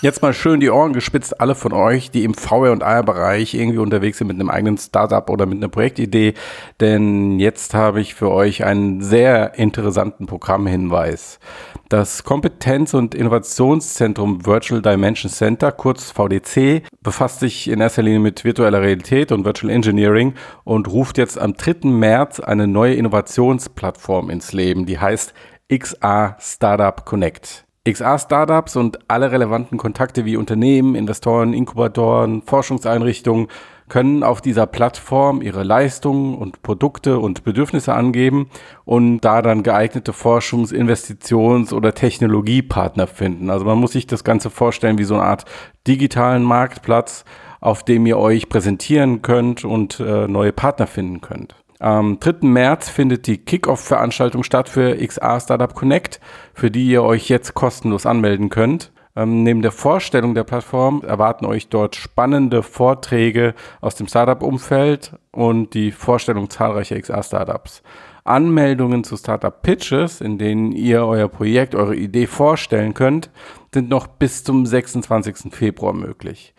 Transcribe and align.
Jetzt 0.00 0.22
mal 0.22 0.32
schön 0.32 0.60
die 0.60 0.70
Ohren 0.70 0.92
gespitzt, 0.92 1.40
alle 1.40 1.56
von 1.56 1.72
euch, 1.72 2.12
die 2.12 2.22
im 2.22 2.32
VR 2.32 2.70
und 2.70 2.84
AR-Bereich 2.84 3.54
irgendwie 3.54 3.78
unterwegs 3.78 4.18
sind 4.18 4.28
mit 4.28 4.38
einem 4.38 4.48
eigenen 4.48 4.78
Startup 4.78 5.28
oder 5.28 5.44
mit 5.44 5.58
einer 5.58 5.68
Projektidee. 5.68 6.34
Denn 6.78 7.40
jetzt 7.40 7.74
habe 7.74 8.00
ich 8.00 8.14
für 8.14 8.30
euch 8.30 8.62
einen 8.62 9.02
sehr 9.02 9.58
interessanten 9.58 10.26
Programmhinweis. 10.26 11.40
Das 11.88 12.22
Kompetenz- 12.22 12.94
und 12.94 13.12
Innovationszentrum 13.16 14.46
Virtual 14.46 14.80
Dimension 14.80 15.32
Center, 15.32 15.72
kurz 15.72 16.12
VDC, 16.12 16.84
befasst 17.02 17.40
sich 17.40 17.68
in 17.68 17.80
erster 17.80 18.02
Linie 18.02 18.20
mit 18.20 18.44
virtueller 18.44 18.80
Realität 18.80 19.32
und 19.32 19.44
Virtual 19.44 19.72
Engineering 19.72 20.34
und 20.62 20.86
ruft 20.86 21.18
jetzt 21.18 21.40
am 21.40 21.54
3. 21.54 21.88
März 21.88 22.38
eine 22.38 22.68
neue 22.68 22.94
Innovationsplattform 22.94 24.30
ins 24.30 24.52
Leben, 24.52 24.86
die 24.86 25.00
heißt 25.00 25.34
XR 25.68 26.36
Startup 26.38 27.04
Connect. 27.04 27.67
XR-Startups 27.92 28.76
und 28.76 28.98
alle 29.08 29.32
relevanten 29.32 29.78
Kontakte 29.78 30.24
wie 30.24 30.36
Unternehmen, 30.36 30.94
Investoren, 30.94 31.52
Inkubatoren, 31.52 32.42
Forschungseinrichtungen 32.42 33.48
können 33.88 34.22
auf 34.22 34.40
dieser 34.40 34.66
Plattform 34.66 35.42
ihre 35.42 35.62
Leistungen 35.62 36.36
und 36.36 36.62
Produkte 36.62 37.18
und 37.18 37.44
Bedürfnisse 37.44 37.94
angeben 37.94 38.48
und 38.84 39.20
da 39.20 39.42
dann 39.42 39.62
geeignete 39.62 40.12
Forschungs-, 40.12 40.72
Investitions- 40.72 41.72
oder 41.72 41.94
Technologiepartner 41.94 43.06
finden. 43.06 43.50
Also 43.50 43.64
man 43.64 43.78
muss 43.78 43.92
sich 43.92 44.06
das 44.06 44.24
Ganze 44.24 44.50
vorstellen 44.50 44.98
wie 44.98 45.04
so 45.04 45.14
eine 45.14 45.24
Art 45.24 45.44
digitalen 45.86 46.42
Marktplatz, 46.42 47.24
auf 47.60 47.82
dem 47.82 48.06
ihr 48.06 48.18
euch 48.18 48.48
präsentieren 48.48 49.22
könnt 49.22 49.64
und 49.64 50.00
äh, 50.00 50.28
neue 50.28 50.52
Partner 50.52 50.86
finden 50.86 51.20
könnt. 51.20 51.57
Am 51.80 52.18
3. 52.18 52.38
März 52.48 52.88
findet 52.88 53.28
die 53.28 53.38
Kickoff-Veranstaltung 53.38 54.42
statt 54.42 54.68
für 54.68 54.96
XR 54.96 55.38
Startup 55.38 55.72
Connect, 55.72 56.18
für 56.52 56.72
die 56.72 56.88
ihr 56.88 57.04
euch 57.04 57.28
jetzt 57.28 57.54
kostenlos 57.54 58.04
anmelden 58.04 58.48
könnt. 58.48 58.90
Ähm, 59.14 59.44
neben 59.44 59.62
der 59.62 59.70
Vorstellung 59.70 60.34
der 60.34 60.42
Plattform 60.42 61.02
erwarten 61.06 61.46
euch 61.46 61.68
dort 61.68 61.94
spannende 61.94 62.64
Vorträge 62.64 63.54
aus 63.80 63.94
dem 63.94 64.08
Startup-Umfeld 64.08 65.12
und 65.30 65.74
die 65.74 65.92
Vorstellung 65.92 66.50
zahlreicher 66.50 67.00
XR-Startups. 67.00 67.82
Anmeldungen 68.24 69.04
zu 69.04 69.16
Startup 69.16 69.62
Pitches, 69.62 70.20
in 70.20 70.36
denen 70.36 70.72
ihr 70.72 71.04
euer 71.04 71.28
Projekt, 71.28 71.76
eure 71.76 71.94
Idee 71.94 72.26
vorstellen 72.26 72.92
könnt, 72.92 73.30
sind 73.72 73.88
noch 73.88 74.08
bis 74.08 74.42
zum 74.42 74.66
26. 74.66 75.54
Februar 75.54 75.92
möglich. 75.92 76.54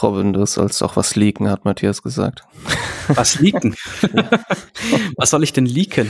Robin, 0.04 0.34
du 0.34 0.46
sollst 0.46 0.84
auch 0.84 0.96
was 0.96 1.16
leaken, 1.16 1.50
hat 1.50 1.66
Matthias 1.66 2.02
gesagt. 2.02 2.44
Was 3.08 3.40
leaken? 3.40 3.76
was 5.18 5.30
soll 5.30 5.44
ich 5.44 5.52
denn 5.52 5.66
leaken? 5.66 6.10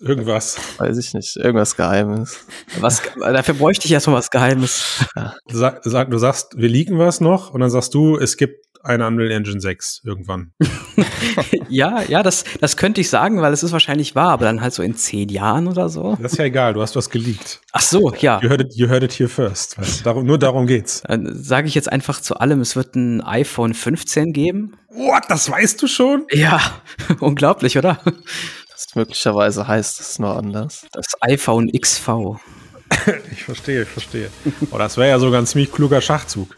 Irgendwas. 0.00 0.58
Weiß 0.78 0.98
ich 0.98 1.14
nicht. 1.14 1.36
Irgendwas 1.36 1.76
Geheimes. 1.76 2.46
Was, 2.80 3.00
dafür 3.20 3.54
bräuchte 3.54 3.86
ich 3.86 3.92
erstmal 3.92 4.16
was 4.16 4.30
Geheimes. 4.30 5.04
Sag, 5.46 5.82
sag, 5.84 6.10
du 6.10 6.18
sagst, 6.18 6.56
wir 6.56 6.68
leaken 6.68 6.98
was 6.98 7.20
noch 7.20 7.54
und 7.54 7.60
dann 7.60 7.70
sagst 7.70 7.94
du, 7.94 8.18
es 8.18 8.36
gibt 8.36 8.56
eine 8.82 9.06
Unreal 9.06 9.30
Engine 9.30 9.60
6 9.60 10.02
irgendwann. 10.04 10.52
ja, 11.68 12.02
ja, 12.02 12.22
das, 12.22 12.44
das 12.60 12.76
könnte 12.76 13.00
ich 13.00 13.08
sagen, 13.08 13.40
weil 13.40 13.52
es 13.52 13.62
ist 13.62 13.72
wahrscheinlich 13.72 14.14
wahr, 14.14 14.30
aber 14.30 14.44
dann 14.44 14.60
halt 14.60 14.74
so 14.74 14.82
in 14.82 14.94
zehn 14.96 15.28
Jahren 15.28 15.68
oder 15.68 15.88
so. 15.88 16.16
Das 16.20 16.32
ist 16.32 16.38
ja 16.38 16.44
egal, 16.44 16.74
du 16.74 16.82
hast 16.82 16.96
was 16.96 17.10
geleakt. 17.10 17.60
Ach 17.72 17.80
so, 17.80 18.12
ja. 18.14 18.40
You 18.42 18.50
heard 18.50 18.60
it, 18.60 18.74
you 18.74 18.88
heard 18.88 19.02
it 19.02 19.12
here 19.12 19.28
first. 19.28 19.78
Weißt, 19.78 20.04
darum, 20.04 20.26
nur 20.26 20.38
darum 20.38 20.66
geht's. 20.66 21.02
Dann 21.06 21.30
sage 21.34 21.68
ich 21.68 21.74
jetzt 21.74 21.90
einfach 21.90 22.20
zu 22.20 22.36
allem, 22.36 22.60
es 22.60 22.76
wird 22.76 22.96
ein 22.96 23.20
iPhone 23.22 23.74
15 23.74 24.32
geben. 24.32 24.76
What, 24.88 25.24
das 25.28 25.50
weißt 25.50 25.80
du 25.80 25.86
schon? 25.86 26.26
Ja, 26.30 26.60
unglaublich, 27.20 27.78
oder? 27.78 28.00
Das 28.70 28.94
möglicherweise 28.94 29.66
heißt 29.66 30.00
es 30.00 30.18
nur 30.18 30.36
anders. 30.36 30.86
Das 30.92 31.14
iPhone 31.20 31.70
XV. 31.70 32.36
ich 33.32 33.44
verstehe, 33.44 33.82
ich 33.82 33.88
verstehe. 33.88 34.28
Oh, 34.70 34.78
das 34.78 34.96
wäre 34.96 35.08
ja 35.08 35.18
sogar 35.18 35.40
ein 35.40 35.46
ziemlich 35.46 35.72
kluger 35.72 36.00
Schachzug. 36.00 36.56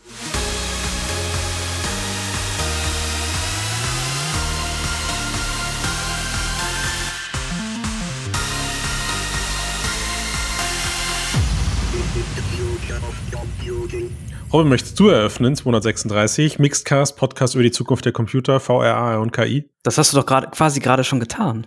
Robin, 14.54 14.69
möchtest 14.69 15.00
du 15.00 15.09
eröffnen, 15.09 15.56
236, 15.56 16.60
Mixedcast, 16.60 17.16
Podcast 17.16 17.56
über 17.56 17.65
die 17.65 17.72
Zukunft 17.72 18.04
der 18.04 18.12
Computer, 18.12 18.60
VRA 18.60 19.19
und 19.19 19.32
KI? 19.32 19.69
Das 19.82 19.98
hast 19.98 20.12
du 20.12 20.16
doch 20.16 20.26
gerade 20.26 20.47
quasi 20.53 20.78
gerade 20.78 21.03
schon 21.03 21.19
getan. 21.19 21.66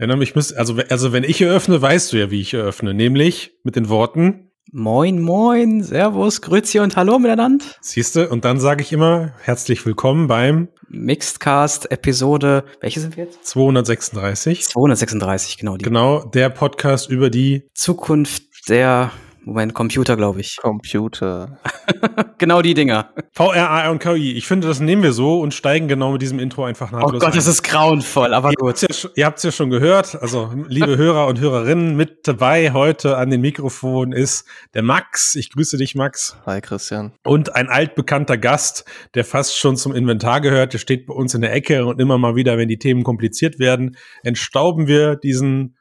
Ja, 0.00 0.12
ich 0.20 0.34
muss, 0.34 0.52
also, 0.52 0.74
also 0.90 1.12
wenn 1.12 1.22
ich 1.22 1.40
eröffne, 1.40 1.80
weißt 1.80 2.12
du 2.12 2.16
ja, 2.16 2.32
wie 2.32 2.40
ich 2.40 2.52
eröffne, 2.52 2.94
nämlich 2.94 3.52
mit 3.62 3.76
den 3.76 3.88
Worten 3.88 4.50
Moin, 4.72 5.20
moin, 5.20 5.84
Servus, 5.84 6.42
Grüezi 6.42 6.80
und 6.80 6.96
Hallo 6.96 7.20
miteinander. 7.20 7.64
Siehst 7.80 8.16
du, 8.16 8.28
und 8.28 8.44
dann 8.44 8.58
sage 8.58 8.82
ich 8.82 8.92
immer 8.92 9.32
herzlich 9.42 9.86
willkommen 9.86 10.26
beim 10.26 10.66
Mixedcast 10.88 11.92
Episode, 11.92 12.64
welche 12.80 12.98
sind 12.98 13.16
wir 13.16 13.26
jetzt? 13.26 13.46
236. 13.46 14.64
236, 14.64 15.58
genau. 15.58 15.76
Die. 15.76 15.84
Genau, 15.84 16.24
der 16.24 16.48
Podcast 16.50 17.08
über 17.08 17.30
die 17.30 17.68
Zukunft 17.72 18.68
der 18.68 19.12
Moment, 19.46 19.74
Computer, 19.74 20.16
glaube 20.16 20.40
ich. 20.40 20.56
Computer. 20.56 21.58
genau 22.38 22.62
die 22.62 22.72
Dinger. 22.72 23.10
VRA 23.32 23.90
und 23.90 23.98
KI. 23.98 24.32
Ich 24.32 24.46
finde, 24.46 24.66
das 24.66 24.80
nehmen 24.80 25.02
wir 25.02 25.12
so 25.12 25.40
und 25.40 25.52
steigen 25.52 25.86
genau 25.86 26.12
mit 26.12 26.22
diesem 26.22 26.38
Intro 26.38 26.64
einfach 26.64 26.90
nach. 26.92 27.02
Oh 27.02 27.10
Gott, 27.10 27.24
ein. 27.24 27.32
das 27.32 27.46
ist 27.46 27.62
grauenvoll, 27.62 28.32
aber 28.32 28.50
ihr 28.50 28.56
gut. 28.56 28.82
Habt's 28.82 29.02
ja, 29.02 29.10
ihr 29.14 29.26
habt 29.26 29.38
es 29.38 29.44
ja 29.44 29.52
schon 29.52 29.68
gehört. 29.68 30.20
Also, 30.20 30.50
liebe 30.68 30.96
Hörer 30.96 31.26
und 31.26 31.40
Hörerinnen, 31.40 31.94
mit 31.94 32.26
dabei 32.26 32.72
heute 32.72 33.18
an 33.18 33.28
dem 33.28 33.42
Mikrofon 33.42 34.12
ist 34.12 34.46
der 34.72 34.82
Max. 34.82 35.34
Ich 35.34 35.50
grüße 35.50 35.76
dich, 35.76 35.94
Max. 35.94 36.38
Hi, 36.46 36.62
Christian. 36.62 37.12
Und 37.22 37.54
ein 37.54 37.68
altbekannter 37.68 38.38
Gast, 38.38 38.86
der 39.14 39.24
fast 39.24 39.58
schon 39.58 39.76
zum 39.76 39.94
Inventar 39.94 40.40
gehört. 40.40 40.72
Der 40.72 40.78
steht 40.78 41.06
bei 41.06 41.14
uns 41.14 41.34
in 41.34 41.42
der 41.42 41.52
Ecke 41.52 41.84
und 41.84 42.00
immer 42.00 42.16
mal 42.16 42.34
wieder, 42.34 42.56
wenn 42.56 42.68
die 42.68 42.78
Themen 42.78 43.04
kompliziert 43.04 43.58
werden, 43.58 43.96
entstauben 44.22 44.86
wir 44.86 45.16
diesen 45.16 45.76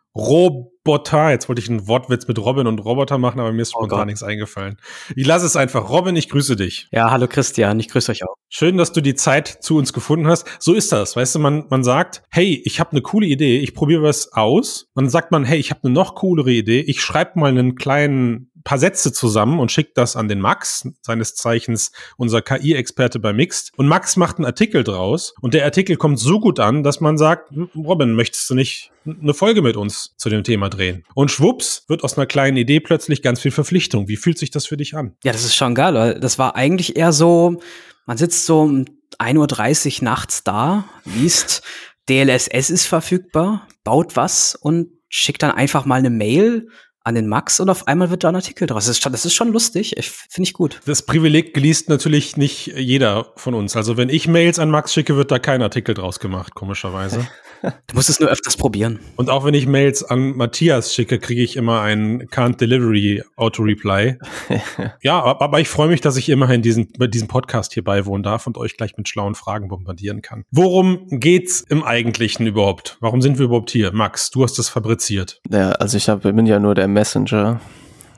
Roboter. 0.85 1.31
Jetzt 1.31 1.47
wollte 1.47 1.61
ich 1.61 1.69
einen 1.69 1.87
Wortwitz 1.87 2.27
mit 2.27 2.37
Robin 2.39 2.67
und 2.67 2.79
Roboter 2.79 3.17
machen, 3.17 3.39
aber 3.39 3.51
mir 3.53 3.61
ist 3.61 3.73
oh 3.75 3.79
spontan 3.79 4.01
oh 4.01 4.05
nichts 4.05 4.23
eingefallen. 4.23 4.77
Ich 5.15 5.25
lasse 5.25 5.45
es 5.45 5.55
einfach. 5.55 5.89
Robin, 5.89 6.15
ich 6.15 6.29
grüße 6.29 6.55
dich. 6.55 6.87
Ja, 6.91 7.09
hallo 7.11 7.27
Christian, 7.27 7.79
ich 7.79 7.89
grüße 7.89 8.11
euch 8.11 8.23
auch. 8.25 8.35
Schön, 8.49 8.77
dass 8.77 8.91
du 8.91 9.01
die 9.01 9.15
Zeit 9.15 9.47
zu 9.47 9.77
uns 9.77 9.93
gefunden 9.93 10.27
hast. 10.27 10.45
So 10.59 10.73
ist 10.73 10.91
das. 10.91 11.15
Weißt 11.15 11.35
du, 11.35 11.39
man, 11.39 11.65
man 11.69 11.83
sagt, 11.83 12.23
hey, 12.29 12.61
ich 12.65 12.79
habe 12.79 12.91
eine 12.91 13.01
coole 13.01 13.27
Idee, 13.27 13.59
ich 13.59 13.73
probiere 13.73 14.03
was 14.03 14.33
aus. 14.33 14.89
Und 14.93 15.05
dann 15.05 15.09
sagt 15.09 15.31
man, 15.31 15.45
hey, 15.45 15.57
ich 15.57 15.69
habe 15.69 15.81
eine 15.83 15.93
noch 15.93 16.15
coolere 16.15 16.51
Idee, 16.51 16.81
ich 16.81 17.01
schreibe 17.01 17.39
mal 17.39 17.49
einen 17.49 17.75
kleinen 17.75 18.51
paar 18.63 18.77
Sätze 18.77 19.11
zusammen 19.11 19.59
und 19.59 19.71
schickt 19.71 19.97
das 19.97 20.15
an 20.15 20.27
den 20.27 20.39
Max, 20.39 20.87
seines 21.01 21.35
Zeichens 21.35 21.91
unser 22.17 22.41
KI-Experte 22.41 23.19
bei 23.19 23.33
Mixed. 23.33 23.71
Und 23.77 23.87
Max 23.87 24.15
macht 24.15 24.37
einen 24.37 24.45
Artikel 24.45 24.83
draus 24.83 25.33
und 25.41 25.53
der 25.53 25.65
Artikel 25.65 25.97
kommt 25.97 26.19
so 26.19 26.39
gut 26.39 26.59
an, 26.59 26.83
dass 26.83 27.01
man 27.01 27.17
sagt, 27.17 27.51
Robin, 27.75 28.13
möchtest 28.13 28.49
du 28.49 28.55
nicht 28.55 28.91
eine 29.05 29.33
Folge 29.33 29.61
mit 29.61 29.75
uns 29.75 30.13
zu 30.17 30.29
dem 30.29 30.43
Thema 30.43 30.69
drehen? 30.69 31.03
Und 31.13 31.31
schwupps 31.31 31.85
wird 31.87 32.03
aus 32.03 32.17
einer 32.17 32.25
kleinen 32.25 32.57
Idee 32.57 32.79
plötzlich 32.79 33.21
ganz 33.21 33.41
viel 33.41 33.51
Verpflichtung. 33.51 34.07
Wie 34.07 34.17
fühlt 34.17 34.37
sich 34.37 34.51
das 34.51 34.65
für 34.65 34.77
dich 34.77 34.95
an? 34.95 35.15
Ja, 35.23 35.31
das 35.31 35.43
ist 35.43 35.55
schon 35.55 35.75
geil, 35.75 36.19
das 36.19 36.39
war 36.39 36.55
eigentlich 36.55 36.95
eher 36.95 37.11
so, 37.11 37.59
man 38.05 38.17
sitzt 38.17 38.45
so 38.45 38.61
um 38.61 38.85
1.30 39.19 39.99
Uhr 39.99 40.03
nachts 40.05 40.43
da, 40.43 40.85
liest, 41.05 41.63
DLSS 42.09 42.69
ist 42.69 42.85
verfügbar, 42.85 43.67
baut 43.83 44.15
was 44.15 44.55
und 44.55 44.89
schickt 45.09 45.43
dann 45.43 45.51
einfach 45.51 45.85
mal 45.85 45.99
eine 45.99 46.09
Mail 46.09 46.67
an 47.03 47.15
den 47.15 47.27
Max 47.27 47.59
und 47.59 47.69
auf 47.69 47.87
einmal 47.87 48.09
wird 48.09 48.23
da 48.23 48.29
ein 48.29 48.35
Artikel 48.35 48.65
draus. 48.65 48.85
Das 48.85 48.97
ist 48.97 49.03
schon, 49.03 49.11
das 49.11 49.25
ist 49.25 49.33
schon 49.33 49.51
lustig. 49.51 49.95
Finde 50.29 50.47
ich 50.47 50.53
gut. 50.53 50.79
Das 50.85 51.01
Privileg 51.01 51.53
geliest 51.53 51.89
natürlich 51.89 52.37
nicht 52.37 52.67
jeder 52.67 53.33
von 53.35 53.53
uns. 53.53 53.75
Also 53.75 53.97
wenn 53.97 54.09
ich 54.09 54.27
Mails 54.27 54.57
an 54.57 54.69
Max 54.69 54.93
schicke, 54.93 55.17
wird 55.17 55.29
da 55.31 55.39
kein 55.39 55.61
Artikel 55.61 55.95
draus 55.95 56.19
gemacht, 56.19 56.55
komischerweise. 56.55 57.27
Du 57.87 57.95
musst 57.95 58.09
es 58.09 58.19
nur 58.19 58.29
öfters 58.29 58.57
probieren. 58.57 58.99
Und 59.15 59.29
auch 59.29 59.45
wenn 59.45 59.53
ich 59.53 59.67
Mails 59.67 60.03
an 60.03 60.35
Matthias 60.35 60.93
schicke, 60.93 61.19
kriege 61.19 61.41
ich 61.41 61.55
immer 61.55 61.81
ein 61.81 62.27
Can't 62.27 62.57
Delivery 62.57 63.23
Auto-Reply. 63.35 64.17
ja, 65.01 65.23
aber 65.23 65.59
ich 65.59 65.69
freue 65.69 65.87
mich, 65.87 66.01
dass 66.01 66.17
ich 66.17 66.29
immerhin 66.29 66.61
diesen, 66.61 66.91
diesen 66.97 67.27
Podcast 67.27 67.73
hier 67.73 67.83
beiwohnen 67.83 68.23
darf 68.23 68.47
und 68.47 68.57
euch 68.57 68.77
gleich 68.77 68.97
mit 68.97 69.07
schlauen 69.07 69.35
Fragen 69.35 69.67
bombardieren 69.67 70.21
kann. 70.21 70.43
Worum 70.51 71.07
geht's 71.09 71.61
im 71.61 71.83
Eigentlichen 71.83 72.47
überhaupt? 72.47 72.97
Warum 72.99 73.21
sind 73.21 73.37
wir 73.37 73.45
überhaupt 73.45 73.71
hier? 73.71 73.91
Max, 73.93 74.29
du 74.31 74.43
hast 74.43 74.57
das 74.59 74.69
fabriziert. 74.69 75.41
Ja, 75.49 75.71
also 75.73 75.97
ich 75.97 76.09
hab, 76.09 76.23
bin 76.23 76.45
ja 76.45 76.59
nur 76.59 76.75
der 76.75 76.87
Messenger. 76.87 77.61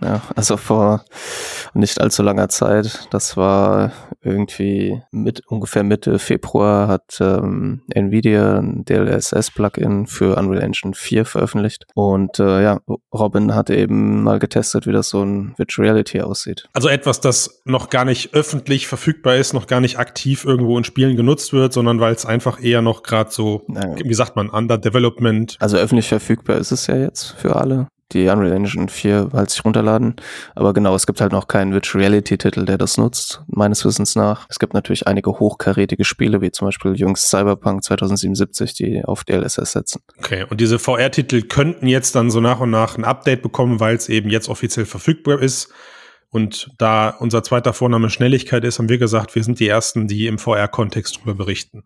Ja, 0.05 0.21
also 0.35 0.55
vor 0.57 1.03
nicht 1.73 1.99
allzu 1.99 2.21
langer 2.21 2.47
Zeit, 2.49 3.07
das 3.09 3.35
war 3.37 3.91
irgendwie 4.21 5.01
mit 5.11 5.41
ungefähr 5.47 5.81
Mitte 5.83 6.19
Februar 6.19 6.87
hat 6.87 7.17
ähm, 7.19 7.81
Nvidia 7.89 8.59
ein 8.59 8.85
DLSS-Plugin 8.85 10.05
für 10.05 10.35
Unreal 10.37 10.61
Engine 10.61 10.93
4 10.93 11.25
veröffentlicht 11.25 11.85
und 11.95 12.39
äh, 12.39 12.61
ja, 12.63 12.79
Robin 13.13 13.55
hat 13.55 13.69
eben 13.71 14.21
mal 14.23 14.37
getestet, 14.39 14.85
wie 14.85 14.91
das 14.91 15.09
so 15.09 15.23
in 15.23 15.53
Virtual 15.57 15.87
Reality 15.87 16.21
aussieht. 16.21 16.67
Also 16.73 16.87
etwas, 16.87 17.19
das 17.19 17.61
noch 17.65 17.89
gar 17.89 18.05
nicht 18.05 18.33
öffentlich 18.35 18.87
verfügbar 18.87 19.35
ist, 19.37 19.53
noch 19.53 19.65
gar 19.67 19.79
nicht 19.81 19.97
aktiv 19.97 20.45
irgendwo 20.45 20.77
in 20.77 20.83
Spielen 20.83 21.15
genutzt 21.15 21.51
wird, 21.51 21.73
sondern 21.73 21.99
weil 21.99 22.13
es 22.13 22.25
einfach 22.27 22.61
eher 22.61 22.81
noch 22.83 23.01
gerade 23.03 23.31
so, 23.31 23.63
Ja. 23.69 23.95
wie 24.03 24.13
sagt 24.13 24.35
man, 24.35 24.49
under 24.49 24.77
development. 24.77 25.57
Also 25.59 25.77
öffentlich 25.77 26.07
verfügbar 26.07 26.57
ist 26.57 26.71
es 26.71 26.85
ja 26.87 26.95
jetzt 26.95 27.31
für 27.37 27.55
alle. 27.55 27.87
Die 28.15 28.29
Unreal 28.29 28.53
Engine 28.53 28.87
4 28.87 29.31
halt 29.33 29.49
sich 29.49 29.65
runterladen. 29.65 30.15
Aber 30.55 30.73
genau, 30.73 30.95
es 30.95 31.05
gibt 31.05 31.19
halt 31.19 31.33
noch 31.33 31.49
keinen 31.49 31.73
Virtual 31.73 32.01
Reality 32.01 32.37
Titel, 32.37 32.63
der 32.63 32.77
das 32.77 32.97
nutzt, 32.97 33.43
meines 33.47 33.83
Wissens 33.83 34.15
nach. 34.15 34.47
Es 34.49 34.57
gibt 34.57 34.73
natürlich 34.73 35.05
einige 35.05 35.31
hochkarätige 35.31 36.05
Spiele, 36.05 36.39
wie 36.39 36.49
zum 36.49 36.69
Beispiel 36.69 36.95
Jungs 36.95 37.29
Cyberpunk 37.29 37.83
2077, 37.83 38.73
die 38.73 39.03
auf 39.03 39.25
DLSS 39.25 39.73
setzen. 39.73 40.01
Okay, 40.17 40.45
und 40.49 40.61
diese 40.61 40.79
VR-Titel 40.79 41.41
könnten 41.41 41.87
jetzt 41.87 42.15
dann 42.15 42.31
so 42.31 42.39
nach 42.39 42.61
und 42.61 42.69
nach 42.69 42.97
ein 42.97 43.03
Update 43.03 43.41
bekommen, 43.41 43.81
weil 43.81 43.97
es 43.97 44.07
eben 44.07 44.29
jetzt 44.29 44.47
offiziell 44.47 44.85
verfügbar 44.85 45.41
ist. 45.41 45.73
Und 46.29 46.71
da 46.77 47.09
unser 47.09 47.43
zweiter 47.43 47.73
Vorname 47.73 48.09
Schnelligkeit 48.09 48.63
ist, 48.63 48.79
haben 48.79 48.89
wir 48.89 48.97
gesagt, 48.97 49.35
wir 49.35 49.43
sind 49.43 49.59
die 49.59 49.67
Ersten, 49.67 50.07
die 50.07 50.27
im 50.27 50.37
VR-Kontext 50.37 51.17
drüber 51.17 51.35
berichten. 51.35 51.83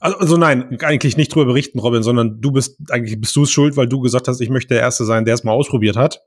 Also, 0.00 0.18
also 0.18 0.36
nein, 0.36 0.78
eigentlich 0.82 1.16
nicht 1.16 1.34
drüber 1.34 1.46
berichten, 1.46 1.78
Robin, 1.78 2.02
sondern 2.02 2.40
du 2.40 2.50
bist, 2.50 2.78
eigentlich 2.90 3.20
bist 3.20 3.36
du 3.36 3.44
es 3.44 3.50
schuld, 3.50 3.76
weil 3.76 3.86
du 3.86 4.00
gesagt 4.00 4.28
hast, 4.28 4.40
ich 4.40 4.50
möchte 4.50 4.74
der 4.74 4.82
Erste 4.82 5.04
sein, 5.04 5.24
der 5.24 5.34
es 5.34 5.44
mal 5.44 5.52
ausprobiert 5.52 5.96
hat. 5.96 6.22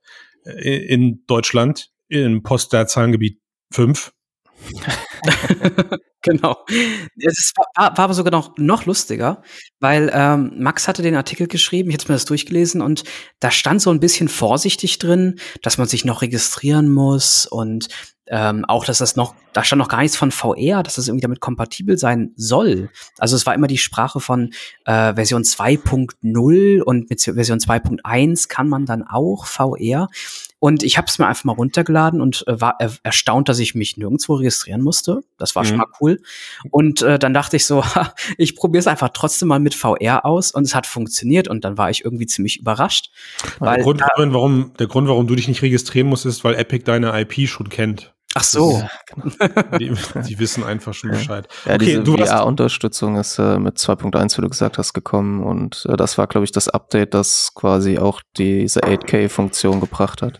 äh, 0.45 0.77
In 0.77 1.23
Deutschland, 1.27 1.89
im 2.07 2.43
Postleitzahlengebiet 2.43 3.41
5. 3.71 4.13
genau. 6.21 6.57
Es 7.17 7.51
war, 7.55 7.97
war 7.97 7.99
aber 7.99 8.13
sogar 8.13 8.31
noch, 8.31 8.55
noch 8.57 8.85
lustiger, 8.85 9.41
weil 9.79 10.09
ähm, 10.13 10.53
Max 10.57 10.87
hatte 10.87 11.01
den 11.01 11.15
Artikel 11.15 11.47
geschrieben, 11.47 11.89
ich 11.89 11.95
hatte 11.95 12.07
mir 12.07 12.15
das 12.15 12.25
durchgelesen 12.25 12.81
und 12.81 13.03
da 13.39 13.51
stand 13.51 13.81
so 13.81 13.89
ein 13.89 13.99
bisschen 13.99 14.29
vorsichtig 14.29 14.99
drin, 14.99 15.39
dass 15.61 15.77
man 15.77 15.87
sich 15.87 16.05
noch 16.05 16.21
registrieren 16.21 16.91
muss 16.91 17.45
und 17.45 17.87
ähm, 18.33 18.65
auch, 18.65 18.83
dass 18.83 18.97
das 18.97 19.15
noch, 19.15 19.35
da 19.53 19.63
stand 19.63 19.77
noch 19.77 19.87
gar 19.87 20.01
nichts 20.01 20.17
von 20.17 20.31
VR, 20.31 20.81
dass 20.81 20.95
das 20.95 21.07
irgendwie 21.07 21.21
damit 21.21 21.39
kompatibel 21.39 21.99
sein 21.99 22.31
soll. 22.35 22.89
Also 23.19 23.35
es 23.35 23.45
war 23.45 23.53
immer 23.53 23.67
die 23.67 23.77
Sprache 23.77 24.19
von 24.19 24.49
äh, 24.85 25.13
Version 25.13 25.43
2.0 25.43 26.81
und 26.81 27.11
mit 27.11 27.21
Version 27.21 27.59
2.1 27.59 28.47
kann 28.47 28.67
man 28.67 28.87
dann 28.87 29.03
auch 29.03 29.45
VR. 29.45 30.09
Und 30.57 30.81
ich 30.81 30.97
habe 30.97 31.07
es 31.07 31.19
mir 31.19 31.27
einfach 31.27 31.43
mal 31.43 31.53
runtergeladen 31.53 32.21
und 32.21 32.47
äh, 32.47 32.59
war 32.59 32.77
er 32.79 32.93
erstaunt, 33.03 33.49
dass 33.49 33.59
ich 33.59 33.75
mich 33.75 33.97
nirgendwo 33.97 34.33
registrieren 34.35 34.81
musste. 34.81 35.21
Das 35.37 35.55
war 35.55 35.63
schon 35.63 35.75
Mhm. 35.75 35.81
mal 35.81 35.87
cool. 36.01 36.19
Und 36.71 37.03
äh, 37.03 37.19
dann 37.19 37.35
dachte 37.35 37.57
ich 37.57 37.67
so, 37.67 37.85
ha, 37.95 38.15
ich 38.39 38.55
probiere 38.55 38.79
es 38.79 38.87
einfach 38.87 39.09
trotzdem 39.13 39.49
mal 39.49 39.59
mit 39.59 39.75
VR 39.75 40.25
aus 40.25 40.49
und 40.51 40.63
es 40.63 40.73
hat 40.73 40.87
funktioniert 40.87 41.47
und 41.47 41.63
dann 41.65 41.77
war 41.77 41.91
ich 41.91 42.03
irgendwie 42.03 42.25
ziemlich 42.25 42.59
überrascht. 42.59 43.11
Der 43.59 43.67
Weil, 43.67 43.83
Grund, 43.83 44.01
Robin, 44.17 44.33
warum, 44.33 44.71
der 44.79 44.87
Grund, 44.87 45.07
warum 45.07 45.27
du 45.27 45.35
dich 45.35 45.47
nicht 45.47 45.61
registrieren 45.61 46.07
musst, 46.07 46.25
ist, 46.25 46.43
weil 46.43 46.55
Epic 46.55 46.85
deine 46.85 47.11
IP 47.21 47.47
schon 47.47 47.69
kennt. 47.69 48.13
Ach 48.35 48.43
so, 48.43 48.79
Ja, 48.79 48.89
genau. 49.07 49.77
Die, 49.79 49.93
die 50.27 50.39
wissen 50.39 50.63
einfach 50.63 50.93
schon. 50.93 51.11
Bescheid. 51.11 51.47
Ja, 51.65 51.75
Okay, 51.75 51.85
diese 51.85 52.03
du 52.03 52.17
hast- 52.17 52.29
VR-Unterstützung 52.29 53.15
ist 53.17 53.39
äh, 53.39 53.57
mit 53.59 53.77
2.1, 53.77 54.37
wie 54.37 54.41
du 54.41 54.49
gesagt 54.49 54.77
hast, 54.77 54.93
gekommen 54.93 55.43
und 55.43 55.85
äh, 55.89 55.95
das 55.97 56.17
war, 56.17 56.27
glaube 56.27 56.45
ich, 56.45 56.51
das 56.51 56.67
Update, 56.67 57.13
das 57.13 57.51
quasi 57.55 57.97
auch 57.97 58.21
diese 58.37 58.81
8K-Funktion 58.81 59.79
gebracht 59.79 60.21
hat. 60.21 60.39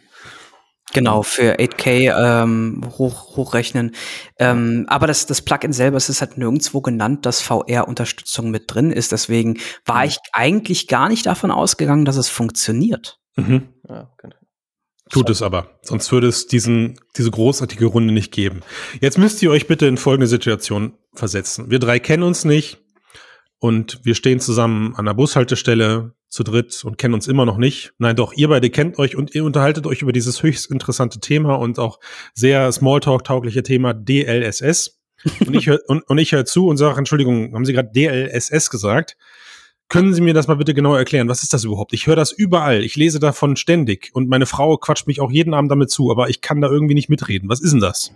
Genau, 0.94 1.24
für 1.24 1.56
8K 1.60 2.44
ähm, 2.44 2.82
hoch, 3.00 3.36
hochrechnen. 3.36 3.96
Ähm, 4.38 4.86
aber 4.90 5.08
das, 5.08 5.26
das 5.26 5.42
Plugin 5.42 5.74
selber, 5.74 5.98
es 5.98 6.08
ist 6.08 6.22
halt 6.22 6.38
nirgendwo 6.38 6.82
genannt, 6.82 7.26
dass 7.26 7.42
VR-Unterstützung 7.42 8.52
mit 8.52 8.66
drin 8.72 8.92
ist. 8.92 9.12
Deswegen 9.12 9.58
war 9.86 10.06
ich 10.06 10.18
eigentlich 10.34 10.88
gar 10.88 11.10
nicht 11.10 11.26
davon 11.26 11.50
ausgegangen, 11.50 12.06
dass 12.06 12.16
es 12.16 12.30
funktioniert. 12.30 13.18
Mhm. 13.36 13.70
Ja, 13.90 14.12
genau. 14.20 14.36
Tut 15.14 15.30
es 15.30 15.42
aber. 15.42 15.68
Sonst 15.84 16.12
würde 16.12 16.28
es 16.28 16.48
diesen, 16.48 17.00
diese 17.16 17.32
großartige 17.32 17.86
Runde 17.86 18.14
nicht 18.14 18.32
geben. 18.32 18.62
Jetzt 19.00 19.18
müsst 19.18 19.42
ihr 19.44 19.52
euch 19.52 19.68
bitte 19.68 19.86
in 19.86 19.98
folgende 19.98 20.28
Situation 20.28 20.94
versetzen. 21.14 21.70
Wir 21.70 21.80
drei 21.80 22.00
kennen 22.00 22.24
uns 22.24 22.46
nicht 22.46 22.80
und 23.60 24.00
wir 24.04 24.16
stehen 24.16 24.40
zusammen 24.40 24.96
an 24.96 25.06
der 25.06 25.14
Bushaltestelle 25.14 26.14
zu 26.28 26.44
dritt 26.44 26.84
und 26.84 26.98
kennen 26.98 27.14
uns 27.14 27.28
immer 27.28 27.46
noch 27.46 27.58
nicht. 27.58 27.94
Nein, 28.00 28.16
doch, 28.16 28.34
ihr 28.34 28.48
beide 28.48 28.72
kennt 28.72 28.98
euch 28.98 29.16
und 29.16 29.36
ihr 29.36 29.46
unterhaltet 29.46 29.86
euch 29.86 30.02
über 30.02 30.12
dieses 30.12 30.42
höchst 30.42 30.72
interessante 30.72 31.20
Thema 31.20 31.56
und 31.56 31.78
auch 31.78 32.00
sehr 32.34 32.72
Smalltalk-taugliche 32.72 33.62
Thema 33.62 33.94
DLSS. 33.94 35.00
Und 35.46 35.56
ich 35.56 35.68
höre 35.68 35.80
und, 35.88 36.02
und 36.10 36.18
ich 36.18 36.32
höre 36.32 36.46
zu 36.46 36.68
und 36.68 36.78
sage, 36.78 36.98
Entschuldigung, 36.98 37.54
haben 37.54 37.66
Sie 37.66 37.74
gerade 37.74 37.92
DLSS 37.94 38.70
gesagt? 38.70 39.16
Können 39.94 40.16
Sie 40.16 40.22
mir 40.22 40.34
das 40.34 40.48
mal 40.48 40.56
bitte 40.56 40.74
genauer 40.74 40.98
erklären? 40.98 41.30
Was 41.30 41.44
ist 41.44 41.54
das 41.54 41.66
überhaupt? 41.66 41.94
Ich 41.94 42.08
höre 42.08 42.16
das 42.16 42.32
überall. 42.32 42.84
Ich 42.84 42.96
lese 42.96 43.20
davon 43.20 43.56
ständig. 43.56 44.10
Und 44.14 44.28
meine 44.28 44.48
Frau 44.48 44.76
quatscht 44.78 45.06
mich 45.06 45.22
auch 45.22 45.30
jeden 45.30 45.54
Abend 45.54 45.70
damit 45.70 45.92
zu, 45.92 46.10
aber 46.10 46.30
ich 46.30 46.42
kann 46.42 46.62
da 46.62 46.68
irgendwie 46.68 46.96
nicht 46.96 47.10
mitreden. 47.10 47.48
Was 47.48 47.62
ist 47.62 47.74
denn 47.74 47.80
das? 47.80 48.12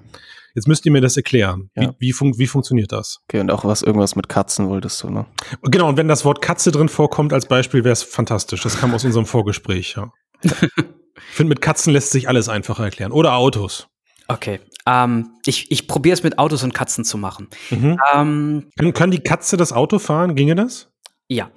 Jetzt 0.56 0.68
müsst 0.68 0.88
ihr 0.88 0.92
mir 0.92 1.02
das 1.02 1.18
erklären. 1.18 1.70
Ja. 1.76 1.94
Wie, 2.00 2.08
wie, 2.08 2.14
fun 2.14 2.34
wie 2.40 2.48
funktioniert 2.48 2.92
das? 2.92 3.20
Okay, 3.30 3.42
und 3.42 3.52
auch 3.52 3.64
was, 3.64 3.84
irgendwas 3.84 4.16
mit 4.16 4.28
Katzen 4.28 4.70
wolltest 4.70 5.04
du, 5.04 5.12
ne? 5.12 5.28
Genau, 5.62 5.88
und 5.88 5.98
wenn 5.98 6.08
das 6.08 6.26
Wort 6.26 6.42
Katze 6.42 6.72
drin 6.72 6.90
vorkommt 6.90 7.32
als 7.32 7.46
Beispiel, 7.46 7.84
wäre 7.84 7.94
es 7.94 8.02
fantastisch. 8.02 8.64
Das 8.64 8.80
kam 8.80 8.92
aus 8.96 9.06
unserem 9.06 9.28
Vorgespräch, 9.28 9.98
ja. 9.98 10.12
ich 10.42 10.52
finde, 11.30 11.50
mit 11.50 11.62
Katzen 11.62 11.94
lässt 11.94 12.10
sich 12.10 12.28
alles 12.28 12.50
einfacher 12.50 12.86
erklären. 12.86 13.12
Oder 13.12 13.36
Autos. 13.36 13.88
Okay. 14.28 14.62
Ähm, 14.88 15.30
ich 15.46 15.70
ich 15.70 15.88
probiere 15.88 16.14
es 16.14 16.24
mit 16.24 16.40
Autos 16.40 16.64
und 16.64 16.74
Katzen 16.74 17.06
zu 17.06 17.20
machen. 17.20 17.50
Mhm. 17.70 18.00
Ähm, 18.16 18.70
Kann, 18.78 18.94
kann 18.94 19.12
die 19.12 19.20
Katze 19.20 19.58
das 19.58 19.74
Auto 19.74 20.00
fahren? 20.00 20.34
Ginge 20.34 20.56
das? 20.56 20.90
Ja. 21.28 21.52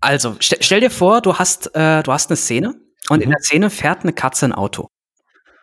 Also, 0.00 0.36
stell, 0.40 0.58
stell 0.62 0.80
dir 0.80 0.90
vor, 0.90 1.20
du 1.20 1.36
hast, 1.38 1.74
äh, 1.76 2.02
du 2.02 2.12
hast 2.12 2.28
eine 2.30 2.36
Szene 2.36 2.74
und 3.08 3.20
in 3.22 3.28
Mhm. 3.28 3.32
der 3.32 3.40
Szene 3.42 3.70
fährt 3.70 4.02
eine 4.02 4.12
Katze 4.12 4.46
ein 4.46 4.52
Auto. 4.52 4.88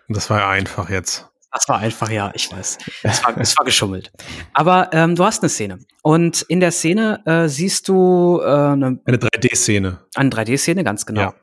Das 0.07 0.29
war 0.29 0.39
ja 0.39 0.49
einfach 0.49 0.89
jetzt. 0.89 1.27
Das 1.51 1.67
war 1.67 1.79
einfach, 1.79 2.09
ja, 2.09 2.31
ich 2.35 2.51
weiß. 2.51 2.77
Es 3.03 3.23
war, 3.23 3.37
es 3.37 3.57
war 3.57 3.65
geschummelt. 3.65 4.11
Aber 4.53 4.89
ähm, 4.93 5.15
du 5.15 5.25
hast 5.25 5.41
eine 5.43 5.49
Szene. 5.49 5.79
Und 6.03 6.43
in 6.43 6.59
der 6.59 6.71
Szene 6.71 7.21
äh, 7.25 7.47
siehst 7.49 7.87
du 7.89 8.39
äh, 8.41 8.45
eine, 8.45 8.99
Eine 9.05 9.17
3D-Szene. 9.17 9.99
eine 10.15 10.29
3D-Szene, 10.29 10.83
ganz 10.83 11.05
genau. 11.05 11.21
Ja. 11.21 11.33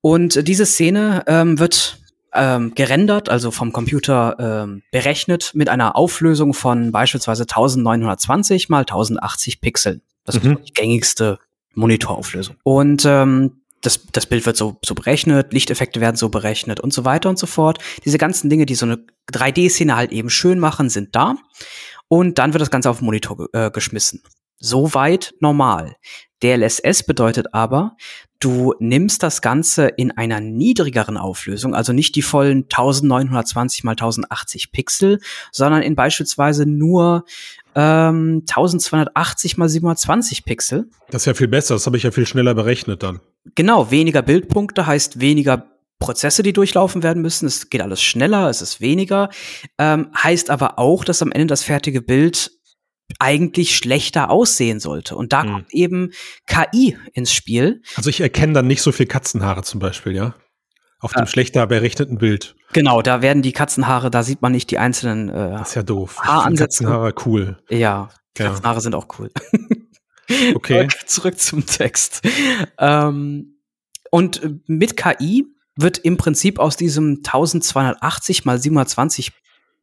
Und 0.00 0.48
diese 0.48 0.66
Szene 0.66 1.22
ähm, 1.26 1.58
wird 1.58 1.98
ähm, 2.34 2.74
gerendert, 2.74 3.28
also 3.28 3.50
vom 3.50 3.72
Computer 3.72 4.36
ähm, 4.64 4.82
berechnet 4.90 5.52
mit 5.54 5.68
einer 5.68 5.94
Auflösung 5.96 6.54
von 6.54 6.90
beispielsweise 6.90 7.42
1920 7.42 8.68
mal 8.70 8.80
1080 8.80 9.60
Pixeln. 9.60 10.00
Das 10.24 10.36
ist 10.36 10.44
Mhm. 10.44 10.58
die 10.64 10.72
gängigste 10.72 11.38
Monitorauflösung. 11.74 12.56
Und 12.62 13.04
ähm, 13.06 13.62
das, 13.80 14.06
das 14.12 14.26
Bild 14.26 14.46
wird 14.46 14.56
so, 14.56 14.78
so 14.84 14.94
berechnet, 14.94 15.52
Lichteffekte 15.52 16.00
werden 16.00 16.16
so 16.16 16.28
berechnet 16.28 16.78
und 16.80 16.92
so 16.92 17.04
weiter 17.04 17.28
und 17.28 17.38
so 17.38 17.46
fort. 17.46 17.78
Diese 18.04 18.18
ganzen 18.18 18.48
Dinge, 18.48 18.66
die 18.66 18.76
so 18.76 18.86
eine 18.86 19.04
3D-Szene 19.32 19.96
halt 19.96 20.12
eben 20.12 20.30
schön 20.30 20.58
machen, 20.58 20.88
sind 20.88 21.16
da. 21.16 21.34
Und 22.08 22.38
dann 22.38 22.52
wird 22.52 22.60
das 22.60 22.70
Ganze 22.70 22.90
auf 22.90 22.98
den 22.98 23.06
Monitor 23.06 23.48
äh, 23.52 23.70
geschmissen. 23.70 24.22
Soweit 24.60 25.34
normal. 25.40 25.96
DLSS 26.42 27.04
bedeutet 27.04 27.52
aber, 27.54 27.96
du 28.38 28.74
nimmst 28.78 29.22
das 29.22 29.42
Ganze 29.42 29.86
in 29.86 30.10
einer 30.12 30.40
niedrigeren 30.40 31.16
Auflösung, 31.16 31.74
also 31.74 31.92
nicht 31.92 32.14
die 32.16 32.22
vollen 32.22 32.64
1920 32.64 33.84
mal 33.84 33.92
1080 33.92 34.72
Pixel, 34.72 35.20
sondern 35.52 35.82
in 35.82 35.94
beispielsweise 35.94 36.66
nur 36.66 37.24
ähm, 37.74 38.42
1280 38.48 39.56
mal 39.58 39.68
720 39.68 40.44
Pixel. 40.44 40.88
Das 41.10 41.22
ist 41.22 41.26
ja 41.26 41.34
viel 41.34 41.48
besser. 41.48 41.74
Das 41.74 41.86
habe 41.86 41.96
ich 41.96 42.02
ja 42.02 42.10
viel 42.10 42.26
schneller 42.26 42.54
berechnet 42.54 43.02
dann. 43.02 43.20
Genau, 43.54 43.90
weniger 43.90 44.22
Bildpunkte 44.22 44.86
heißt 44.86 45.20
weniger 45.20 45.68
Prozesse, 45.98 46.42
die 46.42 46.52
durchlaufen 46.52 47.02
werden 47.02 47.22
müssen. 47.22 47.46
Es 47.46 47.70
geht 47.70 47.80
alles 47.80 48.02
schneller, 48.02 48.48
es 48.48 48.60
ist 48.62 48.80
weniger. 48.80 49.28
Ähm, 49.78 50.08
heißt 50.20 50.50
aber 50.50 50.78
auch, 50.78 51.04
dass 51.04 51.22
am 51.22 51.32
Ende 51.32 51.46
das 51.48 51.62
fertige 51.62 52.02
Bild 52.02 52.50
eigentlich 53.18 53.76
schlechter 53.76 54.30
aussehen 54.30 54.80
sollte. 54.80 55.16
Und 55.16 55.32
da 55.32 55.42
Hm. 55.42 55.52
kommt 55.52 55.74
eben 55.74 56.10
KI 56.46 56.96
ins 57.12 57.32
Spiel. 57.32 57.82
Also 57.96 58.10
ich 58.10 58.20
erkenne 58.20 58.52
dann 58.54 58.66
nicht 58.66 58.82
so 58.82 58.90
viel 58.92 59.06
Katzenhaare 59.06 59.62
zum 59.62 59.80
Beispiel, 59.80 60.14
ja? 60.14 60.34
Auf 61.02 61.12
dem 61.12 61.26
schlechter 61.26 61.66
berechneten 61.66 62.16
Bild. 62.18 62.54
Genau, 62.72 63.02
da 63.02 63.20
werden 63.20 63.42
die 63.42 63.52
Katzenhaare, 63.52 64.10
da 64.10 64.22
sieht 64.22 64.40
man 64.40 64.52
nicht 64.52 64.70
die 64.70 64.78
einzelnen. 64.78 65.28
Äh, 65.28 65.50
Das 65.50 65.70
ist 65.70 65.74
ja 65.74 65.82
doof. 65.82 66.18
Haaransätze. 66.20 66.84
Katzenhaare 66.84 67.14
cool. 67.26 67.58
ja, 67.68 67.76
Ja. 67.78 68.08
Katzenhaare 68.48 68.80
sind 68.80 68.94
auch 68.94 69.06
cool. 69.18 69.30
Okay. 70.54 70.88
Zurück 71.04 71.38
zum 71.38 71.66
Text. 71.66 72.22
Ähm, 72.78 73.58
und 74.10 74.42
äh, 74.42 74.50
mit 74.66 74.96
KI 74.96 75.44
wird 75.76 75.98
im 75.98 76.16
Prinzip 76.16 76.58
aus 76.58 76.76
diesem 76.76 77.16
1280 77.18 78.44
mal 78.46 78.58
720 78.58 79.32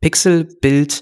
Pixel 0.01 0.45
Bild 0.61 1.01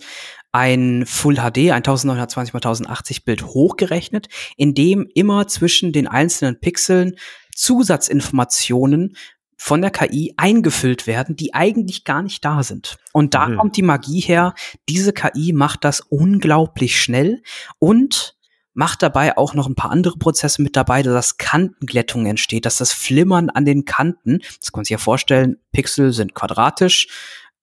ein 0.51 1.05
Full 1.05 1.35
HD, 1.35 1.69
ein 1.69 1.83
1920 1.83 2.53
mal 2.53 2.57
1080 2.57 3.23
Bild 3.25 3.45
hochgerechnet, 3.45 4.27
in 4.57 4.73
dem 4.73 5.07
immer 5.13 5.47
zwischen 5.47 5.93
den 5.93 6.07
einzelnen 6.07 6.59
Pixeln 6.59 7.15
Zusatzinformationen 7.55 9.15
von 9.57 9.81
der 9.81 9.91
KI 9.91 10.33
eingefüllt 10.37 11.07
werden, 11.07 11.35
die 11.35 11.53
eigentlich 11.53 12.03
gar 12.03 12.21
nicht 12.21 12.45
da 12.45 12.63
sind. 12.63 12.97
Und 13.11 13.33
da 13.33 13.47
mhm. 13.47 13.57
kommt 13.57 13.77
die 13.77 13.81
Magie 13.81 14.19
her. 14.19 14.53
Diese 14.87 15.13
KI 15.13 15.51
macht 15.51 15.83
das 15.83 15.99
unglaublich 15.99 17.01
schnell 17.01 17.41
und 17.79 18.37
macht 18.73 19.01
dabei 19.01 19.35
auch 19.35 19.55
noch 19.55 19.67
ein 19.67 19.73
paar 19.73 19.89
andere 19.89 20.19
Prozesse 20.19 20.61
mit 20.61 20.75
dabei, 20.75 21.01
dass 21.01 21.37
Kantenglättung 21.37 22.27
entsteht, 22.27 22.67
dass 22.67 22.77
das 22.77 22.93
Flimmern 22.93 23.49
an 23.49 23.65
den 23.65 23.85
Kanten, 23.85 24.39
das 24.59 24.71
kann 24.71 24.79
man 24.79 24.85
sich 24.85 24.91
ja 24.91 24.99
vorstellen, 24.99 25.57
Pixel 25.71 26.13
sind 26.13 26.35
quadratisch, 26.35 27.07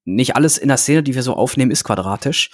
nicht 0.04 0.34
alles 0.34 0.58
in 0.58 0.66
der 0.66 0.76
Szene, 0.76 1.04
die 1.04 1.14
wir 1.14 1.22
so 1.22 1.34
aufnehmen, 1.34 1.70
ist 1.70 1.84
quadratisch. 1.84 2.50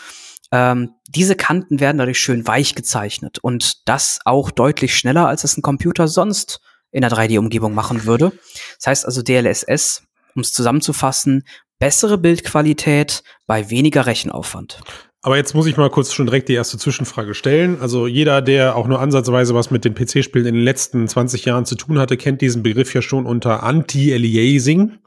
Ähm, 0.53 0.91
diese 1.09 1.37
Kanten 1.37 1.81
werden 1.81 1.97
dadurch 1.97 2.19
schön 2.19 2.47
weich 2.47 2.75
gezeichnet 2.75 3.39
und 3.39 3.89
das 3.89 4.19
auch 4.27 4.51
deutlich 4.51 4.95
schneller, 4.95 5.27
als 5.27 5.43
es 5.43 5.57
ein 5.57 5.63
Computer 5.63 6.07
sonst 6.07 6.61
in 6.93 7.03
der 7.03 7.11
3D-Umgebung 7.11 7.75
machen 7.75 8.05
würde. 8.05 8.33
Das 8.79 8.87
heißt 8.87 9.07
also 9.07 9.23
DLSS, 9.23 10.03
um 10.35 10.43
es 10.43 10.53
zusammenzufassen, 10.53 11.45
bessere 11.79 12.19
Bildqualität 12.19 13.23
bei 13.47 13.71
weniger 13.71 14.07
Rechenaufwand. 14.07 14.81
Aber 15.23 15.37
jetzt 15.37 15.55
muss 15.55 15.67
ich 15.67 15.77
mal 15.77 15.91
kurz 15.91 16.15
schon 16.15 16.27
direkt 16.27 16.49
die 16.49 16.55
erste 16.55 16.79
Zwischenfrage 16.79 17.35
stellen. 17.35 17.79
Also 17.81 18.07
jeder, 18.07 18.41
der 18.41 18.75
auch 18.77 18.87
nur 18.87 19.01
ansatzweise 19.01 19.55
was 19.55 19.71
mit 19.71 19.85
den 19.85 19.95
PC-Spielen 19.95 20.47
in 20.47 20.55
den 20.55 20.65
letzten 20.65 21.07
20 21.07 21.45
Jahren 21.45 21.67
zu 21.67 21.75
tun 21.75 21.99
hatte, 21.99 22.17
kennt 22.17 22.41
diesen 22.41 22.63
Begriff 22.63 22.95
ja 22.95 23.03
schon 23.03 23.27
unter 23.27 23.63
Anti-Aliasing. 23.63 24.99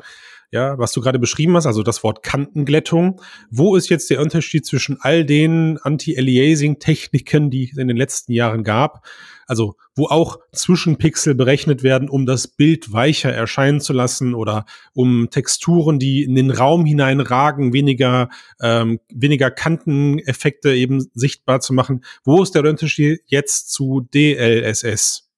Ja, 0.51 0.77
was 0.77 0.91
du 0.91 1.01
gerade 1.01 1.17
beschrieben 1.17 1.55
hast, 1.55 1.65
also 1.65 1.81
das 1.81 2.03
Wort 2.03 2.21
Kantenglättung. 2.21 3.19
Wo 3.49 3.75
ist 3.75 3.89
jetzt 3.89 4.11
der 4.11 4.21
Unterschied 4.21 4.67
zwischen 4.67 4.99
all 5.01 5.25
den 5.25 5.79
Anti-Aliasing-Techniken, 5.81 7.49
die 7.49 7.71
es 7.71 7.77
in 7.79 7.87
den 7.87 7.97
letzten 7.97 8.33
Jahren 8.33 8.63
gab, 8.63 9.03
also 9.53 9.75
wo 9.95 10.07
auch 10.07 10.39
Zwischenpixel 10.51 11.35
berechnet 11.35 11.83
werden, 11.83 12.09
um 12.09 12.25
das 12.25 12.47
Bild 12.47 12.91
weicher 12.91 13.31
erscheinen 13.31 13.81
zu 13.81 13.93
lassen 13.93 14.33
oder 14.33 14.65
um 14.93 15.29
Texturen, 15.29 15.99
die 15.99 16.23
in 16.23 16.33
den 16.33 16.49
Raum 16.49 16.85
hineinragen, 16.85 17.71
weniger, 17.71 18.29
ähm, 18.59 18.99
weniger 19.13 19.51
Kanteneffekte 19.51 20.73
eben 20.73 21.05
sichtbar 21.13 21.59
zu 21.59 21.73
machen. 21.73 22.03
Wo 22.23 22.41
ist 22.41 22.55
der 22.55 22.65
Unterschied 22.65 23.21
jetzt 23.27 23.71
zu 23.71 24.01
DLSS? 24.11 25.29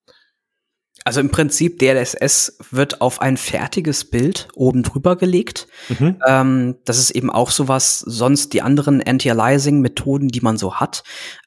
Also 1.08 1.20
im 1.20 1.30
Prinzip 1.30 1.78
DLSS 1.78 2.58
wird 2.72 3.00
auf 3.00 3.22
ein 3.22 3.38
fertiges 3.38 4.06
Bild 4.06 4.48
oben 4.56 4.82
drüber 4.82 5.16
gelegt. 5.16 5.68
Mhm. 5.88 6.18
Ähm, 6.26 6.76
das 6.84 6.98
ist 6.98 7.12
eben 7.12 7.30
auch 7.30 7.52
so 7.52 7.68
was, 7.68 8.00
sonst 8.00 8.54
die 8.54 8.64
anderen 8.64 9.04
Anti-Aliasing-Methoden, 9.04 10.30
die 10.30 10.42
man 10.42 10.58
so 10.58 10.76
hat, 10.78 11.04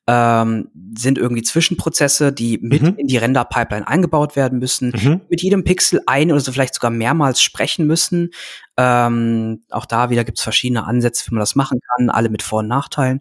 ähm, 0.07 0.69
sind 0.97 1.19
irgendwie 1.19 1.43
Zwischenprozesse, 1.43 2.33
die 2.33 2.59
mit 2.62 2.83
mhm. 2.83 2.95
in 2.99 3.09
die 3.09 3.17
Render-Pipeline 3.17 3.88
eingebaut 3.88 4.37
werden 4.37 4.61
müssen, 4.61 4.93
mhm. 4.95 5.23
mit 5.29 5.43
jedem 5.43 5.65
Pixel 5.65 6.03
ein 6.07 6.31
oder 6.31 6.41
so 6.41 6.53
vielleicht 6.53 6.75
sogar 6.75 6.93
mehrmals 6.93 7.43
sprechen 7.43 7.85
müssen. 7.85 8.31
Ähm, 8.77 9.65
auch 9.71 9.87
da 9.87 10.09
wieder 10.09 10.23
gibt's 10.23 10.43
verschiedene 10.43 10.85
Ansätze, 10.85 11.29
wie 11.29 11.35
man 11.35 11.41
das 11.41 11.57
machen 11.57 11.81
kann, 11.97 12.11
alle 12.11 12.29
mit 12.29 12.43
Vor- 12.43 12.61
und 12.61 12.69
Nachteilen. 12.69 13.19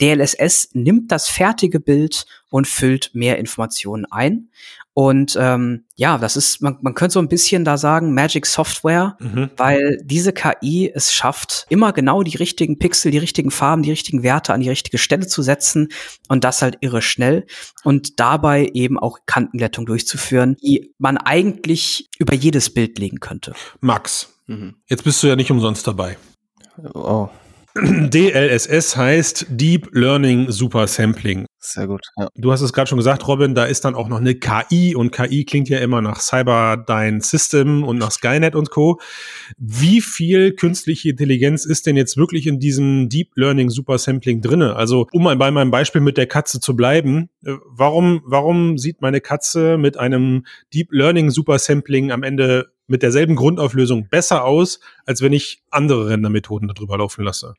DLSS 0.00 0.70
nimmt 0.72 1.12
das 1.12 1.28
fertige 1.28 1.78
Bild 1.78 2.26
und 2.50 2.66
füllt 2.66 3.12
mehr 3.14 3.38
Informationen 3.38 4.04
ein. 4.04 4.50
Und 4.98 5.36
ähm, 5.38 5.84
ja, 5.94 6.16
das 6.16 6.38
ist, 6.38 6.62
man, 6.62 6.78
man 6.80 6.94
könnte 6.94 7.12
so 7.12 7.18
ein 7.18 7.28
bisschen 7.28 7.66
da 7.66 7.76
sagen, 7.76 8.14
Magic 8.14 8.46
Software, 8.46 9.18
mhm. 9.20 9.50
weil 9.58 10.00
diese 10.02 10.32
KI 10.32 10.90
es 10.90 11.12
schafft, 11.12 11.66
immer 11.68 11.92
genau 11.92 12.22
die 12.22 12.38
richtigen 12.38 12.78
Pixel, 12.78 13.10
die 13.10 13.18
richtigen 13.18 13.50
Farben, 13.50 13.82
die 13.82 13.90
richtigen 13.90 14.22
Werte 14.22 14.54
an 14.54 14.62
die 14.62 14.70
richtige 14.70 14.96
Stelle 14.96 15.26
zu 15.26 15.42
setzen 15.42 15.88
und 16.28 16.44
das 16.44 16.62
halt 16.62 16.78
irre 16.80 17.02
schnell 17.02 17.46
und 17.84 18.18
dabei 18.20 18.70
eben 18.72 18.98
auch 18.98 19.18
Kantenglättung 19.26 19.84
durchzuführen, 19.84 20.56
die 20.62 20.94
man 20.96 21.18
eigentlich 21.18 22.08
über 22.18 22.32
jedes 22.32 22.72
Bild 22.72 22.98
legen 22.98 23.20
könnte. 23.20 23.52
Max, 23.80 24.32
mhm. 24.46 24.76
jetzt 24.86 25.04
bist 25.04 25.22
du 25.22 25.26
ja 25.26 25.36
nicht 25.36 25.50
umsonst 25.50 25.86
dabei. 25.86 26.16
Oh. 26.94 27.28
DLSS 28.10 28.96
heißt 28.96 29.46
Deep 29.50 29.88
Learning 29.92 30.50
Super 30.50 30.86
Sampling. 30.86 31.44
Sehr 31.58 31.86
gut. 31.86 32.06
Ja. 32.16 32.28
Du 32.34 32.50
hast 32.50 32.62
es 32.62 32.72
gerade 32.72 32.88
schon 32.88 32.96
gesagt, 32.96 33.26
Robin, 33.28 33.54
da 33.54 33.64
ist 33.64 33.84
dann 33.84 33.94
auch 33.94 34.08
noch 34.08 34.20
eine 34.20 34.34
KI 34.34 34.94
und 34.94 35.10
KI 35.10 35.44
klingt 35.44 35.68
ja 35.68 35.78
immer 35.78 36.00
nach 36.00 36.20
Cyberdyne 36.20 37.20
System 37.20 37.84
und 37.84 37.98
nach 37.98 38.12
Skynet 38.12 38.54
und 38.54 38.70
Co. 38.70 38.98
Wie 39.58 40.00
viel 40.00 40.52
künstliche 40.52 41.10
Intelligenz 41.10 41.66
ist 41.66 41.86
denn 41.86 41.96
jetzt 41.96 42.16
wirklich 42.16 42.46
in 42.46 42.60
diesem 42.60 43.10
Deep 43.10 43.32
Learning 43.34 43.68
Super 43.68 43.98
Sampling 43.98 44.40
drinne? 44.40 44.76
Also, 44.76 45.06
um 45.12 45.24
mal 45.24 45.36
bei 45.36 45.50
meinem 45.50 45.70
Beispiel 45.70 46.00
mit 46.00 46.16
der 46.16 46.26
Katze 46.26 46.60
zu 46.60 46.76
bleiben, 46.76 47.28
äh, 47.44 47.54
warum, 47.66 48.22
warum 48.24 48.78
sieht 48.78 49.02
meine 49.02 49.20
Katze 49.20 49.76
mit 49.76 49.98
einem 49.98 50.46
Deep 50.72 50.92
Learning 50.92 51.30
Super 51.30 51.58
Sampling 51.58 52.10
am 52.10 52.22
Ende 52.22 52.70
mit 52.86 53.02
derselben 53.02 53.36
Grundauflösung 53.36 54.08
besser 54.08 54.44
aus, 54.44 54.80
als 55.04 55.22
wenn 55.22 55.32
ich 55.32 55.62
andere 55.70 56.08
Rendermethoden 56.08 56.68
darüber 56.68 56.98
laufen 56.98 57.24
lasse. 57.24 57.54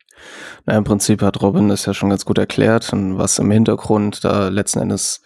Na, 0.65 0.77
Im 0.77 0.83
Prinzip 0.83 1.21
hat 1.21 1.41
Robin 1.41 1.69
das 1.69 1.85
ja 1.85 1.93
schon 1.93 2.09
ganz 2.09 2.25
gut 2.25 2.37
erklärt, 2.37 2.89
was 2.93 3.39
im 3.39 3.51
Hintergrund 3.51 4.23
da 4.23 4.47
letzten 4.47 4.79
Endes, 4.79 5.21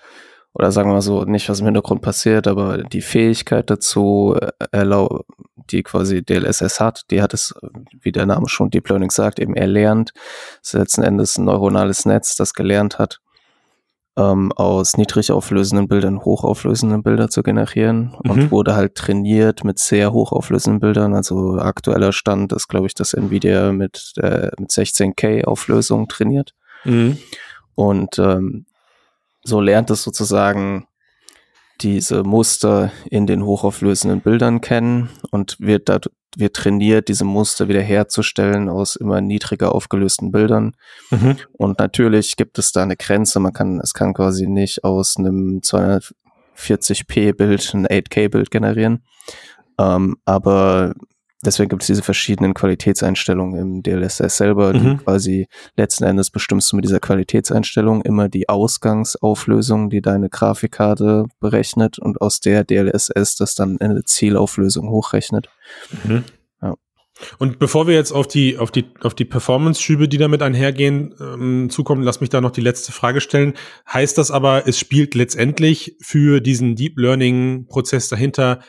oder 0.53 0.71
sagen 0.71 0.89
wir 0.89 0.95
mal 0.95 1.01
so, 1.01 1.23
nicht 1.23 1.49
was 1.49 1.59
im 1.59 1.65
Hintergrund 1.65 2.01
passiert, 2.01 2.47
aber 2.47 2.79
die 2.79 3.01
Fähigkeit 3.01 3.69
dazu, 3.69 4.35
äh, 4.71 4.85
die 5.69 5.83
quasi 5.83 6.23
DLSS 6.23 6.79
hat, 6.79 7.03
die 7.11 7.21
hat 7.21 7.33
es, 7.33 7.53
wie 8.01 8.11
der 8.11 8.25
Name 8.25 8.49
schon 8.49 8.69
Deep 8.69 8.89
Learning 8.89 9.11
sagt, 9.11 9.39
eben 9.39 9.55
erlernt. 9.55 10.13
Das 10.61 10.73
ist 10.73 10.79
letzten 10.79 11.03
Endes 11.03 11.37
ein 11.37 11.45
neuronales 11.45 12.05
Netz, 12.05 12.35
das 12.35 12.53
gelernt 12.53 12.99
hat, 12.99 13.21
ähm, 14.17 14.51
aus 14.53 14.97
niedrig 14.97 15.31
auflösenden 15.31 15.87
Bildern 15.87 16.23
hochauflösende 16.23 16.97
Bilder 16.99 17.29
zu 17.29 17.43
generieren 17.43 18.15
mhm. 18.23 18.31
und 18.31 18.51
wurde 18.51 18.75
halt 18.75 18.95
trainiert 18.95 19.63
mit 19.63 19.79
sehr 19.79 20.11
hochauflösenden 20.11 20.79
Bildern. 20.79 21.13
Also 21.13 21.57
aktueller 21.57 22.11
Stand 22.11 22.51
ist, 22.53 22.67
glaube 22.67 22.87
ich, 22.87 22.93
dass 22.93 23.13
Nvidia 23.13 23.71
mit, 23.71 24.13
äh, 24.17 24.51
mit 24.59 24.69
16K 24.69 25.45
Auflösung 25.45 26.07
trainiert. 26.07 26.53
Mhm. 26.83 27.17
Und 27.75 28.19
ähm, 28.19 28.65
so 29.43 29.61
lernt 29.61 29.89
es 29.89 30.03
sozusagen 30.03 30.87
diese 31.79 32.23
Muster 32.23 32.91
in 33.09 33.25
den 33.25 33.43
hochauflösenden 33.43 34.21
Bildern 34.21 34.61
kennen 34.61 35.09
und 35.31 35.57
wird 35.59 35.89
da 35.89 35.99
wird 36.37 36.55
trainiert, 36.55 37.07
diese 37.07 37.25
Muster 37.25 37.67
wiederherzustellen 37.67 38.69
aus 38.69 38.95
immer 38.95 39.21
niedriger 39.21 39.73
aufgelösten 39.73 40.31
Bildern. 40.31 40.75
Mhm. 41.09 41.37
Und 41.53 41.79
natürlich 41.79 42.35
gibt 42.35 42.57
es 42.59 42.71
da 42.71 42.83
eine 42.83 42.97
Grenze. 42.97 43.39
Man 43.39 43.53
kann, 43.53 43.79
es 43.79 43.93
kann 43.93 44.13
quasi 44.13 44.47
nicht 44.47 44.83
aus 44.83 45.17
einem 45.17 45.59
240p 45.59 47.33
Bild 47.33 47.73
ein 47.73 47.87
8K 47.87 48.29
Bild 48.29 48.51
generieren. 48.51 49.03
Ähm, 49.79 50.17
aber 50.25 50.93
deswegen 51.45 51.69
gibt 51.69 51.83
es 51.83 51.87
diese 51.87 52.03
verschiedenen 52.03 52.53
Qualitätseinstellungen 52.53 53.59
im 53.59 53.83
DLSS 53.83 54.37
selber, 54.37 54.73
die 54.73 54.79
mhm. 54.79 54.97
quasi 54.97 55.47
letzten 55.75 56.03
Endes 56.03 56.29
bestimmst 56.29 56.71
du 56.71 56.75
mit 56.75 56.85
dieser 56.85 56.99
Qualitätseinstellung 56.99 58.01
immer 58.01 58.29
die 58.29 58.49
Ausgangsauflösung, 58.49 59.89
die 59.89 60.01
deine 60.01 60.29
Grafikkarte 60.29 61.25
berechnet 61.39 61.99
und 61.99 62.21
aus 62.21 62.39
der 62.39 62.63
DLSS 62.63 63.35
das 63.35 63.55
dann 63.55 63.77
in 63.77 63.91
eine 63.91 64.03
Zielauflösung 64.03 64.89
hochrechnet. 64.89 65.49
Mhm. 66.03 66.23
Ja. 66.61 66.75
Und 67.37 67.59
bevor 67.59 67.87
wir 67.87 67.95
jetzt 67.95 68.11
auf 68.11 68.27
die, 68.27 68.57
auf 68.57 68.71
die, 68.71 68.85
auf 69.01 69.13
die 69.13 69.25
Performance-Schübe, 69.25 70.07
die 70.07 70.17
damit 70.17 70.41
einhergehen, 70.41 71.15
ähm, 71.19 71.69
zukommen, 71.69 72.03
lass 72.03 72.21
mich 72.21 72.29
da 72.29 72.41
noch 72.41 72.51
die 72.51 72.61
letzte 72.61 72.91
Frage 72.91 73.21
stellen. 73.21 73.53
Heißt 73.91 74.17
das 74.17 74.31
aber, 74.31 74.67
es 74.67 74.79
spielt 74.79 75.15
letztendlich 75.15 75.95
für 76.01 76.39
diesen 76.39 76.75
Deep 76.75 76.97
Learning-Prozess 76.97 78.09
dahinter 78.09 78.59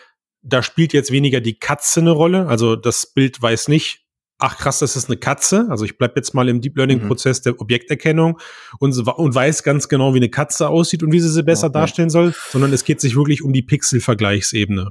da 0.42 0.62
spielt 0.62 0.92
jetzt 0.92 1.10
weniger 1.10 1.40
die 1.40 1.58
Katze 1.58 2.00
eine 2.00 2.10
Rolle. 2.10 2.46
Also 2.48 2.76
das 2.76 3.06
Bild 3.06 3.40
weiß 3.40 3.68
nicht, 3.68 4.04
ach 4.38 4.58
krass, 4.58 4.80
das 4.80 4.96
ist 4.96 5.08
eine 5.08 5.16
Katze. 5.16 5.66
Also 5.70 5.84
ich 5.84 5.96
bleib 5.96 6.16
jetzt 6.16 6.34
mal 6.34 6.48
im 6.48 6.60
Deep 6.60 6.76
Learning-Prozess 6.76 7.40
mhm. 7.40 7.42
der 7.44 7.60
Objekterkennung 7.60 8.38
und, 8.80 8.96
und 8.98 9.34
weiß 9.34 9.62
ganz 9.62 9.88
genau, 9.88 10.14
wie 10.14 10.18
eine 10.18 10.30
Katze 10.30 10.68
aussieht 10.68 11.02
und 11.02 11.12
wie 11.12 11.20
sie 11.20 11.28
sie 11.28 11.44
besser 11.44 11.68
okay. 11.68 11.74
darstellen 11.74 12.10
soll, 12.10 12.34
sondern 12.50 12.72
es 12.72 12.84
geht 12.84 13.00
sich 13.00 13.14
wirklich 13.14 13.42
um 13.42 13.52
die 13.52 13.62
Pixel-Vergleichsebene. 13.62 14.90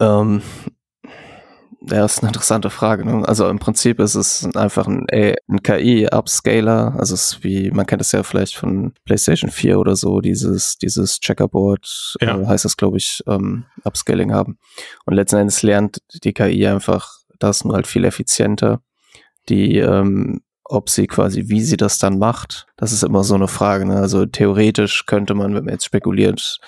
Ähm, 0.00 0.42
ja, 1.90 2.04
ist 2.04 2.20
eine 2.20 2.28
interessante 2.28 2.70
Frage. 2.70 3.04
Ne? 3.04 3.26
Also 3.26 3.48
im 3.48 3.58
Prinzip 3.58 4.00
ist 4.00 4.14
es 4.14 4.48
einfach 4.54 4.86
ein, 4.86 5.06
ein 5.10 5.62
KI-Upscaler. 5.62 6.94
Also 6.98 7.14
es 7.14 7.32
ist 7.32 7.44
wie, 7.44 7.70
man 7.70 7.86
kennt 7.86 8.02
es 8.02 8.12
ja 8.12 8.22
vielleicht 8.22 8.56
von 8.56 8.92
PlayStation 9.04 9.50
4 9.50 9.78
oder 9.78 9.96
so, 9.96 10.20
dieses, 10.20 10.76
dieses 10.78 11.20
Checkerboard, 11.20 12.16
ja. 12.20 12.40
äh, 12.40 12.46
heißt 12.46 12.64
das, 12.64 12.76
glaube 12.76 12.96
ich, 12.96 13.22
ähm, 13.26 13.64
Upscaling 13.84 14.32
haben. 14.32 14.58
Und 15.04 15.14
letzten 15.14 15.36
Endes 15.36 15.62
lernt 15.62 15.98
die 16.22 16.32
KI 16.32 16.66
einfach 16.66 17.18
das 17.38 17.64
nur 17.64 17.74
halt 17.74 17.86
viel 17.86 18.04
effizienter. 18.04 18.80
Die, 19.48 19.78
ähm, 19.78 20.40
ob 20.64 20.88
sie 20.88 21.06
quasi, 21.06 21.48
wie 21.48 21.60
sie 21.60 21.76
das 21.76 21.98
dann 21.98 22.18
macht, 22.18 22.66
das 22.76 22.92
ist 22.92 23.04
immer 23.04 23.22
so 23.22 23.34
eine 23.34 23.48
Frage. 23.48 23.84
Ne? 23.84 23.96
Also 23.96 24.24
theoretisch 24.24 25.04
könnte 25.06 25.34
man, 25.34 25.54
wenn 25.54 25.64
man 25.64 25.74
jetzt 25.74 25.84
spekuliert, 25.84 26.58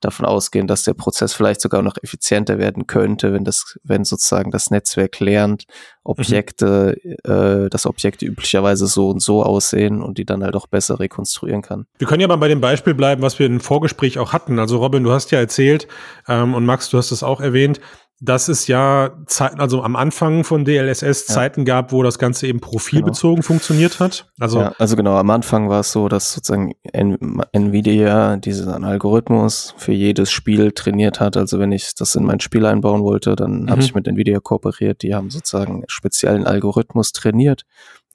davon 0.00 0.26
ausgehen, 0.26 0.66
dass 0.66 0.84
der 0.84 0.94
Prozess 0.94 1.34
vielleicht 1.34 1.60
sogar 1.60 1.82
noch 1.82 1.96
effizienter 2.02 2.58
werden 2.58 2.86
könnte, 2.86 3.32
wenn 3.32 3.44
das, 3.44 3.78
wenn 3.82 4.04
sozusagen 4.04 4.50
das 4.50 4.70
Netzwerk 4.70 5.18
lernt, 5.20 5.64
Objekte, 6.04 6.96
mhm. 7.02 7.14
äh, 7.30 7.68
dass 7.68 7.86
Objekte 7.86 8.26
üblicherweise 8.26 8.86
so 8.86 9.10
und 9.10 9.20
so 9.20 9.42
aussehen 9.42 10.02
und 10.02 10.18
die 10.18 10.24
dann 10.24 10.42
halt 10.42 10.56
auch 10.56 10.66
besser 10.66 11.00
rekonstruieren 11.00 11.62
kann. 11.62 11.86
Wir 11.98 12.06
können 12.06 12.20
ja 12.20 12.28
mal 12.28 12.36
bei 12.36 12.48
dem 12.48 12.60
Beispiel 12.60 12.94
bleiben, 12.94 13.22
was 13.22 13.38
wir 13.38 13.46
im 13.46 13.60
Vorgespräch 13.60 14.18
auch 14.18 14.32
hatten. 14.32 14.58
Also 14.58 14.78
Robin, 14.78 15.04
du 15.04 15.12
hast 15.12 15.30
ja 15.30 15.38
erzählt 15.38 15.88
ähm, 16.26 16.54
und 16.54 16.64
Max, 16.64 16.90
du 16.90 16.98
hast 16.98 17.10
es 17.10 17.22
auch 17.22 17.40
erwähnt, 17.40 17.80
dass 18.20 18.48
es 18.48 18.66
ja 18.66 19.10
Zeiten, 19.26 19.60
also 19.60 19.82
am 19.82 19.94
Anfang 19.94 20.42
von 20.42 20.64
DLSS 20.64 21.26
Zeiten 21.26 21.64
gab, 21.64 21.92
wo 21.92 22.02
das 22.02 22.18
Ganze 22.18 22.48
eben 22.48 22.58
profilbezogen 22.58 23.36
genau. 23.36 23.46
funktioniert 23.46 24.00
hat. 24.00 24.26
Also, 24.40 24.60
ja, 24.60 24.72
also 24.78 24.96
genau, 24.96 25.16
am 25.16 25.30
Anfang 25.30 25.68
war 25.68 25.80
es 25.80 25.92
so, 25.92 26.08
dass 26.08 26.32
sozusagen 26.32 26.74
Nvidia 26.92 28.36
diesen 28.36 28.84
Algorithmus 28.84 29.74
für 29.76 29.92
jedes 29.92 30.32
Spiel 30.32 30.72
trainiert 30.72 31.20
hat. 31.20 31.36
Also 31.36 31.60
wenn 31.60 31.70
ich 31.70 31.94
das 31.94 32.16
in 32.16 32.24
mein 32.24 32.40
Spiel 32.40 32.66
einbauen 32.66 33.02
wollte, 33.02 33.36
dann 33.36 33.62
mhm. 33.62 33.70
habe 33.70 33.82
ich 33.82 33.94
mit 33.94 34.08
Nvidia 34.08 34.40
kooperiert. 34.40 35.02
Die 35.02 35.14
haben 35.14 35.30
sozusagen 35.30 35.84
speziellen 35.86 36.44
Algorithmus 36.44 37.12
trainiert, 37.12 37.66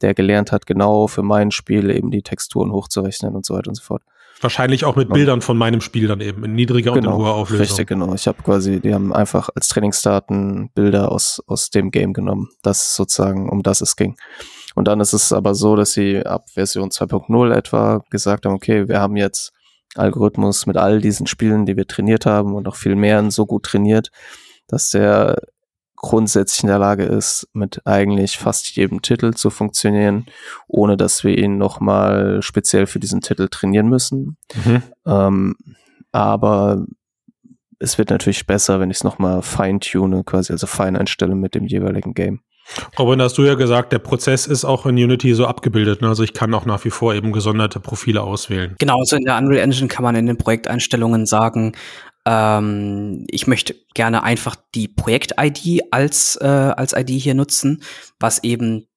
der 0.01 0.13
gelernt 0.13 0.51
hat, 0.51 0.65
genau 0.65 1.07
für 1.07 1.23
mein 1.23 1.51
Spiel 1.51 1.89
eben 1.89 2.11
die 2.11 2.23
Texturen 2.23 2.73
hochzurechnen 2.73 3.35
und 3.35 3.45
so 3.45 3.53
weiter 3.53 3.69
und 3.69 3.75
so 3.75 3.83
fort. 3.83 4.03
Wahrscheinlich 4.43 4.85
auch 4.85 4.95
mit 4.95 5.09
Bildern 5.09 5.41
von 5.41 5.57
meinem 5.57 5.81
Spiel 5.81 6.07
dann 6.07 6.21
eben, 6.21 6.43
in 6.43 6.53
niedriger 6.53 6.93
genau, 6.93 7.11
und 7.11 7.19
in 7.19 7.25
hoher 7.25 7.35
Auflösung. 7.35 7.65
Richtig, 7.65 7.87
genau. 7.87 8.13
Ich 8.13 8.27
habe 8.27 8.43
quasi, 8.43 8.79
die 8.79 8.93
haben 8.93 9.13
einfach 9.13 9.49
als 9.55 9.69
Trainingsdaten 9.69 10.69
Bilder 10.73 11.11
aus, 11.11 11.41
aus 11.47 11.69
dem 11.69 11.91
Game 11.91 12.13
genommen. 12.13 12.49
Das 12.61 12.95
sozusagen, 12.95 13.49
um 13.49 13.63
das 13.63 13.81
es 13.81 13.95
ging. 13.95 14.15
Und 14.75 14.87
dann 14.87 14.99
ist 14.99 15.13
es 15.13 15.31
aber 15.31 15.55
so, 15.55 15.75
dass 15.75 15.93
sie 15.93 16.25
ab 16.25 16.49
Version 16.49 16.89
2.0 16.89 17.53
etwa 17.53 18.03
gesagt 18.09 18.45
haben, 18.45 18.53
okay, 18.53 18.87
wir 18.87 18.99
haben 18.99 19.15
jetzt 19.15 19.53
Algorithmus 19.95 20.65
mit 20.65 20.77
all 20.77 20.99
diesen 20.99 21.27
Spielen, 21.27 21.65
die 21.65 21.77
wir 21.77 21.87
trainiert 21.87 22.25
haben 22.25 22.55
und 22.55 22.63
noch 22.63 22.75
viel 22.75 22.95
mehr 22.95 23.29
so 23.31 23.45
gut 23.45 23.63
trainiert, 23.63 24.09
dass 24.67 24.89
der 24.89 25.37
grundsätzlich 26.03 26.63
in 26.63 26.67
der 26.67 26.79
Lage 26.79 27.05
ist, 27.05 27.47
mit 27.53 27.81
eigentlich 27.87 28.37
fast 28.37 28.75
jedem 28.75 29.01
Titel 29.01 29.33
zu 29.33 29.49
funktionieren, 29.49 30.25
ohne 30.67 30.97
dass 30.97 31.23
wir 31.23 31.37
ihn 31.37 31.57
nochmal 31.57 32.41
speziell 32.41 32.87
für 32.87 32.99
diesen 32.99 33.21
Titel 33.21 33.47
trainieren 33.47 33.87
müssen. 33.87 34.35
Mhm. 34.65 34.83
Ähm, 35.07 35.55
aber 36.11 36.85
es 37.79 37.97
wird 37.97 38.09
natürlich 38.09 38.45
besser, 38.45 38.81
wenn 38.81 38.91
ich 38.91 38.97
es 38.97 39.03
nochmal 39.05 39.41
fine-tune, 39.41 40.25
quasi 40.25 40.51
also 40.51 40.67
fein 40.67 40.97
einstelle 40.97 41.35
mit 41.35 41.55
dem 41.55 41.65
jeweiligen 41.65 42.13
Game. 42.13 42.41
Robin, 42.99 43.21
hast 43.21 43.37
du 43.37 43.43
ja 43.43 43.55
gesagt, 43.55 43.93
der 43.93 43.99
Prozess 43.99 44.45
ist 44.45 44.65
auch 44.65 44.85
in 44.85 44.95
Unity 44.95 45.33
so 45.33 45.45
abgebildet. 45.45 46.01
Ne? 46.01 46.09
Also 46.09 46.23
ich 46.23 46.33
kann 46.33 46.53
auch 46.53 46.65
nach 46.65 46.83
wie 46.83 46.89
vor 46.89 47.13
eben 47.13 47.31
gesonderte 47.31 47.79
Profile 47.79 48.21
auswählen. 48.21 48.75
Genau, 48.79 48.99
also 48.99 49.15
in 49.15 49.23
der 49.23 49.37
Unreal 49.37 49.63
Engine 49.63 49.87
kann 49.87 50.03
man 50.03 50.15
in 50.15 50.25
den 50.25 50.37
Projekteinstellungen 50.37 51.25
sagen, 51.25 51.73
ähm, 52.25 53.25
ich 53.29 53.47
möchte 53.47 53.75
gerne 53.93 54.23
einfach 54.23 54.55
die 54.75 54.87
Projekt-ID 54.87 55.81
als, 55.91 56.37
äh, 56.41 56.45
als 56.45 56.93
ID 56.93 57.09
hier 57.09 57.33
nutzen, 57.33 57.83
was 58.19 58.43
eben 58.43 58.87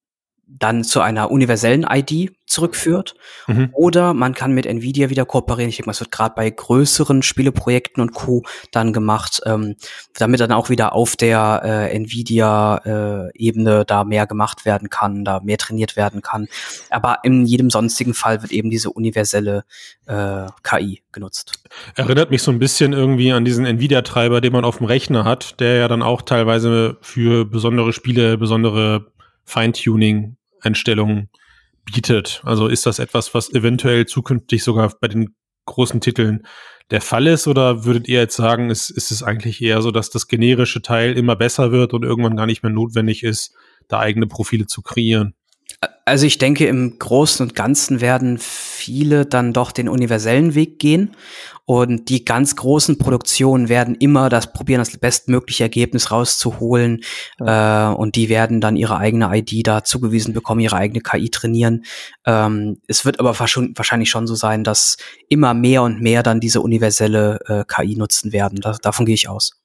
dann 0.49 0.85
zu 0.85 1.00
einer 1.00 1.31
universellen 1.31 1.85
ID 1.88 2.33
zurückführt. 2.47 3.17
Mhm. 3.49 3.71
Oder 3.73 4.15
man 4.15 4.33
kann 4.33 4.53
mit 4.53 4.65
Nvidia 4.65 5.11
wieder 5.11 5.25
kooperieren. 5.25 5.69
Ich 5.69 5.76
denke 5.76 5.88
mal, 5.88 5.93
es 5.93 6.00
wird 6.00 6.12
gerade 6.12 6.35
bei 6.37 6.49
größeren 6.49 7.23
Spieleprojekten 7.23 8.00
und 8.00 8.15
Co. 8.15 8.45
dann 8.71 8.93
gemacht, 8.93 9.41
ähm, 9.45 9.75
damit 10.15 10.38
dann 10.38 10.53
auch 10.53 10.71
wieder 10.71 10.93
auf 10.93 11.17
der 11.17 11.62
äh, 11.65 11.97
Nvidia-Ebene 11.97 13.81
äh, 13.81 13.85
da 13.85 14.05
mehr 14.05 14.26
gemacht 14.29 14.65
werden 14.65 14.88
kann, 14.88 15.25
da 15.25 15.41
mehr 15.41 15.59
trainiert 15.59 15.97
werden 15.97 16.23
kann. 16.23 16.47
Aber 16.91 17.19
in 17.25 17.45
jedem 17.45 17.69
sonstigen 17.69 18.15
Fall 18.15 18.43
wird 18.43 18.53
eben 18.53 18.71
diese 18.71 18.91
universelle 18.91 19.65
äh, 20.07 20.47
KI 20.62 21.03
genutzt. 21.11 21.61
Erinnert 21.97 22.31
mich 22.31 22.43
so 22.43 22.53
ein 22.53 22.61
bisschen 22.61 22.93
irgendwie 22.93 23.33
an 23.33 23.45
diesen 23.45 23.67
Nvidia-Treiber, 23.67 24.41
den 24.41 24.53
man 24.53 24.65
auf 24.65 24.79
dem 24.79 24.87
Rechner 24.87 25.25
hat, 25.25 25.59
der 25.59 25.76
ja 25.76 25.88
dann 25.88 26.03
auch 26.03 26.23
teilweise 26.23 26.99
für 27.00 27.45
besondere 27.45 27.93
Spiele, 27.93 28.38
besondere 28.38 29.07
Feintuning-Einstellungen 30.61 31.31
bietet. 31.85 32.43
Also 32.45 32.67
ist 32.67 32.87
das 32.87 32.99
etwas, 32.99 33.35
was 33.35 33.53
eventuell 33.53 34.07
zukünftig 34.07 34.65
sogar 34.65 34.93
bei 35.01 35.09
den 35.09 35.35
großen 35.67 36.01
Titeln 36.01 36.47
der 36.91 37.01
Fall 37.01 37.27
ist? 37.27 37.47
Oder 37.47 37.85
würdet 37.85 38.09
ihr 38.09 38.21
jetzt 38.21 38.37
sagen, 38.37 38.71
ist, 38.71 38.91
ist 38.91 39.11
es 39.11 39.23
eigentlich 39.23 39.63
eher 39.63 39.83
so, 39.83 39.91
dass 39.91 40.11
das 40.11 40.27
generische 40.27 40.83
Teil 40.83 41.17
immer 41.17 41.37
besser 41.37 41.71
wird 41.73 41.95
und 41.95 42.05
irgendwann 42.05 42.37
gar 42.37 42.47
nicht 42.47 42.63
mehr 42.63 42.73
notwendig 42.73 43.23
ist, 43.23 43.55
da 43.89 44.01
eigene 44.01 44.27
Profile 44.27 44.67
zu 44.67 44.83
kreieren? 44.83 45.35
Also 46.09 46.25
ich 46.25 46.39
denke, 46.39 46.69
im 46.69 47.01
Großen 47.01 47.45
und 47.45 47.57
Ganzen 47.57 48.01
werden 48.01 48.39
viele 48.39 49.27
dann 49.27 49.53
doch 49.53 49.73
den 49.73 49.88
universellen 49.88 50.55
Weg 50.55 50.79
gehen. 50.79 51.16
Und 51.64 52.11
die 52.11 52.25
ganz 52.25 52.55
großen 52.55 52.97
Produktionen 52.97 53.69
werden 53.69 53.97
immer 53.97 54.29
das 54.29 54.53
probieren, 54.53 54.79
das 54.79 54.97
bestmögliche 54.97 55.64
Ergebnis 55.64 56.12
rauszuholen. 56.12 57.01
Ja. 57.40 57.90
Äh, 57.90 57.95
und 57.97 58.14
die 58.14 58.29
werden 58.29 58.61
dann 58.61 58.77
ihre 58.77 58.99
eigene 58.99 59.37
ID 59.37 59.66
da 59.66 59.83
zugewiesen 59.83 60.33
bekommen, 60.33 60.61
ihre 60.61 60.77
eigene 60.77 61.01
KI 61.01 61.29
trainieren. 61.29 61.85
Ähm, 62.25 62.79
es 62.87 63.05
wird 63.05 63.19
aber 63.19 63.37
wahrscheinlich 63.40 64.09
schon 64.09 64.29
so 64.29 64.37
sein, 64.37 64.62
dass 64.62 64.99
immer 65.29 65.55
mehr 65.55 65.83
und 65.83 66.01
mehr 66.01 66.23
dann 66.23 66.38
diese 66.38 66.61
universelle 66.61 67.40
äh, 67.49 67.64
KI 67.66 67.97
nutzen 67.97 68.33
werden. 68.33 68.61
Da, 68.61 68.77
davon 68.81 69.07
gehe 69.07 69.16
ich 69.16 69.29
aus. 69.29 69.61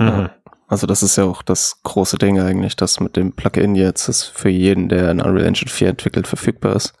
Mhm. 0.00 0.28
Also 0.74 0.88
das 0.88 1.04
ist 1.04 1.14
ja 1.14 1.22
auch 1.22 1.42
das 1.42 1.80
große 1.84 2.18
Ding 2.18 2.40
eigentlich, 2.40 2.74
dass 2.74 2.98
mit 2.98 3.14
dem 3.14 3.30
Plugin 3.30 3.76
jetzt 3.76 4.08
es 4.08 4.24
für 4.24 4.48
jeden, 4.48 4.88
der 4.88 5.08
in 5.08 5.20
Unreal 5.20 5.46
Engine 5.46 5.70
4 5.70 5.90
entwickelt, 5.90 6.26
verfügbar 6.26 6.74
ist. 6.74 6.94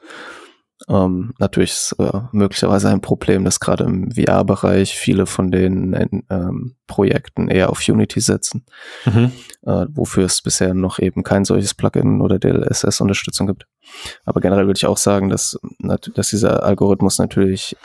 Ähm, 0.88 1.34
natürlich 1.40 1.72
ist 1.72 1.96
äh, 1.98 2.20
möglicherweise 2.30 2.88
ein 2.90 3.00
Problem, 3.00 3.44
dass 3.44 3.58
gerade 3.58 3.82
im 3.82 4.12
VR-Bereich 4.12 4.94
viele 4.94 5.26
von 5.26 5.50
den 5.50 6.24
ähm, 6.30 6.76
Projekten 6.86 7.48
eher 7.48 7.68
auf 7.68 7.82
Unity 7.88 8.20
setzen, 8.20 8.64
mhm. 9.06 9.32
äh, 9.62 9.86
wofür 9.88 10.26
es 10.26 10.40
bisher 10.40 10.72
noch 10.72 11.00
eben 11.00 11.24
kein 11.24 11.44
solches 11.44 11.74
Plugin 11.74 12.20
oder 12.20 12.38
DLSS-Unterstützung 12.38 13.48
gibt. 13.48 13.66
Aber 14.24 14.40
generell 14.40 14.66
würde 14.66 14.78
ich 14.78 14.86
auch 14.86 14.98
sagen, 14.98 15.30
dass, 15.30 15.58
dass 15.80 16.30
dieser 16.30 16.62
Algorithmus 16.62 17.18
natürlich 17.18 17.76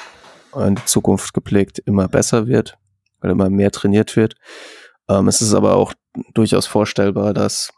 in 0.56 0.75
die 0.75 0.86
Zukunft 0.86 1.34
gepflegt 1.34 1.80
immer 1.80 2.08
besser 2.08 2.45
wird, 2.45 2.78
weil 3.21 3.32
immer 3.32 3.49
mehr 3.49 3.71
trainiert 3.71 4.15
wird 4.15 4.36
ähm, 5.10 5.28
es 5.28 5.41
ist 5.41 5.54
aber 5.54 5.76
auch 5.76 5.93
durchaus 6.34 6.67
vorstellbar, 6.67 7.34
dass 7.34 7.72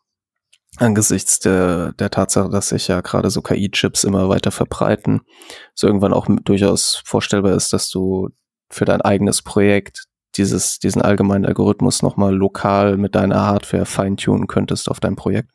angesichts 0.78 1.40
der, 1.40 1.94
der 1.94 2.10
Tatsache, 2.10 2.50
dass 2.50 2.70
sich 2.70 2.88
ja 2.88 3.02
gerade 3.02 3.30
so 3.30 3.42
KI-Chips 3.42 4.04
immer 4.04 4.30
weiter 4.30 4.52
verbreiten, 4.52 5.22
so 5.74 5.88
irgendwann 5.88 6.14
auch 6.14 6.28
durchaus 6.44 7.02
vorstellbar 7.06 7.54
ist, 7.54 7.74
dass 7.74 7.90
du 7.90 8.30
für 8.70 8.86
dein 8.86 9.02
eigenes 9.02 9.42
Projekt 9.42 10.06
dieses, 10.36 10.80
diesen 10.80 11.02
allgemeinen 11.02 11.46
Algorithmus 11.46 12.02
nochmal 12.02 12.34
lokal 12.34 12.98
mit 12.98 13.16
deiner 13.16 13.42
Hardware 13.46 13.86
feintunen 13.86 14.48
könntest 14.48 14.90
auf 14.90 15.00
dein 15.00 15.16
Projekt. 15.16 15.50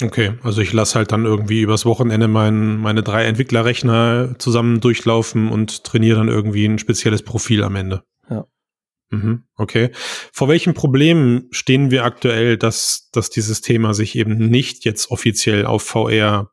Okay, 0.00 0.34
also 0.44 0.60
ich 0.60 0.72
lasse 0.72 0.94
halt 0.94 1.10
dann 1.10 1.24
irgendwie 1.24 1.62
übers 1.62 1.84
Wochenende 1.84 2.28
mein, 2.28 2.76
meine 2.76 3.02
drei 3.02 3.24
Entwicklerrechner 3.24 4.36
zusammen 4.38 4.80
durchlaufen 4.80 5.48
und 5.48 5.82
trainiere 5.82 6.18
dann 6.18 6.28
irgendwie 6.28 6.66
ein 6.66 6.78
spezielles 6.78 7.24
Profil 7.24 7.64
am 7.64 7.74
Ende. 7.74 8.04
Ja. 8.30 8.46
Mhm, 9.10 9.44
okay. 9.56 9.90
Vor 10.32 10.48
welchen 10.48 10.74
Problemen 10.74 11.48
stehen 11.50 11.90
wir 11.90 12.04
aktuell, 12.04 12.56
dass, 12.58 13.08
dass 13.12 13.30
dieses 13.30 13.62
Thema 13.62 13.94
sich 13.94 14.16
eben 14.16 14.36
nicht 14.36 14.84
jetzt 14.84 15.10
offiziell 15.10 15.64
auf 15.64 15.82
VR 15.82 16.50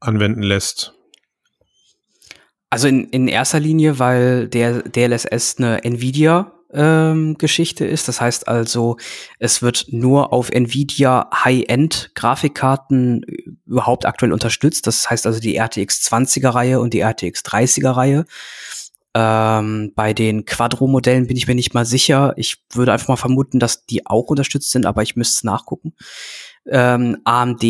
anwenden 0.00 0.42
lässt? 0.42 0.94
Also 2.70 2.88
in, 2.88 3.08
in 3.10 3.28
erster 3.28 3.60
Linie, 3.60 3.98
weil 3.98 4.48
der 4.48 4.82
DLSS 4.82 5.58
eine 5.58 5.84
Nvidia 5.84 6.52
ähm, 6.72 7.36
Geschichte 7.36 7.84
ist. 7.84 8.08
Das 8.08 8.20
heißt 8.20 8.48
also, 8.48 8.96
es 9.38 9.62
wird 9.62 9.86
nur 9.90 10.32
auf 10.32 10.50
Nvidia 10.50 11.28
High-End 11.44 12.12
Grafikkarten 12.14 13.24
überhaupt 13.66 14.06
aktuell 14.06 14.32
unterstützt. 14.32 14.86
Das 14.86 15.10
heißt 15.10 15.26
also 15.26 15.40
die 15.40 15.56
RTX 15.56 16.10
20er 16.10 16.54
Reihe 16.54 16.80
und 16.80 16.94
die 16.94 17.00
RTX 17.00 17.44
30er 17.44 17.90
Reihe. 17.90 18.24
Ähm, 19.14 19.92
bei 19.94 20.14
den 20.14 20.44
Quadro-Modellen 20.44 21.26
bin 21.26 21.36
ich 21.36 21.46
mir 21.46 21.54
nicht 21.54 21.74
mal 21.74 21.84
sicher. 21.84 22.32
Ich 22.36 22.64
würde 22.72 22.92
einfach 22.92 23.08
mal 23.08 23.16
vermuten, 23.16 23.58
dass 23.58 23.84
die 23.84 24.06
auch 24.06 24.28
unterstützt 24.28 24.70
sind, 24.70 24.86
aber 24.86 25.02
ich 25.02 25.16
müsste 25.16 25.38
es 25.38 25.44
nachgucken. 25.44 25.94
Ähm, 26.66 27.18
AMD 27.24 27.64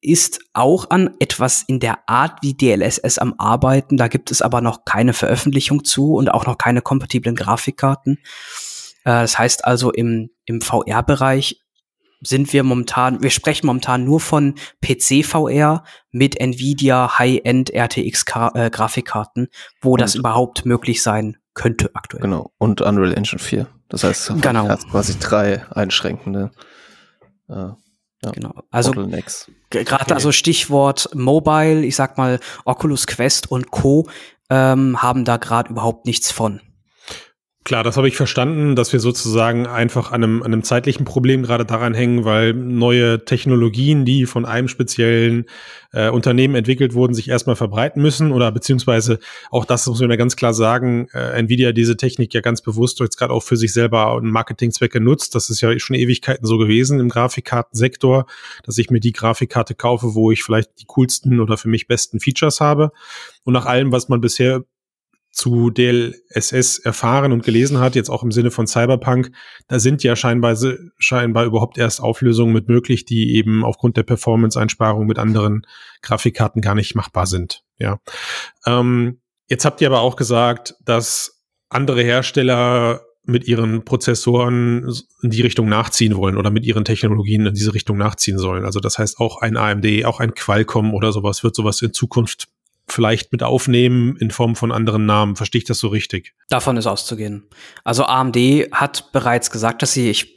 ist 0.00 0.40
auch 0.52 0.90
an 0.90 1.14
etwas 1.18 1.64
in 1.66 1.80
der 1.80 2.08
Art 2.08 2.38
wie 2.42 2.54
DLSS 2.54 3.18
am 3.18 3.34
Arbeiten. 3.38 3.96
Da 3.96 4.08
gibt 4.08 4.30
es 4.30 4.42
aber 4.42 4.60
noch 4.60 4.84
keine 4.84 5.12
Veröffentlichung 5.12 5.84
zu 5.84 6.14
und 6.14 6.28
auch 6.30 6.46
noch 6.46 6.56
keine 6.56 6.82
kompatiblen 6.82 7.34
Grafikkarten. 7.34 8.18
Äh, 9.04 9.22
das 9.22 9.38
heißt 9.38 9.64
also, 9.64 9.90
im, 9.90 10.30
im 10.46 10.60
VR-Bereich 10.60 11.60
sind 12.20 12.52
wir 12.52 12.62
momentan, 12.62 13.22
wir 13.22 13.30
sprechen 13.30 13.66
momentan 13.66 14.04
nur 14.04 14.20
von 14.20 14.54
PC-VR 14.84 15.84
mit 16.10 16.40
Nvidia 16.40 17.18
High-End 17.18 17.70
RTX 17.70 18.24
äh, 18.54 18.70
Grafikkarten, 18.70 19.48
wo 19.80 19.92
und 19.92 20.00
das 20.00 20.14
überhaupt 20.14 20.66
möglich 20.66 21.02
sein 21.02 21.36
könnte 21.54 21.90
aktuell. 21.94 22.22
Genau. 22.22 22.52
Und 22.58 22.80
Unreal 22.80 23.14
Engine 23.14 23.38
4. 23.38 23.66
Das 23.88 24.04
heißt, 24.04 24.34
genau. 24.40 24.68
hat 24.68 24.88
quasi 24.90 25.18
drei 25.18 25.64
einschränkende 25.70 26.50
äh, 27.48 27.70
ja, 28.24 28.32
genau. 28.32 28.52
Also 28.70 28.92
gerade 29.70 30.14
also 30.14 30.32
Stichwort 30.32 31.08
Mobile, 31.14 31.84
ich 31.84 31.94
sag 31.94 32.18
mal 32.18 32.40
Oculus 32.64 33.06
Quest 33.06 33.50
und 33.50 33.70
Co. 33.70 34.08
Ähm, 34.50 35.02
haben 35.02 35.24
da 35.24 35.36
gerade 35.36 35.70
überhaupt 35.70 36.06
nichts 36.06 36.32
von. 36.32 36.60
Klar, 37.68 37.84
das 37.84 37.98
habe 37.98 38.08
ich 38.08 38.16
verstanden, 38.16 38.76
dass 38.76 38.94
wir 38.94 38.98
sozusagen 38.98 39.66
einfach 39.66 40.10
an 40.10 40.24
einem, 40.24 40.42
an 40.42 40.54
einem 40.54 40.62
zeitlichen 40.62 41.04
Problem 41.04 41.42
gerade 41.42 41.66
daran 41.66 41.92
hängen, 41.92 42.24
weil 42.24 42.54
neue 42.54 43.26
Technologien, 43.26 44.06
die 44.06 44.24
von 44.24 44.46
einem 44.46 44.68
speziellen 44.68 45.44
äh, 45.92 46.08
Unternehmen 46.08 46.54
entwickelt 46.54 46.94
wurden, 46.94 47.12
sich 47.12 47.28
erstmal 47.28 47.56
verbreiten 47.56 48.00
müssen 48.00 48.32
oder 48.32 48.50
beziehungsweise 48.52 49.18
auch 49.50 49.66
das 49.66 49.86
muss 49.86 50.00
man 50.00 50.08
ja 50.08 50.16
ganz 50.16 50.34
klar 50.34 50.54
sagen, 50.54 51.08
äh, 51.12 51.38
Nvidia 51.40 51.72
diese 51.72 51.98
Technik 51.98 52.32
ja 52.32 52.40
ganz 52.40 52.62
bewusst 52.62 53.00
jetzt 53.00 53.18
gerade 53.18 53.34
auch 53.34 53.42
für 53.42 53.58
sich 53.58 53.74
selber 53.74 54.14
und 54.14 54.30
Marketingzwecke 54.30 54.98
nutzt. 54.98 55.34
Das 55.34 55.50
ist 55.50 55.60
ja 55.60 55.78
schon 55.78 55.94
Ewigkeiten 55.94 56.46
so 56.46 56.56
gewesen 56.56 57.00
im 57.00 57.10
Grafikkartensektor, 57.10 58.24
dass 58.64 58.78
ich 58.78 58.88
mir 58.88 59.00
die 59.00 59.12
Grafikkarte 59.12 59.74
kaufe, 59.74 60.14
wo 60.14 60.30
ich 60.30 60.42
vielleicht 60.42 60.70
die 60.80 60.86
coolsten 60.86 61.38
oder 61.38 61.58
für 61.58 61.68
mich 61.68 61.86
besten 61.86 62.18
Features 62.18 62.62
habe. 62.62 62.92
Und 63.44 63.52
nach 63.52 63.66
allem, 63.66 63.92
was 63.92 64.08
man 64.08 64.22
bisher 64.22 64.64
zu 65.38 65.70
DLSS 65.70 66.80
erfahren 66.80 67.30
und 67.30 67.44
gelesen 67.44 67.78
hat, 67.78 67.94
jetzt 67.94 68.10
auch 68.10 68.24
im 68.24 68.32
Sinne 68.32 68.50
von 68.50 68.66
Cyberpunk, 68.66 69.30
da 69.68 69.78
sind 69.78 70.02
ja 70.02 70.16
scheinbar, 70.16 70.56
scheinbar 70.98 71.44
überhaupt 71.44 71.78
erst 71.78 72.00
Auflösungen 72.00 72.52
mit 72.52 72.68
möglich, 72.68 73.04
die 73.04 73.36
eben 73.36 73.64
aufgrund 73.64 73.96
der 73.96 74.02
Performance-Einsparung 74.02 75.06
mit 75.06 75.20
anderen 75.20 75.64
Grafikkarten 76.02 76.60
gar 76.60 76.74
nicht 76.74 76.96
machbar 76.96 77.26
sind. 77.26 77.62
Ja. 77.78 78.00
Ähm, 78.66 79.20
jetzt 79.48 79.64
habt 79.64 79.80
ihr 79.80 79.86
aber 79.86 80.00
auch 80.00 80.16
gesagt, 80.16 80.74
dass 80.84 81.40
andere 81.68 82.02
Hersteller 82.02 83.02
mit 83.22 83.46
ihren 83.46 83.84
Prozessoren 83.84 84.92
in 85.22 85.30
die 85.30 85.42
Richtung 85.42 85.68
nachziehen 85.68 86.16
wollen 86.16 86.36
oder 86.36 86.50
mit 86.50 86.66
ihren 86.66 86.84
Technologien 86.84 87.46
in 87.46 87.54
diese 87.54 87.74
Richtung 87.74 87.96
nachziehen 87.96 88.38
sollen. 88.38 88.64
Also 88.64 88.80
das 88.80 88.98
heißt 88.98 89.20
auch 89.20 89.40
ein 89.40 89.56
AMD, 89.56 90.04
auch 90.04 90.18
ein 90.18 90.34
Qualcomm 90.34 90.94
oder 90.94 91.12
sowas 91.12 91.44
wird 91.44 91.54
sowas 91.54 91.80
in 91.80 91.92
Zukunft 91.92 92.48
vielleicht 92.92 93.32
mit 93.32 93.42
aufnehmen 93.42 94.16
in 94.16 94.30
Form 94.30 94.56
von 94.56 94.72
anderen 94.72 95.06
Namen. 95.06 95.36
Verstehe 95.36 95.60
ich 95.60 95.64
das 95.64 95.78
so 95.78 95.88
richtig? 95.88 96.34
Davon 96.48 96.76
ist 96.76 96.86
auszugehen. 96.86 97.44
Also 97.84 98.04
AMD 98.04 98.36
hat 98.72 99.12
bereits 99.12 99.50
gesagt, 99.50 99.82
dass 99.82 99.92
sie, 99.92 100.10
ich, 100.10 100.34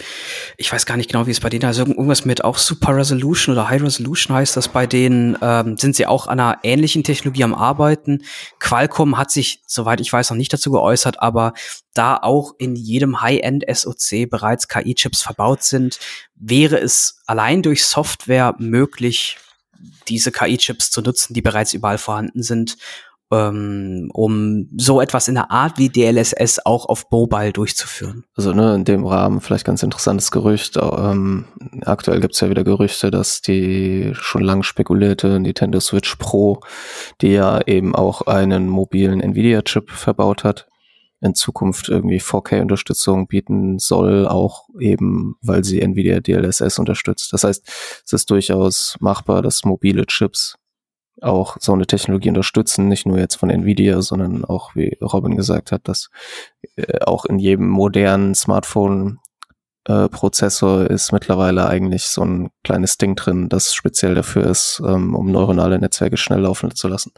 ich 0.57 0.71
weiß 0.71 0.85
gar 0.85 0.97
nicht 0.97 1.09
genau, 1.11 1.27
wie 1.27 1.31
es 1.31 1.39
bei 1.39 1.49
denen 1.49 1.65
heißt, 1.65 1.79
irgendwas 1.79 2.25
mit 2.25 2.43
auch 2.43 2.57
Super 2.57 2.95
Resolution 2.95 3.53
oder 3.53 3.69
High 3.69 3.81
Resolution 3.81 4.35
heißt 4.35 4.57
das 4.57 4.67
bei 4.67 4.87
denen, 4.87 5.37
ähm, 5.41 5.77
sind 5.77 5.95
sie 5.95 6.05
auch 6.05 6.27
an 6.27 6.39
einer 6.39 6.59
ähnlichen 6.63 7.03
Technologie 7.03 7.43
am 7.43 7.53
Arbeiten. 7.53 8.23
Qualcomm 8.59 9.17
hat 9.17 9.31
sich, 9.31 9.61
soweit 9.67 10.01
ich 10.01 10.11
weiß, 10.11 10.29
noch 10.29 10.37
nicht 10.37 10.53
dazu 10.53 10.71
geäußert, 10.71 11.21
aber 11.21 11.53
da 11.93 12.17
auch 12.17 12.53
in 12.57 12.75
jedem 12.75 13.21
High-End 13.21 13.65
SoC 13.71 14.29
bereits 14.29 14.67
KI-Chips 14.67 15.21
verbaut 15.21 15.63
sind, 15.63 15.99
wäre 16.35 16.79
es 16.79 17.21
allein 17.25 17.61
durch 17.61 17.85
Software 17.85 18.55
möglich, 18.59 19.37
diese 20.07 20.31
KI-Chips 20.31 20.91
zu 20.91 21.01
nutzen, 21.01 21.33
die 21.33 21.41
bereits 21.41 21.73
überall 21.73 21.97
vorhanden 21.97 22.43
sind, 22.43 22.77
ähm, 23.31 24.09
um 24.13 24.67
so 24.77 25.01
etwas 25.01 25.27
in 25.27 25.35
der 25.35 25.51
Art 25.51 25.77
wie 25.77 25.89
DLSS 25.89 26.65
auch 26.65 26.85
auf 26.85 27.05
Mobile 27.11 27.53
durchzuführen. 27.53 28.25
Also 28.35 28.53
ne, 28.53 28.75
in 28.75 28.83
dem 28.83 29.05
Rahmen 29.05 29.41
vielleicht 29.41 29.65
ganz 29.65 29.83
interessantes 29.83 30.31
Gerücht. 30.31 30.77
Ähm, 30.77 31.45
aktuell 31.85 32.19
gibt 32.19 32.33
es 32.33 32.41
ja 32.41 32.49
wieder 32.49 32.63
Gerüchte, 32.63 33.09
dass 33.09 33.41
die 33.41 34.11
schon 34.13 34.43
lang 34.43 34.63
spekulierte 34.63 35.39
Nintendo 35.39 35.79
Switch 35.79 36.15
Pro, 36.17 36.59
die 37.21 37.31
ja 37.31 37.61
eben 37.65 37.95
auch 37.95 38.23
einen 38.23 38.67
mobilen 38.67 39.21
Nvidia-Chip 39.21 39.89
verbaut 39.91 40.43
hat, 40.43 40.67
in 41.21 41.35
Zukunft 41.35 41.87
irgendwie 41.87 42.19
4K-Unterstützung 42.19 43.27
bieten 43.27 43.79
soll, 43.79 44.27
auch 44.27 44.67
eben, 44.79 45.35
weil 45.41 45.63
sie 45.63 45.81
Nvidia 45.81 46.19
DLSS 46.19 46.79
unterstützt. 46.79 47.31
Das 47.31 47.43
heißt, 47.43 47.63
es 48.05 48.13
ist 48.13 48.29
durchaus 48.31 48.97
machbar, 48.99 49.41
dass 49.41 49.63
mobile 49.63 50.05
Chips 50.07 50.55
auch 51.21 51.57
so 51.59 51.73
eine 51.73 51.85
Technologie 51.85 52.29
unterstützen, 52.29 52.87
nicht 52.87 53.05
nur 53.05 53.19
jetzt 53.19 53.35
von 53.35 53.51
Nvidia, 53.51 54.01
sondern 54.01 54.43
auch, 54.43 54.75
wie 54.75 54.97
Robin 55.01 55.37
gesagt 55.37 55.71
hat, 55.71 55.87
dass 55.87 56.09
äh, 56.75 56.99
auch 57.05 57.25
in 57.25 57.37
jedem 57.37 57.67
modernen 57.67 58.33
Smartphone 58.33 59.19
äh, 59.85 60.09
Prozessor 60.09 60.89
ist 60.89 61.11
mittlerweile 61.11 61.67
eigentlich 61.67 62.05
so 62.05 62.23
ein 62.23 62.49
kleines 62.63 62.97
Ding 62.97 63.15
drin, 63.15 63.49
das 63.49 63.73
speziell 63.73 64.15
dafür 64.15 64.45
ist, 64.45 64.81
ähm, 64.85 65.15
um 65.15 65.31
neuronale 65.31 65.79
Netzwerke 65.79 66.17
schnell 66.17 66.41
laufen 66.41 66.73
zu 66.73 66.87
lassen. 66.87 67.11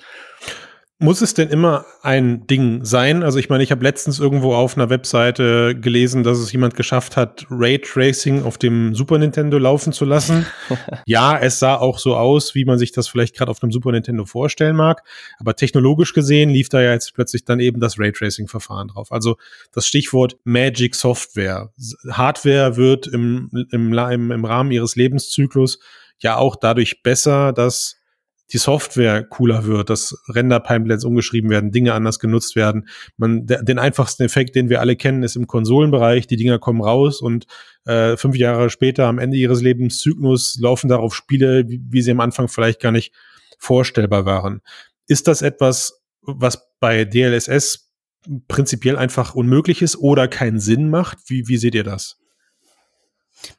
Muss 1.04 1.20
es 1.20 1.34
denn 1.34 1.50
immer 1.50 1.86
ein 2.02 2.48
Ding 2.48 2.86
sein? 2.86 3.24
Also 3.24 3.38
ich 3.38 3.50
meine, 3.50 3.62
ich 3.62 3.72
habe 3.72 3.84
letztens 3.84 4.22
irgendwo 4.22 4.56
auf 4.56 4.78
einer 4.78 4.90
Webseite 4.90 5.76
gelesen, 5.76 6.24
dass 6.24 6.38
es 6.38 6.50
jemand 6.54 6.78
geschafft 6.78 7.18
hat, 7.18 7.46
Raytracing 7.50 8.44
auf 8.44 8.58
dem 8.58 8.96
Super 8.96 9.18
Nintendo 9.18 9.58
laufen 9.58 9.92
zu 9.92 10.06
lassen. 10.06 10.46
ja, 11.06 11.38
es 11.38 11.60
sah 11.60 11.76
auch 11.76 12.00
so 12.00 12.16
aus, 12.16 12.56
wie 12.56 12.64
man 12.64 12.80
sich 12.80 12.94
das 12.94 13.10
vielleicht 13.10 13.36
gerade 13.36 13.52
auf 13.52 13.62
einem 13.62 13.74
Super 13.74 13.92
Nintendo 13.92 14.24
vorstellen 14.24 14.78
mag. 14.78 15.04
Aber 15.40 15.58
technologisch 15.58 16.14
gesehen 16.14 16.50
lief 16.50 16.70
da 16.70 16.82
ja 16.82 16.94
jetzt 16.94 17.14
plötzlich 17.14 17.44
dann 17.44 17.60
eben 17.60 17.82
das 17.82 18.00
Raytracing-Verfahren 18.00 18.88
drauf. 18.88 19.12
Also 19.12 19.36
das 19.74 19.86
Stichwort 19.86 20.38
Magic 20.46 20.96
Software. 20.96 21.74
Hardware 22.12 22.78
wird 22.78 23.08
im, 23.08 23.50
im, 23.72 23.92
im, 23.92 24.32
im 24.32 24.46
Rahmen 24.46 24.72
ihres 24.72 24.96
Lebenszyklus 24.96 25.80
ja 26.20 26.38
auch 26.38 26.56
dadurch 26.56 27.04
besser, 27.04 27.52
dass 27.52 27.98
die 28.54 28.60
Software 28.60 29.24
cooler 29.24 29.66
wird, 29.66 29.90
dass 29.90 30.16
Render-Pipelines 30.30 31.04
umgeschrieben 31.04 31.50
werden, 31.50 31.72
Dinge 31.72 31.94
anders 31.94 32.20
genutzt 32.20 32.56
werden. 32.56 32.88
Man, 33.18 33.48
der, 33.48 33.64
den 33.64 33.80
einfachsten 33.80 34.22
Effekt, 34.24 34.56
den 34.56 34.70
wir 34.70 34.80
alle 34.80 34.96
kennen, 34.96 35.24
ist 35.24 35.36
im 35.36 35.48
Konsolenbereich. 35.48 36.28
Die 36.28 36.38
Dinger 36.38 36.60
kommen 36.60 36.82
raus 36.82 37.20
und 37.20 37.48
äh, 37.86 38.16
fünf 38.16 38.36
Jahre 38.36 38.70
später, 38.70 39.08
am 39.08 39.18
Ende 39.18 39.38
ihres 39.38 39.62
Lebenszyklus, 39.62 40.60
laufen 40.62 40.88
darauf 40.88 41.16
Spiele, 41.16 41.68
wie, 41.68 41.82
wie 41.90 42.02
sie 42.04 42.12
am 42.12 42.20
Anfang 42.20 42.48
vielleicht 42.48 42.80
gar 42.80 42.92
nicht 42.92 43.12
vorstellbar 43.58 44.26
waren. 44.26 44.62
Ist 45.08 45.28
das 45.28 45.42
etwas, 45.42 46.04
was 46.22 46.78
bei 46.80 47.06
DLSS 47.06 47.92
prinzipiell 48.48 48.98
einfach 48.98 49.34
unmöglich 49.34 49.82
ist 49.82 49.98
oder 49.98 50.28
keinen 50.28 50.60
Sinn 50.60 50.90
macht? 50.92 51.18
Wie, 51.26 51.48
wie 51.48 51.58
seht 51.58 51.74
ihr 51.74 51.84
das? 51.84 52.20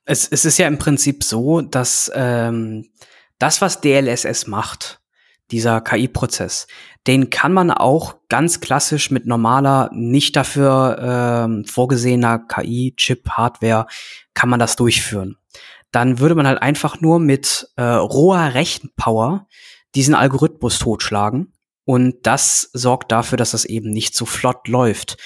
Es, 0.04 0.28
es 0.28 0.44
ist 0.44 0.58
ja 0.58 0.68
im 0.68 0.78
Prinzip 0.78 1.24
so, 1.24 1.60
dass 1.60 2.10
ähm, 2.14 2.86
das, 3.38 3.60
was 3.60 3.80
DLSS 3.80 4.46
macht, 4.46 5.00
dieser 5.50 5.80
KI-Prozess, 5.80 6.66
den 7.06 7.30
kann 7.30 7.52
man 7.52 7.70
auch 7.70 8.16
ganz 8.28 8.60
klassisch 8.60 9.10
mit 9.10 9.26
normaler, 9.26 9.90
nicht 9.92 10.36
dafür 10.36 10.98
ähm, 11.46 11.64
vorgesehener 11.66 12.38
KI-Chip-Hardware, 12.38 13.86
kann 14.32 14.48
man 14.48 14.58
das 14.58 14.76
durchführen. 14.76 15.36
Dann 15.92 16.18
würde 16.18 16.34
man 16.34 16.46
halt 16.46 16.62
einfach 16.62 17.00
nur 17.00 17.20
mit 17.20 17.68
äh, 17.76 17.82
roher 17.82 18.54
Rechenpower 18.54 19.46
diesen 19.94 20.14
Algorithmus 20.14 20.78
totschlagen. 20.78 21.52
Und 21.84 22.26
das 22.26 22.70
sorgt 22.72 23.12
dafür, 23.12 23.36
dass 23.36 23.50
das 23.50 23.64
eben 23.66 23.90
nicht 23.90 24.16
so 24.16 24.24
flott 24.24 24.66
läuft. 24.66 25.18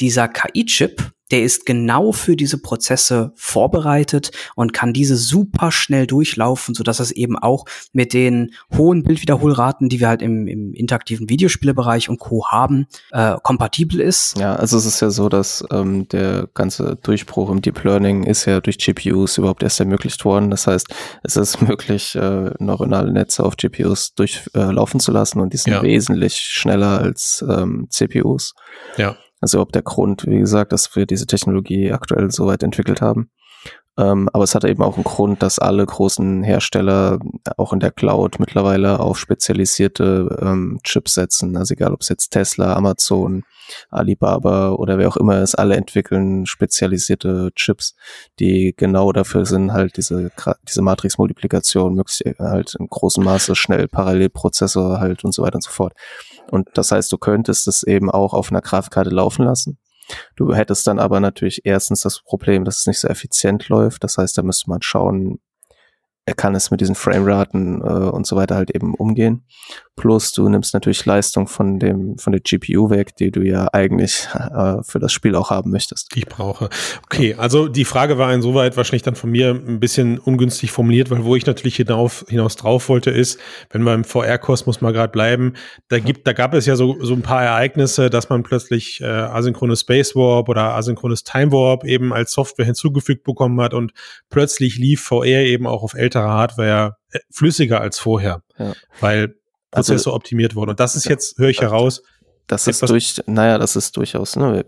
Dieser 0.00 0.28
KI-Chip, 0.28 1.12
der 1.30 1.42
ist 1.42 1.66
genau 1.66 2.12
für 2.12 2.36
diese 2.36 2.58
Prozesse 2.58 3.32
vorbereitet 3.36 4.30
und 4.54 4.72
kann 4.72 4.92
diese 4.92 5.16
super 5.16 5.70
schnell 5.70 6.06
durchlaufen, 6.06 6.74
so 6.74 6.82
dass 6.82 7.00
es 7.00 7.10
eben 7.10 7.36
auch 7.36 7.66
mit 7.92 8.12
den 8.14 8.52
hohen 8.76 9.02
Bildwiederholraten, 9.02 9.88
die 9.88 10.00
wir 10.00 10.08
halt 10.08 10.22
im, 10.22 10.46
im 10.46 10.72
interaktiven 10.72 11.28
Videospielebereich 11.28 12.08
und 12.08 12.18
Co. 12.18 12.46
haben, 12.48 12.86
äh, 13.10 13.36
kompatibel 13.42 14.00
ist. 14.00 14.38
Ja, 14.38 14.56
also 14.56 14.78
es 14.78 14.86
ist 14.86 15.00
ja 15.00 15.10
so, 15.10 15.28
dass 15.28 15.64
ähm, 15.70 16.08
der 16.08 16.48
ganze 16.54 16.96
Durchbruch 16.96 17.50
im 17.50 17.60
Deep 17.60 17.84
Learning 17.84 18.24
ist 18.24 18.46
ja 18.46 18.60
durch 18.60 18.78
GPUs 18.78 19.38
überhaupt 19.38 19.62
erst 19.62 19.80
ermöglicht 19.80 20.24
worden. 20.24 20.50
Das 20.50 20.66
heißt, 20.66 20.88
es 21.22 21.36
ist 21.36 21.60
möglich, 21.60 22.14
äh, 22.14 22.50
neuronale 22.58 23.12
Netze 23.12 23.44
auf 23.44 23.56
GPUs 23.56 24.14
durchlaufen 24.14 25.00
äh, 25.00 25.02
zu 25.02 25.12
lassen 25.12 25.40
und 25.40 25.52
die 25.52 25.58
sind 25.58 25.74
ja. 25.74 25.82
wesentlich 25.82 26.36
schneller 26.36 27.00
als 27.00 27.44
ähm, 27.46 27.86
CPUs. 27.90 28.54
Ja. 28.96 29.16
Also 29.40 29.60
ob 29.60 29.72
der 29.72 29.82
Grund, 29.82 30.26
wie 30.26 30.38
gesagt, 30.38 30.72
dass 30.72 30.94
wir 30.96 31.06
diese 31.06 31.26
Technologie 31.26 31.92
aktuell 31.92 32.30
so 32.30 32.46
weit 32.46 32.62
entwickelt 32.62 33.00
haben. 33.00 33.30
Ähm, 33.98 34.28
aber 34.32 34.44
es 34.44 34.54
hat 34.54 34.64
eben 34.64 34.82
auch 34.82 34.94
einen 34.94 35.02
Grund, 35.02 35.42
dass 35.42 35.58
alle 35.58 35.84
großen 35.84 36.44
Hersteller 36.44 37.18
auch 37.56 37.72
in 37.72 37.80
der 37.80 37.90
Cloud 37.90 38.38
mittlerweile 38.38 39.00
auf 39.00 39.18
spezialisierte 39.18 40.38
ähm, 40.40 40.78
Chips 40.84 41.14
setzen. 41.14 41.56
Also 41.56 41.74
egal, 41.74 41.92
ob 41.92 42.02
es 42.02 42.08
jetzt 42.08 42.30
Tesla, 42.30 42.74
Amazon, 42.74 43.42
Alibaba 43.90 44.70
oder 44.70 44.98
wer 44.98 45.08
auch 45.08 45.16
immer 45.16 45.42
ist, 45.42 45.56
alle 45.56 45.74
entwickeln 45.74 46.46
spezialisierte 46.46 47.50
Chips, 47.56 47.96
die 48.38 48.72
genau 48.76 49.10
dafür 49.10 49.44
sind, 49.44 49.72
halt 49.72 49.96
diese, 49.96 50.30
diese 50.68 50.82
Matrix-Multiplikation 50.82 51.94
möglichst 51.94 52.24
halt 52.38 52.76
in 52.78 52.86
großem 52.86 53.24
Maße 53.24 53.56
schnell 53.56 53.88
Parallelprozessor 53.88 55.00
halt 55.00 55.24
und 55.24 55.34
so 55.34 55.42
weiter 55.42 55.56
und 55.56 55.64
so 55.64 55.70
fort. 55.70 55.92
Und 56.50 56.68
das 56.74 56.92
heißt, 56.92 57.12
du 57.12 57.18
könntest 57.18 57.68
es 57.68 57.82
eben 57.82 58.10
auch 58.10 58.34
auf 58.34 58.50
einer 58.50 58.60
Grafikkarte 58.60 59.10
laufen 59.10 59.44
lassen. 59.44 59.78
Du 60.36 60.54
hättest 60.54 60.86
dann 60.86 60.98
aber 60.98 61.20
natürlich 61.20 61.62
erstens 61.64 62.02
das 62.02 62.22
Problem, 62.22 62.64
dass 62.64 62.78
es 62.78 62.86
nicht 62.86 62.98
so 62.98 63.08
effizient 63.08 63.68
läuft. 63.68 64.04
Das 64.04 64.16
heißt, 64.16 64.38
da 64.38 64.42
müsste 64.42 64.70
man 64.70 64.82
schauen, 64.82 65.40
er 66.24 66.34
kann 66.34 66.54
es 66.54 66.70
mit 66.70 66.80
diesen 66.80 66.94
Frameraten 66.94 67.80
äh, 67.80 68.10
und 68.10 68.26
so 68.26 68.36
weiter 68.36 68.56
halt 68.56 68.70
eben 68.74 68.94
umgehen. 68.94 69.46
Plus 69.98 70.32
du 70.32 70.48
nimmst 70.48 70.74
natürlich 70.74 71.04
Leistung 71.04 71.48
von 71.48 71.78
dem 71.78 72.16
von 72.18 72.32
der 72.32 72.40
GPU 72.40 72.88
weg, 72.88 73.16
die 73.16 73.30
du 73.30 73.42
ja 73.42 73.68
eigentlich 73.72 74.28
äh, 74.32 74.76
für 74.82 74.98
das 75.00 75.12
Spiel 75.12 75.34
auch 75.34 75.50
haben 75.50 75.70
möchtest. 75.70 76.08
Ich 76.14 76.26
brauche. 76.26 76.68
Okay, 77.04 77.34
also 77.34 77.68
die 77.68 77.84
Frage 77.84 78.16
war 78.16 78.32
insoweit 78.32 78.76
wahrscheinlich 78.76 79.02
dann 79.02 79.16
von 79.16 79.30
mir 79.30 79.50
ein 79.50 79.80
bisschen 79.80 80.18
ungünstig 80.18 80.70
formuliert, 80.70 81.10
weil 81.10 81.24
wo 81.24 81.34
ich 81.34 81.46
natürlich 81.46 81.76
hinauf, 81.76 82.24
hinaus 82.28 82.56
drauf 82.56 82.88
wollte, 82.88 83.10
ist, 83.10 83.40
wenn 83.70 83.82
wir 83.82 83.92
im 83.94 84.04
VR-Kosmos 84.04 84.80
mal 84.80 84.92
gerade 84.92 85.10
bleiben, 85.10 85.54
da 85.88 85.98
gibt, 85.98 86.26
da 86.26 86.32
gab 86.32 86.54
es 86.54 86.66
ja 86.66 86.76
so, 86.76 86.96
so 87.00 87.14
ein 87.14 87.22
paar 87.22 87.42
Ereignisse, 87.42 88.08
dass 88.08 88.28
man 88.28 88.44
plötzlich 88.44 89.00
äh, 89.00 89.06
asynchrones 89.06 89.80
Space 89.80 90.14
Warp 90.14 90.48
oder 90.48 90.74
asynchrones 90.74 91.24
Time 91.24 91.50
Warp 91.50 91.84
eben 91.84 92.12
als 92.12 92.32
Software 92.32 92.66
hinzugefügt 92.66 93.24
bekommen 93.24 93.60
hat 93.60 93.74
und 93.74 93.92
plötzlich 94.30 94.78
lief 94.78 95.02
VR 95.02 95.42
eben 95.42 95.66
auch 95.66 95.82
auf 95.82 95.94
älterer 95.94 96.28
Hardware 96.28 96.96
äh, 97.10 97.18
flüssiger 97.30 97.80
als 97.80 97.98
vorher, 97.98 98.42
ja. 98.58 98.74
weil 99.00 99.34
Prozesse 99.70 99.92
also, 99.92 100.14
optimiert 100.14 100.54
wurden. 100.54 100.70
Und 100.70 100.80
das 100.80 100.96
ist 100.96 101.08
jetzt, 101.08 101.38
höre 101.38 101.50
ich 101.50 101.60
heraus, 101.60 102.02
das 102.48 102.66
ist 102.66 102.88
durch, 102.88 103.22
naja, 103.26 103.58
das 103.58 103.76
ist 103.76 103.94
durchaus, 103.98 104.34
ne, 104.34 104.64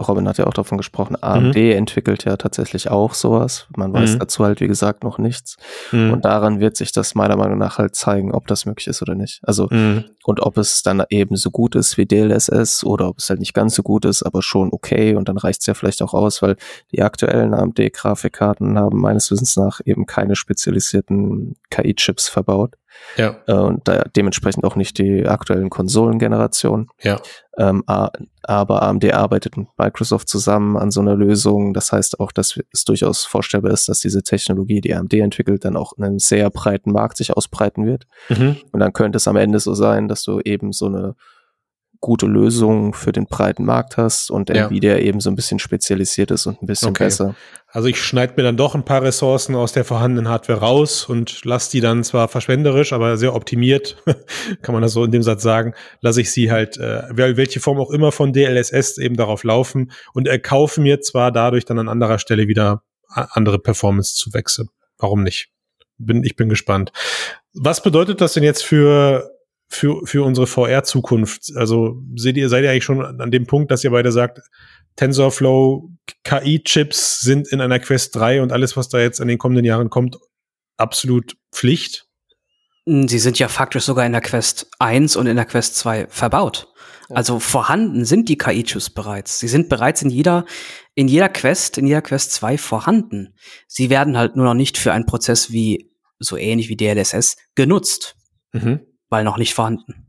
Robin 0.00 0.26
hat 0.26 0.38
ja 0.38 0.46
auch 0.46 0.54
davon 0.54 0.78
gesprochen, 0.78 1.22
AMD 1.22 1.54
mhm. 1.54 1.72
entwickelt 1.72 2.24
ja 2.24 2.38
tatsächlich 2.38 2.90
auch 2.90 3.12
sowas. 3.12 3.66
Man 3.76 3.92
weiß 3.92 4.14
mhm. 4.14 4.18
dazu 4.20 4.42
halt, 4.42 4.60
wie 4.62 4.68
gesagt, 4.68 5.04
noch 5.04 5.18
nichts. 5.18 5.58
Mhm. 5.92 6.12
Und 6.12 6.24
daran 6.24 6.60
wird 6.60 6.78
sich 6.78 6.92
das 6.92 7.14
meiner 7.14 7.36
Meinung 7.36 7.58
nach 7.58 7.76
halt 7.76 7.94
zeigen, 7.94 8.32
ob 8.32 8.46
das 8.46 8.64
möglich 8.64 8.86
ist 8.86 9.02
oder 9.02 9.14
nicht. 9.14 9.40
Also, 9.42 9.68
mhm. 9.70 10.04
und 10.24 10.40
ob 10.40 10.56
es 10.56 10.82
dann 10.82 11.04
eben 11.10 11.36
so 11.36 11.50
gut 11.50 11.74
ist 11.74 11.98
wie 11.98 12.06
DLSS 12.06 12.84
oder 12.84 13.08
ob 13.08 13.18
es 13.18 13.28
halt 13.28 13.40
nicht 13.40 13.52
ganz 13.52 13.74
so 13.74 13.82
gut 13.82 14.06
ist, 14.06 14.22
aber 14.22 14.40
schon 14.40 14.72
okay. 14.72 15.14
Und 15.14 15.28
dann 15.28 15.36
reicht 15.36 15.60
es 15.60 15.66
ja 15.66 15.74
vielleicht 15.74 16.00
auch 16.00 16.14
aus, 16.14 16.40
weil 16.40 16.56
die 16.90 17.02
aktuellen 17.02 17.52
AMD-Grafikkarten 17.52 18.78
haben 18.78 18.98
meines 18.98 19.30
Wissens 19.30 19.56
nach 19.56 19.80
eben 19.84 20.06
keine 20.06 20.36
spezialisierten 20.36 21.56
KI-Chips 21.68 22.30
verbaut. 22.30 22.76
Ja. 23.16 23.36
Äh, 23.46 23.52
und 23.52 23.86
da 23.86 24.04
dementsprechend 24.16 24.64
auch 24.64 24.76
nicht 24.76 24.98
die 24.98 25.26
aktuellen 25.26 25.70
Konsolengenerationen. 25.70 26.88
Ja. 27.02 27.20
Ähm, 27.58 27.84
aber 27.86 28.82
AMD 28.82 29.12
arbeitet 29.12 29.56
mit 29.56 29.68
Microsoft 29.76 30.28
zusammen 30.28 30.76
an 30.76 30.90
so 30.90 31.00
einer 31.00 31.16
Lösung. 31.16 31.74
Das 31.74 31.92
heißt 31.92 32.20
auch, 32.20 32.32
dass 32.32 32.58
es 32.72 32.84
durchaus 32.84 33.24
vorstellbar 33.24 33.72
ist, 33.72 33.88
dass 33.88 34.00
diese 34.00 34.22
Technologie, 34.22 34.80
die 34.80 34.94
AMD 34.94 35.12
entwickelt, 35.14 35.64
dann 35.64 35.76
auch 35.76 35.92
in 35.96 36.04
einem 36.04 36.18
sehr 36.18 36.48
breiten 36.50 36.92
Markt 36.92 37.16
sich 37.18 37.36
ausbreiten 37.36 37.86
wird. 37.86 38.06
Mhm. 38.28 38.56
Und 38.72 38.80
dann 38.80 38.92
könnte 38.92 39.16
es 39.16 39.28
am 39.28 39.36
Ende 39.36 39.60
so 39.60 39.74
sein, 39.74 40.08
dass 40.08 40.22
du 40.22 40.40
eben 40.40 40.72
so 40.72 40.86
eine 40.86 41.14
gute 42.00 42.26
Lösung 42.26 42.94
für 42.94 43.12
den 43.12 43.26
breiten 43.26 43.64
Markt 43.64 43.98
hast 43.98 44.30
und 44.30 44.48
ja. 44.48 44.66
Nvidia 44.66 44.98
eben 44.98 45.20
so 45.20 45.30
ein 45.30 45.36
bisschen 45.36 45.58
spezialisiert 45.58 46.30
ist 46.30 46.46
und 46.46 46.62
ein 46.62 46.66
bisschen 46.66 46.90
okay. 46.90 47.04
besser. 47.04 47.34
Also 47.68 47.88
ich 47.88 48.02
schneide 48.02 48.34
mir 48.36 48.42
dann 48.42 48.56
doch 48.56 48.74
ein 48.74 48.84
paar 48.84 49.02
Ressourcen 49.02 49.54
aus 49.54 49.72
der 49.72 49.84
vorhandenen 49.84 50.28
Hardware 50.28 50.60
raus 50.60 51.04
und 51.04 51.44
lasse 51.44 51.70
die 51.70 51.80
dann 51.80 52.02
zwar 52.02 52.28
verschwenderisch, 52.28 52.92
aber 52.92 53.16
sehr 53.16 53.34
optimiert, 53.34 54.02
kann 54.62 54.72
man 54.72 54.82
das 54.82 54.92
so 54.92 55.04
in 55.04 55.12
dem 55.12 55.22
Satz 55.22 55.42
sagen, 55.42 55.74
lasse 56.00 56.22
ich 56.22 56.32
sie 56.32 56.50
halt, 56.50 56.78
äh, 56.78 57.02
welche 57.10 57.60
Form 57.60 57.78
auch 57.78 57.90
immer 57.90 58.12
von 58.12 58.32
DLSS 58.32 58.98
eben 58.98 59.16
darauf 59.16 59.44
laufen 59.44 59.92
und 60.14 60.26
erkaufe 60.26 60.80
mir 60.80 61.00
zwar 61.00 61.30
dadurch 61.30 61.64
dann 61.66 61.78
an 61.78 61.88
anderer 61.88 62.18
Stelle 62.18 62.48
wieder 62.48 62.82
andere 63.06 63.58
Performance 63.58 64.14
zu 64.14 64.32
wechseln. 64.32 64.68
Warum 64.98 65.22
nicht? 65.22 65.50
Bin, 65.98 66.24
ich 66.24 66.36
bin 66.36 66.48
gespannt. 66.48 66.92
Was 67.52 67.82
bedeutet 67.82 68.20
das 68.20 68.32
denn 68.32 68.42
jetzt 68.42 68.64
für 68.64 69.30
für, 69.70 70.04
für 70.04 70.24
unsere 70.24 70.46
VR-Zukunft? 70.46 71.52
Also 71.54 72.02
seht 72.16 72.36
ihr, 72.36 72.48
seid 72.48 72.64
ihr 72.64 72.70
eigentlich 72.70 72.84
schon 72.84 73.02
an 73.02 73.30
dem 73.30 73.46
Punkt, 73.46 73.70
dass 73.70 73.84
ihr 73.84 73.90
beide 73.90 74.12
sagt, 74.12 74.40
TensorFlow, 74.96 75.88
KI-Chips 76.24 77.20
sind 77.20 77.48
in 77.48 77.60
einer 77.60 77.78
Quest 77.78 78.16
3 78.16 78.42
und 78.42 78.52
alles, 78.52 78.76
was 78.76 78.88
da 78.88 78.98
jetzt 78.98 79.20
in 79.20 79.28
den 79.28 79.38
kommenden 79.38 79.64
Jahren 79.64 79.88
kommt, 79.88 80.18
absolut 80.76 81.36
Pflicht? 81.52 82.06
Hm, 82.86 83.08
sie 83.08 83.20
sind 83.20 83.38
ja 83.38 83.48
faktisch 83.48 83.84
sogar 83.84 84.04
in 84.04 84.12
der 84.12 84.20
Quest 84.20 84.68
1 84.80 85.16
und 85.16 85.26
in 85.26 85.36
der 85.36 85.46
Quest 85.46 85.76
2 85.76 86.08
verbaut. 86.08 86.66
Also 87.08 87.40
vorhanden 87.40 88.04
sind 88.04 88.28
die 88.28 88.38
KI-Chips 88.38 88.90
bereits. 88.90 89.40
Sie 89.40 89.48
sind 89.48 89.68
bereits 89.68 90.02
in 90.02 90.10
jeder, 90.10 90.44
in 90.94 91.08
jeder 91.08 91.28
Quest, 91.28 91.78
in 91.78 91.86
jeder 91.86 92.02
Quest 92.02 92.32
2 92.32 92.58
vorhanden. 92.58 93.34
Sie 93.66 93.90
werden 93.90 94.16
halt 94.16 94.36
nur 94.36 94.44
noch 94.44 94.54
nicht 94.54 94.78
für 94.78 94.92
einen 94.92 95.06
Prozess 95.06 95.50
wie, 95.50 95.90
so 96.18 96.36
ähnlich 96.36 96.68
wie 96.68 96.76
DLSS, 96.76 97.36
genutzt. 97.54 98.16
Mhm 98.52 98.80
weil 99.10 99.24
noch 99.24 99.36
nicht 99.36 99.54
vorhanden. 99.54 100.06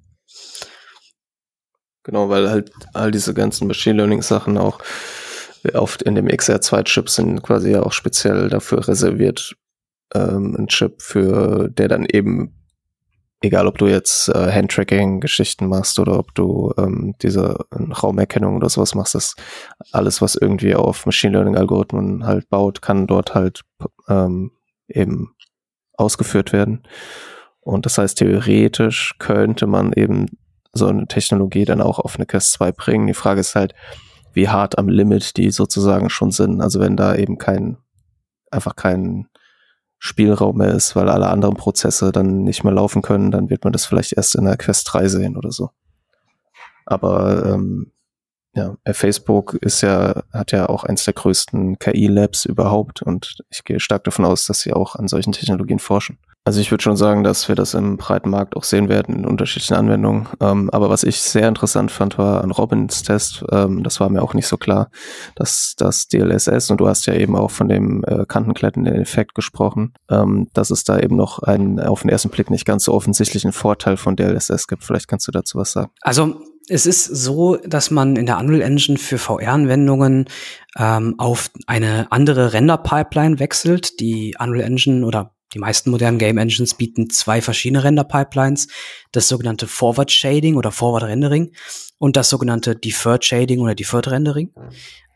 Genau, 2.03 2.29
weil 2.29 2.49
halt 2.49 2.71
all 2.93 3.11
diese 3.11 3.33
ganzen 3.33 3.67
Machine 3.67 3.97
Learning 3.97 4.21
Sachen 4.21 4.57
auch 4.57 4.79
oft 5.73 6.01
in 6.01 6.15
dem 6.15 6.27
XR2-Chip 6.27 7.09
sind 7.09 7.43
quasi 7.43 7.71
ja 7.71 7.83
auch 7.83 7.91
speziell 7.91 8.49
dafür 8.49 8.87
reserviert, 8.87 9.55
ähm, 10.13 10.55
ein 10.57 10.67
Chip 10.67 11.01
für, 11.01 11.69
der 11.69 11.87
dann 11.87 12.05
eben, 12.05 12.55
egal 13.41 13.67
ob 13.67 13.77
du 13.77 13.87
jetzt 13.87 14.29
äh, 14.29 14.51
Handtracking-Geschichten 14.51 15.67
machst 15.67 15.99
oder 15.99 16.17
ob 16.17 16.33
du 16.33 16.73
ähm, 16.77 17.13
diese 17.21 17.57
Raumerkennung 17.71 18.55
oder 18.55 18.69
sowas 18.69 18.95
machst, 18.95 19.13
das 19.13 19.35
alles, 19.91 20.21
was 20.21 20.35
irgendwie 20.35 20.73
auf 20.73 21.05
Machine 21.05 21.33
Learning-Algorithmen 21.33 22.25
halt 22.25 22.49
baut, 22.49 22.81
kann 22.81 23.05
dort 23.05 23.35
halt 23.35 23.61
ähm, 24.09 24.51
eben 24.87 25.35
ausgeführt 25.93 26.53
werden. 26.53 26.83
Und 27.61 27.85
das 27.85 27.97
heißt, 27.97 28.17
theoretisch 28.17 29.15
könnte 29.19 29.67
man 29.67 29.93
eben 29.93 30.27
so 30.73 30.87
eine 30.87 31.07
Technologie 31.07 31.65
dann 31.65 31.81
auch 31.81 31.99
auf 31.99 32.15
eine 32.15 32.25
Quest 32.25 32.53
2 32.53 32.71
bringen. 32.71 33.07
Die 33.07 33.13
Frage 33.13 33.39
ist 33.39 33.55
halt, 33.55 33.73
wie 34.33 34.49
hart 34.49 34.77
am 34.77 34.89
Limit 34.89 35.37
die 35.37 35.51
sozusagen 35.51 36.09
schon 36.09 36.31
sind. 36.31 36.61
Also 36.61 36.79
wenn 36.79 36.97
da 36.97 37.15
eben 37.15 37.37
kein, 37.37 37.77
einfach 38.49 38.75
kein 38.75 39.27
Spielraum 39.99 40.57
mehr 40.57 40.73
ist, 40.73 40.95
weil 40.95 41.09
alle 41.09 41.29
anderen 41.29 41.55
Prozesse 41.55 42.11
dann 42.11 42.43
nicht 42.43 42.63
mehr 42.63 42.73
laufen 42.73 43.01
können, 43.01 43.29
dann 43.29 43.49
wird 43.49 43.63
man 43.63 43.73
das 43.73 43.85
vielleicht 43.85 44.13
erst 44.13 44.35
in 44.35 44.45
der 44.45 44.57
Quest 44.57 44.91
3 44.91 45.07
sehen 45.07 45.37
oder 45.37 45.51
so. 45.51 45.69
Aber 46.85 47.45
ähm, 47.45 47.91
ja, 48.53 48.75
Facebook 48.91 49.53
ist 49.53 49.81
ja, 49.81 50.23
hat 50.33 50.51
ja 50.51 50.67
auch 50.67 50.83
eins 50.83 51.05
der 51.05 51.13
größten 51.13 51.77
KI-Labs 51.79 52.45
überhaupt 52.45 53.01
und 53.01 53.43
ich 53.49 53.63
gehe 53.63 53.79
stark 53.79 54.03
davon 54.03 54.25
aus, 54.25 54.45
dass 54.45 54.61
sie 54.61 54.73
auch 54.73 54.95
an 54.95 55.07
solchen 55.07 55.31
Technologien 55.31 55.79
forschen. 55.79 56.17
Also 56.43 56.59
ich 56.59 56.71
würde 56.71 56.81
schon 56.81 56.97
sagen, 56.97 57.23
dass 57.23 57.47
wir 57.49 57.55
das 57.55 57.75
im 57.75 57.97
breiten 57.97 58.31
Markt 58.31 58.55
auch 58.55 58.63
sehen 58.63 58.89
werden 58.89 59.15
in 59.15 59.25
unterschiedlichen 59.27 59.75
Anwendungen. 59.75 60.27
Ähm, 60.39 60.71
aber 60.71 60.89
was 60.89 61.03
ich 61.03 61.21
sehr 61.21 61.47
interessant 61.47 61.91
fand, 61.91 62.17
war 62.17 62.43
an 62.43 62.49
Robins 62.49 63.03
Test, 63.03 63.45
ähm, 63.51 63.83
das 63.83 63.99
war 63.99 64.09
mir 64.09 64.23
auch 64.23 64.33
nicht 64.33 64.47
so 64.47 64.57
klar, 64.57 64.89
dass 65.35 65.75
das 65.77 66.07
DLSS, 66.07 66.71
und 66.71 66.81
du 66.81 66.87
hast 66.87 67.05
ja 67.05 67.13
eben 67.13 67.35
auch 67.35 67.51
von 67.51 67.69
dem 67.69 68.03
äh, 68.05 68.25
kantenklettenden 68.25 68.95
Effekt 68.95 69.35
gesprochen, 69.35 69.93
ähm, 70.09 70.47
dass 70.53 70.71
es 70.71 70.83
da 70.83 70.99
eben 70.99 71.15
noch 71.15 71.39
einen 71.43 71.79
auf 71.79 72.01
den 72.01 72.09
ersten 72.09 72.29
Blick 72.29 72.49
nicht 72.49 72.65
ganz 72.65 72.85
so 72.85 72.93
offensichtlichen 72.93 73.51
Vorteil 73.51 73.95
von 73.95 74.15
DLSS 74.15 74.67
gibt. 74.67 74.83
Vielleicht 74.83 75.07
kannst 75.07 75.27
du 75.27 75.31
dazu 75.31 75.59
was 75.59 75.73
sagen. 75.73 75.91
Also 76.01 76.41
es 76.69 76.87
ist 76.87 77.05
so, 77.05 77.57
dass 77.57 77.91
man 77.91 78.15
in 78.15 78.25
der 78.25 78.39
Unreal 78.39 78.61
Engine 78.61 78.97
für 78.97 79.19
VR-Anwendungen 79.19 80.25
ähm, 80.75 81.15
auf 81.19 81.51
eine 81.67 82.11
andere 82.11 82.53
Render-Pipeline 82.53 83.37
wechselt. 83.37 83.99
Die 83.99 84.35
Unreal 84.39 84.65
Engine 84.65 85.05
oder 85.05 85.35
die 85.53 85.59
meisten 85.59 85.91
modernen 85.91 86.17
Game 86.17 86.37
Engines 86.37 86.75
bieten 86.75 87.09
zwei 87.09 87.41
verschiedene 87.41 87.83
Render-Pipelines, 87.83 88.67
das 89.11 89.27
sogenannte 89.27 89.67
Forward 89.67 90.11
Shading 90.11 90.55
oder 90.55 90.71
Forward 90.71 91.03
Rendering 91.03 91.51
und 91.97 92.15
das 92.15 92.29
sogenannte 92.29 92.75
Deferred 92.75 93.25
Shading 93.25 93.59
oder 93.59 93.75
Deferred 93.75 94.07
Rendering. 94.07 94.53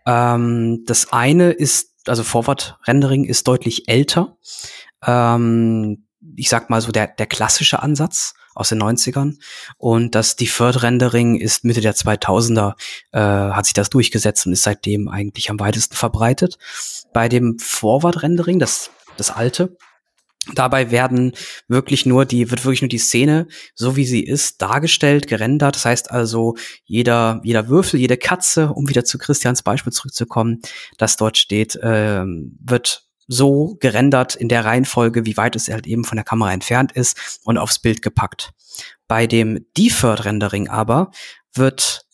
Ähm, 0.06 0.84
das 0.86 1.12
eine 1.12 1.52
ist, 1.52 1.94
also 2.08 2.24
Forward 2.24 2.78
Rendering 2.86 3.24
ist 3.24 3.48
deutlich 3.48 3.88
älter. 3.88 4.38
Ähm, 5.06 6.06
ich 6.36 6.50
sag 6.50 6.70
mal 6.70 6.82
so 6.82 6.92
der, 6.92 7.08
der 7.08 7.28
klassische 7.28 7.82
Ansatz 7.82 8.34
aus 8.56 8.70
den 8.70 8.82
90ern. 8.82 9.36
Und 9.78 10.16
das 10.16 10.36
Deferred 10.36 10.82
Rendering 10.82 11.36
ist 11.36 11.64
Mitte 11.64 11.82
der 11.82 11.94
2000er, 11.94 12.76
äh, 13.12 13.20
hat 13.20 13.66
sich 13.66 13.74
das 13.74 13.90
durchgesetzt 13.90 14.46
und 14.46 14.54
ist 14.54 14.64
seitdem 14.64 15.08
eigentlich 15.10 15.50
am 15.50 15.60
weitesten 15.60 15.96
verbreitet. 15.96 16.58
Bei 17.14 17.30
dem 17.30 17.60
Forward 17.60 18.24
Rendering, 18.24 18.60
das, 18.60 18.92
das 19.18 19.30
alte, 19.30 19.78
Dabei 20.54 20.92
werden 20.92 21.34
wirklich 21.68 22.06
nur 22.06 22.26
die, 22.26 22.52
wird 22.52 22.64
wirklich 22.66 22.82
nur 22.82 22.90
die 22.90 23.00
Szene, 23.00 23.48
so 23.74 23.96
wie 23.96 24.06
sie 24.06 24.24
ist, 24.24 24.62
dargestellt, 24.62 25.28
gerendert. 25.28 25.76
Das 25.76 25.86
heißt 25.86 26.12
also, 26.12 26.56
jeder, 26.84 27.42
jeder 27.44 27.68
Würfel, 27.68 28.00
jede 28.00 28.18
Katze, 28.18 28.70
um 28.70 28.88
wieder 28.88 29.04
zu 29.06 29.18
Christians 29.18 29.64
Beispiel 29.64 29.92
zurückzukommen, 29.94 30.62
das 30.98 31.18
dort 31.18 31.38
steht, 31.38 31.76
äh, 31.78 32.24
wird 32.26 33.06
so 33.28 33.76
gerendert 33.80 34.36
in 34.36 34.50
der 34.50 34.66
Reihenfolge, 34.66 35.26
wie 35.26 35.38
weit 35.38 35.56
es 35.56 35.68
halt 35.68 35.88
eben 35.88 36.04
von 36.04 36.18
der 36.18 36.26
Kamera 36.26 36.54
entfernt 36.54 36.92
ist 36.92 37.40
und 37.44 37.58
aufs 37.58 37.80
Bild 37.80 38.02
gepackt. 38.04 38.52
Bei 39.08 39.26
dem 39.26 39.66
Deferred 39.78 40.26
Rendering 40.26 40.70
aber 40.70 41.12
wird, 41.54 42.06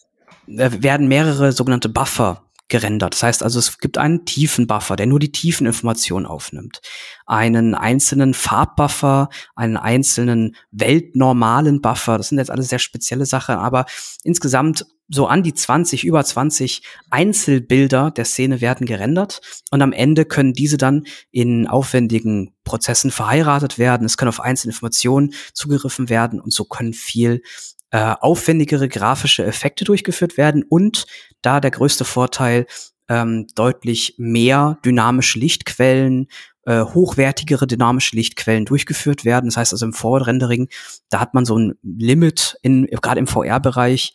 äh, 0.47 0.69
werden 0.79 1.07
mehrere 1.07 1.51
sogenannte 1.51 1.89
Buffer 1.89 2.49
gerendert. 2.71 3.13
Das 3.13 3.21
heißt 3.21 3.43
also, 3.43 3.59
es 3.59 3.77
gibt 3.77 3.99
einen 3.99 4.25
Tiefenbuffer, 4.25 4.95
der 4.95 5.05
nur 5.05 5.19
die 5.19 5.31
Tiefeninformationen 5.31 6.25
aufnimmt. 6.25 6.81
Einen 7.27 7.75
einzelnen 7.75 8.33
Farbbuffer, 8.33 9.29
einen 9.55 9.77
einzelnen 9.77 10.55
weltnormalen 10.71 11.81
Buffer. 11.81 12.17
Das 12.17 12.29
sind 12.29 12.39
jetzt 12.39 12.49
alles 12.49 12.69
sehr 12.69 12.79
spezielle 12.79 13.27
Sachen, 13.27 13.55
aber 13.55 13.85
insgesamt 14.23 14.87
so 15.13 15.27
an 15.27 15.43
die 15.43 15.53
20, 15.53 16.05
über 16.05 16.23
20 16.23 16.81
Einzelbilder 17.09 18.11
der 18.11 18.23
Szene 18.23 18.61
werden 18.61 18.87
gerendert 18.87 19.41
und 19.69 19.81
am 19.81 19.91
Ende 19.91 20.23
können 20.23 20.53
diese 20.53 20.77
dann 20.77 21.05
in 21.31 21.67
aufwendigen 21.67 22.53
Prozessen 22.63 23.11
verheiratet 23.11 23.77
werden. 23.77 24.05
Es 24.05 24.15
können 24.15 24.29
auf 24.29 24.39
einzelne 24.39 24.71
Informationen 24.71 25.33
zugegriffen 25.53 26.07
werden 26.07 26.39
und 26.39 26.53
so 26.53 26.63
können 26.63 26.93
viel 26.93 27.43
äh, 27.91 28.15
aufwendigere 28.19 28.87
grafische 28.87 29.45
Effekte 29.45 29.85
durchgeführt 29.85 30.37
werden 30.37 30.63
und 30.63 31.05
da 31.41 31.59
der 31.59 31.71
größte 31.71 32.05
Vorteil 32.05 32.65
ähm, 33.09 33.47
deutlich 33.55 34.15
mehr 34.17 34.77
dynamische 34.85 35.39
Lichtquellen, 35.39 36.27
äh, 36.65 36.81
hochwertigere 36.81 37.67
dynamische 37.67 38.15
Lichtquellen 38.15 38.65
durchgeführt 38.65 39.25
werden. 39.25 39.47
Das 39.47 39.57
heißt 39.57 39.73
also 39.73 39.85
im 39.85 39.93
Forward-Rendering, 39.93 40.69
da 41.09 41.19
hat 41.19 41.33
man 41.33 41.43
so 41.43 41.57
ein 41.57 41.73
Limit 41.83 42.57
in 42.61 42.85
gerade 42.87 43.19
im 43.19 43.27
VR-Bereich 43.27 44.13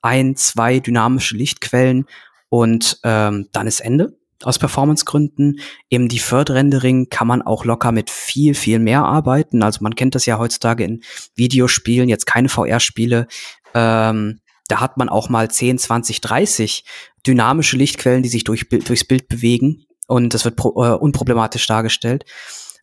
ein, 0.00 0.36
zwei 0.36 0.80
dynamische 0.80 1.36
Lichtquellen 1.36 2.06
und 2.48 2.98
ähm, 3.04 3.48
dann 3.52 3.66
ist 3.66 3.80
Ende 3.80 4.16
aus 4.42 4.58
Performancegründen. 4.58 5.60
Im 5.88 6.08
Deferred 6.08 6.50
Rendering 6.50 7.08
kann 7.08 7.26
man 7.26 7.42
auch 7.42 7.64
locker 7.64 7.92
mit 7.92 8.10
viel, 8.10 8.54
viel 8.54 8.78
mehr 8.78 9.04
arbeiten. 9.04 9.62
Also 9.62 9.80
man 9.82 9.94
kennt 9.94 10.14
das 10.14 10.26
ja 10.26 10.38
heutzutage 10.38 10.84
in 10.84 11.02
Videospielen, 11.34 12.08
jetzt 12.08 12.26
keine 12.26 12.48
VR-Spiele. 12.48 13.26
Ähm, 13.74 14.40
da 14.68 14.80
hat 14.80 14.96
man 14.96 15.08
auch 15.08 15.28
mal 15.28 15.50
10, 15.50 15.78
20, 15.78 16.20
30 16.20 16.84
dynamische 17.26 17.76
Lichtquellen, 17.76 18.22
die 18.22 18.28
sich 18.28 18.44
durch, 18.44 18.68
durchs 18.68 19.04
Bild 19.04 19.28
bewegen. 19.28 19.84
Und 20.06 20.34
das 20.34 20.44
wird 20.44 20.56
pro, 20.56 20.82
äh, 20.82 20.94
unproblematisch 20.94 21.66
dargestellt. 21.66 22.24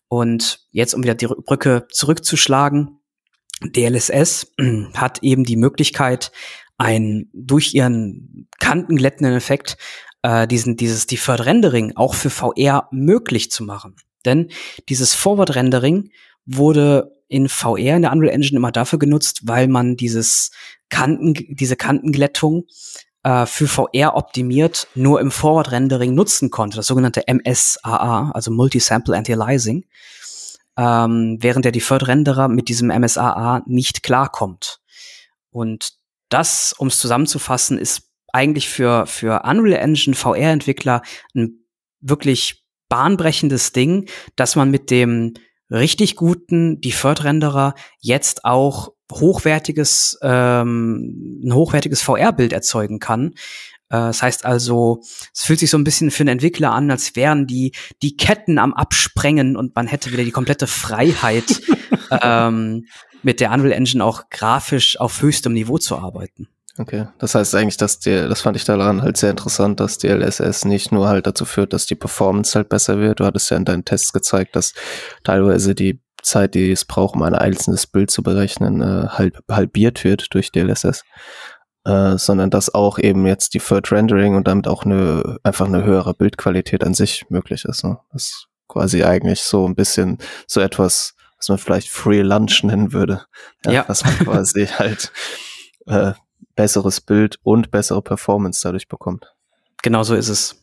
Und 0.07 0.67
jetzt, 0.71 0.93
um 0.93 1.03
wieder 1.03 1.15
die 1.15 1.27
Brücke 1.27 1.87
zurückzuschlagen, 1.89 2.99
DLSS 3.61 4.53
hat 4.93 5.23
eben 5.23 5.43
die 5.43 5.57
Möglichkeit, 5.57 6.31
ein 6.77 7.29
durch 7.33 7.73
ihren 7.73 8.47
kantenglättenden 8.59 9.33
Effekt 9.33 9.77
äh, 10.25 10.47
diesen, 10.47 10.75
dieses 10.75 11.05
Deferred 11.05 11.45
Rendering 11.45 11.93
auch 11.95 12.15
für 12.15 12.31
VR 12.31 12.87
möglich 12.91 13.51
zu 13.51 13.63
machen. 13.63 13.95
Denn 14.25 14.49
dieses 14.89 15.13
Forward 15.13 15.55
Rendering 15.55 16.09
wurde 16.47 17.11
in 17.27 17.47
VR 17.47 17.95
in 17.95 18.01
der 18.01 18.11
Unreal 18.11 18.33
Engine 18.33 18.57
immer 18.57 18.71
dafür 18.71 18.97
genutzt, 18.97 19.41
weil 19.43 19.67
man 19.67 19.97
dieses 19.97 20.49
Kanten, 20.89 21.35
diese 21.35 21.75
Kantenglättung 21.75 22.65
äh, 23.21 23.45
für 23.45 23.67
VR 23.67 24.15
optimiert 24.15 24.87
nur 24.95 25.21
im 25.21 25.29
Forward 25.29 25.71
Rendering 25.71 26.15
nutzen 26.15 26.49
konnte, 26.49 26.77
das 26.77 26.87
sogenannte 26.87 27.23
MSAA, 27.27 28.31
also 28.31 28.49
Multi-Sample 28.49 29.15
Anti-Aliasing, 29.15 29.85
ähm, 30.75 31.37
während 31.39 31.65
der 31.65 31.71
Deferred 31.71 32.07
Renderer 32.07 32.47
mit 32.47 32.67
diesem 32.69 32.87
MSAA 32.87 33.61
nicht 33.67 34.01
klarkommt. 34.01 34.79
Und 35.51 35.93
das, 36.29 36.73
um 36.79 36.87
es 36.87 36.97
zusammenzufassen, 36.97 37.77
ist 37.77 38.09
eigentlich 38.35 38.67
für, 38.67 39.05
für 39.05 39.43
Unreal 39.45 39.81
Engine 39.81 40.15
VR-Entwickler 40.15 41.01
ein 41.33 41.65
wirklich 42.01 42.65
bahnbrechendes 42.89 43.71
Ding, 43.71 44.09
dass 44.35 44.55
man 44.55 44.69
mit 44.69 44.91
dem 44.91 45.33
richtig 45.71 46.17
guten 46.17 46.81
Deferred-Renderer 46.81 47.73
jetzt 47.99 48.43
auch 48.43 48.91
hochwertiges, 49.11 50.19
ähm, 50.21 51.41
ein 51.45 51.53
hochwertiges 51.53 52.01
VR-Bild 52.01 52.51
erzeugen 52.51 52.99
kann. 52.99 53.29
Äh, 53.89 53.97
das 53.97 54.21
heißt 54.21 54.45
also, 54.45 55.01
es 55.33 55.43
fühlt 55.43 55.59
sich 55.59 55.69
so 55.69 55.77
ein 55.77 55.85
bisschen 55.85 56.11
für 56.11 56.23
einen 56.23 56.33
Entwickler 56.33 56.73
an, 56.73 56.91
als 56.91 57.15
wären 57.15 57.47
die, 57.47 57.71
die 58.01 58.17
Ketten 58.17 58.59
am 58.59 58.73
Absprengen 58.73 59.55
und 59.55 59.75
man 59.75 59.87
hätte 59.87 60.11
wieder 60.11 60.25
die 60.25 60.31
komplette 60.31 60.67
Freiheit, 60.67 61.61
ähm, 62.21 62.85
mit 63.23 63.39
der 63.39 63.51
Unreal 63.51 63.71
Engine 63.71 64.03
auch 64.03 64.29
grafisch 64.29 64.99
auf 64.99 65.21
höchstem 65.21 65.53
Niveau 65.53 65.77
zu 65.77 65.97
arbeiten. 65.97 66.49
Okay, 66.77 67.07
das 67.19 67.35
heißt 67.35 67.55
eigentlich, 67.55 67.77
dass 67.77 67.99
der, 67.99 68.27
das 68.27 68.41
fand 68.41 68.57
ich 68.57 68.65
daran 68.65 69.01
halt 69.01 69.15
sehr 69.15 69.29
interessant, 69.29 69.79
dass 69.79 69.97
DLSS 69.97 70.65
nicht 70.65 70.91
nur 70.91 71.07
halt 71.07 71.25
dazu 71.25 71.45
führt, 71.45 71.71
dass 71.71 71.85
die 71.85 71.95
Performance 71.95 72.53
halt 72.55 72.67
besser 72.67 72.99
wird. 72.99 73.21
Du 73.21 73.25
hattest 73.25 73.49
ja 73.49 73.55
in 73.55 73.63
deinen 73.63 73.85
Tests 73.85 74.11
gezeigt, 74.11 74.57
dass 74.57 74.73
teilweise 75.23 75.73
die 75.73 76.01
Zeit, 76.21 76.53
die 76.53 76.71
es 76.71 76.83
braucht, 76.83 77.15
um 77.15 77.21
ein 77.21 77.35
einzelnes 77.35 77.87
Bild 77.87 78.11
zu 78.11 78.23
berechnen, 78.23 78.81
äh, 78.81 79.07
halb, 79.07 79.39
halbiert 79.49 80.03
wird 80.03 80.33
durch 80.33 80.51
DLSS. 80.51 81.03
Äh, 81.85 82.17
sondern 82.17 82.49
dass 82.49 82.73
auch 82.73 82.97
eben 82.97 83.27
jetzt 83.27 83.53
die 83.53 83.59
Third 83.59 83.91
Rendering 83.91 84.35
und 84.35 84.47
damit 84.47 84.67
auch 84.67 84.85
eine, 84.85 85.37
einfach 85.43 85.67
eine 85.67 85.83
höhere 85.83 86.15
Bildqualität 86.15 86.83
an 86.83 86.95
sich 86.95 87.29
möglich 87.29 87.63
ist. 87.63 87.83
Ne? 87.83 87.99
Das 88.11 88.23
ist 88.23 88.47
quasi 88.67 89.03
eigentlich 89.03 89.41
so 89.41 89.67
ein 89.67 89.75
bisschen 89.75 90.17
so 90.47 90.61
etwas, 90.61 91.13
was 91.37 91.49
man 91.49 91.59
vielleicht 91.59 91.89
Free 91.89 92.23
Lunch 92.23 92.63
nennen 92.63 92.91
würde. 92.91 93.21
Ja. 93.65 93.71
ja. 93.71 93.85
Was 93.87 94.03
man 94.03 94.17
quasi 94.17 94.65
halt 94.79 95.11
äh, 95.85 96.13
besseres 96.55 97.01
Bild 97.01 97.39
und 97.43 97.71
bessere 97.71 98.01
Performance 98.01 98.61
dadurch 98.63 98.87
bekommt. 98.87 99.33
Genau 99.83 100.03
so 100.03 100.15
ist 100.15 100.29
es. 100.29 100.61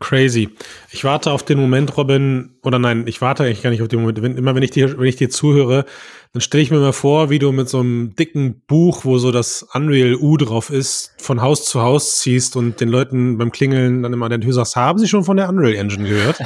Crazy. 0.00 0.48
Ich 0.90 1.04
warte 1.04 1.30
auf 1.30 1.42
den 1.42 1.58
Moment, 1.58 1.94
Robin, 1.98 2.56
oder 2.62 2.78
nein, 2.78 3.06
ich 3.06 3.20
warte 3.20 3.44
eigentlich 3.44 3.62
gar 3.62 3.68
nicht 3.68 3.82
auf 3.82 3.88
den 3.88 4.00
Moment. 4.00 4.22
Wenn, 4.22 4.36
immer 4.38 4.54
wenn 4.54 4.62
ich 4.62 4.70
dir, 4.70 4.98
wenn 4.98 5.06
ich 5.06 5.16
dir 5.16 5.28
zuhöre, 5.28 5.84
dann 6.32 6.40
stelle 6.40 6.62
ich 6.62 6.70
mir 6.70 6.78
mal 6.78 6.92
vor, 6.92 7.28
wie 7.28 7.40
du 7.40 7.50
mit 7.50 7.68
so 7.68 7.80
einem 7.80 8.14
dicken 8.14 8.62
Buch, 8.68 9.04
wo 9.04 9.18
so 9.18 9.32
das 9.32 9.66
Unreal 9.74 10.14
U 10.14 10.36
drauf 10.36 10.70
ist, 10.70 11.12
von 11.18 11.42
Haus 11.42 11.64
zu 11.64 11.80
Haus 11.80 12.20
ziehst 12.20 12.54
und 12.54 12.80
den 12.80 12.88
Leuten 12.88 13.36
beim 13.36 13.50
Klingeln 13.50 14.04
dann 14.04 14.12
immer 14.12 14.26
an 14.26 14.30
der 14.30 14.40
Tür 14.40 14.52
sagst, 14.52 14.76
haben 14.76 15.00
Sie 15.00 15.08
schon 15.08 15.24
von 15.24 15.36
der 15.36 15.48
Unreal 15.48 15.74
Engine 15.74 16.08
gehört? 16.08 16.38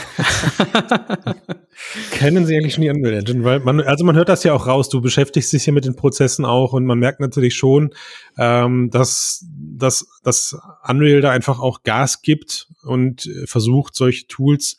Kennen 2.13 2.47
Sie 2.47 2.57
eigentlich 2.57 2.73
schon 2.73 2.83
die 2.83 2.89
Unreal 2.89 3.19
Engine? 3.19 3.45
Weil 3.45 3.61
man, 3.61 3.83
also 3.83 4.07
man 4.07 4.17
hört 4.17 4.31
das 4.31 4.43
ja 4.43 4.55
auch 4.55 4.67
raus, 4.67 4.89
du 4.89 5.03
beschäftigst 5.03 5.53
dich 5.53 5.67
ja 5.67 5.73
mit 5.75 5.85
den 5.85 5.97
Prozessen 5.97 6.47
auch 6.47 6.73
und 6.73 6.87
man 6.87 6.99
merkt 6.99 7.21
natürlich 7.21 7.55
schon, 7.55 7.93
ähm, 8.39 8.89
dass, 8.91 9.45
dass, 9.55 10.07
dass 10.23 10.57
Unreal 10.89 11.21
da 11.21 11.31
einfach 11.31 11.61
auch 11.61 11.83
Gas 11.83 12.23
gibt 12.23 12.69
und 12.85 13.29
versucht, 13.45 13.95
solche 13.95 14.27
Tools 14.29 14.79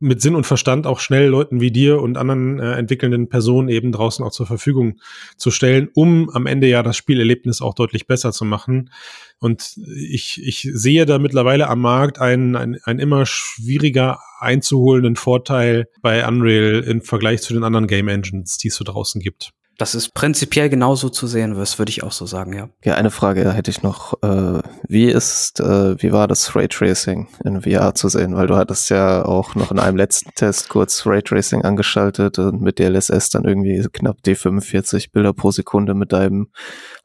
mit 0.00 0.20
Sinn 0.20 0.34
und 0.34 0.44
Verstand 0.44 0.86
auch 0.86 1.00
schnell 1.00 1.28
Leuten 1.28 1.60
wie 1.60 1.70
dir 1.70 2.00
und 2.00 2.18
anderen 2.18 2.58
äh, 2.58 2.72
entwickelnden 2.74 3.28
Personen 3.28 3.68
eben 3.68 3.92
draußen 3.92 4.24
auch 4.24 4.32
zur 4.32 4.46
Verfügung 4.46 5.00
zu 5.36 5.50
stellen, 5.50 5.88
um 5.94 6.30
am 6.30 6.46
Ende 6.46 6.66
ja 6.66 6.82
das 6.82 6.96
Spielerlebnis 6.96 7.62
auch 7.62 7.74
deutlich 7.74 8.06
besser 8.06 8.32
zu 8.32 8.44
machen. 8.44 8.90
Und 9.38 9.76
ich, 9.96 10.42
ich 10.44 10.68
sehe 10.72 11.06
da 11.06 11.18
mittlerweile 11.18 11.68
am 11.68 11.80
Markt 11.80 12.18
einen, 12.18 12.56
einen, 12.56 12.78
einen 12.84 12.98
immer 12.98 13.24
schwieriger 13.24 14.18
einzuholenden 14.40 15.16
Vorteil 15.16 15.88
bei 16.02 16.26
Unreal 16.26 16.80
im 16.82 17.00
Vergleich 17.00 17.42
zu 17.42 17.54
den 17.54 17.64
anderen 17.64 17.86
Game 17.86 18.08
Engines, 18.08 18.58
die 18.58 18.68
es 18.68 18.74
so 18.74 18.84
draußen 18.84 19.20
gibt. 19.20 19.52
Das 19.76 19.94
ist 19.96 20.14
prinzipiell 20.14 20.68
genauso 20.68 21.08
zu 21.08 21.26
sehen, 21.26 21.54
das 21.56 21.78
würde 21.78 21.90
ich 21.90 22.04
auch 22.04 22.12
so 22.12 22.26
sagen, 22.26 22.52
ja. 22.52 22.68
Ja, 22.84 22.94
eine 22.94 23.10
Frage 23.10 23.52
hätte 23.52 23.70
ich 23.72 23.82
noch. 23.82 24.22
Äh, 24.22 24.60
wie 24.86 25.06
ist, 25.06 25.58
äh, 25.58 26.00
wie 26.00 26.12
war 26.12 26.28
das 26.28 26.54
Raytracing 26.54 27.28
in 27.44 27.62
VR 27.62 27.94
zu 27.94 28.08
sehen? 28.08 28.36
Weil 28.36 28.46
du 28.46 28.56
hattest 28.56 28.90
ja 28.90 29.24
auch 29.24 29.56
noch 29.56 29.72
in 29.72 29.80
einem 29.80 29.96
letzten 29.96 30.30
Test 30.34 30.68
kurz 30.68 31.04
Raytracing 31.06 31.62
angeschaltet 31.62 32.38
und 32.38 32.60
mit 32.60 32.78
DLSS 32.78 33.30
dann 33.30 33.44
irgendwie 33.44 33.84
knapp 33.92 34.18
D45 34.24 35.10
Bilder 35.10 35.32
pro 35.32 35.50
Sekunde 35.50 35.94
mit 35.94 36.12
deinem 36.12 36.50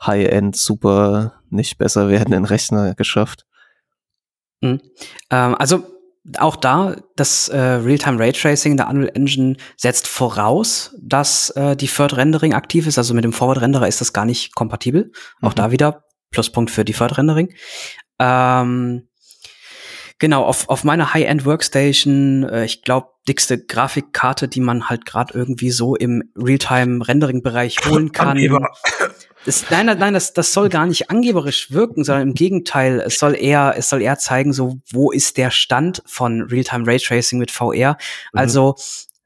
High-End 0.05 0.55
super 0.55 1.33
nicht 1.49 1.79
besser 1.79 2.07
werdenden 2.07 2.45
Rechner 2.45 2.93
geschafft. 2.93 3.45
Mhm. 4.61 4.79
Ähm, 5.31 5.55
also 5.55 5.83
auch 6.37 6.55
da, 6.55 6.95
das 7.15 7.47
äh, 7.47 7.57
Realtime 7.57 8.19
Raytracing 8.19 8.77
der 8.77 8.89
Unreal 8.89 9.11
Engine 9.15 9.55
setzt 9.77 10.07
voraus, 10.07 10.95
dass 11.01 11.49
äh, 11.51 11.75
die 11.75 11.87
Third 11.87 12.17
Rendering 12.17 12.53
aktiv 12.53 12.87
ist. 12.87 12.97
Also 12.97 13.13
mit 13.13 13.23
dem 13.23 13.33
Forward 13.33 13.61
Renderer 13.61 13.87
ist 13.87 14.01
das 14.01 14.13
gar 14.13 14.25
nicht 14.25 14.55
kompatibel. 14.55 15.11
Mhm. 15.41 15.47
Auch 15.47 15.53
da 15.53 15.71
wieder 15.71 16.03
Pluspunkt 16.31 16.71
für 16.71 16.85
Deferred 16.85 17.17
Rendering. 17.17 17.53
Ähm, 18.19 19.07
genau, 20.19 20.43
auf, 20.43 20.69
auf 20.69 20.83
meiner 20.83 21.13
High-End 21.13 21.45
Workstation, 21.45 22.43
äh, 22.43 22.65
ich 22.65 22.83
glaube, 22.83 23.07
dickste 23.27 23.63
Grafikkarte, 23.63 24.47
die 24.47 24.61
man 24.61 24.89
halt 24.89 25.05
gerade 25.05 25.33
irgendwie 25.33 25.71
so 25.71 25.95
im 25.95 26.31
Realtime 26.35 27.07
Rendering 27.07 27.41
Bereich 27.41 27.77
holen 27.85 28.11
kann. 28.13 28.37
Das, 29.45 29.69
nein, 29.69 29.85
nein, 29.85 30.13
das, 30.13 30.33
das 30.33 30.53
soll 30.53 30.69
gar 30.69 30.85
nicht 30.85 31.09
angeberisch 31.09 31.71
wirken, 31.71 32.03
sondern 32.03 32.29
im 32.29 32.33
Gegenteil, 32.33 32.99
es 32.99 33.19
soll 33.19 33.35
eher, 33.35 33.73
es 33.77 33.89
soll 33.89 34.01
eher 34.01 34.17
zeigen, 34.17 34.51
so, 34.51 34.79
wo 34.91 35.11
ist 35.11 35.37
der 35.37 35.49
Stand 35.49 36.03
von 36.05 36.41
Realtime 36.41 36.85
Raytracing 36.85 37.39
mit 37.39 37.51
VR? 37.51 37.97
Mhm. 38.33 38.39
Also, 38.39 38.75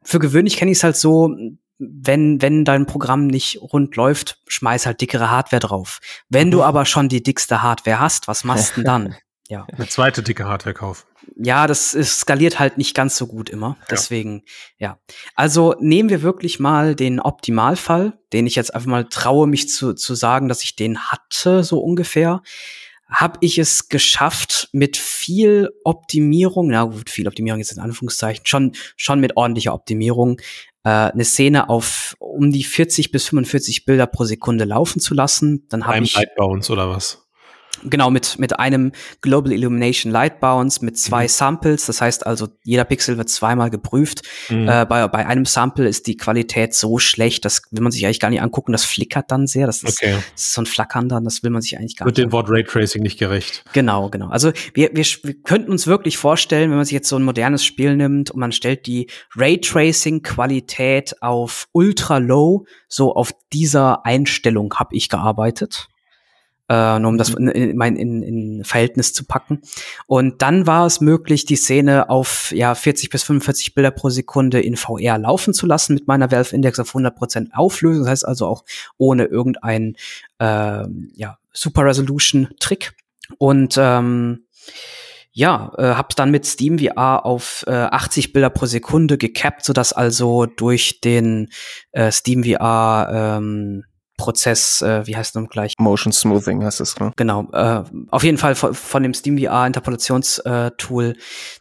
für 0.04 0.20
gewöhnlich 0.20 0.58
kenne 0.58 0.72
ich 0.72 0.78
es 0.78 0.84
halt 0.84 0.98
so, 0.98 1.36
wenn, 1.80 2.42
wenn 2.42 2.64
dein 2.66 2.86
Programm 2.86 3.28
nicht 3.28 3.60
rund 3.62 3.96
läuft, 3.96 4.40
schmeiß 4.48 4.86
halt 4.86 5.02
dickere 5.02 5.32
Hardware 5.32 5.60
drauf. 5.60 6.00
Wenn 6.30 6.48
mhm. 6.48 6.52
du 6.52 6.64
aber 6.64 6.86
schon 6.86 7.10
die 7.10 7.24
dickste 7.24 7.64
Hardware 7.64 8.00
hast, 8.00 8.28
was 8.28 8.44
machst 8.44 8.72
du 8.72 8.82
denn 8.82 8.86
dann? 8.86 9.16
Ja. 9.50 9.68
Eine 9.72 9.88
zweite 9.88 10.24
dicke 10.24 10.46
Hardware 10.46 10.74
kaufen. 10.74 11.06
Ja, 11.36 11.68
das 11.68 11.94
ist, 11.94 12.22
skaliert 12.22 12.60
halt 12.60 12.78
nicht 12.78 12.96
ganz 12.96 13.18
so 13.18 13.28
gut 13.28 13.50
immer. 13.50 13.78
Deswegen, 13.90 14.44
ja. 14.78 15.00
Also 15.36 15.76
nehmen 15.80 16.10
wir 16.10 16.22
wirklich 16.22 16.60
mal 16.60 16.96
den 16.96 17.20
Optimalfall, 17.20 18.18
den 18.32 18.48
ich 18.48 18.56
jetzt 18.56 18.74
einfach 18.74 18.88
mal 18.90 19.06
traue, 19.06 19.48
mich 19.48 19.70
zu, 19.70 19.94
zu 19.94 20.16
sagen, 20.16 20.48
dass 20.48 20.64
ich 20.64 20.76
den 20.76 21.00
hatte, 21.00 21.64
so 21.64 21.80
ungefähr. 21.80 22.42
habe 23.10 23.38
ich 23.42 23.58
es 23.58 23.90
geschafft, 23.90 24.70
mit 24.72 24.98
viel 24.98 25.70
Optimierung, 25.84 26.70
na 26.70 26.86
gut, 26.86 27.10
viel 27.10 27.28
Optimierung 27.28 27.60
ist 27.60 27.72
in 27.72 27.80
Anführungszeichen, 27.80 28.46
schon, 28.46 28.72
schon 28.96 29.20
mit 29.20 29.38
ordentlicher 29.38 29.74
Optimierung, 29.74 30.40
äh, 30.84 30.90
eine 30.90 31.26
Szene 31.26 31.70
auf 31.70 32.16
um 32.20 32.52
die 32.52 32.64
40 32.64 33.12
bis 33.12 33.28
45 33.28 33.86
Bilder 33.86 34.08
pro 34.08 34.24
Sekunde 34.24 34.66
laufen 34.66 35.00
zu 35.00 35.14
lassen. 35.14 35.68
Dann 35.70 35.86
habe 35.86 36.04
ich 36.04 36.16
Light 36.16 36.36
Bounce 36.36 36.72
oder 36.72 36.90
was? 36.90 37.23
Genau, 37.86 38.10
mit, 38.10 38.40
mit 38.40 38.60
einem 38.60 38.92
Global 39.22 39.52
Illumination 39.52 40.12
Light 40.12 40.40
Bounce, 40.40 40.84
mit 40.84 40.98
zwei 40.98 41.24
mhm. 41.24 41.30
Samples. 41.30 41.86
Das 41.86 42.02
heißt 42.02 42.26
also, 42.26 42.48
jeder 42.64 42.84
Pixel 42.84 43.18
wird 43.18 43.30
zweimal 43.30 43.70
geprüft. 43.70 44.22
Mhm. 44.50 44.68
Äh, 44.68 44.86
bei, 44.86 45.08
bei 45.08 45.26
einem 45.26 45.46
Sample 45.46 45.88
ist 45.88 46.08
die 46.08 46.18
Qualität 46.18 46.74
so 46.74 47.00
schlecht, 47.00 47.46
das 47.46 47.64
will 47.72 47.82
man 47.82 47.92
sich 47.92 48.06
eigentlich 48.06 48.20
gar 48.20 48.30
nicht 48.30 48.42
angucken. 48.42 48.72
Das 48.72 48.86
flickert 48.86 49.32
dann 49.32 49.48
sehr. 49.48 49.68
Das 49.68 49.84
ist, 49.84 50.02
okay. 50.02 50.18
das 50.34 50.44
ist 50.46 50.54
so 50.54 50.62
ein 50.62 50.66
Flackern 50.66 51.10
dann, 51.10 51.24
das 51.24 51.44
will 51.44 51.52
man 51.52 51.62
sich 51.62 51.78
eigentlich 51.78 51.98
gar 51.98 52.06
wird 52.06 52.18
nicht. 52.18 52.26
Wird 52.26 52.32
dem 52.32 52.34
Wort 52.34 52.50
Raytracing 52.50 53.02
nicht 53.02 53.20
gerecht. 53.20 53.64
Genau, 53.74 54.10
genau. 54.10 54.30
Also 54.30 54.52
wir, 54.74 54.90
wir, 54.94 55.06
wir 55.24 55.42
könnten 55.44 55.72
uns 55.72 55.88
wirklich 55.88 56.18
vorstellen, 56.18 56.70
wenn 56.70 56.78
man 56.78 56.86
sich 56.86 56.94
jetzt 56.94 57.10
so 57.10 57.16
ein 57.16 57.24
modernes 57.24 57.66
Spiel 57.66 57.96
nimmt 57.96 58.32
und 58.32 58.40
man 58.40 58.52
stellt 58.52 58.88
die 58.88 59.08
Raytracing-Qualität 59.36 61.22
auf 61.22 61.68
Ultra 61.72 62.18
Low, 62.18 62.66
so 62.88 63.14
auf 63.16 63.32
dieser 63.52 64.06
Einstellung 64.06 64.74
habe 64.76 64.96
ich 64.96 65.10
gearbeitet 65.10 65.88
äh, 66.74 67.00
nur 67.00 67.10
um 67.10 67.18
das 67.18 67.38
mhm. 67.38 67.50
in, 67.50 67.82
in, 67.82 67.96
in, 67.96 68.24
in 68.24 68.64
Verhältnis 68.64 69.14
zu 69.14 69.26
packen. 69.26 69.62
Und 70.08 70.42
dann 70.42 70.66
war 70.66 70.88
es 70.88 71.02
möglich, 71.02 71.46
die 71.46 71.56
Szene 71.56 72.10
auf 72.10 72.52
ja 72.52 72.74
40 72.74 73.10
bis 73.12 73.24
45 73.24 73.76
Bilder 73.76 73.92
pro 73.92 74.10
Sekunde 74.10 74.60
in 74.60 74.76
VR 74.76 75.20
laufen 75.20 75.54
zu 75.54 75.68
lassen 75.68 75.94
mit 75.94 76.08
meiner 76.08 76.32
Valve 76.32 76.56
Index 76.56 76.80
auf 76.80 76.96
100% 76.96 77.54
Auflösung. 77.54 78.04
Das 78.04 78.10
heißt 78.10 78.28
also 78.28 78.48
auch 78.48 78.64
ohne 78.98 79.26
irgendeinen 79.26 79.96
äh, 80.40 80.86
ja, 81.14 81.38
Super 81.52 81.86
Resolution 81.86 82.50
Trick. 82.60 82.96
Und 83.38 83.76
ähm, 83.78 84.46
ja, 85.32 85.74
äh, 85.78 85.96
habe 85.96 86.10
dann 86.16 86.32
mit 86.32 86.46
Steam 86.46 86.80
VR 86.80 87.26
auf 87.26 87.64
äh, 87.68 87.72
80 87.72 88.34
Bilder 88.34 88.50
pro 88.50 88.66
Sekunde 88.66 89.18
gecapped, 89.18 89.64
sodass 89.64 89.94
also 89.94 90.46
durch 90.46 91.02
den 91.02 91.50
äh, 91.92 92.12
Steam 92.12 92.44
VR 92.44 93.38
ähm, 93.38 93.84
Prozess, 94.18 94.82
äh, 94.82 95.06
wie 95.08 95.16
heißt 95.16 95.36
es 95.36 95.50
gleich? 95.50 95.74
Motion 95.80 96.14
Smoothing 96.14 96.64
heißt 96.64 96.82
es, 96.82 97.00
ne? 97.00 97.12
Genau, 97.16 97.50
äh, 97.52 97.84
auf 98.10 98.24
jeden 98.24 98.38
Fall 98.38 98.56
von, 98.56 98.74
von 98.74 99.04
dem 99.04 99.14
Steam 99.14 99.38
VR 99.38 99.66
Interpolationstool 99.66 101.06
äh, 101.06 101.14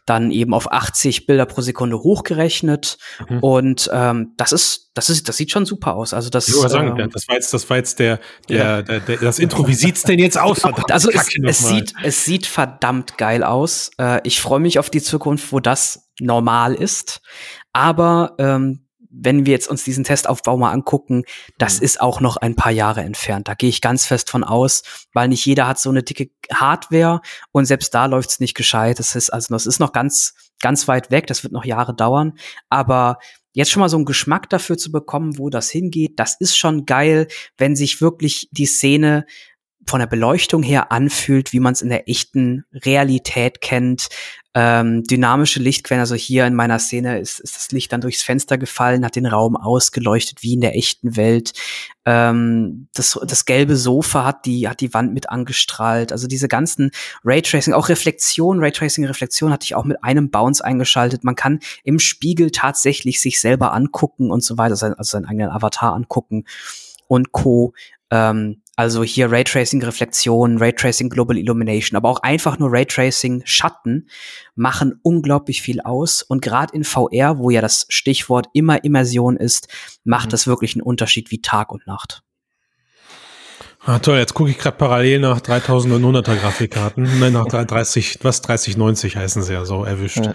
dann 0.05 0.31
eben 0.31 0.53
auf 0.53 0.71
80 0.71 1.25
Bilder 1.25 1.45
pro 1.45 1.61
Sekunde 1.61 1.99
hochgerechnet 1.99 2.97
mhm. 3.27 3.39
und 3.39 3.89
ähm, 3.91 4.33
das 4.37 4.51
ist, 4.51 4.91
das 4.93 5.09
ist, 5.09 5.27
das 5.27 5.37
sieht 5.37 5.51
schon 5.51 5.65
super 5.65 5.95
aus. 5.95 6.13
Also 6.13 6.29
das, 6.29 6.47
ich 6.47 6.53
sagen, 6.53 6.99
ähm, 6.99 7.09
das 7.09 7.27
war 7.27 7.35
jetzt, 7.35 7.53
das 7.53 7.69
war 7.69 7.77
jetzt 7.77 7.97
der, 7.99 8.19
der, 8.47 8.57
ja. 8.57 8.81
der, 8.83 8.99
der, 8.99 9.17
das 9.17 9.39
Intro. 9.39 9.67
Wie 9.67 9.73
sieht's 9.73 10.03
denn 10.03 10.19
jetzt 10.19 10.37
aus? 10.37 10.59
Verdammt, 10.59 10.91
also 10.91 11.09
es, 11.09 11.27
es 11.43 11.67
sieht, 11.67 11.93
es 12.03 12.25
sieht 12.25 12.45
verdammt 12.45 13.17
geil 13.17 13.43
aus. 13.43 13.89
Äh, 13.97 14.21
ich 14.23 14.41
freue 14.41 14.59
mich 14.59 14.77
auf 14.77 14.91
die 14.91 15.01
Zukunft, 15.01 15.51
wo 15.51 15.59
das 15.59 16.09
normal 16.19 16.75
ist. 16.75 17.21
Aber 17.73 18.35
ähm, 18.37 18.82
wenn 19.15 19.45
wir 19.45 19.53
jetzt 19.53 19.67
uns 19.67 19.83
diesen 19.83 20.03
Testaufbau 20.03 20.57
mal 20.57 20.71
angucken, 20.71 21.23
das 21.57 21.79
mhm. 21.79 21.85
ist 21.85 22.01
auch 22.01 22.19
noch 22.19 22.37
ein 22.37 22.55
paar 22.55 22.71
Jahre 22.71 23.01
entfernt. 23.01 23.47
Da 23.47 23.53
gehe 23.53 23.69
ich 23.69 23.81
ganz 23.81 24.05
fest 24.05 24.29
von 24.29 24.43
aus, 24.43 24.83
weil 25.13 25.27
nicht 25.27 25.45
jeder 25.45 25.67
hat 25.67 25.79
so 25.79 25.89
eine 25.89 26.03
dicke 26.03 26.31
Hardware 26.51 27.21
und 27.51 27.65
selbst 27.65 27.93
da 27.93 28.07
läuft's 28.07 28.39
nicht 28.39 28.55
gescheit. 28.55 28.99
Das 28.99 29.15
ist 29.15 29.29
also, 29.29 29.53
das 29.53 29.67
ist 29.67 29.79
noch 29.79 29.93
ganz, 29.93 30.33
ganz 30.59 30.87
weit 30.87 31.11
weg. 31.11 31.27
Das 31.27 31.43
wird 31.43 31.53
noch 31.53 31.65
Jahre 31.65 31.95
dauern. 31.95 32.33
Aber 32.69 33.19
jetzt 33.53 33.69
schon 33.69 33.81
mal 33.81 33.89
so 33.89 33.97
einen 33.97 34.05
Geschmack 34.05 34.49
dafür 34.49 34.77
zu 34.77 34.91
bekommen, 34.91 35.37
wo 35.37 35.49
das 35.49 35.69
hingeht, 35.69 36.19
das 36.19 36.35
ist 36.39 36.57
schon 36.57 36.85
geil, 36.85 37.27
wenn 37.57 37.75
sich 37.75 38.01
wirklich 38.01 38.49
die 38.51 38.65
Szene 38.65 39.25
von 39.85 39.99
der 39.99 40.07
Beleuchtung 40.07 40.63
her 40.63 40.91
anfühlt, 40.91 41.53
wie 41.53 41.59
man 41.59 41.73
es 41.73 41.81
in 41.81 41.89
der 41.89 42.09
echten 42.09 42.63
Realität 42.73 43.61
kennt. 43.61 44.07
Ähm, 44.55 45.03
dynamische 45.03 45.59
Lichtquellen, 45.59 46.01
also 46.01 46.13
hier 46.13 46.45
in 46.45 46.53
meiner 46.53 46.77
Szene 46.77 47.19
ist, 47.19 47.39
ist 47.39 47.55
das 47.55 47.71
Licht 47.71 47.91
dann 47.91 48.01
durchs 48.01 48.21
Fenster 48.21 48.59
gefallen, 48.59 49.03
hat 49.03 49.15
den 49.15 49.25
Raum 49.25 49.55
ausgeleuchtet, 49.55 50.43
wie 50.43 50.53
in 50.53 50.61
der 50.61 50.75
echten 50.75 51.15
Welt. 51.15 51.53
Ähm, 52.05 52.87
das, 52.93 53.19
das 53.25 53.45
gelbe 53.45 53.75
Sofa 53.75 54.25
hat 54.25 54.45
die, 54.45 54.69
hat 54.69 54.81
die 54.81 54.93
Wand 54.93 55.13
mit 55.13 55.29
angestrahlt. 55.29 56.11
Also 56.11 56.27
diese 56.27 56.47
ganzen 56.47 56.91
Raytracing, 57.23 57.73
auch 57.73 57.89
Reflexion, 57.89 58.59
Raytracing, 58.59 59.05
Reflexion 59.05 59.51
hatte 59.51 59.65
ich 59.65 59.73
auch 59.73 59.85
mit 59.85 60.03
einem 60.03 60.29
Bounce 60.29 60.63
eingeschaltet. 60.63 61.23
Man 61.23 61.35
kann 61.35 61.59
im 61.83 61.97
Spiegel 61.97 62.51
tatsächlich 62.51 63.21
sich 63.21 63.41
selber 63.41 63.73
angucken 63.73 64.29
und 64.29 64.43
so 64.43 64.59
weiter, 64.59 64.73
also 64.73 65.03
seinen 65.03 65.25
eigenen 65.25 65.49
Avatar 65.49 65.93
angucken 65.93 66.45
und 67.07 67.31
Co. 67.31 67.73
Ähm, 68.11 68.61
also 68.75 69.03
hier 69.03 69.31
Raytracing 69.31 69.83
Reflexion, 69.83 70.57
Raytracing 70.57 71.09
Global 71.09 71.37
Illumination, 71.37 71.95
aber 71.95 72.09
auch 72.09 72.23
einfach 72.23 72.57
nur 72.57 72.71
Raytracing 72.71 73.43
Schatten 73.45 74.09
machen 74.55 74.99
unglaublich 75.03 75.61
viel 75.61 75.79
aus. 75.81 76.23
Und 76.23 76.41
gerade 76.41 76.73
in 76.73 76.83
VR, 76.83 77.37
wo 77.37 77.49
ja 77.51 77.61
das 77.61 77.85
Stichwort 77.89 78.47
immer 78.53 78.83
Immersion 78.83 79.37
ist, 79.37 79.67
macht 80.03 80.27
mhm. 80.27 80.31
das 80.31 80.47
wirklich 80.47 80.75
einen 80.75 80.81
Unterschied 80.81 81.29
wie 81.29 81.41
Tag 81.41 81.71
und 81.71 81.85
Nacht. 81.85 82.23
Ah, 83.85 83.99
toll, 83.99 84.17
jetzt 84.17 84.33
gucke 84.33 84.49
ich 84.49 84.57
gerade 84.57 84.77
parallel 84.77 85.19
nach 85.19 85.41
3900er 85.41 86.35
Grafikkarten. 86.35 87.19
Nein, 87.19 87.33
nach 87.33 87.45
30, 87.47 88.19
was 88.23 88.41
3090 88.41 89.17
heißen 89.17 89.43
sie 89.43 89.53
ja 89.53 89.65
so 89.65 89.83
erwischt. 89.83 90.25
Ja. 90.25 90.33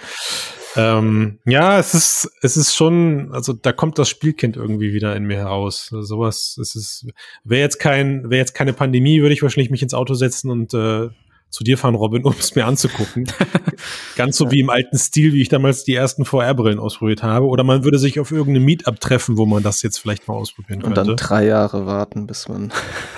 Ähm, 0.77 1.39
ja, 1.47 1.79
es 1.79 1.95
ist, 1.95 2.31
es 2.43 2.57
ist 2.57 2.75
schon, 2.75 3.31
also 3.33 3.53
da 3.53 3.73
kommt 3.73 3.99
das 3.99 4.09
Spielkind 4.09 4.57
irgendwie 4.57 4.93
wieder 4.93 5.17
in 5.17 5.25
mir 5.25 5.39
heraus. 5.39 5.89
Sowas, 5.91 6.59
es 6.61 6.75
ist, 6.75 7.07
wäre 7.45 7.63
jetzt 7.63 7.79
kein, 7.79 8.25
wäre 8.25 8.41
jetzt 8.41 8.55
keine 8.55 8.73
Pandemie, 8.73 9.21
würde 9.21 9.35
ich 9.35 9.43
wahrscheinlich 9.43 9.71
mich 9.71 9.83
ins 9.83 9.95
Auto 9.95 10.15
setzen 10.15 10.51
und 10.51 10.75
äh, 10.75 11.09
zu 11.51 11.65
dir 11.65 11.79
fahren, 11.79 11.95
Robin, 11.95 12.23
um 12.25 12.35
es 12.39 12.55
mir 12.55 12.67
anzugucken. 12.67 13.27
Ganz 14.17 14.37
so 14.37 14.47
ja. 14.47 14.51
wie 14.53 14.61
im 14.61 14.71
alten 14.71 14.99
Stil, 14.99 15.33
wie 15.33 15.43
ich 15.43 15.49
damals 15.49 15.85
die 15.85 15.95
ersten 15.95 16.25
VR-Brillen 16.25 16.79
ausprobiert 16.79 17.23
habe. 17.23 17.47
Oder 17.47 17.65
man 17.65 17.85
würde 17.85 17.99
sich 17.99 18.21
auf 18.21 18.31
irgendeine 18.31 18.65
Meetup 18.65 19.01
treffen, 19.01 19.37
wo 19.37 19.47
man 19.47 19.63
das 19.63 19.83
jetzt 19.83 19.99
vielleicht 19.99 20.29
mal 20.29 20.35
ausprobieren 20.35 20.83
könnte. 20.83 21.01
Und 21.01 21.09
dann 21.09 21.17
drei 21.17 21.47
Jahre 21.47 21.87
warten, 21.87 22.27
bis 22.27 22.49
man. 22.49 22.73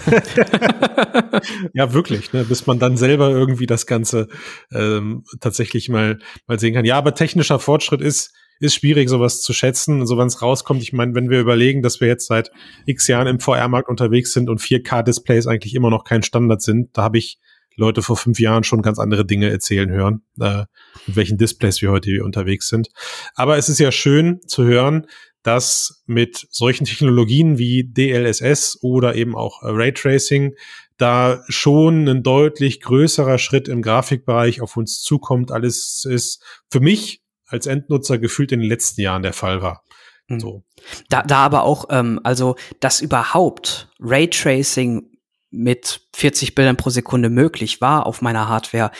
ja, 1.72 1.92
wirklich, 1.92 2.32
ne? 2.32 2.44
bis 2.44 2.66
man 2.66 2.78
dann 2.78 2.96
selber 2.96 3.30
irgendwie 3.30 3.66
das 3.66 3.86
Ganze 3.86 4.28
ähm, 4.72 5.24
tatsächlich 5.40 5.88
mal, 5.88 6.18
mal 6.46 6.58
sehen 6.58 6.74
kann. 6.74 6.84
Ja, 6.84 6.98
aber 6.98 7.14
technischer 7.14 7.58
Fortschritt 7.58 8.00
ist, 8.00 8.32
ist 8.60 8.74
schwierig, 8.74 9.08
sowas 9.08 9.40
zu 9.40 9.52
schätzen. 9.52 10.06
So, 10.06 10.18
wenn 10.18 10.26
es 10.26 10.42
rauskommt, 10.42 10.82
ich 10.82 10.92
meine, 10.92 11.14
wenn 11.14 11.30
wir 11.30 11.40
überlegen, 11.40 11.82
dass 11.82 12.00
wir 12.00 12.08
jetzt 12.08 12.26
seit 12.26 12.50
x 12.84 13.08
Jahren 13.08 13.26
im 13.26 13.40
VR-Markt 13.40 13.88
unterwegs 13.88 14.32
sind 14.32 14.50
und 14.50 14.60
4K-Displays 14.60 15.46
eigentlich 15.46 15.74
immer 15.74 15.90
noch 15.90 16.04
kein 16.04 16.22
Standard 16.22 16.60
sind, 16.60 16.90
da 16.92 17.02
habe 17.02 17.18
ich 17.18 17.38
Leute 17.80 18.02
vor 18.02 18.16
fünf 18.16 18.38
Jahren 18.38 18.62
schon 18.62 18.82
ganz 18.82 18.98
andere 18.98 19.24
Dinge 19.24 19.50
erzählen 19.50 19.90
hören, 19.90 20.22
äh, 20.38 20.64
mit 21.06 21.16
welchen 21.16 21.38
Displays 21.38 21.82
wir 21.82 21.90
heute 21.90 22.22
unterwegs 22.22 22.68
sind. 22.68 22.88
Aber 23.34 23.56
es 23.56 23.68
ist 23.68 23.80
ja 23.80 23.90
schön 23.90 24.40
zu 24.46 24.64
hören, 24.64 25.06
dass 25.42 26.02
mit 26.06 26.46
solchen 26.50 26.84
Technologien 26.84 27.58
wie 27.58 27.84
DLSS 27.84 28.78
oder 28.82 29.14
eben 29.14 29.34
auch 29.34 29.62
Raytracing 29.62 30.54
da 30.98 31.42
schon 31.48 32.06
ein 32.08 32.22
deutlich 32.22 32.80
größerer 32.82 33.38
Schritt 33.38 33.68
im 33.68 33.80
Grafikbereich 33.80 34.60
auf 34.60 34.76
uns 34.76 35.00
zukommt, 35.00 35.50
alles 35.50 36.04
ist 36.08 36.44
für 36.70 36.80
mich 36.80 37.22
als 37.46 37.66
Endnutzer 37.66 38.18
gefühlt 38.18 38.52
in 38.52 38.60
den 38.60 38.68
letzten 38.68 39.00
Jahren 39.00 39.22
der 39.22 39.32
Fall 39.32 39.62
war. 39.62 39.82
Hm. 40.28 40.40
So. 40.40 40.62
Da, 41.08 41.22
da 41.22 41.38
aber 41.38 41.64
auch, 41.64 41.86
ähm, 41.90 42.20
also, 42.22 42.56
dass 42.80 43.00
überhaupt 43.00 43.88
Raytracing 43.98 45.10
mit 45.50 46.02
40 46.14 46.54
Bildern 46.54 46.76
pro 46.76 46.90
Sekunde 46.90 47.30
möglich 47.30 47.80
war 47.80 48.06
auf 48.06 48.22
meiner 48.22 48.48
Hardware, 48.48 48.90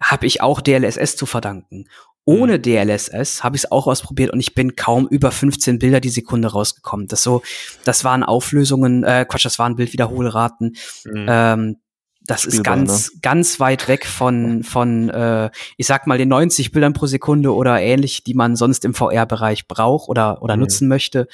habe 0.00 0.26
ich 0.26 0.40
auch 0.40 0.60
DLSS 0.60 1.16
zu 1.16 1.26
verdanken. 1.26 1.86
Ohne 2.24 2.58
mhm. 2.58 2.62
DLSS 2.62 3.42
habe 3.42 3.56
ich 3.56 3.64
es 3.64 3.72
auch 3.72 3.86
ausprobiert 3.88 4.32
und 4.32 4.38
ich 4.38 4.54
bin 4.54 4.76
kaum 4.76 5.08
über 5.08 5.32
15 5.32 5.78
Bilder 5.78 6.00
die 6.00 6.08
Sekunde 6.08 6.48
rausgekommen. 6.48 7.08
Das 7.08 7.22
so, 7.22 7.42
das 7.84 8.04
waren 8.04 8.22
Auflösungen, 8.22 9.02
äh, 9.02 9.26
Quatsch, 9.28 9.44
das 9.44 9.58
waren 9.58 9.74
Bildwiederholraten. 9.74 10.76
Mhm. 11.04 11.26
Ähm, 11.28 11.76
das 12.24 12.42
Spielbar, 12.42 12.58
ist 12.58 12.64
ganz, 12.64 13.12
ne? 13.12 13.18
ganz 13.22 13.60
weit 13.60 13.88
weg 13.88 14.06
von, 14.06 14.62
von 14.62 15.10
äh, 15.10 15.50
ich 15.76 15.88
sag 15.88 16.06
mal, 16.06 16.18
den 16.18 16.28
90 16.28 16.70
Bildern 16.70 16.92
pro 16.92 17.06
Sekunde 17.06 17.52
oder 17.52 17.80
ähnlich, 17.80 18.22
die 18.22 18.34
man 18.34 18.54
sonst 18.54 18.84
im 18.84 18.94
VR-Bereich 18.94 19.66
braucht 19.66 20.08
oder, 20.08 20.42
oder 20.42 20.54
mhm. 20.54 20.60
nutzen 20.60 20.86
möchte. 20.86 21.26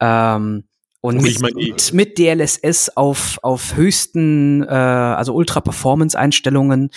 Ähm, 0.00 0.64
und 1.02 1.20
mit, 1.20 1.40
mein, 1.42 1.52
mit, 1.94 2.16
DLSS 2.16 2.96
auf, 2.96 3.40
auf 3.42 3.74
höchsten, 3.74 4.62
äh, 4.62 4.68
also 4.68 5.34
Ultra-Performance-Einstellungen 5.34 6.90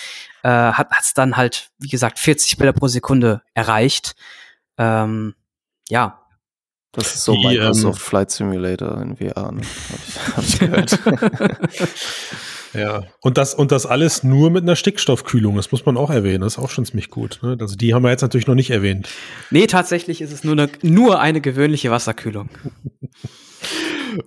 äh, 0.43 0.47
hat 0.47 0.89
es 1.01 1.15
dann 1.15 1.37
halt, 1.37 1.71
wie 1.79 1.87
gesagt, 1.87 2.19
40 2.19 2.57
Bilder 2.57 2.71
pro 2.71 2.87
Sekunde 2.87 3.41
erreicht. 3.55 4.15
Ähm, 4.77 5.33
ja. 5.89 6.21
Das 6.91 7.15
ist 7.15 7.23
so 7.23 7.33
Die, 7.33 7.47
Microsoft 7.47 7.99
ähm, 7.99 8.05
Flight 8.05 8.29
Simulator 8.29 9.01
in 9.01 9.17
VR, 9.17 9.51
ne? 9.51 9.61
hab 9.91 9.99
ich, 10.07 10.37
hab 10.37 10.43
ich 10.43 10.59
gehört. 10.59 10.99
ja, 12.75 13.03
und 13.21 13.39
das, 13.39 13.55
und 13.55 13.71
das 13.71 13.87
alles 13.87 14.23
nur 14.23 14.51
mit 14.51 14.61
einer 14.61 14.75
Stickstoffkühlung, 14.75 15.55
das 15.55 15.71
muss 15.71 15.83
man 15.83 15.97
auch 15.97 16.11
erwähnen, 16.11 16.41
das 16.41 16.53
ist 16.53 16.59
auch 16.59 16.69
schon 16.69 16.85
ziemlich 16.85 17.09
gut. 17.09 17.39
Ne? 17.41 17.57
Also 17.59 17.75
die 17.75 17.95
haben 17.95 18.03
wir 18.03 18.11
jetzt 18.11 18.21
natürlich 18.21 18.45
noch 18.45 18.53
nicht 18.53 18.69
erwähnt. 18.69 19.09
Nee, 19.49 19.65
tatsächlich 19.65 20.21
ist 20.21 20.31
es 20.31 20.43
nur 20.43 20.53
eine, 20.53 20.69
nur 20.83 21.19
eine 21.19 21.41
gewöhnliche 21.41 21.89
Wasserkühlung. 21.89 22.49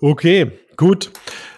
Okay, 0.00 0.52
gut. 0.76 1.10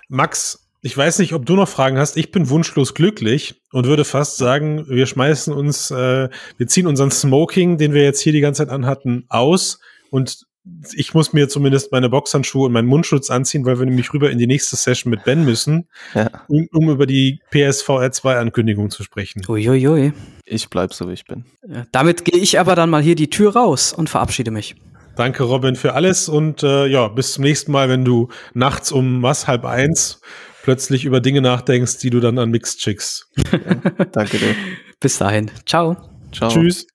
Max, 0.08 0.66
Ich 0.82 0.96
weiß 0.96 1.18
nicht, 1.18 1.34
ob 1.34 1.44
du 1.44 1.56
noch 1.56 1.68
Fragen 1.68 1.98
hast. 1.98 2.16
Ich 2.16 2.30
bin 2.30 2.48
wunschlos 2.48 2.94
glücklich 2.94 3.60
und 3.70 3.86
würde 3.86 4.04
fast 4.06 4.38
sagen, 4.38 4.86
wir 4.88 5.04
schmeißen 5.06 5.52
uns, 5.52 5.90
äh, 5.90 6.30
wir 6.56 6.66
ziehen 6.68 6.86
unseren 6.86 7.10
Smoking, 7.10 7.76
den 7.76 7.92
wir 7.92 8.02
jetzt 8.02 8.20
hier 8.22 8.32
die 8.32 8.40
ganze 8.40 8.62
Zeit 8.64 8.72
anhatten, 8.72 9.26
aus 9.28 9.78
und 10.10 10.46
ich 10.94 11.14
muss 11.14 11.32
mir 11.32 11.48
zumindest 11.48 11.90
meine 11.92 12.08
Boxhandschuhe 12.10 12.66
und 12.66 12.72
meinen 12.72 12.86
Mundschutz 12.86 13.30
anziehen, 13.30 13.64
weil 13.66 13.78
wir 13.78 13.86
nämlich 13.86 14.12
rüber 14.12 14.30
in 14.30 14.38
die 14.38 14.46
nächste 14.46 14.76
Session 14.76 15.10
mit 15.10 15.24
Ben 15.24 15.44
müssen, 15.44 15.88
Ja. 16.14 16.30
um, 16.48 16.66
um 16.72 16.90
über 16.90 17.06
die 17.06 17.40
PSVR 17.50 18.10
2 18.12 18.36
Ankündigung 18.38 18.90
zu 18.90 19.02
sprechen. 19.02 19.42
Uiuiui. 19.48 20.12
Ich 20.44 20.68
bleib 20.70 20.92
so, 20.94 21.08
wie 21.08 21.14
ich 21.14 21.24
bin. 21.24 21.44
Ja, 21.66 21.84
damit 21.92 22.24
gehe 22.24 22.38
ich 22.40 22.58
aber 22.58 22.74
dann 22.74 22.88
mal 22.90 23.02
hier 23.02 23.14
die 23.16 23.30
Tür 23.30 23.54
raus 23.54 23.92
und 23.92 24.08
verabschiede 24.10 24.50
mich. 24.50 24.76
Danke, 25.16 25.42
Robin, 25.42 25.76
für 25.76 25.94
alles 25.94 26.28
und 26.28 26.62
äh, 26.62 26.86
ja, 26.86 27.08
bis 27.08 27.34
zum 27.34 27.44
nächsten 27.44 27.72
Mal, 27.72 27.88
wenn 27.88 28.04
du 28.04 28.28
nachts 28.54 28.92
um 28.92 29.22
was, 29.22 29.46
halb 29.46 29.64
eins, 29.64 30.20
plötzlich 30.62 31.04
über 31.04 31.20
Dinge 31.20 31.40
nachdenkst, 31.40 31.98
die 31.98 32.10
du 32.10 32.20
dann 32.20 32.38
an 32.38 32.50
Mixed 32.50 32.80
schickst. 32.80 33.28
Danke 34.12 34.38
dir. 34.38 34.54
Bis 35.00 35.18
dahin. 35.18 35.50
Ciao. 35.66 35.96
Ciao. 36.32 36.50
Tschüss. 36.50 36.86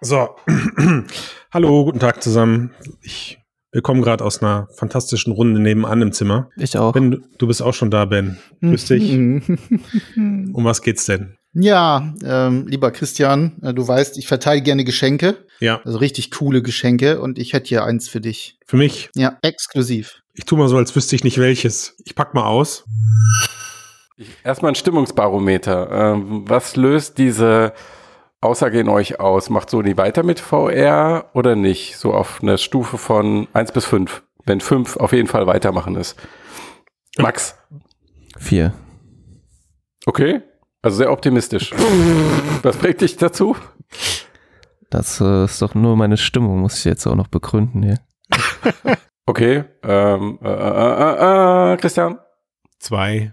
So. 0.00 0.36
Hallo, 1.52 1.84
guten 1.84 2.00
Tag 2.00 2.22
zusammen. 2.22 2.72
Ich, 3.02 3.38
wir 3.74 3.82
kommen 3.82 4.00
gerade 4.00 4.24
aus 4.24 4.40
einer 4.40 4.68
fantastischen 4.76 5.32
Runde 5.34 5.60
nebenan 5.60 6.00
im 6.00 6.12
Zimmer. 6.12 6.48
Ich 6.56 6.78
auch. 6.78 6.92
Ben, 6.92 7.24
du- 7.36 7.46
bist 7.46 7.60
auch 7.60 7.74
schon 7.74 7.90
da, 7.90 8.06
Ben. 8.06 8.38
Grüß 8.62 8.86
dich. 8.86 9.12
Um 9.12 10.64
was 10.64 10.80
geht's 10.80 11.04
denn? 11.04 11.36
Ja, 11.52 12.14
ähm, 12.24 12.66
lieber 12.66 12.90
Christian, 12.90 13.52
äh, 13.62 13.72
du 13.74 13.86
weißt, 13.86 14.16
ich 14.18 14.26
verteile 14.26 14.60
gerne 14.62 14.82
Geschenke, 14.84 15.36
Ja, 15.60 15.80
also 15.84 15.98
richtig 15.98 16.30
coole 16.32 16.62
Geschenke 16.62 17.20
und 17.20 17.38
ich 17.38 17.52
hätte 17.52 17.68
hier 17.68 17.84
eins 17.84 18.08
für 18.08 18.20
dich. 18.20 18.58
für 18.66 18.76
mich. 18.76 19.10
Ja, 19.14 19.38
exklusiv. 19.42 20.20
Ich 20.34 20.46
tu 20.46 20.56
mal 20.56 20.68
so, 20.68 20.76
als 20.76 20.96
wüsste 20.96 21.14
ich 21.14 21.22
nicht 21.22 21.38
welches. 21.38 21.94
Ich 22.04 22.14
pack 22.16 22.34
mal 22.34 22.44
aus. 22.44 22.84
Erstmal 24.44 24.72
ein 24.72 24.74
Stimmungsbarometer. 24.76 25.90
Ähm, 26.14 26.44
was 26.48 26.74
löst 26.76 27.18
diese 27.18 27.72
Aussage 28.44 28.80
in 28.80 28.88
euch 28.88 29.20
aus? 29.20 29.50
Macht 29.50 29.70
Sony 29.70 29.96
weiter 29.96 30.22
mit 30.22 30.40
VR 30.40 31.30
oder 31.32 31.56
nicht? 31.56 31.96
So 31.96 32.12
auf 32.12 32.42
einer 32.42 32.58
Stufe 32.58 32.98
von 32.98 33.48
1 33.52 33.72
bis 33.72 33.84
5. 33.86 34.22
Wenn 34.44 34.60
5 34.60 34.96
auf 34.98 35.12
jeden 35.12 35.28
Fall 35.28 35.46
weitermachen 35.46 35.96
ist. 35.96 36.16
Max, 37.18 37.56
Vier. 38.38 38.74
okay? 40.06 40.42
Also 40.82 40.98
sehr 40.98 41.12
optimistisch. 41.12 41.72
Was 42.62 42.76
bringt 42.76 43.00
dich 43.00 43.16
dazu? 43.16 43.56
Das 44.90 45.20
äh, 45.20 45.44
ist 45.44 45.62
doch 45.62 45.74
nur 45.74 45.96
meine 45.96 46.16
Stimmung, 46.16 46.60
muss 46.60 46.78
ich 46.78 46.84
jetzt 46.84 47.06
auch 47.06 47.14
noch 47.14 47.28
begründen 47.28 47.82
hier. 47.82 47.98
Okay, 49.26 49.64
ähm, 49.82 50.38
äh, 50.42 50.48
äh, 50.48 50.52
äh, 50.52 51.72
äh, 51.72 51.76
Christian? 51.78 52.18
Zwei. 52.78 53.32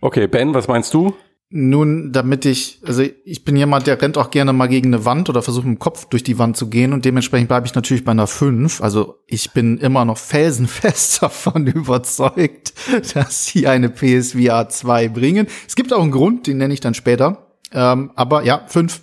Okay, 0.00 0.28
Ben, 0.28 0.54
was 0.54 0.68
meinst 0.68 0.94
du? 0.94 1.16
Nun, 1.48 2.10
damit 2.12 2.44
ich, 2.44 2.80
also 2.84 3.04
ich 3.24 3.44
bin 3.44 3.54
jemand, 3.56 3.86
der 3.86 4.02
rennt 4.02 4.18
auch 4.18 4.30
gerne 4.30 4.52
mal 4.52 4.66
gegen 4.66 4.92
eine 4.92 5.04
Wand 5.04 5.28
oder 5.28 5.42
versucht 5.42 5.64
mit 5.64 5.76
dem 5.76 5.78
Kopf 5.78 6.06
durch 6.06 6.24
die 6.24 6.38
Wand 6.38 6.56
zu 6.56 6.68
gehen 6.68 6.92
und 6.92 7.04
dementsprechend 7.04 7.46
bleibe 7.46 7.66
ich 7.68 7.74
natürlich 7.74 8.04
bei 8.04 8.10
einer 8.10 8.26
5. 8.26 8.82
Also 8.82 9.22
ich 9.28 9.52
bin 9.52 9.78
immer 9.78 10.04
noch 10.04 10.18
felsenfest 10.18 11.22
davon 11.22 11.68
überzeugt, 11.68 12.72
dass 13.14 13.46
sie 13.46 13.68
eine 13.68 13.90
PSVR 13.90 14.68
2 14.68 15.08
bringen. 15.08 15.46
Es 15.68 15.76
gibt 15.76 15.92
auch 15.92 16.02
einen 16.02 16.10
Grund, 16.10 16.48
den 16.48 16.58
nenne 16.58 16.74
ich 16.74 16.80
dann 16.80 16.94
später. 16.94 17.52
Ähm, 17.72 18.10
aber 18.16 18.42
ja, 18.42 18.64
5. 18.66 19.02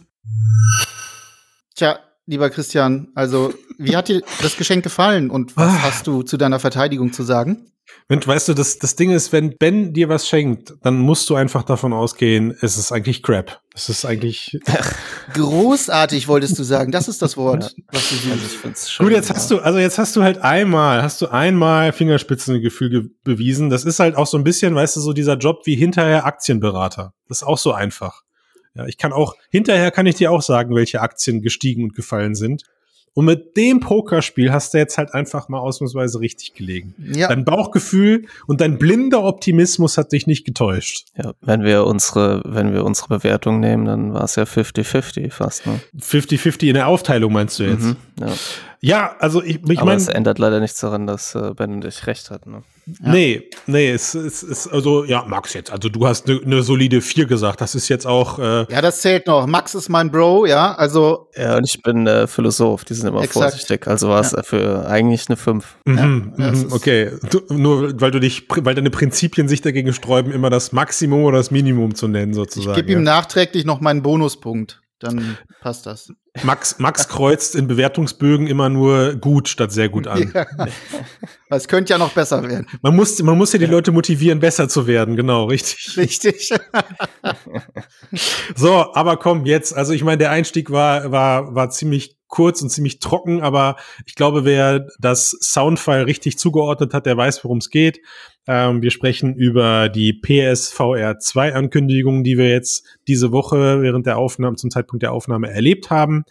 Tja, 1.76 1.98
lieber 2.26 2.50
Christian, 2.50 3.08
also 3.16 3.54
wie 3.78 3.96
hat 3.96 4.10
dir 4.10 4.22
das 4.42 4.58
Geschenk 4.58 4.84
gefallen 4.84 5.30
und 5.30 5.56
was 5.58 5.70
Ah. 5.74 5.82
hast 5.84 6.08
du 6.08 6.24
zu 6.24 6.38
deiner 6.38 6.60
Verteidigung 6.60 7.14
zu 7.14 7.24
sagen? 7.24 7.68
Und 8.10 8.28
weißt 8.28 8.50
du, 8.50 8.54
das, 8.54 8.80
das 8.80 8.96
Ding 8.96 9.12
ist, 9.12 9.32
wenn 9.32 9.58
Ben 9.58 9.94
dir 9.94 10.10
was 10.10 10.28
schenkt, 10.28 10.74
dann 10.82 11.00
musst 11.00 11.30
du 11.30 11.36
einfach 11.36 11.64
davon 11.64 11.94
ausgehen, 11.94 12.56
es 12.62 12.78
ist 12.78 12.92
eigentlich 12.92 13.24
Crap. 13.24 13.62
Es 13.74 13.90
ist 13.90 14.06
eigentlich. 14.06 14.60
Großartig, 15.34 16.28
wolltest 16.28 16.60
du 16.60 16.64
sagen. 16.64 16.92
Das 16.92 17.08
ist 17.08 17.22
das 17.22 17.38
Wort, 17.38 17.76
was 17.92 18.10
du 18.10 18.32
Also 18.32 18.48
find's 18.62 18.92
schön. 18.92 19.08
Gut, 19.08 19.16
jetzt 19.16 19.34
hast 19.34 19.50
du, 19.50 19.60
also 19.60 19.80
jetzt 19.80 19.98
hast 19.98 20.16
du 20.16 20.22
halt 20.22 20.40
einmal, 20.40 21.02
hast 21.02 21.22
du 21.22 21.28
einmal 21.28 21.92
Fingerspitzengefühl 21.92 22.90
ge 22.90 23.10
bewiesen. 23.24 23.70
Das 23.70 23.86
ist 23.86 24.00
halt 24.00 24.16
auch 24.16 24.28
so 24.28 24.38
ein 24.38 24.44
bisschen, 24.44 24.76
weißt 24.76 24.96
du, 24.96 25.00
so 25.00 25.14
dieser 25.14 25.38
Job 25.38 25.62
wie 25.66 25.76
hinterher 25.76 26.26
Aktienberater. 26.26 27.14
Das 27.28 27.38
ist 27.38 27.44
auch 27.44 27.58
so 27.58 27.72
einfach. 27.72 28.22
Ja, 28.76 28.86
ich 28.86 28.98
kann 28.98 29.14
auch, 29.14 29.36
hinterher 29.50 29.92
kann 29.92 30.08
ich 30.08 30.16
dir 30.16 30.32
auch 30.32 30.42
sagen, 30.42 30.76
welche 30.76 31.02
Aktien 31.02 31.42
gestiegen 31.42 31.84
und 31.84 31.96
gefallen 31.96 32.36
sind. 32.36 32.64
Und 33.16 33.26
mit 33.26 33.56
dem 33.58 33.80
Pokerspiel 33.80 34.52
hast 34.52 34.74
du 34.74 34.80
jetzt 34.80 34.98
halt 34.98 35.14
einfach 35.14 35.48
mal 35.48 35.60
ausnahmsweise 35.60 36.20
richtig 36.20 36.56
gelegen. 36.56 36.96
Ja, 37.14 37.28
Dein 37.28 37.46
Bauchgefühl 37.46 38.26
und 38.48 38.60
dein 38.60 38.80
blinder 38.80 39.24
Optimismus 39.24 39.98
hat 39.98 40.12
dich 40.12 40.26
nicht 40.26 40.46
getäuscht. 40.46 41.06
Ja, 41.16 41.34
wenn 41.42 41.64
wir 41.64 41.86
unsere, 41.86 42.42
wenn 42.44 42.74
wir 42.74 42.84
unsere 42.84 43.10
Bewertung 43.10 43.60
nehmen, 43.60 43.86
dann 43.86 44.14
war 44.14 44.24
es 44.24 44.36
ja 44.36 44.44
50-50 44.44 45.32
fast, 45.32 45.68
ne? 45.68 45.80
50-50 46.00 46.68
in 46.70 46.74
der 46.74 46.88
Aufteilung 46.88 47.34
meinst 47.34 47.60
du 47.60 47.64
jetzt? 47.64 47.84
Mhm, 47.84 47.98
ja. 48.20 48.34
Ja, 48.86 49.16
also 49.20 49.42
ich, 49.42 49.64
ich 49.64 49.78
Aber 49.78 49.92
meine, 49.92 50.02
es 50.02 50.10
ändert 50.10 50.40
leider 50.40 50.60
nichts 50.60 50.80
daran, 50.82 51.08
dass 51.08 51.36
äh, 51.36 51.54
Ben 51.56 51.72
und 51.72 51.86
ich 51.86 52.06
recht 52.06 52.32
hatten. 52.32 52.52
Ne? 52.52 52.64
Nee, 53.02 53.50
nee, 53.68 53.92
es 53.92 54.14
es 54.14 54.44
ist 54.44 54.68
also, 54.68 55.04
ja, 55.06 55.24
Max 55.28 55.54
jetzt, 55.54 55.72
also 55.72 55.90
du 55.90 56.06
hast 56.06 56.30
eine 56.30 56.42
ne 56.44 56.64
solide 56.64 57.02
4 57.02 57.26
gesagt, 57.26 57.62
das 57.62 57.76
ist 57.76 57.90
jetzt 57.90 58.06
auch, 58.06 58.40
äh, 58.40 58.66
ja, 58.70 58.82
das 58.82 59.02
zählt 59.02 59.28
noch. 59.28 59.48
Max 59.48 59.76
ist 59.76 59.90
mein 59.90 60.12
Bro, 60.12 60.46
ja. 60.46 60.76
Also 60.76 61.30
Ja, 61.36 61.58
und 61.58 61.66
ich 61.66 61.82
bin 61.82 62.08
äh, 62.08 62.28
Philosoph, 62.28 62.86
die 62.86 62.94
sind 62.94 63.08
immer 63.08 63.24
Exakt. 63.24 63.52
vorsichtig. 63.52 63.88
Also 63.88 64.10
war 64.10 64.22
es 64.22 64.32
dafür 64.32 64.88
eigentlich 64.88 65.28
eine 65.30 65.38
5. 65.38 65.66
mhm, 65.86 66.34
ja, 66.38 66.52
mhm, 66.52 66.68
okay, 66.72 67.12
du, 67.30 67.42
nur 67.50 68.00
weil 68.02 68.12
du 68.12 68.20
dich, 68.20 68.48
weil 68.50 68.76
deine 68.76 68.90
Prinzipien 68.90 69.48
sich 69.48 69.62
dagegen 69.62 69.94
sträuben, 69.94 70.32
immer 70.32 70.50
das 70.50 70.72
Maximum 70.72 71.24
oder 71.24 71.38
das 71.38 71.52
Minimum 71.52 71.96
zu 71.96 72.08
nennen 72.08 72.32
ich 72.32 72.36
sozusagen. 72.36 72.76
gebe 72.76 72.92
ihm 72.92 73.00
ja. 73.00 73.16
nachträglich 73.16 73.66
noch 73.66 73.82
meinen 73.82 74.02
Bonuspunkt. 74.02 74.83
Dann 75.00 75.38
passt 75.62 75.86
das. 75.86 76.10
Max, 76.44 76.80
Max 76.80 77.08
kreuzt 77.10 77.56
in 77.56 77.68
Bewertungsbögen 77.68 78.48
immer 78.48 78.70
nur 78.70 79.16
gut 79.16 79.48
statt 79.50 79.72
sehr 79.72 79.90
gut 79.90 80.08
an. 80.08 80.32
Ja. 80.34 80.46
Es 81.50 81.68
könnte 81.68 81.92
ja 81.92 82.00
noch 82.00 82.14
besser 82.14 82.42
werden. 82.42 82.66
Man 82.82 82.96
muss, 82.96 83.22
man 83.22 83.38
muss 83.38 83.54
ja 83.54 83.60
die 83.60 83.68
Leute 83.68 83.92
motivieren, 83.92 84.40
besser 84.40 84.68
zu 84.68 84.88
werden, 84.88 85.16
genau, 85.16 85.46
richtig. 85.46 85.98
Richtig. 85.98 86.50
So, 88.56 88.94
aber 88.94 89.18
komm, 89.18 89.46
jetzt, 89.46 89.76
also 89.76 89.94
ich 89.94 90.04
meine, 90.04 90.20
der 90.20 90.32
Einstieg 90.32 90.70
war, 90.72 91.12
war, 91.12 91.56
war 91.56 91.70
ziemlich 91.72 92.18
kurz 92.34 92.64
und 92.64 92.70
ziemlich 92.70 92.98
trocken, 93.00 93.42
aber 93.44 93.76
ich 94.08 94.16
glaube, 94.16 94.44
wer 94.44 94.88
das 95.00 95.38
Soundfile 95.40 96.08
richtig 96.08 96.40
zugeordnet 96.40 96.92
hat, 96.96 97.06
der 97.06 97.16
weiß, 97.16 97.44
worum 97.44 97.60
es 97.60 97.70
geht. 97.70 98.00
Ähm, 98.48 98.82
wir 98.82 98.90
sprechen 98.90 99.36
über 99.36 99.88
die 99.88 100.14
PSVR 100.14 101.20
2 101.20 101.54
Ankündigung, 101.54 102.24
die 102.24 102.38
wir 102.40 102.50
jetzt 102.50 102.86
diese 103.08 103.32
Woche 103.32 103.82
während 103.84 104.08
der 104.08 104.18
Aufnahme, 104.18 104.56
zum 104.58 104.72
Zeitpunkt 104.72 105.04
der 105.04 105.14
Aufnahme 105.14 105.52
erlebt 105.52 105.92
haben. 105.92 106.24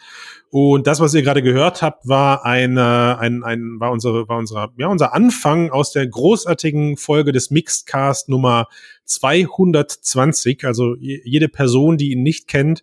Und 0.51 0.87
das, 0.89 0.99
was 1.01 1.15
ihr 1.15 1.23
gerade 1.23 1.41
gehört 1.43 1.81
habt, 1.83 2.07
war 2.09 2.45
eine, 2.45 3.19
ein, 3.21 3.45
ein, 3.45 3.77
war 3.79 3.93
unsere, 3.93 4.29
war 4.29 4.39
unser, 4.39 4.73
ja, 4.77 4.89
unser 4.89 5.15
Anfang 5.15 5.71
aus 5.71 5.93
der 5.93 6.07
großartigen 6.09 6.97
Folge 6.97 7.31
des 7.33 7.51
Mixedcast 7.53 8.29
Nummer 8.29 8.67
220. 9.07 10.65
Also 10.65 10.97
je- 10.97 11.23
jede 11.25 11.49
Person, 11.49 11.97
die 11.97 12.11
ihn 12.13 12.23
nicht 12.23 12.49
kennt, 12.49 12.83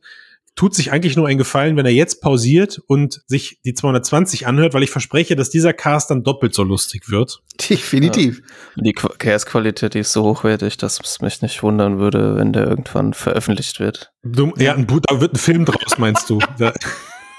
tut 0.59 0.75
sich 0.75 0.91
eigentlich 0.91 1.15
nur 1.15 1.25
einen 1.25 1.37
Gefallen, 1.37 1.77
wenn 1.77 1.85
er 1.85 1.93
jetzt 1.93 2.21
pausiert 2.21 2.81
und 2.85 3.21
sich 3.27 3.61
die 3.63 3.73
220 3.73 4.45
anhört, 4.45 4.73
weil 4.73 4.83
ich 4.83 4.91
verspreche, 4.91 5.37
dass 5.37 5.49
dieser 5.49 5.71
Cast 5.71 6.11
dann 6.11 6.21
doppelt 6.21 6.53
so 6.53 6.63
lustig 6.63 7.09
wird. 7.09 7.41
Definitiv. 7.69 8.41
Die 8.75 8.91
Chaos-Qualität 8.91 9.93
die 9.93 9.99
ist 9.99 10.11
so 10.11 10.23
hochwertig, 10.23 10.75
dass 10.75 10.99
es 11.01 11.21
mich 11.21 11.41
nicht 11.41 11.63
wundern 11.63 11.99
würde, 11.99 12.35
wenn 12.35 12.51
der 12.51 12.67
irgendwann 12.67 13.13
veröffentlicht 13.13 13.79
wird. 13.79 14.11
Du, 14.23 14.51
ja, 14.57 14.73
ein, 14.73 14.85
da 14.85 15.21
wird 15.21 15.35
ein 15.35 15.37
Film 15.37 15.63
draus, 15.63 15.97
meinst 15.97 16.29
du? 16.29 16.39
Da, 16.57 16.73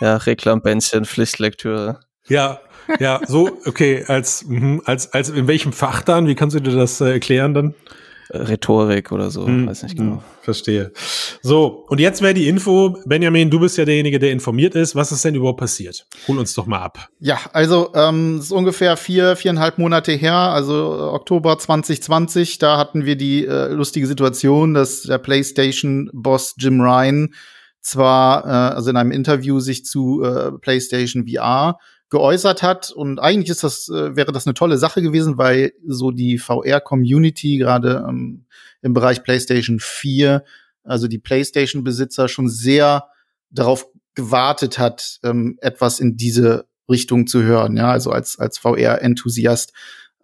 Ja, 0.01 0.17
Reklambändchen, 0.17 1.05
Pflichtlektüre. 1.05 2.01
ja, 2.27 2.59
ja, 3.01 3.21
so, 3.27 3.51
okay, 3.67 4.03
als, 4.09 4.47
mhm, 4.47 4.81
als, 4.87 5.13
als, 5.13 5.29
in 5.29 5.47
welchem 5.47 5.75
Fach 5.75 6.01
dann? 6.03 6.27
Wie 6.27 6.35
kannst 6.35 6.57
du 6.57 6.61
dir 6.61 6.75
das 6.75 7.03
äh, 7.03 7.11
erklären 7.11 7.53
dann? 7.53 7.75
Rhetorik 8.33 9.13
oder 9.13 9.31
so, 9.31 9.47
Hm, 9.47 9.67
weiß 9.67 9.83
nicht 9.83 9.99
hm, 9.99 10.07
genau. 10.07 10.23
Verstehe. 10.43 10.93
So, 11.43 11.85
und 11.89 12.01
jetzt 12.01 12.23
wäre 12.23 12.35
die 12.35 12.49
Info, 12.49 12.97
Benjamin, 13.07 13.51
du 13.51 13.61
bist 13.61 13.77
ja 13.77 13.85
derjenige, 13.85 14.19
der 14.19 14.33
informiert 14.33 14.75
ist. 14.75 14.95
Was 14.95 15.13
ist 15.13 15.25
denn 15.25 15.35
überhaupt 15.35 15.61
passiert? 15.61 16.07
Hol 16.29 16.39
uns 16.39 16.55
doch 16.55 16.67
mal 16.67 16.79
ab. 16.79 17.09
Ja, 17.19 17.39
also 17.53 17.93
ähm, 17.95 18.37
es 18.37 18.47
ist 18.47 18.53
ungefähr 18.53 18.97
vier, 18.97 19.37
viereinhalb 19.37 19.79
Monate 19.79 20.13
her, 20.13 20.35
also 20.35 20.75
äh, 20.75 21.03
Oktober 21.15 21.59
2020. 21.59 22.59
Da 22.59 22.79
hatten 22.79 23.05
wir 23.05 23.17
die 23.17 23.47
äh, 23.47 23.69
lustige 23.69 24.07
Situation, 24.07 24.75
dass 24.75 25.03
der 25.03 25.19
PlayStation-Boss 25.19 26.55
Jim 26.59 26.81
Ryan 26.81 27.35
zwar 27.81 28.45
äh, 28.45 28.75
also 28.75 28.91
in 28.91 28.97
einem 28.97 29.11
Interview 29.11 29.61
sich 29.61 29.85
zu 29.85 30.23
äh, 30.23 30.53
PlayStation 30.53 31.27
VR 31.27 31.79
geäußert 32.11 32.63
hat 32.63 32.91
und 32.91 33.21
eigentlich 33.21 33.51
ist 33.51 33.63
das 33.63 33.89
äh, 33.89 34.17
wäre 34.17 34.33
das 34.33 34.47
eine 34.47 34.55
tolle 34.55 34.79
Sache 34.79 35.01
gewesen, 35.01 35.39
weil 35.39 35.73
so 35.87 36.11
die 36.11 36.39
VR-Community 36.39 37.57
gerade 37.59 38.05
ähm, 38.09 38.47
im 38.83 38.93
Bereich 38.93 39.23
PlayStation 39.23 39.79
4, 39.81 40.45
also 40.83 41.07
die 41.07 41.19
PlayStation-Besitzer 41.19 42.29
schon 42.29 42.49
sehr 42.49 43.07
darauf 43.51 43.87
gewartet 44.15 44.79
hat, 44.79 45.21
ähm, 45.23 45.57
etwas 45.61 46.01
in 46.01 46.17
diese 46.17 46.67
Richtung 46.91 47.29
zu 47.29 47.43
hören. 47.43 47.77
Ja, 47.77 47.91
also 47.93 48.11
als 48.11 48.39
als 48.39 48.59
VR-Enthusiast. 48.59 49.73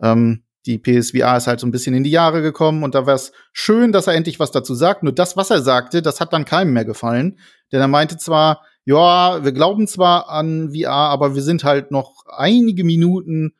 Ähm, 0.00 0.42
die 0.66 0.78
PSVR 0.78 1.36
ist 1.36 1.46
halt 1.46 1.60
so 1.60 1.66
ein 1.68 1.70
bisschen 1.70 1.94
in 1.94 2.02
die 2.02 2.10
Jahre 2.10 2.42
gekommen 2.42 2.82
und 2.82 2.96
da 2.96 3.06
wäre 3.06 3.14
es 3.14 3.30
schön, 3.52 3.92
dass 3.92 4.08
er 4.08 4.14
endlich 4.14 4.40
was 4.40 4.50
dazu 4.50 4.74
sagt. 4.74 5.04
Nur 5.04 5.12
das, 5.12 5.36
was 5.36 5.50
er 5.50 5.62
sagte, 5.62 6.02
das 6.02 6.20
hat 6.20 6.32
dann 6.32 6.44
keinem 6.44 6.72
mehr 6.72 6.84
gefallen. 6.84 7.38
Denn 7.70 7.80
er 7.80 7.86
meinte 7.86 8.16
zwar, 8.16 8.62
ja, 8.86 9.44
wir 9.44 9.52
glauben 9.52 9.88
zwar 9.88 10.30
an 10.30 10.72
VR, 10.72 10.90
aber 10.90 11.34
wir 11.34 11.42
sind 11.42 11.64
halt 11.64 11.90
noch 11.90 12.24
einige 12.28 12.84
Minuten, 12.84 13.54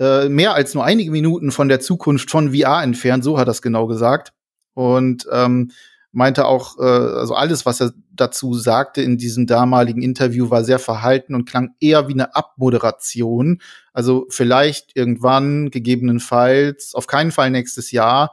äh, 0.00 0.28
mehr 0.28 0.54
als 0.54 0.72
nur 0.72 0.84
einige 0.84 1.10
Minuten 1.10 1.50
von 1.50 1.68
der 1.68 1.80
Zukunft 1.80 2.30
von 2.30 2.54
VR 2.54 2.84
entfernt, 2.84 3.24
so 3.24 3.38
hat 3.38 3.48
er 3.48 3.50
es 3.50 3.60
genau 3.60 3.88
gesagt. 3.88 4.32
Und 4.74 5.26
ähm, 5.32 5.72
meinte 6.12 6.46
auch, 6.46 6.78
äh, 6.78 6.82
also 6.82 7.34
alles, 7.34 7.66
was 7.66 7.80
er 7.80 7.92
dazu 8.12 8.54
sagte 8.54 9.02
in 9.02 9.18
diesem 9.18 9.48
damaligen 9.48 10.00
Interview, 10.00 10.48
war 10.48 10.62
sehr 10.62 10.78
verhalten 10.78 11.34
und 11.34 11.48
klang 11.48 11.74
eher 11.80 12.06
wie 12.06 12.12
eine 12.12 12.36
Abmoderation. 12.36 13.60
Also 13.92 14.26
vielleicht 14.30 14.94
irgendwann, 14.94 15.70
gegebenenfalls, 15.70 16.94
auf 16.94 17.08
keinen 17.08 17.32
Fall 17.32 17.50
nächstes 17.50 17.90
Jahr. 17.90 18.32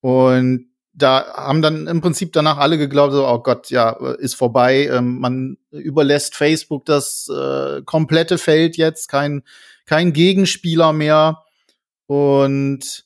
Und 0.00 0.66
da 0.94 1.34
haben 1.34 1.60
dann 1.60 1.86
im 1.86 2.00
Prinzip 2.00 2.32
danach 2.32 2.58
alle 2.58 2.78
geglaubt, 2.78 3.12
so, 3.12 3.26
oh 3.26 3.40
Gott, 3.40 3.70
ja, 3.70 3.90
ist 4.18 4.34
vorbei. 4.34 4.88
Ähm, 4.92 5.18
man 5.18 5.58
überlässt 5.70 6.36
Facebook 6.36 6.84
das 6.84 7.28
äh, 7.28 7.82
komplette 7.82 8.38
Feld 8.38 8.76
jetzt, 8.76 9.08
kein, 9.08 9.42
kein 9.86 10.12
Gegenspieler 10.12 10.92
mehr. 10.92 11.42
Und 12.06 13.04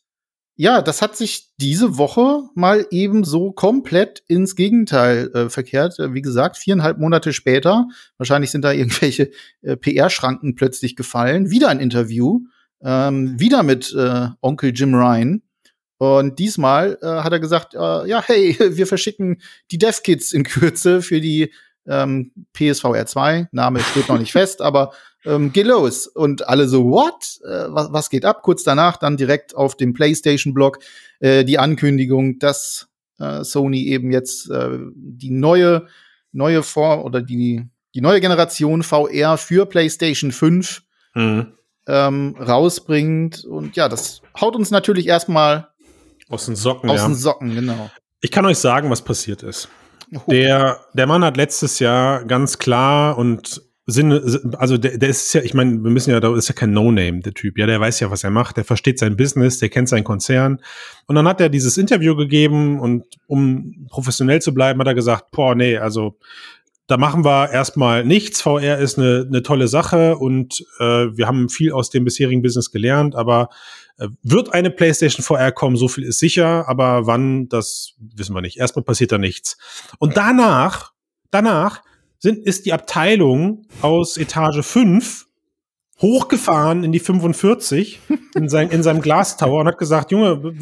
ja, 0.60 0.82
das 0.82 1.02
hat 1.02 1.16
sich 1.16 1.54
diese 1.58 1.98
Woche 1.98 2.42
mal 2.54 2.86
eben 2.90 3.22
so 3.22 3.52
komplett 3.52 4.24
ins 4.26 4.56
Gegenteil 4.56 5.30
äh, 5.32 5.48
verkehrt. 5.48 5.98
Äh, 5.98 6.14
wie 6.14 6.22
gesagt, 6.22 6.58
viereinhalb 6.58 6.98
Monate 6.98 7.32
später, 7.32 7.86
wahrscheinlich 8.18 8.50
sind 8.50 8.62
da 8.62 8.72
irgendwelche 8.72 9.30
äh, 9.62 9.76
PR-Schranken 9.76 10.56
plötzlich 10.56 10.96
gefallen. 10.96 11.50
Wieder 11.50 11.68
ein 11.68 11.80
Interview, 11.80 12.40
ähm, 12.82 13.38
wieder 13.38 13.62
mit 13.62 13.94
äh, 13.94 14.28
Onkel 14.40 14.72
Jim 14.74 14.94
Ryan. 14.94 15.42
Und 15.98 16.38
diesmal 16.38 16.96
äh, 17.02 17.06
hat 17.06 17.32
er 17.32 17.40
gesagt, 17.40 17.74
äh, 17.74 18.08
ja, 18.08 18.22
hey, 18.24 18.56
wir 18.76 18.86
verschicken 18.86 19.42
die 19.70 19.78
Dev-Kits 19.78 20.32
in 20.32 20.44
Kürze 20.44 21.02
für 21.02 21.20
die 21.20 21.52
ähm, 21.86 22.32
PSVR 22.52 23.06
2. 23.06 23.48
Name 23.52 23.80
steht 23.80 24.08
noch 24.08 24.18
nicht 24.18 24.32
fest, 24.32 24.62
aber 24.62 24.92
ähm, 25.24 25.52
geh 25.52 25.62
los. 25.62 26.06
Und 26.06 26.48
alle 26.48 26.68
so, 26.68 26.84
what? 26.90 27.40
Äh, 27.44 27.72
was, 27.72 27.92
was 27.92 28.10
geht 28.10 28.24
ab? 28.24 28.42
Kurz 28.42 28.62
danach 28.62 28.96
dann 28.96 29.16
direkt 29.16 29.56
auf 29.56 29.76
dem 29.76 29.92
PlayStation-Blog 29.92 30.78
äh, 31.20 31.44
die 31.44 31.58
Ankündigung, 31.58 32.38
dass 32.38 32.88
äh, 33.18 33.42
Sony 33.42 33.84
eben 33.84 34.12
jetzt 34.12 34.50
äh, 34.50 34.78
die 34.94 35.30
neue, 35.30 35.86
neue 36.32 36.62
Form 36.62 37.00
oder 37.00 37.22
die, 37.22 37.66
die 37.94 38.00
neue 38.00 38.20
Generation 38.20 38.82
VR 38.82 39.36
für 39.36 39.66
PlayStation 39.66 40.30
5 40.30 40.82
mhm. 41.14 41.52
ähm, 41.88 42.36
rausbringt. 42.38 43.44
Und 43.44 43.76
ja, 43.76 43.88
das 43.88 44.22
haut 44.40 44.54
uns 44.54 44.70
natürlich 44.70 45.08
erstmal 45.08 45.68
aus 46.28 46.46
den 46.46 46.56
Socken. 46.56 46.90
Aus 46.90 47.00
ja. 47.00 47.06
den 47.06 47.14
Socken, 47.14 47.54
genau. 47.54 47.90
Ich 48.20 48.30
kann 48.30 48.44
euch 48.46 48.58
sagen, 48.58 48.90
was 48.90 49.02
passiert 49.02 49.42
ist. 49.42 49.68
Der, 50.26 50.80
der 50.94 51.06
Mann 51.06 51.22
hat 51.22 51.36
letztes 51.36 51.78
Jahr 51.78 52.24
ganz 52.24 52.58
klar 52.58 53.18
und 53.18 53.62
Sinne, 53.90 54.22
also 54.58 54.76
der, 54.76 54.98
der 54.98 55.08
ist 55.08 55.32
ja, 55.32 55.40
ich 55.40 55.54
meine, 55.54 55.82
wir 55.82 55.90
müssen 55.90 56.10
ja, 56.10 56.20
da 56.20 56.36
ist 56.36 56.48
ja 56.48 56.54
kein 56.54 56.72
No-Name, 56.72 57.20
der 57.20 57.32
Typ, 57.32 57.56
ja, 57.56 57.64
der 57.64 57.80
weiß 57.80 58.00
ja, 58.00 58.10
was 58.10 58.22
er 58.22 58.28
macht, 58.28 58.58
der 58.58 58.64
versteht 58.64 58.98
sein 58.98 59.16
Business, 59.16 59.60
der 59.60 59.70
kennt 59.70 59.88
seinen 59.88 60.04
Konzern. 60.04 60.60
Und 61.06 61.14
dann 61.14 61.26
hat 61.26 61.40
er 61.40 61.48
dieses 61.48 61.78
Interview 61.78 62.14
gegeben 62.14 62.80
und 62.80 63.06
um 63.26 63.86
professionell 63.88 64.42
zu 64.42 64.52
bleiben, 64.52 64.78
hat 64.78 64.88
er 64.88 64.94
gesagt, 64.94 65.30
boah, 65.30 65.54
nee, 65.54 65.78
also 65.78 66.18
da 66.86 66.98
machen 66.98 67.24
wir 67.24 67.50
erstmal 67.50 68.04
nichts. 68.04 68.42
VR 68.42 68.76
ist 68.76 68.98
eine, 68.98 69.24
eine 69.26 69.42
tolle 69.42 69.68
Sache 69.68 70.18
und 70.18 70.66
äh, 70.80 71.06
wir 71.16 71.26
haben 71.26 71.48
viel 71.48 71.72
aus 71.72 71.88
dem 71.88 72.04
bisherigen 72.04 72.42
Business 72.42 72.70
gelernt, 72.70 73.14
aber 73.14 73.48
wird 74.22 74.54
eine 74.54 74.70
PlayStation 74.70 75.24
VR 75.24 75.52
kommen, 75.52 75.76
so 75.76 75.88
viel 75.88 76.04
ist 76.04 76.20
sicher, 76.20 76.68
aber 76.68 77.06
wann, 77.06 77.48
das 77.48 77.94
wissen 77.98 78.34
wir 78.34 78.40
nicht. 78.40 78.58
Erstmal 78.58 78.84
passiert 78.84 79.12
da 79.12 79.18
nichts. 79.18 79.58
Und 79.98 80.16
danach, 80.16 80.92
danach 81.30 81.82
sind, 82.18 82.38
ist 82.46 82.66
die 82.66 82.72
Abteilung 82.72 83.66
aus 83.82 84.16
Etage 84.16 84.64
5 84.64 85.26
hochgefahren 86.00 86.84
in 86.84 86.92
die 86.92 87.00
45 87.00 88.00
in, 88.36 88.48
sein, 88.48 88.70
in 88.70 88.84
seinem 88.84 89.00
Glastower 89.00 89.60
und 89.60 89.66
hat 89.66 89.78
gesagt, 89.78 90.12
Junge, 90.12 90.54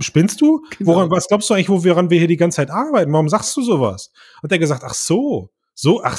spinnst 0.00 0.40
du? 0.40 0.64
Genau. 0.78 0.92
Woran, 0.92 1.10
was 1.10 1.28
glaubst 1.28 1.50
du 1.50 1.54
eigentlich, 1.54 1.68
woran 1.68 2.08
wir 2.08 2.18
hier 2.18 2.28
die 2.28 2.38
ganze 2.38 2.56
Zeit 2.56 2.70
arbeiten? 2.70 3.12
Warum 3.12 3.28
sagst 3.28 3.54
du 3.56 3.62
sowas? 3.62 4.10
Und 4.42 4.50
er 4.50 4.58
gesagt, 4.58 4.82
ach 4.84 4.94
so, 4.94 5.50
so, 5.80 6.02
ach, 6.02 6.18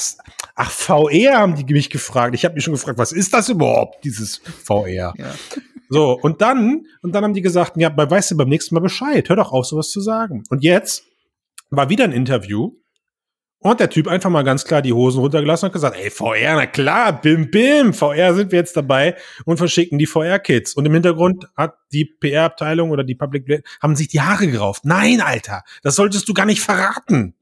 ach, 0.55 0.72
VR 0.72 1.38
haben 1.39 1.53
die 1.53 1.74
mich 1.74 1.89
gefragt. 1.89 2.34
Ich 2.34 2.45
habe 2.45 2.55
mich 2.55 2.64
schon 2.64 2.76
gefragt, 2.76 2.97
was 2.97 3.12
ist 3.12 3.34
das 3.34 3.49
überhaupt, 3.49 4.05
dieses 4.05 4.38
VR? 4.38 5.14
Ja. 5.18 5.36
So, 5.89 6.18
und 6.18 6.41
dann, 6.41 6.86
und 7.01 7.14
dann 7.14 7.26
haben 7.26 7.34
die 7.34 7.41
gesagt, 7.41 7.74
ja, 7.76 7.91
weißt 7.93 8.32
du 8.32 8.38
beim 8.38 8.47
nächsten 8.47 8.74
Mal 8.74 8.80
Bescheid, 8.80 9.28
hör 9.28 9.36
doch 9.36 9.51
auf, 9.51 9.66
sowas 9.66 9.89
zu 9.89 9.99
sagen. 9.99 10.45
Und 10.49 10.64
jetzt 10.64 11.03
war 11.72 11.89
wieder 11.89 12.05
ein 12.05 12.14
Interview 12.14 12.72
und 13.57 13.82
der 13.82 13.89
Typ 13.89 14.07
einfach 14.07 14.30
mal 14.30 14.43
ganz 14.43 14.64
klar 14.64 14.82
die 14.82 14.93
Hosen 14.93 15.20
runtergelassen 15.20 15.66
und 15.68 15.74
gesagt, 15.74 15.97
ey, 15.97 16.10
VR, 16.10 16.55
na 16.55 16.66
klar, 16.66 17.20
bim, 17.22 17.51
bim, 17.51 17.93
VR 17.93 18.34
sind 18.36 18.53
wir 18.53 18.60
jetzt 18.60 18.78
dabei 18.78 19.18
und 19.43 19.57
verschicken 19.57 19.99
die 19.99 20.05
VR-Kits. 20.05 20.74
Und 20.74 20.86
im 20.86 20.93
Hintergrund 20.93 21.49
hat 21.57 21.76
die 21.91 22.05
PR-Abteilung 22.05 22.91
oder 22.91 23.03
die 23.03 23.16
Public, 23.16 23.68
haben 23.82 23.97
sich 23.97 24.07
die 24.07 24.22
Haare 24.22 24.47
gerauft. 24.47 24.86
Nein, 24.86 25.20
Alter, 25.20 25.64
das 25.84 25.97
solltest 25.97 26.30
du 26.30 26.34
gar 26.34 26.45
nicht 26.45 26.62
verraten. 26.62 27.36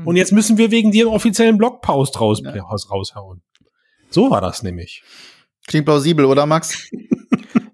Hm. 0.00 0.06
Und 0.06 0.16
jetzt 0.16 0.32
müssen 0.32 0.58
wir 0.58 0.70
wegen 0.70 0.90
dir 0.90 1.06
einen 1.06 1.14
offiziellen 1.14 1.58
Blogpost 1.58 2.20
raus, 2.20 2.42
ja. 2.44 2.62
raushauen. 2.62 3.42
So 4.10 4.30
war 4.30 4.40
das 4.40 4.62
nämlich. 4.62 5.02
Klingt 5.66 5.86
plausibel, 5.86 6.24
oder 6.24 6.46
Max? 6.46 6.90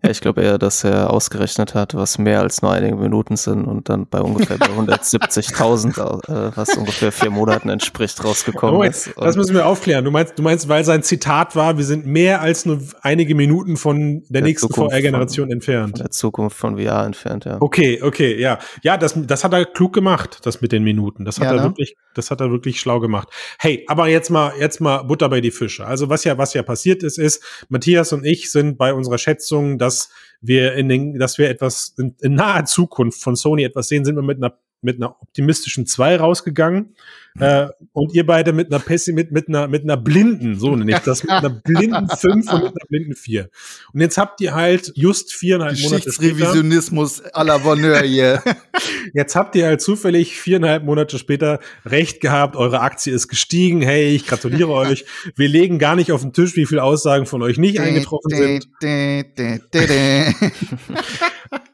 Ja, 0.06 0.12
ich 0.12 0.20
glaube 0.20 0.40
eher, 0.42 0.56
dass 0.56 0.84
er 0.84 1.10
ausgerechnet 1.10 1.74
hat, 1.74 1.94
was 1.94 2.16
mehr 2.16 2.40
als 2.40 2.62
nur 2.62 2.70
einige 2.70 2.94
Minuten 2.94 3.36
sind 3.36 3.64
und 3.64 3.88
dann 3.88 4.06
bei 4.06 4.20
ungefähr 4.20 4.56
170.000, 4.56 6.28
äh, 6.28 6.56
was 6.56 6.76
ungefähr 6.76 7.10
vier 7.10 7.30
Monaten 7.30 7.68
entspricht, 7.68 8.22
rausgekommen 8.22 8.76
oh, 8.76 8.82
ist. 8.84 9.08
Und 9.08 9.24
das 9.26 9.36
müssen 9.36 9.54
wir 9.54 9.66
aufklären. 9.66 10.04
Du 10.04 10.12
meinst, 10.12 10.38
du 10.38 10.44
meinst, 10.44 10.68
weil 10.68 10.84
sein 10.84 11.02
Zitat 11.02 11.56
war, 11.56 11.76
wir 11.76 11.84
sind 11.84 12.06
mehr 12.06 12.40
als 12.40 12.66
nur 12.66 12.80
einige 13.02 13.34
Minuten 13.34 13.76
von 13.76 14.22
der, 14.28 14.42
der 14.42 14.42
nächsten 14.42 14.72
VR-Generation 14.72 15.50
entfernt. 15.50 15.96
Von 15.96 16.04
der 16.04 16.10
Zukunft 16.12 16.56
von 16.56 16.78
VR 16.78 17.04
entfernt, 17.04 17.44
ja. 17.44 17.56
Okay, 17.58 18.00
okay, 18.00 18.40
ja. 18.40 18.60
Ja, 18.82 18.96
das, 18.96 19.14
das 19.16 19.42
hat 19.42 19.52
er 19.54 19.64
klug 19.64 19.92
gemacht, 19.92 20.38
das 20.44 20.60
mit 20.60 20.70
den 20.70 20.84
Minuten. 20.84 21.24
Das 21.24 21.40
hat 21.40 21.46
ja, 21.46 21.50
er 21.50 21.56
ne? 21.56 21.62
wirklich, 21.64 21.96
das 22.14 22.30
hat 22.30 22.40
er 22.40 22.52
wirklich 22.52 22.78
schlau 22.78 23.00
gemacht. 23.00 23.28
Hey, 23.58 23.84
aber 23.88 24.06
jetzt 24.06 24.30
mal, 24.30 24.52
jetzt 24.60 24.80
mal 24.80 25.02
Butter 25.02 25.28
bei 25.28 25.40
die 25.40 25.50
Fische. 25.50 25.84
Also 25.84 26.08
was 26.08 26.22
ja, 26.22 26.38
was 26.38 26.54
ja 26.54 26.62
passiert 26.62 27.02
ist, 27.02 27.18
ist, 27.18 27.42
Matthias 27.68 28.12
und 28.12 28.24
ich 28.24 28.52
sind 28.52 28.78
bei 28.78 28.94
unserer 28.94 29.18
Schätzung, 29.18 29.78
dass 29.78 29.95
dass 29.96 30.10
wir 30.40 30.74
in 30.74 30.88
den, 30.88 31.18
dass 31.18 31.38
wir 31.38 31.48
etwas 31.48 31.94
in, 31.98 32.14
in 32.20 32.34
naher 32.34 32.64
Zukunft 32.66 33.22
von 33.22 33.36
Sony 33.36 33.64
etwas 33.64 33.88
sehen, 33.88 34.04
sind 34.04 34.16
wir 34.16 34.22
mit 34.22 34.38
einer 34.38 34.58
mit 34.82 34.96
einer 34.96 35.20
optimistischen 35.20 35.86
2 35.86 36.16
rausgegangen 36.16 36.94
äh, 37.38 37.68
und 37.92 38.14
ihr 38.14 38.24
beide 38.24 38.52
mit 38.52 38.72
einer 38.72 38.82
Pessimist, 38.82 39.30
mit 39.30 39.48
einer, 39.48 39.68
mit 39.68 39.82
einer 39.82 39.96
blinden, 39.96 40.58
so 40.58 40.74
nenne 40.74 40.92
ich 40.92 40.98
das, 40.98 41.22
mit 41.22 41.32
einer 41.32 41.50
blinden 41.50 42.08
5 42.16 42.52
und 42.52 42.62
mit 42.62 42.70
einer 42.70 42.86
blinden 42.88 43.14
4. 43.14 43.48
Und 43.92 44.00
jetzt 44.00 44.16
habt 44.16 44.40
ihr 44.40 44.54
halt 44.54 44.92
just 44.94 45.32
viereinhalb 45.32 45.78
Monate 45.80 46.12
später. 46.12 46.36
Revisionismus 46.36 47.22
à 47.34 47.44
la 47.44 47.58
Bonheur 47.58 48.02
hier. 48.02 48.42
jetzt 49.14 49.36
habt 49.36 49.54
ihr 49.56 49.66
halt 49.66 49.80
zufällig 49.80 50.40
viereinhalb 50.40 50.84
Monate 50.84 51.18
später 51.18 51.60
recht 51.84 52.20
gehabt, 52.20 52.56
eure 52.56 52.80
Aktie 52.80 53.12
ist 53.12 53.28
gestiegen, 53.28 53.82
hey, 53.82 54.14
ich 54.14 54.26
gratuliere 54.26 54.70
euch. 54.72 55.04
Wir 55.34 55.48
legen 55.48 55.78
gar 55.78 55.96
nicht 55.96 56.12
auf 56.12 56.22
den 56.22 56.32
Tisch, 56.32 56.56
wie 56.56 56.66
viele 56.66 56.82
Aussagen 56.82 57.26
von 57.26 57.42
euch 57.42 57.58
nicht 57.58 57.80
eingetroffen 57.80 58.30
sind. 58.30 58.68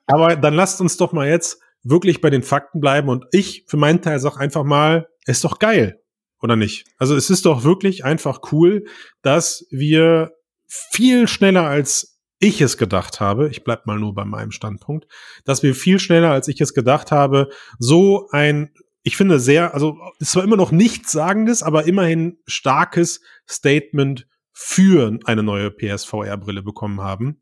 Aber 0.07 0.37
dann 0.37 0.55
lasst 0.55 0.81
uns 0.81 0.97
doch 0.97 1.13
mal 1.13 1.29
jetzt 1.29 1.61
wirklich 1.83 2.21
bei 2.21 2.31
den 2.31 2.43
Fakten 2.43 2.81
bleiben 2.81 3.09
und 3.09 3.25
ich 3.33 3.65
für 3.67 3.77
meinen 3.77 4.03
Teil 4.03 4.19
sag 4.19 4.39
einfach 4.39 4.65
mal, 4.65 5.09
ist 5.27 5.45
doch 5.45 5.59
geil, 5.59 6.01
oder 6.41 6.57
nicht? 6.57 6.87
Also 6.99 7.17
es 7.17 7.31
ist 7.31 7.47
doch 7.47 7.65
wirklich 7.65 8.05
einfach 8.05 8.41
cool, 8.53 8.85
dass 9.23 9.67
wir 9.71 10.33
viel 10.67 11.29
schneller 11.29 11.65
als 11.65 12.21
ich 12.39 12.61
es 12.61 12.77
gedacht 12.77 13.21
habe, 13.21 13.49
ich 13.51 13.63
bleib 13.63 13.87
mal 13.87 13.99
nur 13.99 14.15
bei 14.15 14.25
meinem 14.25 14.51
Standpunkt, 14.51 15.07
dass 15.45 15.63
wir 15.63 15.77
viel 15.77 16.01
schneller 16.01 16.31
als 16.31 16.49
ich 16.49 16.61
es 16.61 16.75
gedacht 16.75 17.13
habe, 17.13 17.49
so 17.79 18.29
ein, 18.33 18.73
ich 19.05 19.17
finde 19.17 19.39
sehr, 19.39 19.75
also 19.75 19.97
es 20.19 20.35
war 20.35 20.43
immer 20.43 20.57
noch 20.57 20.73
nichts 20.73 21.13
Sagendes, 21.13 21.63
aber 21.63 21.85
immerhin 21.85 22.39
starkes 22.47 23.21
Statement 23.49 24.27
für 24.53 25.19
eine 25.25 25.43
neue 25.43 25.71
PSVR-Brille 25.71 26.63
bekommen 26.63 27.01
haben. 27.01 27.41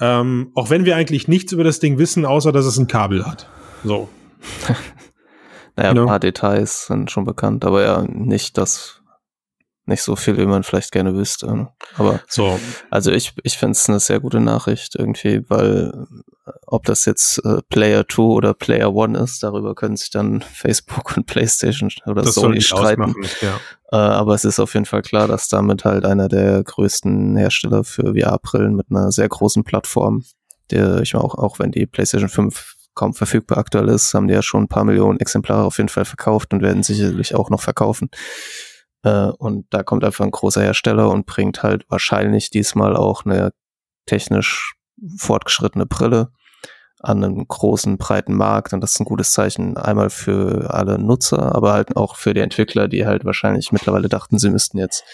Ähm, 0.00 0.52
auch 0.54 0.70
wenn 0.70 0.84
wir 0.84 0.94
eigentlich 0.94 1.26
nichts 1.26 1.52
über 1.52 1.64
das 1.64 1.80
Ding 1.80 1.98
wissen, 1.98 2.24
außer 2.24 2.52
dass 2.52 2.66
es 2.66 2.78
ein 2.78 2.86
Kabel 2.86 3.26
hat. 3.26 3.48
So. 3.84 4.08
naja, 5.76 5.90
ein 5.90 6.06
paar 6.06 6.20
Details 6.20 6.86
sind 6.86 7.10
schon 7.10 7.24
bekannt, 7.24 7.64
aber 7.64 7.82
ja, 7.82 8.02
nicht 8.02 8.58
das, 8.58 9.00
nicht 9.86 10.02
so 10.02 10.16
viel, 10.16 10.36
wie 10.36 10.46
man 10.46 10.62
vielleicht 10.62 10.92
gerne 10.92 11.14
wüsste. 11.14 11.46
Ne? 11.46 11.68
Aber 11.96 12.20
so. 12.28 12.58
Also 12.90 13.10
ich, 13.10 13.34
ich 13.42 13.58
finde 13.58 13.72
es 13.72 13.88
eine 13.88 14.00
sehr 14.00 14.20
gute 14.20 14.40
Nachricht 14.40 14.94
irgendwie, 14.94 15.44
weil 15.48 16.06
ob 16.66 16.84
das 16.84 17.04
jetzt 17.04 17.44
äh, 17.44 17.60
Player 17.68 18.06
2 18.06 18.22
oder 18.22 18.54
Player 18.54 18.94
1 18.94 19.18
ist, 19.18 19.42
darüber 19.42 19.74
können 19.74 19.96
sich 19.96 20.10
dann 20.10 20.42
Facebook 20.52 21.16
und 21.16 21.26
PlayStation 21.26 21.90
oder 22.06 22.22
das 22.22 22.34
Sony 22.34 22.60
streiten. 22.60 23.14
Ja. 23.40 23.60
Äh, 23.90 23.96
aber 23.96 24.34
es 24.34 24.44
ist 24.44 24.60
auf 24.60 24.74
jeden 24.74 24.86
Fall 24.86 25.02
klar, 25.02 25.28
dass 25.28 25.48
damit 25.48 25.84
halt 25.84 26.04
einer 26.04 26.28
der 26.28 26.62
größten 26.62 27.36
Hersteller 27.36 27.84
für 27.84 28.14
VR-Brillen 28.14 28.74
mit 28.74 28.86
einer 28.90 29.10
sehr 29.12 29.28
großen 29.28 29.64
Plattform 29.64 30.24
Der, 30.70 31.00
ich 31.00 31.14
meine, 31.14 31.24
auch, 31.24 31.34
auch 31.34 31.58
wenn 31.58 31.70
die 31.70 31.86
PlayStation 31.86 32.28
5 32.28 32.74
kaum 32.98 33.14
verfügbar 33.14 33.58
aktuell 33.58 33.88
ist, 33.88 34.12
haben 34.12 34.28
die 34.28 34.34
ja 34.34 34.42
schon 34.42 34.64
ein 34.64 34.68
paar 34.68 34.84
Millionen 34.84 35.20
Exemplare 35.20 35.64
auf 35.64 35.78
jeden 35.78 35.88
Fall 35.88 36.04
verkauft 36.04 36.52
und 36.52 36.62
werden 36.62 36.82
sicherlich 36.82 37.34
auch 37.34 37.48
noch 37.48 37.60
verkaufen. 37.60 38.10
Äh, 39.04 39.28
und 39.38 39.66
da 39.70 39.82
kommt 39.82 40.04
einfach 40.04 40.24
ein 40.24 40.32
großer 40.32 40.62
Hersteller 40.62 41.08
und 41.08 41.24
bringt 41.24 41.62
halt 41.62 41.86
wahrscheinlich 41.88 42.50
diesmal 42.50 42.96
auch 42.96 43.24
eine 43.24 43.52
technisch 44.06 44.74
fortgeschrittene 45.16 45.86
Brille 45.86 46.32
an 47.00 47.22
einem 47.22 47.46
großen, 47.46 47.96
breiten 47.98 48.34
Markt 48.34 48.72
und 48.72 48.80
das 48.80 48.94
ist 48.94 49.00
ein 49.00 49.04
gutes 49.04 49.30
Zeichen 49.30 49.76
einmal 49.76 50.10
für 50.10 50.74
alle 50.74 50.98
Nutzer, 50.98 51.54
aber 51.54 51.72
halt 51.72 51.96
auch 51.96 52.16
für 52.16 52.34
die 52.34 52.40
Entwickler, 52.40 52.88
die 52.88 53.06
halt 53.06 53.24
wahrscheinlich 53.24 53.70
mittlerweile 53.70 54.08
dachten, 54.08 54.38
sie 54.38 54.50
müssten 54.50 54.78
jetzt 54.78 55.04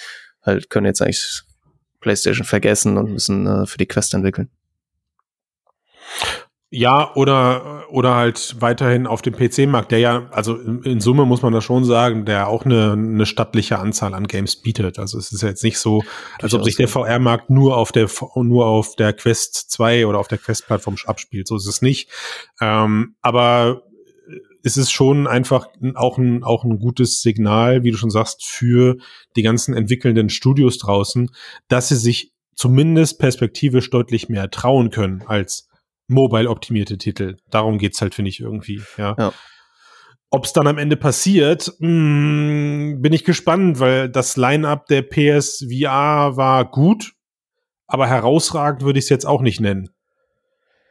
halt, 0.40 0.70
können 0.70 0.86
jetzt 0.86 1.02
eigentlich 1.02 1.42
PlayStation 2.00 2.46
vergessen 2.46 2.96
und 2.96 3.12
müssen 3.12 3.46
äh, 3.46 3.66
für 3.66 3.76
die 3.76 3.86
Quest 3.86 4.14
entwickeln. 4.14 4.50
Ja, 6.76 7.14
oder, 7.14 7.84
oder 7.88 8.16
halt 8.16 8.56
weiterhin 8.58 9.06
auf 9.06 9.22
dem 9.22 9.32
PC-Markt, 9.32 9.92
der 9.92 10.00
ja, 10.00 10.26
also 10.32 10.56
in, 10.56 10.82
in, 10.82 11.00
Summe 11.00 11.24
muss 11.24 11.40
man 11.40 11.52
das 11.52 11.62
schon 11.62 11.84
sagen, 11.84 12.24
der 12.24 12.48
auch 12.48 12.64
eine, 12.64 12.94
eine 12.94 13.26
stattliche 13.26 13.78
Anzahl 13.78 14.12
an 14.12 14.26
Games 14.26 14.56
bietet. 14.56 14.98
Also 14.98 15.16
es 15.16 15.30
ist 15.30 15.42
jetzt 15.42 15.62
nicht 15.62 15.78
so, 15.78 16.02
als 16.42 16.52
ob 16.52 16.64
sich 16.64 16.74
der 16.74 16.88
VR-Markt 16.88 17.48
nur 17.48 17.76
auf 17.76 17.92
der, 17.92 18.08
nur 18.34 18.66
auf 18.66 18.96
der 18.96 19.12
Quest 19.12 19.70
2 19.70 20.08
oder 20.08 20.18
auf 20.18 20.26
der 20.26 20.38
Quest-Plattform 20.38 20.96
abspielt. 21.06 21.46
So 21.46 21.54
ist 21.54 21.68
es 21.68 21.80
nicht. 21.80 22.10
Ähm, 22.60 23.14
aber 23.22 23.82
es 24.64 24.76
ist 24.76 24.90
schon 24.90 25.28
einfach 25.28 25.68
auch 25.94 26.18
ein, 26.18 26.42
auch 26.42 26.64
ein 26.64 26.80
gutes 26.80 27.22
Signal, 27.22 27.84
wie 27.84 27.92
du 27.92 27.96
schon 27.96 28.10
sagst, 28.10 28.44
für 28.44 28.96
die 29.36 29.42
ganzen 29.42 29.74
entwickelnden 29.74 30.28
Studios 30.28 30.78
draußen, 30.78 31.30
dass 31.68 31.90
sie 31.90 31.96
sich 31.96 32.32
zumindest 32.56 33.20
perspektivisch 33.20 33.90
deutlich 33.90 34.28
mehr 34.28 34.50
trauen 34.50 34.90
können 34.90 35.22
als 35.26 35.68
mobile-optimierte 36.08 36.98
Titel. 36.98 37.36
Darum 37.50 37.78
geht's 37.78 38.00
halt, 38.00 38.14
finde 38.14 38.28
ich, 38.30 38.40
irgendwie. 38.40 38.82
Ja. 38.98 39.14
ja. 39.18 39.32
Ob 40.30 40.44
es 40.44 40.52
dann 40.52 40.66
am 40.66 40.78
Ende 40.78 40.96
passiert, 40.96 41.72
mh, 41.78 41.88
hm, 41.88 43.02
bin 43.02 43.12
ich 43.12 43.24
gespannt, 43.24 43.78
weil 43.80 44.08
das 44.08 44.36
Line-up 44.36 44.86
der 44.86 45.02
PSVR 45.02 46.36
war 46.36 46.70
gut, 46.70 47.12
aber 47.86 48.06
herausragend 48.06 48.82
würde 48.82 48.98
ich 48.98 49.04
es 49.04 49.10
jetzt 49.10 49.26
auch 49.26 49.42
nicht 49.42 49.60
nennen. 49.60 49.93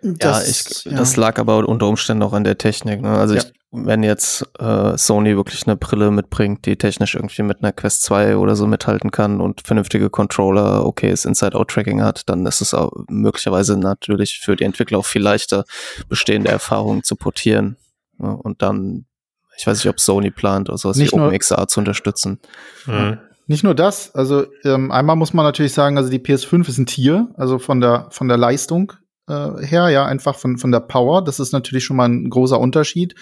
Das, 0.04 0.46
ja, 0.46 0.50
ich, 0.50 0.84
ja. 0.86 0.98
das 0.98 1.16
lag 1.16 1.40
aber 1.40 1.68
unter 1.68 1.88
Umständen 1.88 2.24
auch 2.24 2.34
an 2.34 2.44
der 2.44 2.58
Technik. 2.58 3.02
Ne? 3.02 3.10
Also 3.10 3.36
ja. 3.36 3.42
ich, 3.42 3.54
wenn 3.72 4.04
jetzt 4.04 4.46
äh, 4.60 4.98
Sony 4.98 5.38
wirklich 5.38 5.66
eine 5.66 5.78
Brille 5.78 6.12
mitbringt, 6.12 6.66
die 6.66 6.76
technisch 6.76 7.16
irgendwie 7.16 7.42
mit 7.44 7.64
einer 7.64 7.72
Quest 7.72 8.04
2 8.04 8.36
oder 8.36 8.58
so 8.58 8.68
mithalten 8.68 9.12
kann 9.12 9.40
und 9.40 9.62
vernünftige 9.66 10.10
Controller, 10.10 10.86
okayes 10.86 11.24
Inside-Out-Tracking 11.24 12.04
hat, 12.04 12.28
dann 12.30 12.46
ist 12.46 12.60
es 12.60 12.74
auch 12.74 12.92
möglicherweise 13.08 13.78
natürlich 13.78 14.40
für 14.40 14.58
die 14.58 14.66
Entwickler 14.66 15.00
auch 15.00 15.06
viel 15.06 15.22
leichter, 15.22 15.64
bestehende 16.10 16.52
Erfahrungen 16.52 17.04
zu 17.04 17.16
portieren. 17.16 17.78
Ne? 18.18 18.36
Und 18.36 18.62
dann, 18.62 19.06
ich 19.58 19.66
weiß 19.66 19.78
nicht, 19.78 19.90
ob 19.90 20.02
Sony 20.02 20.32
plant 20.32 20.70
oder 20.70 20.78
sowas 20.78 20.98
nicht 20.98 21.14
wie 21.14 21.20
OpenXR 21.20 21.68
zu 21.68 21.80
unterstützen. 21.80 22.40
Mhm. 22.86 23.20
Nicht 23.48 23.64
nur 23.64 23.76
das, 23.76 24.14
also 24.16 24.46
ähm, 24.64 24.92
einmal 24.92 25.16
muss 25.16 25.34
man 25.34 25.46
natürlich 25.46 25.74
sagen, 25.74 25.98
also 25.98 26.10
die 26.10 26.20
PS5 26.20 26.68
ist 26.68 26.78
ein 26.78 26.86
Tier, 26.86 27.30
also 27.36 27.60
von 27.60 27.82
der 27.82 28.08
von 28.10 28.30
der 28.30 28.38
Leistung 28.38 28.94
äh, 29.28 29.66
her, 29.66 29.90
ja, 29.90 30.06
einfach 30.06 30.38
von, 30.38 30.58
von 30.58 30.72
der 30.72 30.82
Power. 30.82 31.24
Das 31.24 31.40
ist 31.40 31.52
natürlich 31.52 31.84
schon 31.84 31.98
mal 31.98 32.10
ein 32.10 32.30
großer 32.30 32.60
Unterschied. 32.60 33.16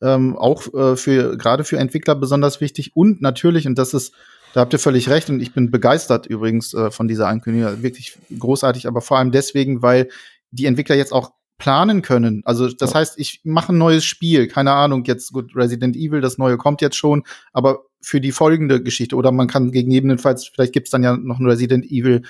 Ähm, 0.00 0.36
auch 0.36 0.72
äh, 0.74 0.96
für 0.96 1.36
gerade 1.36 1.64
für 1.64 1.78
Entwickler 1.78 2.14
besonders 2.14 2.60
wichtig. 2.60 2.92
Und 2.94 3.20
natürlich, 3.20 3.66
und 3.66 3.78
das 3.78 3.94
ist, 3.94 4.14
da 4.54 4.60
habt 4.60 4.72
ihr 4.72 4.78
völlig 4.78 5.08
recht, 5.08 5.28
und 5.28 5.40
ich 5.40 5.52
bin 5.52 5.70
begeistert 5.70 6.26
übrigens 6.26 6.72
äh, 6.74 6.90
von 6.90 7.08
dieser 7.08 7.28
Ankündigung, 7.28 7.82
wirklich 7.82 8.16
großartig, 8.38 8.86
aber 8.86 9.00
vor 9.00 9.18
allem 9.18 9.32
deswegen, 9.32 9.82
weil 9.82 10.08
die 10.50 10.66
Entwickler 10.66 10.94
jetzt 10.94 11.12
auch 11.12 11.32
planen 11.58 12.02
können. 12.02 12.42
Also 12.44 12.68
das 12.68 12.92
ja. 12.92 13.00
heißt, 13.00 13.18
ich 13.18 13.40
mache 13.42 13.72
ein 13.72 13.78
neues 13.78 14.04
Spiel, 14.04 14.46
keine 14.46 14.72
Ahnung, 14.72 15.04
jetzt 15.04 15.32
gut, 15.32 15.54
Resident 15.56 15.96
Evil, 15.96 16.20
das 16.20 16.38
neue 16.38 16.56
kommt 16.56 16.80
jetzt 16.80 16.96
schon, 16.96 17.24
aber 17.52 17.80
für 18.00 18.20
die 18.20 18.30
folgende 18.30 18.80
Geschichte 18.80 19.16
oder 19.16 19.32
man 19.32 19.48
kann 19.48 19.72
gegebenenfalls, 19.72 20.46
vielleicht 20.46 20.72
gibt's 20.72 20.90
dann 20.90 21.02
ja 21.02 21.16
noch 21.16 21.40
ein 21.40 21.46
Resident 21.46 21.84
Evil 21.84 22.22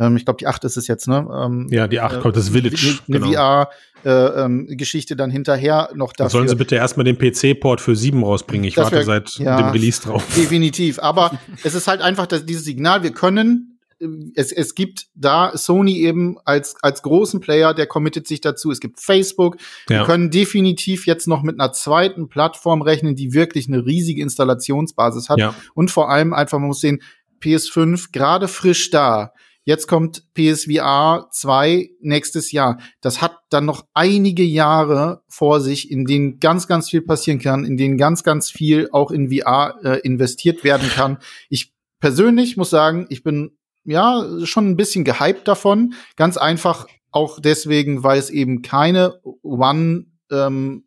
ähm, 0.00 0.16
ich 0.16 0.24
glaube, 0.24 0.38
die 0.38 0.46
8 0.46 0.64
ist 0.64 0.76
es 0.76 0.88
jetzt, 0.88 1.06
ne? 1.06 1.26
Ähm, 1.32 1.68
ja, 1.70 1.86
die 1.86 2.00
8 2.00 2.16
äh, 2.16 2.20
kommt 2.20 2.36
das 2.36 2.48
Village. 2.48 2.98
Eine 3.06 3.20
genau. 3.20 3.66
VR-Geschichte 4.02 5.12
äh, 5.12 5.14
ähm, 5.14 5.18
dann 5.18 5.30
hinterher 5.30 5.90
noch 5.94 6.12
dafür. 6.12 6.30
sollen 6.30 6.48
sie 6.48 6.56
bitte 6.56 6.74
erstmal 6.74 7.04
den 7.04 7.16
PC-Port 7.16 7.80
für 7.80 7.94
7 7.94 8.22
rausbringen. 8.22 8.66
Ich 8.66 8.76
warte 8.76 9.04
seit 9.04 9.30
ja, 9.38 9.56
dem 9.56 9.70
Release 9.70 10.02
drauf. 10.02 10.24
Definitiv. 10.36 10.98
Aber 10.98 11.38
es 11.62 11.74
ist 11.74 11.86
halt 11.86 12.00
einfach 12.00 12.26
das, 12.26 12.44
dieses 12.44 12.64
Signal, 12.64 13.04
wir 13.04 13.12
können 13.12 13.78
äh, 14.00 14.06
es, 14.34 14.50
es 14.50 14.74
gibt 14.74 15.06
da 15.14 15.56
Sony 15.56 15.98
eben 15.98 16.38
als, 16.44 16.74
als 16.82 17.02
großen 17.02 17.38
Player, 17.38 17.72
der 17.72 17.86
committet 17.86 18.26
sich 18.26 18.40
dazu. 18.40 18.72
Es 18.72 18.80
gibt 18.80 18.98
Facebook. 18.98 19.58
Ja. 19.88 20.00
Wir 20.00 20.06
können 20.06 20.32
definitiv 20.32 21.06
jetzt 21.06 21.28
noch 21.28 21.44
mit 21.44 21.60
einer 21.60 21.72
zweiten 21.72 22.28
Plattform 22.28 22.82
rechnen, 22.82 23.14
die 23.14 23.32
wirklich 23.32 23.68
eine 23.68 23.86
riesige 23.86 24.22
Installationsbasis 24.22 25.28
hat. 25.28 25.38
Ja. 25.38 25.54
Und 25.74 25.92
vor 25.92 26.10
allem 26.10 26.32
einfach, 26.32 26.58
man 26.58 26.66
muss 26.66 26.80
sehen, 26.80 27.00
PS5 27.40 28.08
gerade 28.10 28.48
frisch 28.48 28.90
da. 28.90 29.32
Jetzt 29.64 29.88
kommt 29.88 30.24
PSVR 30.34 31.28
2 31.30 31.90
nächstes 32.00 32.52
Jahr. 32.52 32.78
Das 33.00 33.22
hat 33.22 33.38
dann 33.48 33.64
noch 33.64 33.86
einige 33.94 34.44
Jahre 34.44 35.22
vor 35.28 35.60
sich, 35.60 35.90
in 35.90 36.04
denen 36.04 36.38
ganz, 36.38 36.66
ganz 36.66 36.90
viel 36.90 37.00
passieren 37.00 37.38
kann, 37.38 37.64
in 37.64 37.76
denen 37.76 37.96
ganz, 37.96 38.22
ganz 38.24 38.50
viel 38.50 38.88
auch 38.92 39.10
in 39.10 39.30
VR 39.30 39.78
äh, 39.82 40.00
investiert 40.00 40.64
werden 40.64 40.88
kann. 40.90 41.18
Ich 41.48 41.72
persönlich 41.98 42.56
muss 42.58 42.70
sagen, 42.70 43.06
ich 43.08 43.22
bin 43.22 43.56
ja 43.84 44.26
schon 44.44 44.68
ein 44.68 44.76
bisschen 44.76 45.04
gehypt 45.04 45.48
davon. 45.48 45.94
Ganz 46.16 46.36
einfach 46.36 46.86
auch 47.10 47.38
deswegen, 47.40 48.02
weil 48.02 48.18
es 48.18 48.28
eben 48.28 48.60
keine 48.62 49.20
One 49.42 50.06
ähm, 50.30 50.84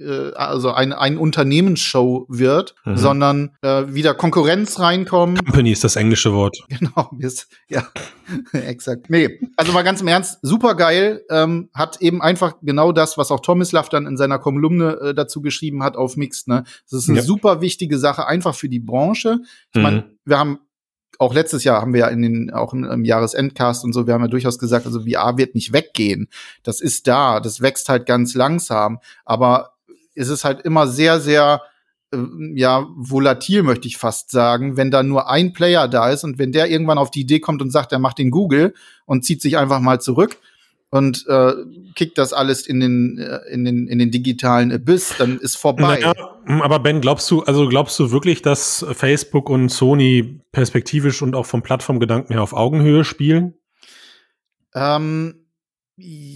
äh, 0.00 0.32
also 0.34 0.72
ein, 0.72 0.92
ein 0.92 1.18
Unternehmensshow 1.18 2.26
wird, 2.28 2.74
mhm. 2.84 2.96
sondern 2.96 3.50
äh, 3.62 3.84
wieder 3.88 4.14
Konkurrenz 4.14 4.78
reinkommt. 4.80 5.44
Company 5.44 5.72
ist 5.72 5.84
das 5.84 5.96
englische 5.96 6.32
Wort. 6.32 6.58
Genau, 6.80 7.10
ist, 7.18 7.48
ja, 7.68 7.86
exakt. 8.52 9.10
Nee, 9.10 9.38
also 9.56 9.72
mal 9.72 9.82
ganz 9.82 10.00
im 10.00 10.08
Ernst, 10.08 10.38
super 10.40 10.74
geil, 10.74 11.22
ähm, 11.28 11.68
hat 11.74 12.00
eben 12.00 12.22
einfach 12.22 12.54
genau 12.62 12.92
das, 12.92 13.18
was 13.18 13.30
auch 13.30 13.40
Tomislav 13.40 13.90
dann 13.90 14.06
in 14.06 14.16
seiner 14.16 14.38
Kolumne 14.38 14.98
äh, 15.00 15.14
dazu 15.14 15.42
geschrieben 15.42 15.82
hat 15.82 15.96
auf 15.96 16.16
Mixed, 16.16 16.48
ne? 16.48 16.64
Das 16.90 17.02
ist 17.02 17.10
eine 17.10 17.18
ja. 17.18 17.24
super 17.24 17.60
wichtige 17.60 17.98
Sache, 17.98 18.26
einfach 18.26 18.54
für 18.54 18.70
die 18.70 18.80
Branche. 18.80 19.40
Ich 19.72 19.76
mhm. 19.76 19.82
meine, 19.82 20.10
wir 20.24 20.38
haben 20.38 20.60
auch 21.20 21.34
letztes 21.34 21.64
Jahr 21.64 21.82
haben 21.82 21.92
wir 21.92 22.00
ja 22.00 22.08
in 22.08 22.22
den, 22.22 22.50
auch 22.50 22.72
im, 22.72 22.84
im, 22.84 23.04
Jahresendcast 23.04 23.84
und 23.84 23.92
so, 23.92 24.06
wir 24.06 24.14
haben 24.14 24.22
ja 24.22 24.28
durchaus 24.28 24.58
gesagt, 24.58 24.86
also 24.86 25.02
VR 25.02 25.36
wird 25.36 25.54
nicht 25.54 25.74
weggehen. 25.74 26.28
Das 26.62 26.80
ist 26.80 27.06
da, 27.06 27.40
das 27.40 27.60
wächst 27.60 27.90
halt 27.90 28.06
ganz 28.06 28.34
langsam. 28.34 29.00
Aber 29.26 29.74
ist 30.14 30.28
es 30.28 30.44
halt 30.44 30.60
immer 30.62 30.86
sehr, 30.86 31.20
sehr 31.20 31.62
äh, 32.12 32.18
ja, 32.54 32.86
volatil, 32.96 33.62
möchte 33.62 33.88
ich 33.88 33.96
fast 33.96 34.30
sagen, 34.30 34.76
wenn 34.76 34.90
da 34.90 35.02
nur 35.02 35.30
ein 35.30 35.52
Player 35.52 35.88
da 35.88 36.10
ist 36.10 36.24
und 36.24 36.38
wenn 36.38 36.52
der 36.52 36.70
irgendwann 36.70 36.98
auf 36.98 37.10
die 37.10 37.20
Idee 37.20 37.40
kommt 37.40 37.62
und 37.62 37.70
sagt, 37.70 37.92
er 37.92 37.98
macht 37.98 38.18
den 38.18 38.30
Google 38.30 38.74
und 39.06 39.24
zieht 39.24 39.42
sich 39.42 39.56
einfach 39.58 39.80
mal 39.80 40.00
zurück 40.00 40.38
und 40.90 41.24
äh, 41.28 41.52
kickt 41.94 42.18
das 42.18 42.32
alles 42.32 42.66
in 42.66 42.80
den, 42.80 43.18
äh, 43.18 43.38
in 43.52 43.64
den, 43.64 43.86
in 43.86 43.98
den 43.98 44.10
digitalen 44.10 44.72
Abyss, 44.72 45.14
dann 45.18 45.38
ist 45.38 45.56
vorbei. 45.56 46.00
Naja, 46.00 46.12
aber 46.62 46.80
Ben, 46.80 47.00
glaubst 47.00 47.30
du, 47.30 47.42
also 47.42 47.68
glaubst 47.68 47.98
du 47.98 48.10
wirklich, 48.10 48.42
dass 48.42 48.84
Facebook 48.92 49.48
und 49.48 49.68
Sony 49.68 50.40
perspektivisch 50.52 51.22
und 51.22 51.36
auch 51.36 51.46
vom 51.46 51.62
Plattformgedanken 51.62 52.34
her 52.34 52.42
auf 52.42 52.52
Augenhöhe 52.52 53.04
spielen? 53.04 53.54
Ähm, 54.74 55.46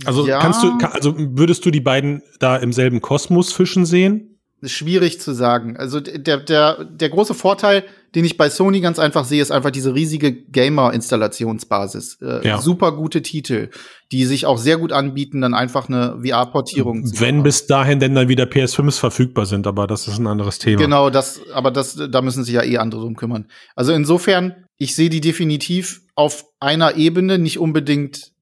also 0.04 0.26
ja. 0.26 0.38
kannst 0.38 0.62
du, 0.62 0.72
also 0.92 1.14
würdest 1.16 1.64
du 1.64 1.70
die 1.70 1.80
beiden 1.80 2.22
da 2.38 2.56
im 2.56 2.72
selben 2.72 3.00
Kosmos 3.00 3.52
fischen 3.52 3.86
sehen? 3.86 4.30
Schwierig 4.62 5.20
zu 5.20 5.32
sagen. 5.34 5.76
Also 5.76 6.00
der, 6.00 6.38
der, 6.38 6.84
der 6.84 7.10
große 7.10 7.34
Vorteil, 7.34 7.84
den 8.14 8.24
ich 8.24 8.36
bei 8.36 8.48
Sony 8.48 8.80
ganz 8.80 8.98
einfach 8.98 9.24
sehe, 9.24 9.42
ist 9.42 9.50
einfach 9.50 9.70
diese 9.70 9.94
riesige 9.94 10.32
Gamer-Installationsbasis. 10.32 12.18
Äh, 12.22 12.48
ja. 12.48 12.60
Super 12.60 12.92
gute 12.92 13.20
Titel, 13.20 13.68
die 14.10 14.24
sich 14.24 14.46
auch 14.46 14.56
sehr 14.56 14.78
gut 14.78 14.92
anbieten, 14.92 15.42
dann 15.42 15.52
einfach 15.52 15.88
eine 15.88 16.20
VR-Portierung 16.24 17.04
zu 17.04 17.20
Wenn 17.20 17.42
bis 17.42 17.66
dahin 17.66 18.00
denn 18.00 18.14
dann 18.14 18.28
wieder 18.28 18.44
PS5s 18.44 18.98
verfügbar 18.98 19.44
sind, 19.44 19.66
aber 19.66 19.86
das 19.86 20.08
ist 20.08 20.18
ein 20.18 20.26
anderes 20.26 20.58
Thema. 20.58 20.80
Genau, 20.80 21.10
das, 21.10 21.40
aber 21.52 21.70
das, 21.70 21.98
da 22.10 22.22
müssen 22.22 22.44
sich 22.44 22.54
ja 22.54 22.62
eh 22.62 22.78
andere 22.78 23.02
drum 23.02 23.16
kümmern. 23.16 23.46
Also 23.74 23.92
insofern, 23.92 24.54
ich 24.78 24.94
sehe 24.94 25.10
die 25.10 25.20
definitiv 25.20 26.00
auf 26.14 26.46
einer 26.60 26.96
Ebene, 26.96 27.38
nicht 27.38 27.58
unbedingt 27.58 28.33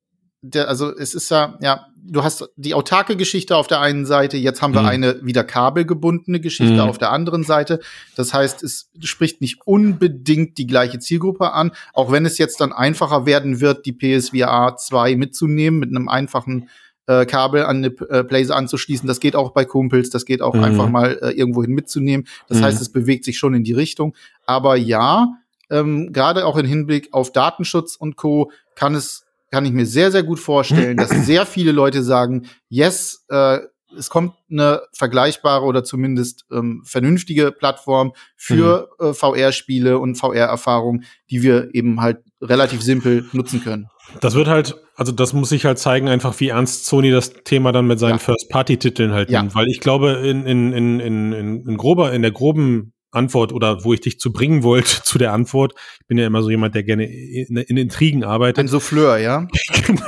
der, 0.43 0.69
also 0.69 0.95
es 0.95 1.15
ist 1.15 1.31
ja, 1.31 1.57
ja, 1.61 1.87
du 2.05 2.25
hast 2.25 2.49
die 2.57 2.75
autarke 2.75 3.17
Geschichte 3.17 3.57
auf 3.57 3.69
der 3.69 3.81
einen 3.81 4.05
Seite, 4.07 4.37
jetzt 4.37 4.61
haben 4.61 4.75
wir 4.75 4.83
mhm. 4.83 4.89
eine 4.89 5.25
wieder 5.25 5.45
kabelgebundene 5.45 6.41
Geschichte 6.41 6.75
mhm. 6.75 6.81
auf 6.81 6.99
der 6.99 7.13
anderen 7.13 7.45
Seite. 7.45 7.79
Das 8.17 8.35
heißt, 8.35 8.63
es 8.65 8.91
spricht 9.01 9.41
nicht 9.41 9.61
unbedingt 9.65 10.59
die 10.59 10.67
gleiche 10.67 10.99
Zielgruppe 10.99 11.53
an, 11.53 11.71
auch 11.95 12.11
wenn 12.11 12.27
es 12.27 12.39
jetzt 12.39 12.61
dann 12.61 12.73
einfacher 12.73 13.25
werden 13.25 13.61
wird, 13.61 13.87
die 13.87 13.93
PSVR 13.93 14.77
2 14.77 15.17
mitzunehmen 15.17 15.79
mit 15.79 15.91
einem 15.91 16.09
einfachen 16.09 16.69
äh, 17.07 17.25
Kabel 17.25 17.65
an 17.65 17.77
eine 17.77 17.95
äh, 18.11 18.25
Blazer 18.25 18.57
anzuschließen. 18.57 19.07
Das 19.07 19.21
geht 19.21 19.37
auch 19.37 19.53
bei 19.53 19.65
Kumpels, 19.65 20.11
das 20.11 20.25
geht 20.25 20.43
auch 20.43 20.55
mhm. 20.55 20.65
einfach 20.65 20.89
mal 20.89 21.19
äh, 21.23 21.31
irgendwohin 21.31 21.73
mitzunehmen. 21.73 22.27
Das 22.49 22.59
mhm. 22.59 22.65
heißt, 22.65 22.83
es 22.83 22.91
bewegt 22.91 23.25
sich 23.25 23.39
schon 23.39 23.55
in 23.55 23.63
die 23.63 23.73
Richtung. 23.73 24.15
Aber 24.45 24.75
ja, 24.75 25.29
ähm, 25.71 26.13
gerade 26.13 26.47
auch 26.47 26.57
im 26.57 26.67
Hinblick 26.67 27.09
auf 27.13 27.33
Datenschutz 27.33 27.95
und 27.95 28.17
Co. 28.17 28.51
kann 28.75 28.97
es 28.97 29.22
kann 29.53 29.67
ich 29.67 29.73
mir 29.73 29.87
sehr, 29.87 30.11
sehr 30.11 30.23
gut 30.23 30.41
vorstellen, 30.41 30.97
dass 30.97 31.11
sehr 31.27 31.47
viele 31.47 31.73
Leute 31.73 32.03
sagen, 32.03 32.47
yes, 32.69 33.25
äh, 33.29 33.59
es 33.97 34.09
kommt 34.09 34.35
eine 34.51 34.81
vergleichbare 34.95 35.67
oder 35.67 35.85
zumindest 35.85 36.47
ähm, 36.51 36.83
vernünftige 36.87 37.53
Plattform 37.53 38.15
für 38.35 38.89
mhm. 38.99 39.09
äh, 39.09 39.13
VR-Spiele 39.13 39.99
und 39.99 40.15
VR-Erfahrungen, 40.15 41.05
die 41.31 41.43
wir 41.43 41.75
eben 41.75 42.01
halt 42.01 42.21
relativ 42.41 42.81
simpel 42.83 43.27
nutzen 43.33 43.63
können. 43.63 43.89
Das 44.21 44.35
wird 44.35 44.49
halt, 44.49 44.77
also 44.97 45.13
das 45.13 45.35
muss 45.35 45.51
sich 45.51 45.67
halt 45.67 45.79
zeigen, 45.79 46.09
einfach 46.09 46.41
wie 46.41 46.49
ernst 46.49 46.87
Sony 46.87 47.11
das 47.11 47.35
Thema 47.45 47.73
dann 47.73 47.87
mit 47.87 47.99
seinen 47.99 48.13
ja. 48.13 48.19
First-Party-Titeln 48.19 49.13
halt 49.13 49.31
ja. 49.31 49.43
nimmt. 49.43 49.55
Weil 49.55 49.69
ich 49.69 49.81
glaube, 49.81 50.13
in, 50.13 50.47
in, 50.47 50.73
in, 50.73 51.01
in, 51.01 51.33
in, 51.67 51.77
grober, 51.77 52.13
in 52.13 52.23
der 52.23 52.33
groben 52.33 52.95
Antwort 53.13 53.53
oder 53.53 53.85
wo 53.85 53.93
ich 53.93 54.01
dich 54.01 54.19
zu 54.19 54.33
bringen 54.33 54.63
wollte 54.63 55.03
zu 55.05 55.19
der 55.19 55.33
Antwort, 55.33 55.75
ich 56.01 56.07
bin 56.07 56.19
ja 56.19 56.27
immer 56.27 56.43
so 56.43 56.51
jemand, 56.51 56.75
der 56.75 56.83
gerne 56.83 57.05
in, 57.05 57.57
in 57.57 57.77
Intrigen 57.77 58.25
arbeitet. 58.25 58.59
Ein 58.59 58.69
Souffleur, 58.69 59.19
ja? 59.19 59.47
genau. 59.87 60.05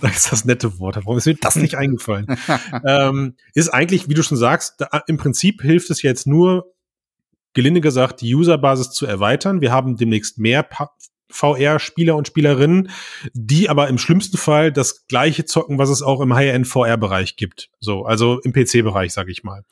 Das 0.00 0.16
ist 0.16 0.32
das 0.32 0.44
nette 0.44 0.78
Wort. 0.78 0.96
Warum 0.96 1.18
ist 1.18 1.26
mir 1.26 1.34
das 1.34 1.56
nicht 1.56 1.76
eingefallen? 1.76 2.26
ähm, 2.86 3.34
ist 3.54 3.68
eigentlich, 3.68 4.08
wie 4.08 4.14
du 4.14 4.22
schon 4.22 4.36
sagst, 4.36 4.74
da, 4.78 5.02
im 5.06 5.16
Prinzip 5.16 5.62
hilft 5.62 5.90
es 5.90 6.02
jetzt 6.02 6.26
nur, 6.26 6.72
gelinde 7.54 7.80
gesagt, 7.80 8.20
die 8.20 8.34
Userbasis 8.34 8.90
zu 8.90 9.06
erweitern. 9.06 9.60
Wir 9.60 9.72
haben 9.72 9.96
demnächst 9.96 10.38
mehr 10.38 10.68
VR-Spieler 11.30 12.16
und 12.16 12.26
Spielerinnen, 12.26 12.90
die 13.32 13.68
aber 13.68 13.88
im 13.88 13.98
schlimmsten 13.98 14.36
Fall 14.36 14.72
das 14.72 15.06
gleiche 15.06 15.44
zocken, 15.44 15.78
was 15.78 15.88
es 15.88 16.02
auch 16.02 16.20
im 16.20 16.34
High-End 16.34 16.66
VR-Bereich 16.66 17.36
gibt. 17.36 17.70
So, 17.80 18.04
also 18.04 18.40
im 18.40 18.52
PC-Bereich, 18.52 19.12
sage 19.12 19.30
ich 19.30 19.44
mal 19.44 19.64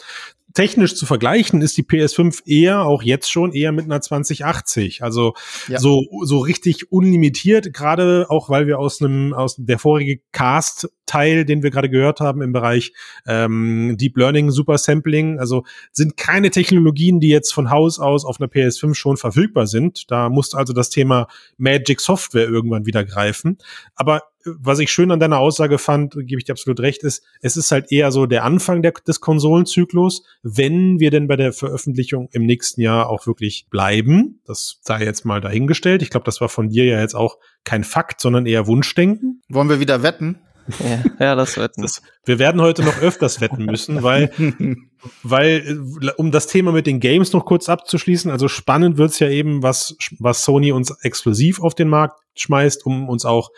technisch 0.55 0.94
zu 0.94 1.07
vergleichen 1.07 1.61
ist 1.62 1.76
die 1.76 1.82
PS5 1.82 2.46
eher, 2.46 2.82
auch 2.82 3.03
jetzt 3.03 3.30
schon, 3.30 3.53
eher 3.53 3.72
mit 3.72 3.84
einer 3.84 4.00
2080. 4.00 5.03
Also 5.03 5.34
ja. 5.68 5.78
so, 5.78 6.07
so 6.24 6.38
richtig 6.38 6.92
unlimitiert, 6.92 7.72
gerade 7.72 8.26
auch 8.28 8.48
weil 8.48 8.66
wir 8.66 8.78
aus 8.78 9.00
einem, 9.00 9.32
aus 9.32 9.57
der 9.59 9.78
vorige 9.78 10.20
Cast-Teil, 10.32 11.44
den 11.44 11.62
wir 11.62 11.70
gerade 11.70 11.90
gehört 11.90 12.20
haben 12.20 12.42
im 12.42 12.53
Bereich 12.53 12.92
ähm, 13.26 13.96
Deep 13.98 14.16
Learning, 14.16 14.50
Super 14.50 14.78
Sampling, 14.78 15.38
also 15.38 15.64
sind 15.92 16.16
keine 16.16 16.50
Technologien, 16.50 17.20
die 17.20 17.28
jetzt 17.28 17.53
von 17.53 17.70
Haus 17.70 17.98
aus 17.98 18.24
auf 18.24 18.40
einer 18.40 18.50
PS5 18.50 18.94
schon 18.94 19.16
verfügbar 19.16 19.66
sind. 19.66 20.11
Da 20.11 20.28
muss 20.28 20.55
also 20.55 20.72
das 20.72 20.90
Thema 20.90 21.28
Magic 21.57 22.00
Software 22.00 22.48
irgendwann 22.48 22.86
wieder 22.86 23.05
greifen. 23.05 23.59
Aber 23.94 24.22
was 24.45 24.78
ich 24.78 24.90
schön 24.90 25.11
an 25.11 25.20
deiner 25.20 25.38
Aussage 25.38 25.78
fand, 25.78 26.14
gebe 26.14 26.38
ich 26.38 26.45
dir 26.45 26.53
absolut 26.53 26.80
recht, 26.80 27.03
ist, 27.03 27.22
es 27.40 27.57
ist 27.57 27.70
halt 27.70 27.93
eher 27.93 28.12
so 28.12 28.26
der 28.26 28.45
Anfang 28.45 28.82
der, 28.82 28.93
des 29.07 29.20
Konsolenzyklus, 29.20 30.24
wenn 30.43 31.01
wir 31.01 31.11
denn 31.11 31.28
bei 31.28 31.36
der 31.36 31.53
Veröffentlichung 31.53 32.28
im 32.32 32.47
nächsten 32.47 32.80
Jahr 32.80 33.09
auch 33.09 33.26
wirklich 33.26 33.66
bleiben. 33.70 34.40
Das 34.47 34.78
sei 34.82 35.05
jetzt 35.05 35.24
mal 35.24 35.40
dahingestellt. 35.40 36.03
Ich 36.03 36.11
glaube, 36.11 36.24
das 36.24 36.40
war 36.40 36.49
von 36.49 36.68
dir 36.68 36.84
ja 36.84 37.01
jetzt 37.01 37.14
auch 37.14 37.38
kein 37.64 37.84
Fakt, 37.84 38.20
sondern 38.20 38.47
eher 38.47 38.66
Wunschdenken. 38.66 39.43
Wollen 39.49 39.68
wir 39.68 39.80
wieder 39.80 40.03
wetten? 40.03 40.38
Ja, 40.78 41.03
ja 41.18 41.34
das 41.34 41.57
wetten. 41.57 41.82
Das, 41.82 42.03
wir 42.24 42.38
werden 42.38 42.61
heute 42.61 42.82
noch 42.82 43.01
öfters 43.01 43.40
wetten 43.40 43.64
müssen, 43.64 44.03
weil, 44.03 44.30
weil, 45.22 45.80
um 46.16 46.30
das 46.30 46.47
Thema 46.47 46.72
mit 46.72 46.86
den 46.86 47.01
Games 47.01 47.32
noch 47.32 47.45
kurz 47.45 47.68
abzuschließen, 47.68 48.30
also 48.30 48.49
spannend 48.49 48.99
wird's 48.99 49.18
ja 49.18 49.28
eben, 49.28 49.62
was, 49.62 49.97
was 50.18 50.45
Sony 50.45 50.72
uns 50.72 50.90
exklusiv 51.03 51.61
auf 51.61 51.74
den 51.74 51.88
Markt 51.88 52.20
schmeißt, 52.34 52.86
um 52.86 53.09
uns 53.09 53.24
auch 53.24 53.51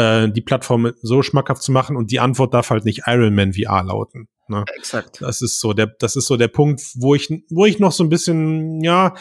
äh, 0.00 0.30
die 0.30 0.40
Plattform 0.40 0.92
so 1.02 1.22
schmackhaft 1.22 1.62
zu 1.62 1.72
machen 1.72 1.96
und 1.96 2.10
die 2.10 2.20
Antwort 2.20 2.54
darf 2.54 2.70
halt 2.70 2.84
nicht 2.84 3.02
Iron 3.06 3.34
Man 3.34 3.52
VR 3.52 3.82
lauten. 3.84 4.28
Ne? 4.48 4.64
Exakt. 4.76 5.20
Das 5.20 5.42
ist 5.42 5.60
so 5.60 5.72
der, 5.72 5.86
das 5.98 6.16
ist 6.16 6.26
so 6.26 6.36
der 6.36 6.48
Punkt, 6.48 6.80
wo 6.96 7.14
ich, 7.14 7.28
wo 7.50 7.66
ich 7.66 7.78
noch 7.78 7.92
so 7.92 8.02
ein 8.02 8.08
bisschen, 8.08 8.80
ja, 8.82 9.14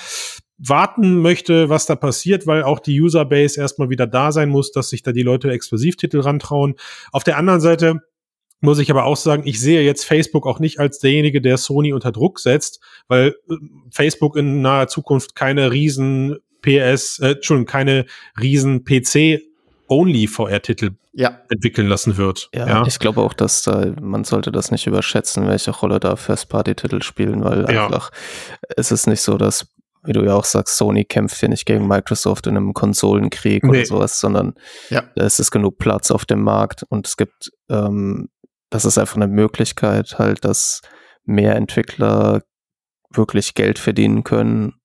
warten 0.57 1.21
möchte, 1.21 1.69
was 1.69 1.85
da 1.85 1.95
passiert, 1.95 2.45
weil 2.45 2.63
auch 2.63 2.79
die 2.79 2.99
Userbase 2.99 3.59
erstmal 3.59 3.89
wieder 3.89 4.07
da 4.07 4.31
sein 4.33 4.49
muss, 4.49 4.71
dass 4.71 4.89
sich 4.89 5.03
da 5.03 5.13
die 5.13 5.23
Leute 5.23 5.49
Exklusivtitel 5.51 6.19
rantrauen. 6.19 6.75
Auf 7.13 7.23
der 7.23 7.37
anderen 7.37 7.61
Seite 7.61 8.01
muss 8.59 8.79
ich 8.79 8.91
aber 8.91 9.05
auch 9.05 9.15
sagen, 9.15 9.43
ich 9.45 9.59
sehe 9.59 9.83
jetzt 9.83 10.03
Facebook 10.03 10.45
auch 10.45 10.59
nicht 10.59 10.79
als 10.79 10.99
derjenige, 10.99 11.39
der 11.39 11.57
Sony 11.57 11.93
unter 11.93 12.11
Druck 12.11 12.39
setzt, 12.39 12.81
weil 13.07 13.35
äh, 13.49 13.55
Facebook 13.89 14.35
in 14.35 14.61
naher 14.61 14.89
Zukunft 14.89 15.33
keine 15.35 15.71
riesen 15.71 16.39
PS, 16.61 17.19
äh, 17.19 17.31
Entschuldigung, 17.31 17.67
keine 17.67 18.05
riesen 18.41 18.83
PC 18.83 19.48
Only 19.89 20.27
VR-Titel 20.27 20.91
ja. 21.13 21.41
entwickeln 21.49 21.87
lassen 21.87 22.17
wird. 22.17 22.49
Ja, 22.53 22.67
ja. 22.67 22.85
ich 22.87 22.99
glaube 22.99 23.21
auch, 23.21 23.33
dass 23.33 23.63
da, 23.63 23.93
man 23.99 24.23
sollte 24.23 24.51
das 24.51 24.71
nicht 24.71 24.87
überschätzen, 24.87 25.47
welche 25.47 25.71
Rolle 25.71 25.99
da 25.99 26.15
First-Party-Titel 26.15 27.01
spielen, 27.01 27.43
weil 27.43 27.71
ja. 27.71 27.85
einfach 27.85 28.11
es 28.77 28.91
ist 28.91 29.07
nicht 29.07 29.21
so, 29.21 29.37
dass, 29.37 29.67
wie 30.03 30.13
du 30.13 30.23
ja 30.23 30.35
auch 30.35 30.45
sagst, 30.45 30.77
Sony 30.77 31.05
kämpft 31.05 31.39
hier 31.39 31.49
nicht 31.49 31.65
gegen 31.65 31.87
Microsoft 31.87 32.47
in 32.47 32.55
einem 32.55 32.73
Konsolenkrieg 32.73 33.63
nee. 33.63 33.69
oder 33.69 33.85
sowas, 33.85 34.19
sondern 34.19 34.53
ja. 34.89 35.03
es 35.15 35.39
ist 35.39 35.51
genug 35.51 35.77
Platz 35.79 36.11
auf 36.11 36.25
dem 36.25 36.43
Markt 36.43 36.83
und 36.89 37.07
es 37.07 37.17
gibt, 37.17 37.51
ähm, 37.69 38.29
das 38.69 38.85
ist 38.85 38.97
einfach 38.97 39.15
eine 39.15 39.27
Möglichkeit 39.27 40.19
halt, 40.19 40.45
dass 40.45 40.81
mehr 41.25 41.55
Entwickler 41.55 42.43
wirklich 43.11 43.55
Geld 43.55 43.79
verdienen 43.79 44.23
können 44.23 44.78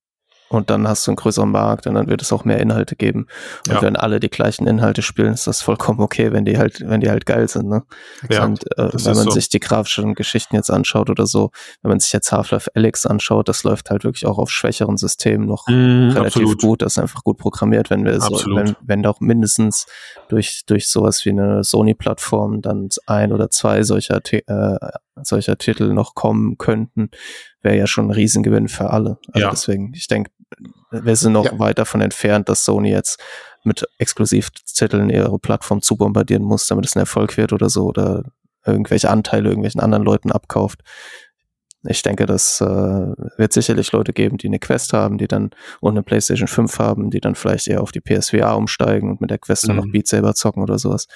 und 0.49 0.71
dann 0.71 0.87
hast 0.87 1.07
du 1.07 1.11
einen 1.11 1.17
größeren 1.17 1.51
Markt 1.51 1.87
und 1.87 1.95
dann 1.95 2.09
wird 2.09 2.23
es 2.23 2.33
auch 2.33 2.45
mehr 2.45 2.59
Inhalte 2.59 2.97
geben. 2.97 3.27
Und 3.67 3.75
ja. 3.75 3.83
wenn 3.83 3.97
alle 3.97 4.21
die 4.21 4.29
gleichen 4.29 4.67
Inhalte 4.67 5.03
spielen, 5.03 5.33
ist 5.33 5.47
das 5.47 5.63
vollkommen 5.63 6.01
okay, 6.01 6.33
wenn 6.33 6.45
die 6.45 6.59
halt, 6.59 6.87
wenn 6.89 7.01
die 7.01 7.11
halt 7.11 7.27
geil 7.27 7.49
sind. 7.49 7.69
Ne? 7.69 7.83
Ja, 8.31 8.45
und 8.45 8.65
äh, 8.79 8.91
wenn 8.93 9.17
man 9.17 9.25
so. 9.25 9.31
sich 9.31 9.49
die 9.49 9.61
grafischen 9.61 10.15
Geschichten 10.15 10.55
jetzt 10.55 10.71
anschaut 10.71 11.11
oder 11.11 11.27
so, 11.27 11.51
wenn 11.83 11.91
man 11.91 12.01
sich 12.01 12.13
jetzt 12.13 12.31
Half-Life 12.31 12.71
Alyx 12.75 13.07
anschaut, 13.07 13.49
das 13.49 13.65
läuft 13.65 13.91
halt 13.91 14.05
wirklich 14.05 14.27
auch 14.27 14.39
auf 14.39 14.51
schwächeren 14.51 14.97
Systemen 14.97 15.47
noch 15.47 15.67
mm, 15.67 16.11
relativ 16.11 16.43
absolut. 16.43 16.61
gut. 16.61 16.83
Das 16.83 16.93
ist 16.93 16.99
einfach 16.99 17.25
gut 17.25 17.39
programmiert, 17.39 17.91
wenn 17.91 18.05
wir 18.05 18.21
so, 18.21 18.35
wenn, 18.55 18.77
wenn 18.83 19.03
doch 19.03 19.21
mindestens 19.21 19.87
durch, 20.29 20.63
durch 20.67 20.89
sowas 20.89 21.25
wie 21.25 21.31
eine 21.31 21.65
Sony-Plattform 21.65 22.61
dann 22.61 22.89
ein 23.07 23.33
oder 23.33 23.51
zwei 23.51 23.83
solcher, 23.83 24.21
äh, 24.31 24.77
solcher 25.23 25.57
Titel 25.59 25.93
noch 25.93 26.15
kommen 26.15 26.59
könnten, 26.59 27.11
wäre 27.63 27.77
ja 27.77 27.87
schon 27.87 28.07
ein 28.07 28.13
Riesengewinn 28.13 28.69
für 28.69 28.91
alle. 28.91 29.19
Also 29.29 29.47
ja. 29.47 29.51
deswegen, 29.51 29.93
ich 29.95 30.07
denke, 30.07 30.31
wir 30.91 31.17
sind 31.17 31.33
noch 31.33 31.47
ja. 31.47 31.59
weit 31.59 31.79
davon 31.79 32.01
entfernt, 32.01 32.49
dass 32.49 32.65
Sony 32.65 32.91
jetzt 32.91 33.21
mit 33.65 33.87
Exklusivtiteln 33.99 35.11
ihre 35.11 35.39
Plattform 35.39 35.83
zu 35.83 35.97
bombardieren 35.97 36.43
muss, 36.43 36.67
damit 36.67 36.87
es 36.87 36.97
ein 36.97 37.01
Erfolg 37.01 37.37
wird 37.37 37.53
oder 37.53 37.69
so 37.69 37.87
oder 37.87 38.25
irgendwelche 38.67 39.11
Anteile 39.11 39.49
irgendwelchen 39.49 39.81
anderen 39.81 40.05
Leuten 40.05 40.31
abkauft. 40.33 40.81
Ich 41.87 42.03
denke, 42.03 42.27
das 42.27 42.61
äh, 42.61 42.65
wird 42.65 43.53
sicherlich 43.53 43.93
Leute 43.93 44.13
geben, 44.13 44.39
die 44.39 44.47
eine 44.47 44.59
Quest 44.59 44.93
haben, 44.93 45.19
die 45.19 45.29
dann 45.29 45.51
und 45.81 45.93
eine 45.93 46.03
PlayStation 46.03 46.49
5 46.49 46.79
haben, 46.79 47.11
die 47.11 47.21
dann 47.21 47.35
vielleicht 47.35 47.69
eher 47.69 47.83
auf 47.83 47.93
die 47.93 48.01
PSVR 48.01 48.57
umsteigen 48.57 49.11
und 49.11 49.21
mit 49.21 49.31
der 49.31 49.39
Quest 49.39 49.69
dann 49.69 49.77
noch 49.77 49.85
mhm. 49.85 49.93
Beat 49.93 50.09
selber 50.09 50.35
zocken 50.35 50.63
oder 50.63 50.79
sowas. 50.79 51.07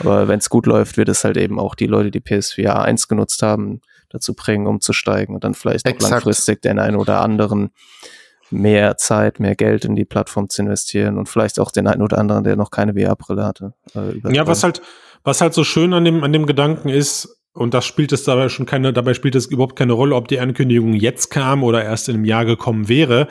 Aber 0.00 0.28
wenn 0.28 0.38
es 0.38 0.50
gut 0.50 0.66
läuft, 0.66 0.96
wird 0.96 1.08
es 1.08 1.24
halt 1.24 1.36
eben 1.36 1.60
auch 1.60 1.74
die 1.74 1.86
Leute, 1.86 2.10
die 2.10 2.20
PSVR 2.20 2.82
1 2.82 3.08
genutzt 3.08 3.42
haben, 3.42 3.80
dazu 4.10 4.34
bringen, 4.34 4.66
umzusteigen 4.66 5.34
und 5.34 5.44
dann 5.44 5.54
vielleicht 5.54 5.86
auch 5.88 6.10
langfristig 6.10 6.62
den 6.62 6.78
einen 6.78 6.96
oder 6.96 7.20
anderen 7.20 7.70
mehr 8.50 8.96
Zeit, 8.96 9.40
mehr 9.40 9.56
Geld 9.56 9.84
in 9.84 9.96
die 9.96 10.04
Plattform 10.04 10.48
zu 10.48 10.62
investieren 10.62 11.18
und 11.18 11.28
vielleicht 11.28 11.58
auch 11.58 11.70
den 11.70 11.86
einen 11.86 12.02
oder 12.02 12.18
anderen, 12.18 12.44
der 12.44 12.56
noch 12.56 12.70
keine 12.70 12.94
VR-Brille 12.94 13.44
hatte. 13.44 13.74
Äh, 13.94 14.32
ja, 14.32 14.46
was 14.46 14.62
halt, 14.62 14.82
was 15.24 15.40
halt 15.40 15.54
so 15.54 15.64
schön 15.64 15.92
an 15.92 16.04
dem, 16.04 16.22
an 16.22 16.32
dem 16.32 16.46
Gedanken 16.46 16.88
ist, 16.88 17.36
und 17.56 17.74
das 17.74 17.86
spielt 17.86 18.12
es 18.12 18.24
dabei 18.24 18.48
schon 18.48 18.66
keine, 18.66 18.92
dabei 18.92 19.14
spielt 19.14 19.34
es 19.34 19.46
überhaupt 19.46 19.76
keine 19.76 19.94
Rolle, 19.94 20.14
ob 20.14 20.28
die 20.28 20.38
Ankündigung 20.38 20.92
jetzt 20.92 21.30
kam 21.30 21.64
oder 21.64 21.82
erst 21.82 22.08
in 22.08 22.16
einem 22.16 22.24
Jahr 22.24 22.44
gekommen 22.44 22.88
wäre. 22.88 23.28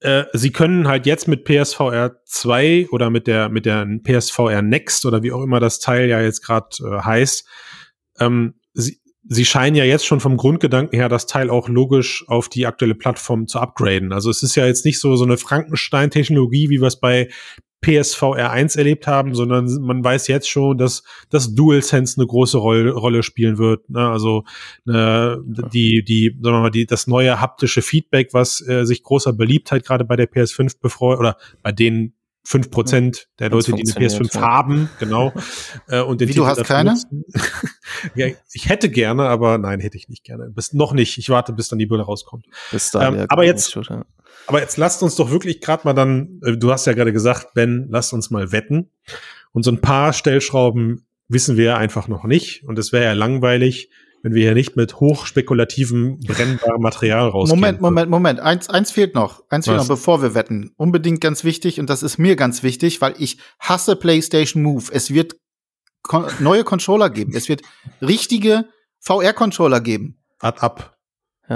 Äh, 0.00 0.24
sie 0.32 0.52
können 0.52 0.86
halt 0.86 1.06
jetzt 1.06 1.26
mit 1.26 1.44
PSVR 1.44 2.16
2 2.24 2.88
oder 2.90 3.10
mit 3.10 3.26
der, 3.26 3.48
mit 3.48 3.66
der 3.66 3.86
PSVR 4.02 4.62
Next 4.62 5.06
oder 5.06 5.22
wie 5.22 5.32
auch 5.32 5.42
immer 5.42 5.60
das 5.60 5.80
Teil 5.80 6.08
ja 6.08 6.20
jetzt 6.20 6.42
gerade 6.44 6.68
äh, 6.84 7.00
heißt, 7.02 7.48
ähm, 8.20 8.54
sie, 8.74 9.00
sie 9.28 9.44
scheinen 9.44 9.76
ja 9.76 9.84
jetzt 9.84 10.06
schon 10.06 10.20
vom 10.20 10.36
Grundgedanken 10.36 10.96
her 10.96 11.08
das 11.08 11.26
Teil 11.26 11.50
auch 11.50 11.68
logisch 11.68 12.24
auf 12.28 12.48
die 12.48 12.66
aktuelle 12.66 12.94
Plattform 12.94 13.46
zu 13.46 13.58
upgraden. 13.58 14.12
Also 14.12 14.30
es 14.30 14.42
ist 14.42 14.54
ja 14.54 14.66
jetzt 14.66 14.84
nicht 14.84 15.00
so, 15.00 15.16
so 15.16 15.24
eine 15.24 15.36
Frankenstein-Technologie, 15.36 16.68
wie 16.68 16.80
wir 16.80 16.88
es 16.88 17.00
bei 17.00 17.28
PSVR 17.82 18.50
1 18.50 18.76
erlebt 18.76 19.06
haben, 19.06 19.34
sondern 19.34 19.66
man 19.82 20.02
weiß 20.02 20.28
jetzt 20.28 20.48
schon, 20.48 20.78
dass 20.78 21.02
das 21.30 21.54
DualSense 21.54 22.18
eine 22.20 22.26
große 22.26 22.56
Rolle, 22.56 22.92
Rolle 22.92 23.22
spielen 23.22 23.58
wird. 23.58 23.90
Ne? 23.90 24.08
Also 24.08 24.44
äh, 24.86 25.36
die, 25.72 26.04
die, 26.04 26.38
sagen 26.40 26.56
wir 26.56 26.60
mal, 26.60 26.70
die, 26.70 26.86
das 26.86 27.06
neue 27.06 27.40
haptische 27.40 27.82
Feedback, 27.82 28.32
was 28.32 28.66
äh, 28.66 28.84
sich 28.84 29.02
großer 29.02 29.32
Beliebtheit 29.32 29.84
gerade 29.84 30.04
bei 30.04 30.16
der 30.16 30.30
PS5 30.30 30.80
befreut 30.80 31.18
oder 31.18 31.36
bei 31.62 31.72
den 31.72 32.14
fünf 32.44 32.70
Prozent 32.70 33.28
der 33.38 33.50
Leute, 33.50 33.72
die 33.72 33.82
eine 33.82 34.06
PS5 34.06 34.34
ja. 34.34 34.40
haben, 34.40 34.90
genau. 34.98 35.32
Äh, 35.88 36.00
und 36.00 36.20
den 36.20 36.28
Wie, 36.28 36.34
du 36.34 36.46
hast 36.46 36.62
keine? 36.64 36.96
ja, 38.14 38.26
ich 38.52 38.68
hätte 38.68 38.88
gerne, 38.88 39.24
aber 39.24 39.58
nein, 39.58 39.80
hätte 39.80 39.96
ich 39.96 40.08
nicht 40.08 40.22
gerne. 40.22 40.48
Bis 40.50 40.72
noch 40.72 40.92
nicht. 40.92 41.18
Ich 41.18 41.28
warte, 41.28 41.52
bis 41.52 41.68
dann 41.68 41.78
die 41.78 41.86
Brille 41.86 42.04
rauskommt. 42.04 42.46
Bis 42.70 42.90
dahin, 42.90 43.14
ähm, 43.14 43.20
ja, 43.20 43.26
aber 43.28 43.44
jetzt, 43.44 43.74
nicht, 43.74 43.90
aber 44.46 44.60
jetzt 44.60 44.76
lasst 44.76 45.02
uns 45.02 45.16
doch 45.16 45.30
wirklich 45.30 45.60
gerade 45.60 45.82
mal 45.84 45.92
dann, 45.92 46.40
äh, 46.44 46.56
du 46.56 46.70
hast 46.70 46.86
ja 46.86 46.92
gerade 46.92 47.12
gesagt, 47.12 47.54
Ben, 47.54 47.86
lasst 47.90 48.12
uns 48.12 48.30
mal 48.30 48.52
wetten. 48.52 48.90
Und 49.52 49.64
so 49.64 49.70
ein 49.70 49.80
paar 49.80 50.12
Stellschrauben 50.12 51.06
wissen 51.28 51.56
wir 51.56 51.76
einfach 51.76 52.08
noch 52.08 52.24
nicht. 52.24 52.64
Und 52.64 52.78
es 52.78 52.92
wäre 52.92 53.04
ja 53.04 53.12
langweilig, 53.12 53.90
wenn 54.22 54.34
wir 54.34 54.42
hier 54.42 54.54
nicht 54.54 54.76
mit 54.76 55.00
hochspekulativem, 55.00 56.20
brennbarem 56.20 56.80
Material 56.80 57.28
rausgehen. 57.28 57.58
Moment, 57.58 57.80
Moment, 57.80 58.10
Moment. 58.10 58.40
Eins, 58.40 58.68
eins 58.68 58.92
fehlt 58.92 59.14
noch. 59.14 59.42
Eins 59.48 59.66
fehlt 59.66 59.78
Was? 59.78 59.88
noch, 59.88 59.96
bevor 59.96 60.22
wir 60.22 60.34
wetten. 60.34 60.72
Unbedingt 60.76 61.20
ganz 61.20 61.44
wichtig, 61.44 61.80
und 61.80 61.90
das 61.90 62.02
ist 62.02 62.18
mir 62.18 62.36
ganz 62.36 62.62
wichtig, 62.62 63.00
weil 63.00 63.14
ich 63.18 63.38
hasse 63.58 63.96
PlayStation 63.96 64.62
Move. 64.62 64.84
Es 64.92 65.12
wird 65.12 65.36
kon 66.02 66.26
neue 66.40 66.64
Controller 66.64 67.10
geben. 67.10 67.32
Es 67.34 67.48
wird 67.48 67.62
richtige 68.00 68.66
VR-Controller 69.00 69.80
geben. 69.80 70.18
Wart 70.40 70.62
ab. 70.62 70.96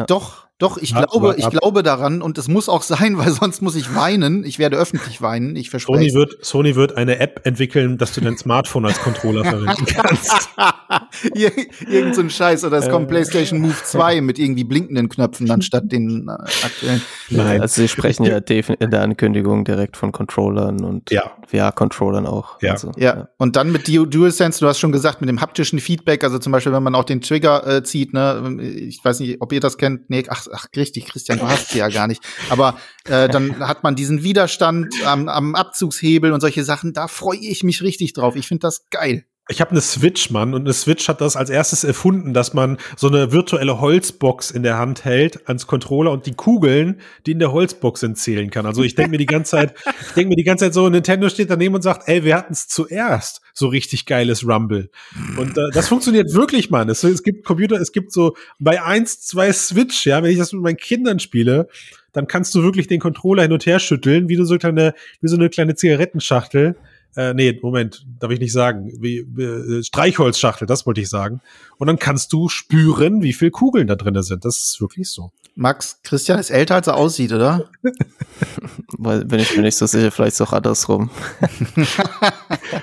Doch, 0.08 0.45
doch, 0.58 0.78
ich 0.78 0.94
glaube, 0.94 1.34
ich 1.38 1.48
glaube 1.50 1.82
daran 1.82 2.22
und 2.22 2.38
es 2.38 2.48
muss 2.48 2.68
auch 2.68 2.82
sein, 2.94 3.18
weil 3.18 3.30
sonst 3.30 3.60
muss 3.62 3.74
ich 3.76 3.94
weinen. 3.94 4.44
Ich 4.44 4.58
werde 4.58 4.76
öffentlich 4.76 5.20
weinen, 5.20 5.54
ich 5.56 5.68
Sony 5.70 5.70
verspreche. 5.70 6.14
wird, 6.14 6.44
Sony 6.44 6.74
wird 6.76 6.96
eine 6.96 7.18
App 7.18 7.40
entwickeln, 7.44 7.98
dass 7.98 8.12
du 8.12 8.20
dein 8.20 8.36
Smartphone 8.38 8.86
als 8.86 8.98
Controller 9.00 9.44
verwenden 9.44 9.86
kannst. 9.86 10.48
Ir 11.34 11.50
irgend 11.88 12.14
so 12.14 12.20
ein 12.22 12.30
Scheiß 12.30 12.64
oder 12.64 12.78
es 12.78 12.86
Äh. 12.86 12.90
kommt 12.90 13.08
PlayStation 13.08 13.60
Move 13.60 13.74
2 13.84 14.20
mit 14.20 14.38
irgendwie 14.38 14.64
blinkenden 14.64 15.08
Knöpfen 15.08 15.50
anstatt 15.50 15.90
den 15.92 16.28
äh, 16.28 16.32
aktuellen. 16.64 17.02
Nein. 17.30 17.60
Also 17.60 17.82
sie 17.82 17.88
sprechen 17.88 18.24
ja 18.24 18.38
in 18.38 18.90
der 18.90 19.02
Ankündigung 19.02 19.64
direkt 19.64 19.96
von 19.96 20.12
Controllern 20.12 20.84
und 20.84 21.10
Ja. 21.10 21.32
VR-Controllern 21.46 22.26
auch. 22.26 22.60
Ja. 22.62 22.72
Also, 22.72 22.92
Ja, 22.96 23.28
und 23.38 23.56
dann 23.56 23.72
mit 23.72 23.88
Du- 23.88 24.06
DualSense, 24.06 24.60
du 24.60 24.66
hast 24.68 24.78
schon 24.78 24.92
gesagt, 24.92 25.20
mit 25.20 25.28
dem 25.28 25.40
haptischen 25.40 25.78
Feedback, 25.80 26.24
also 26.24 26.38
zum 26.38 26.52
Beispiel, 26.52 26.72
wenn 26.72 26.82
man 26.82 26.94
auch 26.94 27.04
den 27.04 27.20
Trigger 27.20 27.66
äh, 27.66 27.82
zieht, 27.82 28.12
ne, 28.12 28.56
ich 28.60 29.04
weiß 29.04 29.20
nicht, 29.20 29.40
ob 29.40 29.52
ihr 29.52 29.60
das 29.60 29.78
kennt, 29.78 30.08
nee, 30.10 30.24
ach, 30.28 30.45
ach 30.52 30.66
richtig, 30.76 31.06
Christian, 31.06 31.38
du 31.38 31.48
hast 31.48 31.70
sie 31.70 31.78
ja 31.78 31.88
gar 31.88 32.06
nicht, 32.06 32.22
aber 32.48 32.78
äh, 33.04 33.28
dann 33.28 33.66
hat 33.66 33.82
man 33.82 33.96
diesen 33.96 34.22
Widerstand 34.22 34.94
am, 35.04 35.28
am 35.28 35.54
Abzugshebel 35.54 36.32
und 36.32 36.40
solche 36.40 36.64
Sachen, 36.64 36.92
da 36.92 37.08
freue 37.08 37.38
ich 37.38 37.62
mich 37.62 37.82
richtig 37.82 38.12
drauf, 38.12 38.36
ich 38.36 38.46
finde 38.46 38.62
das 38.62 38.86
geil. 38.90 39.26
Ich 39.48 39.60
habe 39.60 39.70
eine 39.70 39.80
Switch, 39.80 40.30
Mann, 40.30 40.54
und 40.54 40.62
eine 40.62 40.72
Switch 40.72 41.06
hat 41.06 41.20
das 41.20 41.36
als 41.36 41.50
erstes 41.50 41.84
erfunden, 41.84 42.34
dass 42.34 42.52
man 42.52 42.78
so 42.96 43.06
eine 43.06 43.30
virtuelle 43.30 43.80
Holzbox 43.80 44.50
in 44.50 44.64
der 44.64 44.76
Hand 44.76 45.04
hält 45.04 45.46
ans 45.46 45.68
Controller 45.68 46.10
und 46.10 46.26
die 46.26 46.34
Kugeln, 46.34 47.00
die 47.26 47.32
in 47.32 47.38
der 47.38 47.52
Holzbox 47.52 48.00
sind, 48.00 48.18
zählen 48.18 48.50
kann. 48.50 48.66
Also 48.66 48.82
ich 48.82 48.96
denke 48.96 49.12
mir 49.12 49.18
die 49.18 49.26
ganze 49.26 49.52
Zeit, 49.52 49.74
ich 50.08 50.14
denke 50.14 50.30
mir 50.30 50.36
die 50.36 50.42
ganze 50.42 50.64
Zeit 50.64 50.74
so, 50.74 50.88
Nintendo 50.88 51.28
steht 51.28 51.48
daneben 51.48 51.76
und 51.76 51.82
sagt, 51.82 52.08
ey, 52.08 52.24
wir 52.24 52.36
hatten 52.36 52.54
es 52.54 52.66
zuerst, 52.66 53.40
so 53.54 53.68
richtig 53.68 54.04
geiles 54.06 54.44
Rumble. 54.44 54.90
Und 55.36 55.56
äh, 55.56 55.70
das 55.72 55.86
funktioniert 55.86 56.34
wirklich, 56.34 56.70
Mann. 56.70 56.88
Es, 56.88 57.04
es 57.04 57.22
gibt 57.22 57.44
Computer, 57.44 57.80
es 57.80 57.92
gibt 57.92 58.12
so 58.12 58.34
bei 58.58 58.82
eins, 58.82 59.20
zwei 59.20 59.52
Switch, 59.52 60.06
ja, 60.06 60.24
wenn 60.24 60.32
ich 60.32 60.38
das 60.38 60.52
mit 60.52 60.62
meinen 60.62 60.76
Kindern 60.76 61.20
spiele, 61.20 61.68
dann 62.12 62.26
kannst 62.26 62.52
du 62.56 62.64
wirklich 62.64 62.88
den 62.88 62.98
Controller 62.98 63.42
hin 63.42 63.52
und 63.52 63.64
her 63.64 63.78
schütteln, 63.78 64.28
wie 64.28 64.34
du 64.36 64.44
so 64.44 64.58
kleine, 64.58 64.94
wie 65.20 65.28
so 65.28 65.36
eine 65.36 65.50
kleine 65.50 65.76
Zigarettenschachtel. 65.76 66.74
Äh, 67.16 67.34
nee, 67.34 67.58
Moment, 67.62 68.06
darf 68.18 68.30
ich 68.30 68.40
nicht 68.40 68.52
sagen. 68.52 68.92
Wie, 69.00 69.18
äh, 69.18 69.82
Streichholzschachtel, 69.82 70.66
das 70.66 70.86
wollte 70.86 71.00
ich 71.00 71.08
sagen. 71.08 71.40
Und 71.78 71.86
dann 71.86 71.98
kannst 71.98 72.32
du 72.32 72.48
spüren, 72.48 73.22
wie 73.22 73.32
viel 73.32 73.50
Kugeln 73.50 73.86
da 73.86 73.96
drin 73.96 74.20
sind. 74.22 74.44
Das 74.44 74.58
ist 74.58 74.80
wirklich 74.80 75.10
so. 75.10 75.32
Max, 75.54 76.00
Christian 76.02 76.38
ist 76.38 76.50
älter, 76.50 76.74
als 76.74 76.86
er 76.86 76.96
aussieht, 76.96 77.32
oder? 77.32 77.70
weil, 78.98 79.24
bin 79.24 79.40
ich 79.40 79.56
mir 79.56 79.62
nicht 79.62 79.76
so 79.76 79.86
sicher, 79.86 80.10
vielleicht 80.10 80.34
ist 80.34 80.42
auch 80.42 80.52
andersrum. 80.52 81.10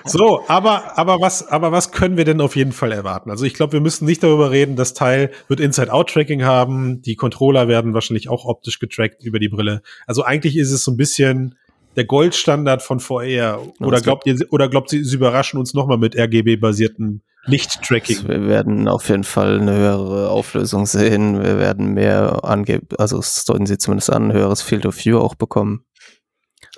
So, 0.05 0.43
aber, 0.47 0.97
aber 0.97 1.21
was, 1.21 1.47
aber 1.47 1.71
was 1.71 1.91
können 1.91 2.17
wir 2.17 2.25
denn 2.25 2.41
auf 2.41 2.55
jeden 2.55 2.71
Fall 2.71 2.91
erwarten? 2.91 3.29
Also 3.29 3.45
ich 3.45 3.53
glaube, 3.53 3.73
wir 3.73 3.81
müssen 3.81 4.05
nicht 4.05 4.23
darüber 4.23 4.51
reden, 4.51 4.75
das 4.75 4.93
Teil 4.93 5.31
wird 5.47 5.59
Inside-Out-Tracking 5.59 6.43
haben. 6.43 7.01
Die 7.01 7.15
Controller 7.15 7.67
werden 7.67 7.93
wahrscheinlich 7.93 8.29
auch 8.29 8.45
optisch 8.45 8.79
getrackt 8.79 9.23
über 9.23 9.39
die 9.39 9.49
Brille. 9.49 9.81
Also 10.07 10.23
eigentlich 10.23 10.57
ist 10.57 10.71
es 10.71 10.83
so 10.83 10.91
ein 10.91 10.97
bisschen 10.97 11.55
der 11.95 12.05
Goldstandard 12.05 12.81
von 12.81 12.99
VR. 12.99 13.61
Oder 13.79 14.01
glaubt 14.01 14.25
ihr, 14.25 14.37
oder 14.49 14.69
glaubt 14.69 14.91
ihr, 14.93 15.03
sie 15.03 15.15
überraschen 15.15 15.59
uns 15.59 15.73
nochmal 15.73 15.97
mit 15.97 16.15
RGB-basierten 16.15 17.21
Licht-Tracking? 17.45 18.27
Wir 18.27 18.47
werden 18.47 18.87
auf 18.87 19.09
jeden 19.09 19.23
Fall 19.23 19.59
eine 19.59 19.75
höhere 19.75 20.29
Auflösung 20.29 20.85
sehen. 20.85 21.43
Wir 21.43 21.59
werden 21.59 21.93
mehr 21.93 22.43
angeb, 22.43 22.93
also 22.99 23.19
es 23.19 23.45
deuten 23.45 23.65
sie 23.65 23.77
zumindest 23.77 24.11
an, 24.11 24.29
ein 24.29 24.33
höheres 24.33 24.61
Field 24.61 24.85
of 24.85 25.03
View 25.03 25.17
auch 25.17 25.35
bekommen. 25.35 25.85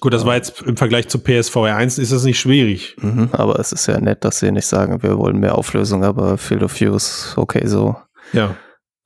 Gut, 0.02 0.14
das 0.14 0.26
war 0.26 0.36
jetzt 0.36 0.62
im 0.62 0.76
Vergleich 0.76 1.08
zu 1.08 1.20
PSVR 1.20 1.78
1 1.78 2.00
ist 2.00 2.12
das 2.12 2.26
nicht 2.26 2.40
schwierig. 2.40 2.98
Mhm, 3.00 3.30
aber 3.32 3.60
es 3.60 3.72
ist 3.72 3.88
ja 3.88 4.00
nett, 4.02 4.26
dass 4.26 4.40
sie 4.40 4.52
nicht 4.52 4.68
sagen, 4.68 5.02
wir 5.02 5.18
wollen 5.18 5.40
mehr 5.40 5.58
Auflösung, 5.58 6.04
aber 6.04 6.38
Field 6.38 6.64
of 6.64 6.80
View 6.80 6.96
ist 6.96 7.34
okay 7.38 7.66
so. 7.66 7.96
Ja. 8.34 8.56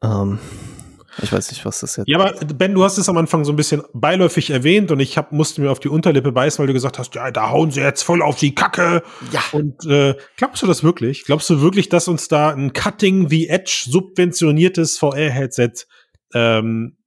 Ähm, 0.02 0.40
ich 1.22 1.32
weiß 1.32 1.52
nicht, 1.52 1.66
was 1.66 1.80
das 1.80 1.96
jetzt. 1.96 2.08
Ja, 2.08 2.20
aber 2.20 2.34
Ben, 2.46 2.74
du 2.74 2.84
hast 2.84 2.98
es 2.98 3.10
am 3.10 3.18
Anfang 3.18 3.46
so 3.46 3.52
ein 3.52 3.56
bisschen 3.56 3.82
beiläufig 3.94 4.50
erwähnt 4.50 4.92
und 4.92 5.00
ich 5.00 5.18
hab, 5.18 5.32
musste 5.32 5.62
mir 5.62 5.72
auf 5.72 5.80
die 5.80 5.90
Unterlippe 5.90 6.32
beißen, 6.32 6.60
weil 6.60 6.68
du 6.68 6.74
gesagt 6.74 7.00
hast, 7.00 7.16
ja, 7.16 7.32
da 7.32 7.50
hauen 7.50 7.72
sie 7.72 7.82
jetzt 7.82 8.04
voll 8.04 8.22
auf 8.22 8.38
die 8.38 8.56
Kacke. 8.56 9.04
Ja. 9.32 9.44
Und 9.52 9.86
äh, 9.86 10.16
glaubst 10.38 10.62
du 10.64 10.68
das 10.68 10.84
wirklich? 10.84 11.26
Glaubst 11.26 11.50
du 11.50 11.62
wirklich, 11.62 11.90
dass 11.90 12.08
uns 12.08 12.28
da 12.28 12.50
ein 12.50 12.74
Cutting 12.74 13.30
the 13.30 13.50
Edge 13.50 13.86
subventioniertes 13.88 14.98
VR-Headset 14.98 15.86
ähm, 16.34 16.98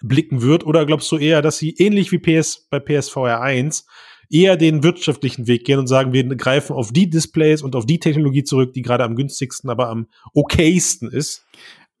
blicken 0.00 0.42
wird? 0.42 0.64
Oder 0.66 0.86
glaubst 0.86 1.10
du 1.12 1.16
eher, 1.16 1.42
dass 1.42 1.58
sie 1.58 1.74
ähnlich 1.76 2.12
wie 2.12 2.18
PS 2.18 2.68
bei 2.70 2.80
PSVR 2.80 3.40
1 3.40 3.86
eher 4.30 4.56
den 4.56 4.82
wirtschaftlichen 4.82 5.46
Weg 5.46 5.64
gehen 5.64 5.78
und 5.78 5.86
sagen, 5.86 6.12
wir 6.12 6.24
greifen 6.36 6.74
auf 6.74 6.92
die 6.92 7.10
Displays 7.10 7.62
und 7.62 7.76
auf 7.76 7.84
die 7.84 8.00
Technologie 8.00 8.44
zurück, 8.44 8.72
die 8.72 8.82
gerade 8.82 9.04
am 9.04 9.14
günstigsten, 9.14 9.68
aber 9.68 9.88
am 9.88 10.08
okaysten 10.32 11.10
ist? 11.10 11.44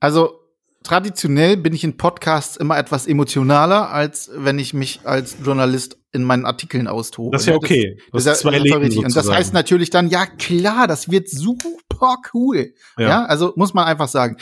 Also 0.00 0.41
traditionell 0.82 1.56
bin 1.56 1.74
ich 1.74 1.84
in 1.84 1.96
Podcasts 1.96 2.56
immer 2.56 2.78
etwas 2.78 3.06
emotionaler, 3.06 3.90
als 3.90 4.30
wenn 4.34 4.58
ich 4.58 4.74
mich 4.74 5.00
als 5.04 5.36
Journalist 5.44 5.98
in 6.12 6.24
meinen 6.24 6.44
Artikeln 6.44 6.88
austobe. 6.88 7.32
Das 7.32 7.42
ist 7.42 7.48
ja 7.48 7.54
okay. 7.54 7.98
Das, 8.12 8.26
hast 8.26 8.34
ist 8.34 8.40
zwei 8.40 8.58
Leben 8.58 8.78
richtig. 8.78 9.04
Und 9.04 9.16
das 9.16 9.30
heißt 9.30 9.54
natürlich 9.54 9.90
dann, 9.90 10.08
ja 10.08 10.26
klar, 10.26 10.86
das 10.86 11.10
wird 11.10 11.28
super 11.28 12.16
cool. 12.34 12.74
Ja. 12.98 13.08
Ja. 13.08 13.24
also 13.24 13.52
muss 13.56 13.74
man 13.74 13.86
einfach 13.86 14.08
sagen, 14.08 14.36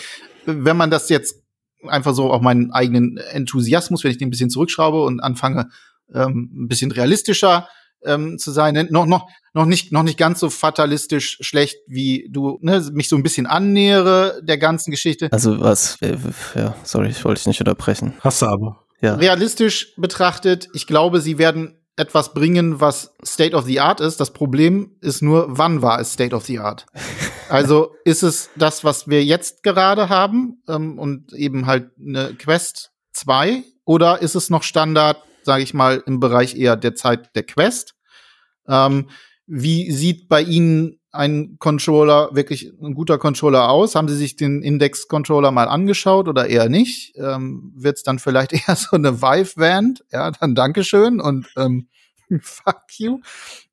wenn 0.47 0.77
man 0.77 0.91
das 0.91 1.09
jetzt 1.09 1.43
einfach 1.87 2.15
so 2.15 2.31
auf 2.31 2.43
meinen 2.43 2.73
eigenen 2.73 3.19
Enthusiasmus, 3.19 4.05
wenn 4.05 4.11
ich 4.11 4.19
den 4.19 4.29
ein 4.29 4.31
bisschen 4.31 4.51
zurückschraube 4.51 5.03
und 5.03 5.21
anfange, 5.21 5.69
ähm, 6.13 6.51
ein 6.53 6.69
bisschen 6.69 6.91
realistischer 6.91 7.69
ähm, 8.05 8.39
zu 8.39 8.51
sein, 8.51 8.89
noch 8.91 9.07
noch 9.07 9.29
noch 9.53 9.65
nicht 9.65 9.93
noch 9.93 10.03
nicht 10.03 10.19
ganz 10.19 10.41
so 10.41 10.51
fatalistisch 10.51 11.39
schlecht 11.41 11.77
wie 11.87 12.29
du 12.31 12.59
ne, 12.63 12.89
mich 12.93 13.09
so 13.09 13.17
ein 13.17 13.23
bisschen 13.23 13.47
annähere 13.47 14.41
der 14.43 14.59
ganzen 14.59 14.91
Geschichte. 14.91 15.29
Also 15.33 15.61
was, 15.61 15.97
äh, 16.01 16.17
ja, 16.55 16.75
sorry, 16.85 17.09
ich 17.09 17.25
wollte 17.25 17.41
dich 17.41 17.47
nicht 17.47 17.61
unterbrechen. 17.61 18.15
Hast 18.21 18.43
du 18.43 18.47
aber. 18.47 18.85
Ja. 19.03 19.15
realistisch 19.15 19.95
betrachtet, 19.97 20.69
ich 20.75 20.87
glaube, 20.87 21.23
sie 21.23 21.39
werden 21.39 21.81
etwas 21.97 22.33
bringen, 22.33 22.81
was 22.81 23.15
State 23.25 23.55
of 23.55 23.65
the 23.65 23.81
Art 23.81 24.01
ist. 24.01 24.21
Das 24.21 24.33
Problem 24.33 24.97
ist 25.01 25.23
nur, 25.23 25.47
wann 25.49 25.83
war 25.83 26.01
es 26.01 26.13
State 26.13 26.35
of 26.35 26.45
the 26.47 26.59
Art? 26.59 26.87
Also 27.49 27.97
ist 28.05 28.23
es 28.23 28.49
das, 28.55 28.85
was 28.85 29.09
wir 29.09 29.25
jetzt 29.25 29.65
gerade 29.65 30.09
haben 30.09 30.63
ähm, 30.69 31.01
und 31.01 31.33
eben 31.33 31.67
halt 31.67 31.91
eine 31.99 32.33
Quest 32.35 32.93
2 33.13 33.65
oder 33.85 34.23
ist 34.23 34.37
es 34.37 34.51
noch 34.51 34.63
Standard, 34.63 35.17
sage 35.51 35.65
ich 35.65 35.75
mal, 35.75 36.01
im 36.07 36.21
Bereich 36.21 36.57
eher 36.57 36.77
der 36.77 36.95
Zeit 36.95 37.35
der 37.35 37.43
Quest? 37.43 37.97
Ähm, 38.69 39.09
wie 39.49 39.91
sieht 39.91 40.29
bei 40.29 40.43
Ihnen 40.43 41.01
ein 41.11 41.57
Controller, 41.59 42.29
wirklich 42.33 42.73
ein 42.81 42.95
guter 42.95 43.19
Controller 43.19 43.69
aus? 43.69 43.97
Haben 43.97 44.07
Sie 44.07 44.15
sich 44.15 44.37
den 44.37 44.63
Index-Controller 44.63 45.51
mal 45.51 45.67
angeschaut 45.67 46.29
oder 46.29 46.47
eher 46.47 46.69
nicht? 46.69 47.17
Ähm, 47.17 47.73
Wird 47.75 47.97
es 47.97 48.05
dann 48.05 48.21
vielleicht 48.21 48.53
eher 48.69 48.77
so 48.77 48.95
eine 48.95 49.21
Vive-Band? 49.21 50.05
Ja, 50.13 50.31
dann 50.31 50.55
Dankeschön 50.55 51.21
und 51.21 51.49
ähm, 51.57 51.89
fuck 52.43 52.83
you. 52.99 53.19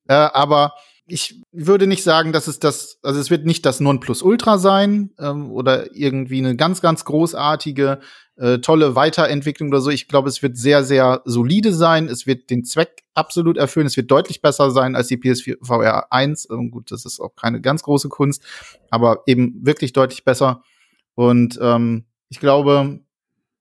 Äh, 0.07 0.15
aber 0.15 0.73
ich 1.07 1.41
würde 1.51 1.87
nicht 1.87 2.03
sagen, 2.03 2.33
dass 2.33 2.47
es 2.47 2.59
das, 2.59 2.99
also 3.01 3.19
es 3.19 3.29
wird 3.29 3.45
nicht 3.45 3.65
das 3.65 3.79
Nonplusultra 3.79 4.57
sein 4.57 5.11
ähm, 5.17 5.51
oder 5.51 5.95
irgendwie 5.95 6.39
eine 6.39 6.55
ganz, 6.55 6.81
ganz 6.81 7.05
großartige, 7.05 7.99
äh, 8.35 8.59
tolle 8.59 8.95
Weiterentwicklung 8.95 9.69
oder 9.69 9.79
so. 9.79 9.89
Ich 9.89 10.07
glaube, 10.09 10.27
es 10.27 10.43
wird 10.43 10.57
sehr, 10.57 10.83
sehr 10.83 11.21
solide 11.23 11.73
sein. 11.73 12.07
Es 12.07 12.27
wird 12.27 12.49
den 12.49 12.65
Zweck 12.65 13.03
absolut 13.13 13.57
erfüllen. 13.57 13.87
Es 13.87 13.95
wird 13.95 14.11
deutlich 14.11 14.41
besser 14.41 14.69
sein 14.69 14.95
als 14.95 15.07
die 15.07 15.17
PS4 15.17 15.57
VR 15.61 16.11
1. 16.11 16.49
Ähm, 16.51 16.71
gut, 16.71 16.91
das 16.91 17.05
ist 17.05 17.21
auch 17.21 17.35
keine 17.35 17.61
ganz 17.61 17.83
große 17.83 18.09
Kunst, 18.09 18.43
aber 18.89 19.23
eben 19.27 19.65
wirklich 19.65 19.93
deutlich 19.93 20.25
besser. 20.25 20.61
Und 21.15 21.57
ähm, 21.61 22.05
ich 22.29 22.39
glaube, 22.39 22.99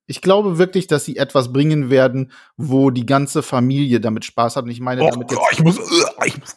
ich 0.07 0.20
glaube 0.22 0.59
wirklich, 0.59 0.86
dass 0.86 1.04
sie 1.04 1.16
etwas 1.16 1.52
bringen 1.52 1.90
werden, 1.90 2.32
wo 2.57 2.90
die 2.90 3.07
ganze 3.07 3.42
Familie 3.42 4.00
damit 4.00 4.24
Spaß 4.24 4.57
hat. 4.57 4.64
Und 4.64 4.70
ich 4.70 4.80
meine 4.80 5.02
Oh, 5.02 5.11
damit 5.11 5.30
jetzt. 5.30 5.40
oh, 5.40 5.46
ich 5.50 5.62
muss. 5.62 5.78
Ich 6.24 6.38
muss 6.38 6.57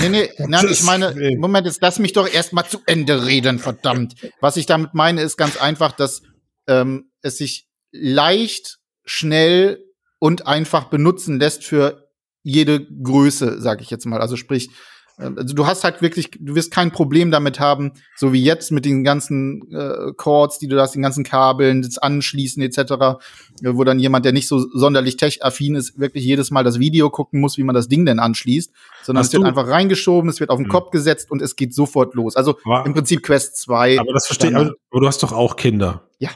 Nee, 0.00 0.08
nee, 0.08 0.30
nein, 0.46 0.66
ich 0.70 0.82
meine. 0.82 1.14
Moment, 1.38 1.66
jetzt 1.66 1.80
lass 1.82 1.98
mich 1.98 2.12
doch 2.12 2.28
erst 2.28 2.52
mal 2.52 2.64
zu 2.64 2.78
Ende 2.86 3.26
reden, 3.26 3.58
verdammt. 3.58 4.14
Was 4.40 4.56
ich 4.56 4.66
damit 4.66 4.94
meine, 4.94 5.22
ist 5.22 5.36
ganz 5.36 5.56
einfach, 5.58 5.92
dass 5.92 6.22
ähm, 6.66 7.10
es 7.22 7.38
sich 7.38 7.68
leicht, 7.92 8.78
schnell 9.04 9.84
und 10.18 10.46
einfach 10.46 10.84
benutzen 10.84 11.38
lässt 11.38 11.64
für 11.64 12.08
jede 12.42 12.86
Größe, 12.86 13.60
sag 13.60 13.80
ich 13.82 13.90
jetzt 13.90 14.06
mal. 14.06 14.20
Also 14.20 14.36
sprich, 14.36 14.70
Also 15.18 15.54
du 15.54 15.66
hast 15.66 15.82
halt 15.82 16.02
wirklich, 16.02 16.30
du 16.38 16.54
wirst 16.54 16.70
kein 16.70 16.90
Problem 16.92 17.30
damit 17.30 17.58
haben, 17.58 17.92
so 18.16 18.34
wie 18.34 18.42
jetzt 18.44 18.70
mit 18.70 18.84
den 18.84 19.02
ganzen 19.02 19.62
äh, 19.72 20.12
Cords, 20.14 20.58
die 20.58 20.68
du 20.68 20.78
hast, 20.78 20.94
den 20.94 21.00
ganzen 21.00 21.24
Kabeln, 21.24 21.80
das 21.80 21.96
Anschließen 21.96 22.62
etc., 22.62 22.78
äh, 22.80 23.14
wo 23.62 23.82
dann 23.84 23.98
jemand, 23.98 24.26
der 24.26 24.32
nicht 24.32 24.46
so 24.46 24.58
sonderlich 24.74 25.16
tech-affin 25.16 25.74
ist, 25.74 25.98
wirklich 25.98 26.22
jedes 26.22 26.50
Mal 26.50 26.64
das 26.64 26.78
Video 26.78 27.08
gucken 27.08 27.40
muss, 27.40 27.56
wie 27.56 27.62
man 27.62 27.74
das 27.74 27.88
Ding 27.88 28.04
denn 28.04 28.18
anschließt, 28.18 28.70
sondern 29.04 29.20
Hast 29.20 29.28
es 29.28 29.32
wird 29.32 29.44
du- 29.44 29.46
einfach 29.48 29.68
reingeschoben, 29.68 30.28
es 30.28 30.38
wird 30.38 30.50
auf 30.50 30.58
den 30.58 30.66
Hm. 30.66 30.72
Kopf 30.72 30.90
gesetzt 30.90 31.30
und 31.30 31.40
es 31.40 31.56
geht 31.56 31.72
sofort 31.72 32.14
los. 32.14 32.36
Also 32.36 32.58
Aber- 32.66 32.84
im 32.84 32.92
Prinzip 32.92 33.22
Quest 33.22 33.56
2. 33.56 33.98
Aber 33.98 34.12
das 34.12 34.26
verstehe 34.26 34.50
ich, 34.50 34.56
aber 34.56 34.74
du 35.00 35.06
hast 35.06 35.22
doch 35.22 35.32
auch 35.32 35.56
Kinder. 35.56 36.10
Ja. 36.18 36.28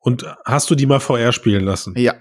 Und 0.00 0.26
hast 0.44 0.68
du 0.68 0.74
die 0.74 0.84
mal 0.84 1.00
VR 1.00 1.32
spielen 1.32 1.64
lassen? 1.64 1.94
Ja. 1.96 2.14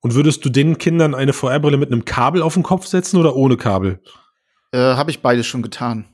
Und 0.00 0.14
würdest 0.14 0.42
du 0.44 0.48
den 0.48 0.78
Kindern 0.78 1.14
eine 1.14 1.34
VR-Brille 1.34 1.76
mit 1.76 1.92
einem 1.92 2.06
Kabel 2.06 2.40
auf 2.40 2.54
den 2.54 2.62
Kopf 2.62 2.86
setzen 2.86 3.18
oder 3.18 3.36
ohne 3.36 3.56
Kabel? 3.58 4.00
Äh, 4.72 4.78
Habe 4.78 5.10
ich 5.10 5.20
beides 5.20 5.46
schon 5.46 5.62
getan. 5.62 6.06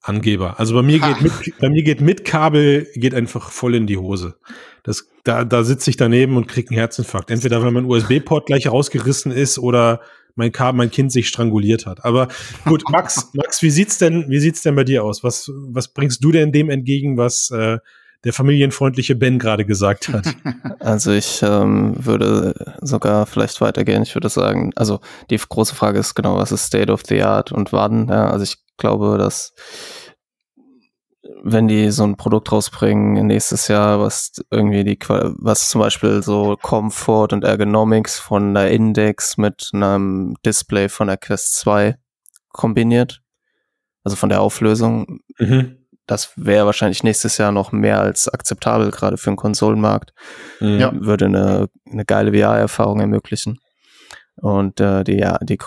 Angeber. 0.00 0.60
Also 0.60 0.74
bei 0.74 0.82
mir 0.82 1.00
Ha. 1.00 1.12
geht 1.12 1.22
mit, 1.22 1.58
bei 1.58 1.70
mir 1.70 1.82
geht 1.82 2.00
mit 2.02 2.24
Kabel 2.26 2.86
geht 2.94 3.14
einfach 3.14 3.50
voll 3.50 3.74
in 3.74 3.86
die 3.86 3.96
Hose. 3.96 4.36
Das, 4.82 5.08
da, 5.24 5.44
da 5.44 5.64
sitze 5.64 5.88
ich 5.88 5.96
daneben 5.96 6.36
und 6.36 6.46
krieg 6.46 6.70
einen 6.70 6.78
Herzinfarkt. 6.78 7.30
Entweder 7.30 7.62
weil 7.62 7.70
mein 7.70 7.86
USB-Port 7.86 8.46
gleich 8.46 8.68
rausgerissen 8.68 9.32
ist 9.32 9.58
oder 9.58 10.02
mein 10.34 10.52
Kabel, 10.52 10.76
mein 10.76 10.90
Kind 10.90 11.10
sich 11.10 11.28
stranguliert 11.28 11.86
hat. 11.86 12.04
Aber 12.04 12.28
gut, 12.66 12.82
Max, 12.90 13.30
Max, 13.32 13.62
wie 13.62 13.70
sieht's 13.70 13.96
denn, 13.96 14.26
wie 14.28 14.40
sieht's 14.40 14.60
denn 14.60 14.74
bei 14.74 14.84
dir 14.84 15.04
aus? 15.04 15.24
Was, 15.24 15.50
was 15.54 15.88
bringst 15.88 16.22
du 16.22 16.32
denn 16.32 16.52
dem 16.52 16.68
entgegen, 16.68 17.16
was 17.16 17.50
äh, 17.50 17.78
der 18.24 18.32
familienfreundliche 18.32 19.14
Ben 19.14 19.38
gerade 19.38 19.64
gesagt 19.64 20.08
hat? 20.08 20.26
Also 20.80 21.12
ich 21.12 21.42
ähm, 21.42 21.94
würde 21.96 22.76
sogar 22.82 23.24
vielleicht 23.24 23.62
weitergehen. 23.62 24.02
Ich 24.02 24.14
würde 24.14 24.28
sagen, 24.28 24.70
also 24.76 25.00
die 25.30 25.38
große 25.38 25.74
Frage 25.74 25.98
ist 25.98 26.14
genau, 26.14 26.36
was 26.36 26.52
ist 26.52 26.66
State 26.66 26.92
of 26.92 27.02
the 27.08 27.22
Art 27.22 27.52
und 27.52 27.72
wann? 27.72 28.08
Ja, 28.08 28.28
also 28.28 28.42
ich 28.44 28.58
glaube, 28.76 29.16
dass 29.16 29.54
wenn 31.42 31.68
die 31.68 31.90
so 31.90 32.04
ein 32.04 32.16
Produkt 32.16 32.52
rausbringen 32.52 33.26
nächstes 33.26 33.68
Jahr, 33.68 34.00
was 34.00 34.32
irgendwie 34.50 34.84
die, 34.84 34.98
was 35.08 35.68
zum 35.68 35.80
Beispiel 35.80 36.22
so 36.22 36.56
Comfort 36.60 37.28
und 37.32 37.44
Ergonomics 37.44 38.18
von 38.18 38.54
der 38.54 38.70
Index 38.70 39.36
mit 39.36 39.70
einem 39.72 40.36
Display 40.44 40.88
von 40.88 41.06
der 41.06 41.16
Quest 41.16 41.56
2 41.56 41.96
kombiniert, 42.48 43.22
also 44.04 44.16
von 44.16 44.28
der 44.28 44.40
Auflösung, 44.40 45.20
mhm. 45.38 45.83
Das 46.06 46.32
wäre 46.36 46.66
wahrscheinlich 46.66 47.02
nächstes 47.02 47.38
Jahr 47.38 47.52
noch 47.52 47.72
mehr 47.72 48.00
als 48.00 48.28
akzeptabel, 48.28 48.90
gerade 48.90 49.16
für 49.16 49.30
den 49.30 49.36
Konsolenmarkt 49.36 50.12
Mhm. 50.60 50.78
Ja. 50.78 50.92
würde 50.94 51.26
eine, 51.26 51.68
eine 51.90 52.04
geile 52.04 52.32
VR-Erfahrung 52.32 53.00
ermöglichen. 53.00 53.60
Und 54.36 54.80
äh, 54.80 55.04
die, 55.04 55.18
ja, 55.18 55.38
die, 55.42 55.58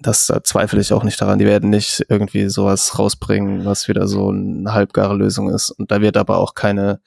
das 0.00 0.26
da 0.26 0.42
zweifle 0.42 0.80
ich 0.80 0.92
auch 0.92 1.04
nicht 1.04 1.20
daran. 1.20 1.38
Die 1.38 1.44
werden 1.46 1.70
nicht 1.70 2.04
irgendwie 2.08 2.48
sowas 2.48 2.98
rausbringen, 2.98 3.64
was 3.64 3.88
wieder 3.88 4.08
so 4.08 4.30
eine 4.30 4.72
halbgare 4.72 5.14
Lösung 5.14 5.50
ist. 5.50 5.70
Und 5.70 5.90
da 5.90 6.00
wird 6.00 6.16
aber 6.16 6.38
auch 6.38 6.54
keine 6.54 7.00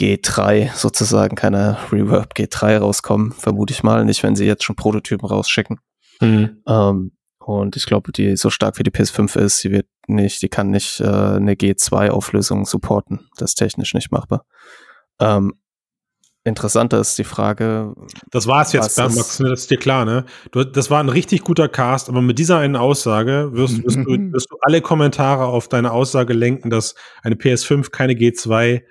G3 0.00 0.74
sozusagen, 0.74 1.34
keine 1.36 1.76
Reverb 1.90 2.34
G3 2.34 2.78
rauskommen, 2.78 3.32
vermute 3.32 3.72
ich 3.72 3.82
mal. 3.82 4.04
Nicht, 4.04 4.22
wenn 4.22 4.36
sie 4.36 4.46
jetzt 4.46 4.64
schon 4.64 4.76
Prototypen 4.76 5.28
rausschicken. 5.28 5.80
Mhm. 6.20 6.62
Ähm, 6.68 7.12
und 7.48 7.76
ich 7.76 7.86
glaube, 7.86 8.12
die 8.12 8.36
so 8.36 8.50
stark 8.50 8.78
wie 8.78 8.82
die 8.82 8.90
PS5 8.90 9.38
ist, 9.38 9.60
sie 9.60 9.70
wird 9.70 9.86
nicht, 10.06 10.42
die 10.42 10.50
kann 10.50 10.68
nicht 10.70 11.00
äh, 11.00 11.04
eine 11.06 11.54
G2-Auflösung 11.54 12.66
supporten. 12.66 13.28
Das 13.38 13.52
ist 13.52 13.54
technisch 13.54 13.94
nicht 13.94 14.12
machbar. 14.12 14.44
Ähm, 15.18 15.54
interessanter 16.44 17.00
ist 17.00 17.16
die 17.18 17.24
Frage, 17.24 17.94
Das 18.30 18.46
war 18.46 18.60
es 18.62 18.72
jetzt, 18.72 18.98
ist- 18.98 19.16
Max, 19.16 19.38
das 19.38 19.60
ist 19.60 19.70
dir 19.70 19.78
klar, 19.78 20.04
ne? 20.04 20.26
Du, 20.50 20.64
das 20.64 20.90
war 20.90 21.00
ein 21.02 21.08
richtig 21.08 21.42
guter 21.42 21.68
Cast, 21.68 22.08
aber 22.10 22.20
mit 22.20 22.38
dieser 22.38 22.58
einen 22.58 22.76
Aussage 22.76 23.50
wirst, 23.52 23.78
wirst, 23.84 23.96
du, 23.96 24.32
wirst 24.32 24.50
du 24.50 24.56
alle 24.60 24.82
Kommentare 24.82 25.44
auf 25.46 25.68
deine 25.68 25.92
Aussage 25.92 26.34
lenken, 26.34 26.68
dass 26.70 26.94
eine 27.22 27.34
PS5 27.34 27.90
keine 27.90 28.12
G2 28.12 28.82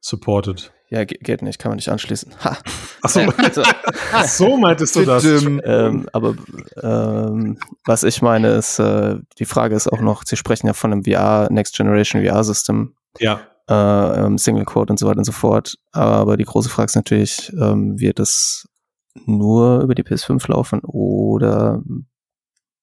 supportet. 0.00 0.72
Ja, 0.94 1.04
ge- 1.04 1.18
geht 1.20 1.42
nicht, 1.42 1.58
kann 1.58 1.70
man 1.70 1.76
nicht 1.76 1.88
anschließen. 1.88 2.32
Ha. 2.44 2.56
Achso, 3.02 3.20
Also, 3.38 3.62
so 4.26 4.56
meintest 4.56 4.96
du 4.96 5.04
das. 5.04 5.24
Ähm, 5.24 6.08
aber 6.12 6.34
ähm, 6.82 7.58
was 7.84 8.02
ich 8.04 8.22
meine 8.22 8.48
ist, 8.52 8.78
äh, 8.78 9.16
die 9.38 9.44
Frage 9.44 9.74
ist 9.74 9.92
auch 9.92 10.00
noch, 10.00 10.22
Sie 10.24 10.36
sprechen 10.36 10.66
ja 10.68 10.72
von 10.72 10.92
einem 10.92 11.04
VR, 11.04 11.48
Next 11.50 11.76
Generation 11.76 12.24
VR-System, 12.24 12.94
Ja. 13.18 13.40
äh, 13.68 14.24
ähm, 14.24 14.38
Single 14.38 14.64
Quote 14.64 14.92
und 14.92 14.98
so 14.98 15.06
weiter 15.08 15.18
und 15.18 15.24
so 15.24 15.32
fort. 15.32 15.76
Aber 15.92 16.36
die 16.36 16.44
große 16.44 16.68
Frage 16.68 16.86
ist 16.86 16.96
natürlich, 16.96 17.52
ähm, 17.60 17.98
wird 18.00 18.20
es 18.20 18.68
nur 19.26 19.80
über 19.82 19.94
die 19.94 20.02
PS5 20.04 20.50
laufen 20.50 20.80
oder 20.80 21.82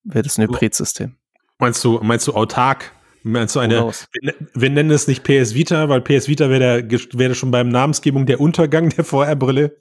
wird 0.03 0.26
es 0.26 0.38
ein 0.38 0.43
Hybridsystem? 0.43 1.16
Meinst 1.59 1.84
du, 1.84 1.99
meinst 2.01 2.28
du 2.28 2.34
autark? 2.34 2.91
Meinst 3.24 3.55
du 3.55 3.59
eine, 3.59 3.78
knows? 3.78 4.07
wir, 4.19 4.34
wir 4.53 4.69
nennen 4.69 4.91
es 4.91 5.07
nicht 5.07 5.24
PS 5.24 5.53
Vita, 5.53 5.89
weil 5.89 6.01
PS 6.01 6.28
Vita 6.28 6.49
wäre 6.49 6.84
wäre 7.13 7.36
schon 7.36 7.51
beim 7.51 7.69
Namensgebung 7.69 8.26
der 8.26 8.39
Untergang 8.39 8.89
der 8.89 9.03
VR-Brille. 9.03 9.78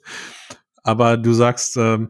Aber 0.83 1.17
du 1.17 1.33
sagst, 1.33 1.77
ähm, 1.77 2.09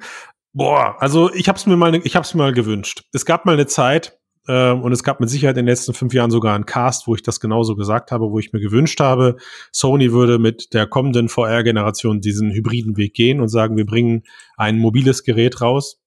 boah, 0.54 0.96
also 1.00 1.34
ich 1.34 1.50
hab's 1.50 1.66
mir 1.66 1.78
mal, 1.78 1.96
ich 1.96 2.16
hab's 2.16 2.34
mir 2.34 2.44
mal 2.44 2.54
gewünscht. 2.54 3.04
Es 3.14 3.26
gab 3.26 3.46
mal 3.46 3.54
eine 3.54 3.68
Zeit, 3.68 4.18
ähm, 4.48 4.82
und 4.82 4.92
es 4.92 5.04
gab 5.04 5.20
mit 5.20 5.30
Sicherheit 5.30 5.58
in 5.58 5.66
den 5.66 5.72
letzten 5.72 5.94
fünf 5.94 6.14
Jahren 6.14 6.32
sogar 6.32 6.56
einen 6.56 6.66
Cast, 6.66 7.08
wo 7.08 7.16
ich 7.16 7.22
das 7.22 7.40
genauso 7.40 7.76
gesagt 7.76 8.12
habe, 8.12 8.32
wo 8.32 8.40
ich 8.40 8.54
mir 8.54 8.60
gewünscht 8.60 9.00
habe, 9.00 9.38
Sony 9.72 10.12
würde 10.12 10.40
mit 10.40 10.74
der 10.74 10.88
kommenden 10.88 11.30
VR-Generation 11.30 12.22
diesen 12.22 12.52
hybriden 12.52 12.98
Weg 12.98 13.14
gehen 13.14 13.40
und 13.40 13.50
sagen, 13.50 13.78
wir 13.78 13.86
bringen 13.86 14.24
ein 14.58 14.80
mobiles 14.80 15.24
Gerät 15.24 15.62
raus. 15.62 16.00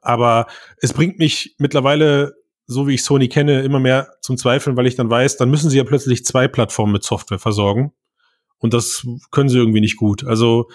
Aber 0.00 0.46
es 0.78 0.92
bringt 0.92 1.18
mich 1.18 1.56
mittlerweile, 1.58 2.34
so 2.68 2.86
wie 2.86 2.94
ich 2.94 3.02
Sony 3.02 3.28
kenne, 3.28 3.62
immer 3.62 3.80
mehr 3.80 4.14
zum 4.20 4.36
Zweifeln, 4.36 4.76
weil 4.76 4.86
ich 4.86 4.94
dann 4.94 5.10
weiß, 5.10 5.38
dann 5.38 5.50
müssen 5.50 5.70
sie 5.70 5.78
ja 5.78 5.84
plötzlich 5.84 6.24
zwei 6.24 6.46
Plattformen 6.48 6.92
mit 6.92 7.02
Software 7.02 7.38
versorgen. 7.38 7.92
Und 8.58 8.74
das 8.74 9.06
können 9.30 9.48
sie 9.48 9.58
irgendwie 9.58 9.80
nicht 9.80 9.96
gut. 9.96 10.24
Also, 10.24 10.68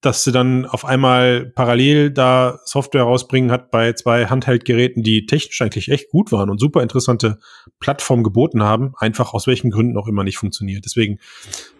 dass 0.00 0.22
sie 0.22 0.30
dann 0.30 0.64
auf 0.64 0.84
einmal 0.84 1.44
parallel 1.44 2.12
da 2.12 2.60
Software 2.64 3.02
rausbringen, 3.02 3.50
hat 3.50 3.72
bei 3.72 3.92
zwei 3.94 4.26
Handheldgeräten, 4.26 5.02
die 5.02 5.26
technisch 5.26 5.60
eigentlich 5.60 5.88
echt 5.88 6.10
gut 6.10 6.30
waren 6.30 6.50
und 6.50 6.60
super 6.60 6.82
interessante 6.82 7.38
Plattformen 7.80 8.22
geboten 8.22 8.62
haben, 8.62 8.92
einfach 8.98 9.34
aus 9.34 9.48
welchen 9.48 9.70
Gründen 9.70 9.96
auch 9.96 10.06
immer 10.06 10.22
nicht 10.22 10.38
funktioniert. 10.38 10.84
Deswegen 10.84 11.18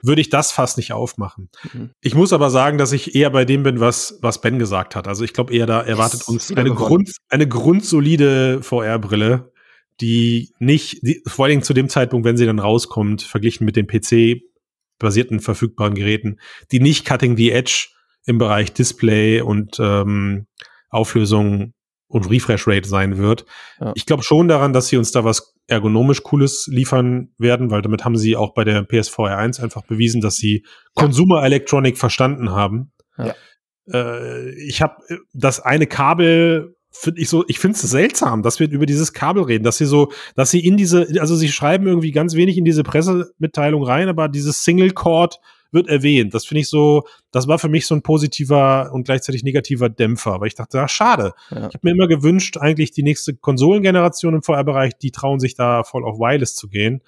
würde 0.03 0.21
ich 0.21 0.31
das 0.31 0.51
fast 0.51 0.79
nicht 0.79 0.93
aufmachen. 0.93 1.49
Mhm. 1.73 1.91
Ich 2.01 2.16
muss 2.16 2.33
aber 2.33 2.51
sagen, 2.51 2.77
dass 2.77 2.91
ich 2.91 3.14
eher 3.14 3.31
bei 3.31 3.45
dem 3.45 3.62
bin, 3.62 3.79
was, 3.79 4.18
was 4.21 4.41
Ben 4.41 4.59
gesagt 4.59 4.97
hat. 4.97 5.07
Also 5.07 5.23
ich 5.23 5.33
glaube 5.33 5.55
eher, 5.55 5.66
da 5.66 5.81
erwartet 5.81 6.27
uns 6.27 6.51
eine. 6.51 6.71
Grund, 6.71 7.12
eine 7.29 7.47
grundsolide 7.47 8.62
VR-Brille, 8.62 9.53
die 10.01 10.53
nicht, 10.59 11.07
die, 11.07 11.23
vor 11.27 11.45
allen 11.45 11.51
Dingen 11.51 11.62
zu 11.62 11.75
dem 11.75 11.89
Zeitpunkt, 11.89 12.27
wenn 12.27 12.37
sie 12.37 12.47
dann 12.47 12.59
rauskommt, 12.59 13.23
verglichen 13.23 13.64
mit 13.64 13.77
den 13.77 13.87
PC-basierten 15.01 15.40
verfügbaren 15.40 15.94
Geräten, 15.94 16.38
die 16.70 16.80
nicht 16.80 17.07
Cutting 17.07 17.36
the 17.36 17.51
Edge 17.51 17.88
im 18.26 18.38
Bereich 18.38 18.72
Display 18.72 19.40
und 19.40 19.78
ähm, 19.80 20.46
Auflösung 20.90 21.72
und 22.09 22.28
Refresh 22.28 22.66
Rate 22.66 22.88
sein 22.88 23.18
wird. 23.18 23.46
Ja. 23.80 23.92
Ich 23.94 24.07
glaube 24.07 24.22
schon 24.22 24.48
daran, 24.48 24.72
dass 24.72 24.88
sie 24.88 24.96
uns 24.96 25.12
da 25.12 25.24
was 25.24 25.55
ergonomisch 25.68 26.22
Cooles 26.24 26.66
liefern 26.66 27.32
werden, 27.38 27.70
weil 27.70 27.82
damit 27.82 28.05
haben 28.05 28.16
sie 28.16 28.36
auch 28.36 28.55
bei 28.55 28.64
der 28.64 28.82
PSVR 28.82 29.38
1 29.38 29.61
einfach 29.61 29.86
bewiesen, 29.86 30.20
dass 30.20 30.36
sie 30.36 30.64
Consumer 30.94 31.44
Electronic 31.44 31.96
verstanden 31.96 32.51
haben. 32.51 32.92
Ja. 33.16 33.34
Äh, 33.92 34.51
ich 34.66 34.82
habe 34.82 34.96
das 35.32 35.61
eine 35.61 35.86
Kabel 35.86 36.76
finde 36.91 37.20
ich 37.20 37.28
so, 37.28 37.45
ich 37.49 37.59
finde 37.59 37.76
es 37.76 37.82
seltsam, 37.82 38.43
dass 38.43 38.61
wir 38.61 38.68
über 38.70 38.86
dieses 38.86 39.12
Kabel 39.12 39.45
reden, 39.45 39.64
dass 39.64 39.78
sie 39.78 39.86
so, 39.86 40.11
dass 40.34 40.51
sie 40.51 40.64
in 40.64 40.76
diese, 40.76 41.07
also 41.20 41.36
sie 41.36 41.49
schreiben 41.49 41.86
irgendwie 41.86 42.12
ganz 42.12 42.34
wenig 42.34 42.59
in 42.59 42.64
diese 42.64 42.82
Pressemitteilung 42.82 43.84
rein, 43.84 44.09
aber 44.09 44.28
dieses 44.28 44.64
Single 44.64 44.91
Cord 44.91 45.41
wird 45.72 45.88
erwähnt. 45.88 46.34
Das 46.34 46.45
finde 46.47 46.62
ich 46.62 46.68
so, 46.68 47.05
das 47.30 47.47
war 47.47 47.59
für 47.59 47.68
mich 47.68 47.86
so 47.86 47.95
ein 47.95 48.03
positiver 48.03 48.91
und 48.93 49.05
gleichzeitig 49.05 49.45
negativer 49.45 49.88
Dämpfer, 49.88 50.41
weil 50.41 50.49
ich 50.49 50.57
dachte, 50.57 50.80
ah, 50.80 50.88
schade. 50.88 51.32
Ja. 51.51 51.68
Ich 51.68 51.74
habe 51.74 51.80
mir 51.82 51.93
immer 51.93 52.09
gewünscht, 52.09 52.57
eigentlich 52.57 52.91
die 52.91 53.05
nächste 53.05 53.34
Konsolengeneration 53.34 54.34
im 54.34 54.43
VR-Bereich, 54.43 54.99
die 54.99 55.12
trauen 55.12 55.38
sich 55.38 55.55
da 55.55 55.84
voll 55.84 56.05
auf 56.05 56.18
Wireless 56.18 56.57
zu 56.57 56.68
gehen. 56.68 57.03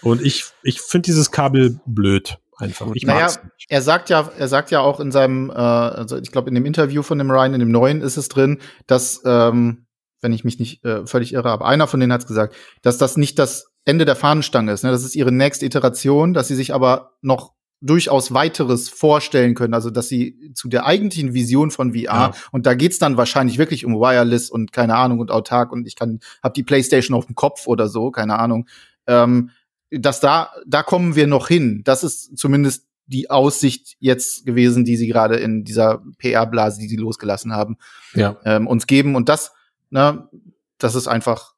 Und 0.00 0.24
ich, 0.24 0.44
ich 0.62 0.80
finde 0.80 1.06
dieses 1.06 1.30
Kabel 1.30 1.80
blöd 1.84 2.38
einfach. 2.58 2.88
Ich 2.94 3.04
Naja. 3.04 3.28
Er 3.68 3.82
sagt 3.82 4.10
ja, 4.10 4.30
er 4.36 4.48
sagt 4.48 4.70
ja 4.70 4.80
auch 4.80 5.00
in 5.00 5.10
seinem, 5.12 5.50
äh, 5.50 5.54
also 5.54 6.16
ich 6.18 6.30
glaube 6.30 6.48
in 6.48 6.54
dem 6.54 6.66
Interview 6.66 7.02
von 7.02 7.18
dem 7.18 7.30
Ryan, 7.30 7.54
in 7.54 7.60
dem 7.60 7.70
neuen 7.70 8.02
ist 8.02 8.16
es 8.16 8.28
drin, 8.28 8.58
dass, 8.86 9.22
ähm, 9.24 9.86
wenn 10.20 10.32
ich 10.32 10.44
mich 10.44 10.58
nicht 10.58 10.84
äh, 10.84 11.06
völlig 11.06 11.32
irre, 11.32 11.50
aber 11.50 11.66
einer 11.66 11.86
von 11.86 12.00
denen 12.00 12.12
hat 12.12 12.22
es 12.22 12.26
gesagt, 12.26 12.54
dass 12.82 12.98
das 12.98 13.16
nicht 13.16 13.38
das 13.38 13.70
Ende 13.84 14.04
der 14.04 14.16
Fahnenstange 14.16 14.72
ist. 14.72 14.84
Ne? 14.84 14.90
Das 14.90 15.04
ist 15.04 15.14
ihre 15.16 15.32
nächste 15.32 15.64
Iteration, 15.64 16.34
dass 16.34 16.48
sie 16.48 16.56
sich 16.56 16.74
aber 16.74 17.12
noch 17.22 17.54
durchaus 17.80 18.34
weiteres 18.34 18.88
vorstellen 18.88 19.54
können, 19.54 19.72
also 19.72 19.90
dass 19.90 20.08
sie 20.08 20.52
zu 20.54 20.68
der 20.68 20.84
eigentlichen 20.84 21.32
Vision 21.32 21.70
von 21.70 21.92
VR 21.94 22.02
Ja. 22.02 22.32
und 22.50 22.66
da 22.66 22.74
geht's 22.74 22.98
dann 22.98 23.16
wahrscheinlich 23.16 23.56
wirklich 23.56 23.84
um 23.84 23.94
Wireless 23.94 24.50
und 24.50 24.72
keine 24.72 24.96
Ahnung 24.96 25.20
und 25.20 25.30
autark 25.30 25.70
und 25.70 25.86
ich 25.86 25.94
kann 25.94 26.18
hab 26.42 26.54
die 26.54 26.64
PlayStation 26.64 27.16
auf 27.16 27.26
dem 27.26 27.36
Kopf 27.36 27.68
oder 27.68 27.88
so, 27.88 28.10
keine 28.10 28.38
Ahnung. 28.38 28.66
Ähm, 29.06 29.50
dass 29.90 30.20
da 30.20 30.50
da 30.66 30.82
kommen 30.82 31.14
wir 31.16 31.26
noch 31.26 31.48
hin. 31.48 31.82
Das 31.84 32.02
ist 32.04 32.36
zumindest 32.38 32.86
die 33.06 33.30
Aussicht 33.30 33.96
jetzt 34.00 34.44
gewesen, 34.44 34.84
die 34.84 34.96
sie 34.96 35.06
gerade 35.06 35.36
in 35.36 35.64
dieser 35.64 36.02
PR-Blase, 36.18 36.78
die 36.78 36.88
sie 36.88 36.96
losgelassen 36.96 37.52
haben, 37.54 37.78
Ja. 38.14 38.36
ähm, 38.44 38.66
uns 38.66 38.86
geben. 38.86 39.16
Und 39.16 39.28
das, 39.30 39.52
ne, 39.88 40.28
das 40.76 40.94
ist 40.94 41.08
einfach, 41.08 41.54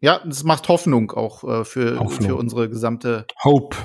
ja, 0.00 0.20
das 0.24 0.44
macht 0.44 0.68
Hoffnung 0.68 1.10
auch 1.12 1.44
äh, 1.44 1.64
für, 1.66 1.98
Hoffnung. 2.00 2.28
für 2.28 2.36
unsere 2.36 2.70
gesamte, 2.70 3.26
Hope. 3.42 3.76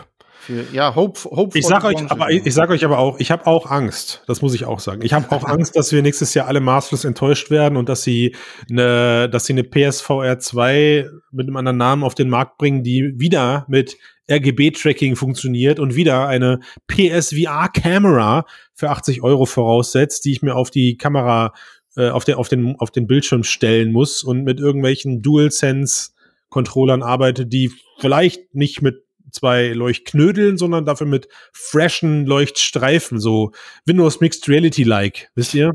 Für, 0.49 0.65
ja, 0.73 0.95
Hope, 0.95 1.30
Hope 1.30 1.59
Ich 1.59 1.67
sag 1.67 1.84
euch, 1.84 1.95
Branche. 1.95 2.11
aber 2.11 2.31
ich, 2.31 2.43
ich 2.43 2.55
sag 2.55 2.71
euch 2.71 2.84
aber 2.84 2.97
auch, 2.97 3.19
ich 3.19 3.30
habe 3.30 3.45
auch 3.45 3.69
Angst. 3.69 4.23
Das 4.26 4.41
muss 4.41 4.55
ich 4.55 4.65
auch 4.65 4.80
sagen. 4.80 5.03
Ich 5.03 5.13
habe 5.13 5.31
auch 5.31 5.43
Angst, 5.45 5.76
dass 5.76 5.91
wir 5.91 6.01
nächstes 6.01 6.34
Jahr 6.34 6.47
alle 6.47 6.59
maßlos 6.59 7.05
enttäuscht 7.05 7.51
werden 7.51 7.77
und 7.77 7.88
dass 7.88 8.01
sie 8.01 8.35
eine, 8.67 9.30
dass 9.30 9.45
sie 9.45 9.53
eine 9.53 9.63
PSVR 9.63 10.39
2 10.39 11.07
mit 11.31 11.47
einem 11.47 11.55
anderen 11.55 11.77
Namen 11.77 12.03
auf 12.03 12.15
den 12.15 12.30
Markt 12.30 12.57
bringen, 12.57 12.81
die 12.81 13.13
wieder 13.17 13.67
mit 13.69 13.97
RGB-Tracking 14.27 15.15
funktioniert 15.15 15.80
und 15.80 15.95
wieder 15.95 16.27
eine 16.27 16.61
PSVR-Kamera 16.88 18.45
für 18.73 18.89
80 18.89 19.21
Euro 19.21 19.45
voraussetzt, 19.45 20.26
die 20.26 20.31
ich 20.31 20.41
mir 20.41 20.55
auf 20.55 20.71
die 20.71 20.97
Kamera, 20.97 21.53
äh, 21.95 22.09
auf, 22.09 22.26
den, 22.26 22.35
auf, 22.35 22.49
den, 22.49 22.76
auf 22.80 22.89
den 22.89 23.05
Bildschirm 23.05 23.43
stellen 23.43 23.91
muss 23.91 24.23
und 24.23 24.43
mit 24.43 24.59
irgendwelchen 24.59 25.21
DualSense-Controllern 25.21 27.03
arbeite, 27.03 27.45
die 27.45 27.71
vielleicht 27.99 28.55
nicht 28.55 28.81
mit 28.81 29.03
zwei 29.31 29.69
Leuchtknödeln, 29.69 30.57
sondern 30.57 30.85
dafür 30.85 31.07
mit 31.07 31.27
freshen 31.53 32.26
Leuchtstreifen, 32.26 33.19
so 33.19 33.51
Windows 33.85 34.19
Mixed 34.22 34.47
Reality-like, 34.47 35.30
wisst 35.35 35.53
ihr? 35.53 35.72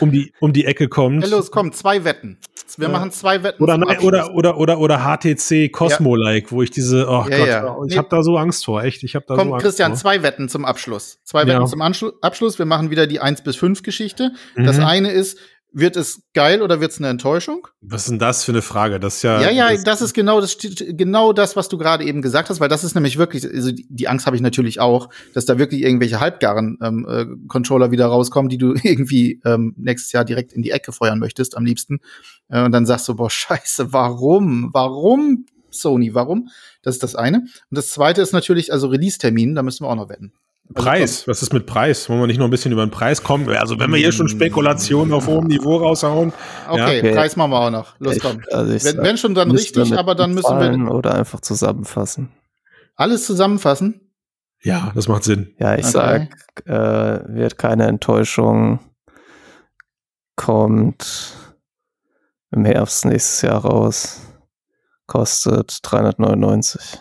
Um, 0.00 0.12
die, 0.12 0.32
um 0.38 0.52
die 0.52 0.64
Ecke 0.66 0.88
kommt. 0.88 1.24
Ja, 1.24 1.30
los, 1.30 1.50
komm, 1.50 1.72
zwei 1.72 2.04
Wetten. 2.04 2.38
Wir 2.76 2.86
Ja. 2.86 2.92
machen 2.92 3.10
zwei 3.10 3.42
Wetten. 3.42 3.62
Oder, 3.62 3.76
nein, 3.76 3.98
oder, 4.00 4.32
oder, 4.32 4.56
oder, 4.56 4.78
oder 4.78 4.98
HTC 5.00 5.68
Cosmo-like, 5.70 6.52
wo 6.52 6.62
ich 6.62 6.70
diese, 6.70 7.06
oh 7.08 7.26
Ja, 7.28 7.36
Gott, 7.38 7.48
ja. 7.48 7.76
ich 7.86 7.90
Nee. 7.92 7.96
habe 7.98 8.08
da 8.10 8.22
so 8.22 8.36
Angst 8.38 8.64
vor, 8.64 8.82
echt, 8.84 9.02
ich 9.02 9.14
habe 9.14 9.24
da 9.26 9.34
so 9.34 9.40
Komm, 9.42 9.52
Angst 9.54 9.64
Christian, 9.64 9.90
vor. 9.92 9.98
zwei 9.98 10.22
Wetten 10.22 10.48
zum 10.48 10.64
Abschluss. 10.64 11.18
Zwei 11.24 11.40
Ja. 11.42 11.48
Wetten 11.48 11.66
zum 11.66 11.82
Abschluss. 11.82 12.58
Wir 12.58 12.64
machen 12.66 12.90
wieder 12.90 13.06
die 13.06 13.20
1 13.20 13.42
bis 13.42 13.56
5 13.56 13.82
Geschichte. 13.82 14.32
Das 14.56 14.78
Mhm. 14.78 14.84
eine 14.84 15.10
ist, 15.10 15.38
wird 15.72 15.96
es 15.96 16.22
geil 16.34 16.62
oder 16.62 16.80
wird 16.80 16.92
es 16.92 16.98
eine 16.98 17.08
Enttäuschung? 17.08 17.66
Was 17.80 18.02
ist 18.02 18.10
denn 18.10 18.18
das 18.18 18.44
für 18.44 18.52
eine 18.52 18.62
Frage? 18.62 19.00
Das 19.00 19.16
ist 19.16 19.22
ja, 19.22 19.40
Ja, 19.40 19.50
ja, 19.50 19.72
das, 19.72 19.84
das 19.84 20.02
ist 20.02 20.12
genau 20.12 20.40
das, 20.40 20.56
genau 20.58 21.32
das, 21.32 21.56
was 21.56 21.68
du 21.68 21.78
gerade 21.78 22.04
eben 22.04 22.22
gesagt 22.22 22.50
hast, 22.50 22.60
weil 22.60 22.68
das 22.68 22.84
ist 22.84 22.94
nämlich 22.94 23.18
wirklich, 23.18 23.44
also 23.48 23.72
die, 23.72 23.86
die 23.88 24.08
Angst 24.08 24.26
habe 24.26 24.36
ich 24.36 24.42
natürlich 24.42 24.80
auch, 24.80 25.08
dass 25.34 25.46
da 25.46 25.58
wirklich 25.58 25.82
irgendwelche 25.82 26.20
halbgaren 26.20 26.78
ähm, 26.82 27.06
äh, 27.08 27.26
Controller 27.48 27.90
wieder 27.90 28.06
rauskommen, 28.06 28.48
die 28.48 28.58
du 28.58 28.74
irgendwie 28.82 29.40
ähm, 29.44 29.74
nächstes 29.76 30.12
Jahr 30.12 30.24
direkt 30.24 30.52
in 30.52 30.62
die 30.62 30.70
Ecke 30.70 30.92
feuern 30.92 31.18
möchtest, 31.18 31.56
am 31.56 31.64
liebsten. 31.64 32.00
Äh, 32.48 32.64
und 32.64 32.72
dann 32.72 32.86
sagst 32.86 33.08
du, 33.08 33.16
boah, 33.16 33.30
scheiße, 33.30 33.92
warum? 33.92 34.70
Warum, 34.72 35.46
Sony, 35.70 36.14
warum? 36.14 36.48
Das 36.82 36.96
ist 36.96 37.02
das 37.02 37.14
eine. 37.14 37.38
Und 37.38 37.48
das 37.70 37.88
zweite 37.88 38.20
ist 38.20 38.32
natürlich, 38.32 38.72
also 38.72 38.88
Release-Termin, 38.88 39.54
da 39.54 39.62
müssen 39.62 39.84
wir 39.84 39.90
auch 39.90 39.96
noch 39.96 40.08
wetten. 40.08 40.32
Also 40.74 40.84
Preis, 40.88 41.28
was 41.28 41.42
ist 41.42 41.52
mit 41.52 41.66
Preis? 41.66 42.08
Wollen 42.08 42.20
wir 42.20 42.26
nicht 42.26 42.38
noch 42.38 42.46
ein 42.46 42.50
bisschen 42.50 42.72
über 42.72 42.84
den 42.84 42.90
Preis 42.90 43.22
kommen? 43.22 43.48
Also 43.50 43.78
wenn 43.78 43.90
wir 43.90 43.98
hier 43.98 44.08
Mm. 44.08 44.12
schon 44.12 44.28
Spekulationen 44.28 45.12
auf 45.12 45.26
hohem 45.26 45.46
Niveau 45.46 45.76
raushauen, 45.76 46.32
Okay, 46.68 47.06
Ja. 47.06 47.12
Preis 47.14 47.36
machen 47.36 47.50
wir 47.50 47.60
auch 47.60 47.70
noch. 47.70 47.94
Los, 48.00 48.16
Ich- 48.16 48.22
komm. 48.22 48.42
also 48.50 48.72
ich 48.72 48.84
Wenn, 48.84 48.96
sag, 48.96 49.04
wenn 49.04 49.16
schon, 49.18 49.34
dann 49.34 49.50
richtig, 49.50 49.96
aber 49.96 50.14
dann 50.14 50.34
müssen 50.34 50.58
wir 50.58 50.90
Oder 50.92 51.14
einfach 51.14 51.40
zusammenfassen. 51.40 52.30
alles 52.96 53.26
zusammenfassen. 53.26 54.00
ja, 54.62 54.92
das 54.94 55.08
macht 55.08 55.24
Sinn. 55.24 55.54
Ja, 55.58 55.74
ich 55.74 55.84
Okay. 55.86 56.28
sag, 56.64 56.66
äh, 56.66 57.34
wird 57.34 57.58
keine 57.58 57.86
Enttäuschung. 57.86 58.78
Kommt 60.36 61.34
im 62.50 62.64
Herbst 62.64 63.04
nächstes 63.04 63.42
Jahr 63.42 63.64
raus. 63.64 64.20
Kostet 65.06 65.78
399. 65.82 66.98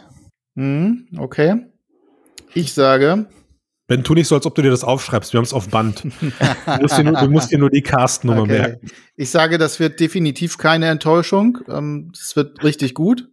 Mhm, 0.56 1.08
okay. 1.18 1.66
Ich 2.54 2.74
sage, 2.74 3.28
Ben, 3.92 4.06
tu 4.06 4.14
nicht 4.14 4.30
so, 4.30 4.36
als 4.36 4.46
ob 4.46 4.56
du 4.56 4.62
dir 4.62 4.72
das 4.72 4.86
aufschreibst. 4.86 5.34
Wir 5.34 5.40
haben 5.40 5.44
es 5.44 5.52
auf 5.52 5.68
Band. 5.68 6.04
Du 6.66 6.82
musst 6.82 6.98
dir 6.98 7.04
nur, 7.04 7.20
du 7.20 7.30
musst 7.30 7.52
dir 7.52 7.58
nur 7.58 7.70
die 7.70 7.82
Cast-Nummer 7.82 8.44
Okay. 8.44 8.52
merken. 8.60 8.88
Ich 9.18 9.32
sage, 9.32 9.58
das 9.58 9.82
wird 9.82 10.00
definitiv 10.00 10.58
keine 10.58 10.88
Enttäuschung. 10.88 11.58
Ähm, 11.68 12.10
das 12.18 12.38
wird 12.38 12.64
richtig 12.64 12.94
gut. 12.94 13.28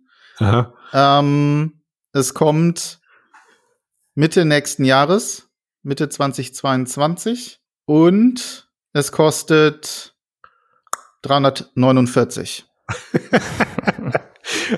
Ähm, 0.93 1.81
es 2.13 2.35
kommt 2.35 2.99
Mitte 4.17 4.45
nächsten 4.45 4.85
Jahres, 4.85 5.49
Mitte 5.85 6.09
2022. 6.09 7.61
Und 7.85 8.69
es 8.93 9.13
kostet 9.13 10.17
349. 11.23 12.67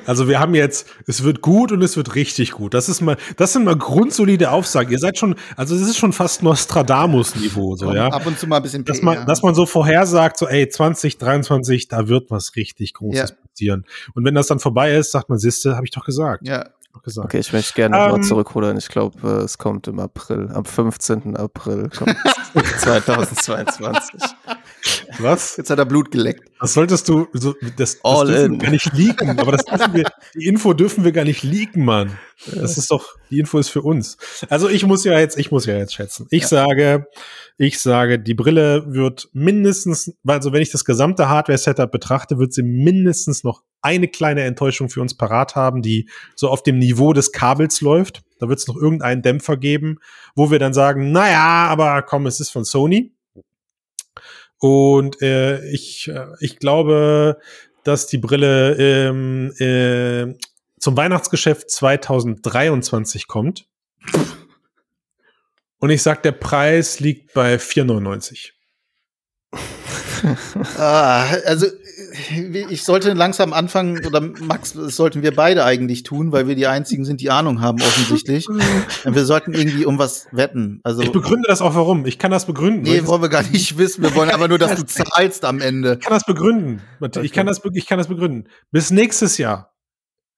Also 0.07 0.29
wir 0.29 0.39
haben 0.41 0.55
jetzt, 0.55 0.87
es 1.07 1.23
wird 1.25 1.41
gut 1.41 1.73
und 1.73 1.83
es 1.83 1.97
wird 1.97 2.15
richtig 2.15 2.53
gut. 2.53 2.75
Das 2.75 2.89
ist 2.89 3.01
mal, 3.01 3.17
das 3.37 3.53
sind 3.53 3.65
mal 3.65 3.77
grundsolide 3.77 4.51
Aufsagen. 4.51 4.91
Ihr 4.93 4.99
seid 4.99 5.19
schon, 5.19 5.35
also 5.57 5.75
es 5.75 5.83
ist 5.83 5.97
schon 5.99 6.13
fast 6.13 6.43
Nostradamus-Niveau, 6.43 7.77
so, 7.77 7.93
ja. 7.95 8.09
Ab 8.09 8.27
und 8.27 8.39
zu 8.39 8.47
mal 8.47 8.57
ein 8.57 8.63
bisschen 8.63 8.85
Dass 8.85 8.99
PR. 9.01 9.05
man, 9.05 9.27
dass 9.27 9.43
man 9.43 9.55
so 9.55 9.67
vorhersagt, 9.67 10.39
so, 10.39 10.47
ey, 10.49 10.69
2023, 10.69 11.89
da 11.89 12.09
wird 12.09 12.31
was 12.31 12.57
richtig 12.57 12.95
Großes 12.95 13.31
Ja. 13.31 13.37
passieren. 13.51 13.85
Und 14.15 14.25
wenn 14.25 14.35
das 14.35 14.47
dann 14.49 14.59
vorbei 14.59 14.95
ist, 14.97 15.13
sagt 15.13 15.29
man, 15.29 15.39
siehste, 15.39 15.77
habe 15.77 15.85
ich 15.87 15.91
doch 15.91 16.05
gesagt. 16.05 16.47
ja, 16.47 16.65
doch 16.93 17.03
gesagt. 17.03 17.27
Okay, 17.27 17.39
ich 17.39 17.53
möchte 17.53 17.73
gerne 17.75 17.97
noch 17.97 18.07
Ähm, 18.07 18.13
mal 18.13 18.23
zurückrudern. 18.23 18.77
Ich 18.77 18.89
glaube, 18.89 19.17
äh, 19.23 19.45
es 19.45 19.59
kommt 19.59 19.87
im 19.89 20.01
April. 20.01 20.51
Am 20.53 20.65
15. 20.65 21.37
April 21.37 21.89
kommt 21.97 22.17
2022. 22.79 24.21
Was? 25.19 25.57
jetzt 25.57 25.71
hat 25.71 25.79
er 25.79 25.85
Blut 25.87 26.11
geleckt. 26.11 26.49
Das 26.61 26.75
solltest 26.75 27.09
du, 27.09 27.27
so, 27.33 27.55
das, 27.77 27.99
das 27.99 27.99
All 28.05 28.27
dürfen 28.27 28.45
in. 28.45 28.53
wir 28.53 28.59
gar 28.59 28.71
nicht 28.71 28.93
leaken, 28.95 29.39
aber 29.39 29.53
das 29.53 29.65
dürfen 29.65 29.95
wir, 29.95 30.05
die 30.35 30.47
Info 30.47 30.73
dürfen 30.73 31.05
wir 31.05 31.13
gar 31.13 31.25
nicht 31.25 31.43
leaken, 31.43 31.85
Mann. 31.85 32.19
Das 32.55 32.79
ist 32.79 32.91
doch, 32.91 33.07
die 33.31 33.39
Info 33.39 33.59
ist 33.59 33.69
für 33.69 33.83
uns. 33.83 34.17
Also 34.49 34.69
ich 34.69 34.85
muss 34.87 35.05
ja 35.05 35.19
jetzt, 35.19 35.39
ich 35.39 35.51
muss 35.51 35.67
ja 35.67 35.77
jetzt 35.77 35.95
schätzen. 35.95 36.27
Ich 36.31 36.43
Ja. 36.43 36.49
sage, 36.49 37.07
ich 37.59 37.79
sage, 37.81 38.19
die 38.19 38.35
Brille 38.35 38.85
wird 38.95 39.29
mindestens, 39.33 40.13
also 40.27 40.53
wenn 40.53 40.63
ich 40.63 40.71
das 40.71 40.85
gesamte 40.85 41.29
Hardware-Setup 41.29 41.91
betrachte, 41.91 42.39
wird 42.39 42.53
sie 42.55 42.63
mindestens 42.63 43.45
noch 43.45 43.63
eine 43.83 44.09
kleine 44.09 44.43
Enttäuschung 44.43 44.89
für 44.91 45.01
uns 45.01 45.15
parat 45.17 45.57
haben, 45.57 45.83
die 45.83 46.09
so 46.37 46.49
auf 46.49 46.63
dem 46.63 46.79
Niveau 46.79 47.13
des 47.13 47.33
Kabels 47.33 47.81
läuft. 47.81 48.23
Da 48.39 48.49
wird 48.49 48.59
es 48.59 48.67
noch 48.69 48.77
irgendeinen 48.77 49.23
Dämpfer 49.23 49.57
geben, 49.57 49.99
wo 50.35 50.51
wir 50.51 50.59
dann 50.59 50.73
sagen, 50.75 51.13
naja, 51.13 51.67
aber 51.69 52.03
komm, 52.03 52.27
es 52.27 52.41
ist 52.41 52.51
von 52.51 52.65
Sony. 52.65 53.13
Und 54.61 55.21
äh, 55.23 55.67
ich, 55.71 56.09
äh, 56.09 56.27
ich 56.41 56.59
glaube, 56.59 57.39
dass 57.83 58.07
die 58.07 58.19
Brille 58.19 58.77
ähm, 58.79 59.53
äh, 59.59 60.35
zum 60.79 60.97
Weihnachtsgeschäft 60.97 61.71
2023 61.71 63.27
kommt. 63.27 63.67
Und 65.79 65.91
ich 65.91 66.03
sag, 66.03 66.23
der 66.23 66.33
Preis 66.33 67.01
liegt 67.01 67.33
bei 67.33 67.57
4,99. 67.57 68.51
Ah, 70.77 71.25
also 71.47 71.67
ich 72.71 72.85
sollte 72.85 73.13
langsam 73.13 73.53
anfangen, 73.53 74.05
oder 74.07 74.21
Max, 74.21 74.73
das 74.73 74.97
sollten 74.97 75.23
wir 75.23 75.35
beide 75.35 75.65
eigentlich 75.65 76.03
tun, 76.03 76.33
weil 76.33 76.47
wir 76.49 76.55
die 76.55 76.67
einzigen 76.67 77.05
sind, 77.05 77.21
die 77.21 77.31
Ahnung 77.31 77.61
haben, 77.61 77.81
offensichtlich. 77.81 78.47
wir 78.49 79.25
sollten 79.25 79.55
irgendwie 79.55 79.85
um 79.85 79.99
was 79.99 80.27
wetten. 80.33 80.81
Also, 80.85 81.03
Ich 81.03 81.13
begründe 81.13 81.47
das 81.49 81.61
auch 81.63 81.75
warum. 81.75 82.07
Ich 82.07 82.19
kann 82.19 82.31
das 82.31 82.47
begründen. 82.47 82.83
nee, 82.83 82.99
ich 82.99 83.07
wollen 83.07 83.23
wir 83.23 83.29
gar 83.29 83.43
nicht 83.43 83.79
wissen. 83.79 84.03
Wir 84.03 84.15
wollen 84.15 84.31
aber 84.31 84.49
nur, 84.49 84.59
dass 84.59 84.77
du 84.77 84.85
zahlst 84.87 85.45
am 85.45 85.61
Ende. 85.61 85.99
kann 85.99 86.13
das 86.13 86.25
begründen. 86.25 86.83
Ich 87.23 87.33
kann 87.33 87.47
das, 87.47 87.61
ich 87.73 87.87
kann 87.87 87.99
das 87.99 88.09
begründen. 88.09 88.49
Bis 88.71 88.91
nächstes 88.91 89.39
Jahr 89.39 89.75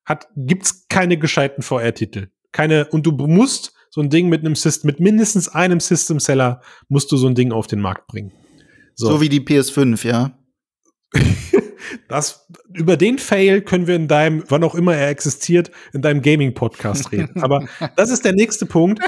hat, 0.05 0.29
gibt's 0.37 0.87
keine 0.89 1.17
gescheiten 1.17 1.63
VR-Titel. 1.63 2.29
Keine, 2.53 2.87
und 2.89 3.07
du 3.07 3.13
musst 3.13 3.73
so 3.91 4.01
ein 4.01 4.11
Ding 4.11 4.29
mit 4.29 4.41
einem 4.41 4.55
System, 4.55 4.89
mit 4.89 5.01
mindestens 5.01 5.49
einem 5.49 5.81
System-Seller 5.81 6.61
musst 6.89 7.13
du 7.13 7.17
so 7.17 7.27
ein 7.27 7.35
Ding 7.35 7.53
auf 7.53 7.67
den 7.67 7.81
Markt 7.81 8.07
bringen. 8.07 8.33
So, 8.95 9.21
wie 9.21 9.29
die 9.29 9.41
PS5, 9.41 10.07
ja. 10.07 10.39
Das, 12.09 12.47
über 12.73 12.97
den 12.97 13.19
Fail 13.19 13.61
können 13.61 13.87
wir 13.87 13.97
in 13.97 14.09
deinem, 14.09 14.45
wann 14.49 14.65
auch 14.65 14.75
immer 14.75 14.95
er 14.95 15.09
existiert, 15.09 15.71
in 15.93 16.01
deinem 16.03 16.23
Gaming-Podcast 16.23 17.13
reden. 17.13 17.43
Aber 17.43 17.67
das 17.97 18.11
ist 18.11 18.25
der 18.25 18.33
nächste 18.33 18.67
Punkt. 18.67 19.01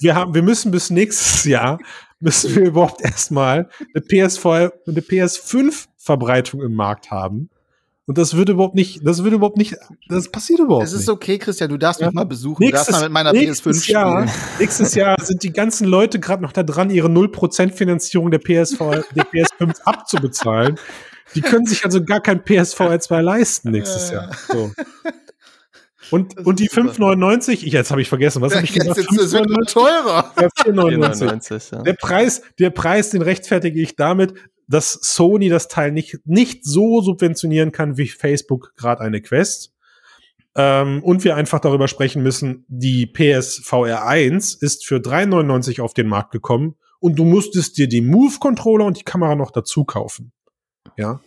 Wir 0.00 0.14
haben, 0.14 0.34
wir 0.34 0.42
müssen 0.42 0.70
bis 0.70 0.90
nächstes 0.90 1.44
Jahr, 1.44 1.78
müssen 2.20 2.54
wir 2.54 2.64
überhaupt 2.66 3.02
erstmal 3.02 3.68
eine 3.94 4.04
PS4, 4.04 4.72
eine 4.86 5.00
PS5-Verbreitung 5.00 6.62
im 6.62 6.74
Markt 6.74 7.10
haben. 7.10 7.50
Und 8.06 8.18
das 8.18 8.36
wird 8.36 8.50
überhaupt 8.50 8.74
nicht, 8.74 9.00
das 9.06 9.24
wird 9.24 9.32
überhaupt 9.34 9.56
nicht, 9.56 9.76
das 10.08 10.30
passiert 10.30 10.60
überhaupt 10.60 10.84
Es 10.84 10.92
nicht. 10.92 11.02
ist 11.02 11.08
okay, 11.08 11.38
Christian, 11.38 11.70
du 11.70 11.78
darfst 11.78 12.00
Ja. 12.02 12.08
mich 12.08 12.14
mal 12.14 12.24
besuchen. 12.24 12.62
du 12.66 12.70
darfst 12.70 12.90
mal 12.90 13.02
mit 13.02 13.12
meiner 13.12 13.30
PS5 13.32 13.38
nächstes 13.66 13.86
Jahr, 13.86 14.28
spielen. 14.28 14.42
nächstes 14.58 14.94
Jahr 14.94 15.16
sind 15.22 15.42
die 15.42 15.52
ganzen 15.52 15.86
Leute 15.86 16.20
gerade 16.20 16.42
noch 16.42 16.52
da 16.52 16.62
dran, 16.62 16.90
ihre 16.90 17.08
0% 17.08 17.72
Finanzierung 17.72 18.30
der 18.30 18.40
PSV, 18.40 18.78
der 19.14 19.24
PS5 19.24 19.80
abzubezahlen. 19.84 20.78
Die 21.34 21.40
können 21.40 21.66
sich 21.66 21.84
also 21.84 22.04
gar 22.04 22.20
kein 22.20 22.44
PSVR 22.44 22.98
2 23.00 23.20
leisten 23.22 23.70
nächstes 23.70 24.10
Ja. 24.10 24.22
Jahr. 24.24 24.30
So. 24.48 24.70
Und, 26.10 26.36
Das 26.38 26.46
und 26.46 26.60
die 26.60 26.66
ist 26.66 26.74
super. 26.74 26.90
5,99, 26.90 27.50
ich, 27.52 27.62
jetzt 27.64 27.90
habe 27.90 28.02
ich 28.02 28.08
vergessen, 28.08 28.42
was 28.42 28.54
habe 28.54 28.64
ich 28.64 28.74
Jetzt, 28.74 28.88
gesagt? 28.88 29.10
jetzt, 29.10 29.20
es 29.20 29.32
wird 29.32 29.48
nur 29.48 29.64
teurer. 29.64 30.32
Ja, 30.38 30.48
4,99. 30.48 30.62
499, 30.64 31.70
ja. 31.72 31.82
Der 31.82 31.92
Preis, 31.94 32.42
der 32.58 32.70
Preis, 32.70 33.10
den 33.10 33.22
rechtfertige 33.22 33.80
ich 33.80 33.96
damit, 33.96 34.34
dass 34.68 34.92
Sony 35.02 35.48
das 35.48 35.68
Teil 35.68 35.92
nicht, 35.92 36.18
nicht 36.24 36.64
so 36.64 37.00
subventionieren 37.00 37.72
kann 37.72 37.96
wie 37.96 38.08
Facebook 38.08 38.74
gerade 38.76 39.00
eine 39.00 39.22
Quest. 39.22 39.72
Ähm, 40.56 41.02
und 41.02 41.24
wir 41.24 41.36
einfach 41.36 41.58
darüber 41.60 41.88
sprechen 41.88 42.22
müssen, 42.22 42.64
die 42.68 43.06
PSVR 43.06 44.06
1 44.06 44.54
ist 44.54 44.86
für 44.86 44.96
3,99 44.96 45.80
auf 45.80 45.94
den 45.94 46.06
Markt 46.06 46.30
gekommen 46.32 46.76
und 47.00 47.18
du 47.18 47.24
musstest 47.24 47.76
dir 47.76 47.88
die 47.88 48.02
Move-Controller 48.02 48.84
und 48.84 48.98
die 48.98 49.04
Kamera 49.04 49.34
noch 49.34 49.50
dazu 49.50 49.84
kaufen. 49.84 50.32
Ja. 50.96 51.20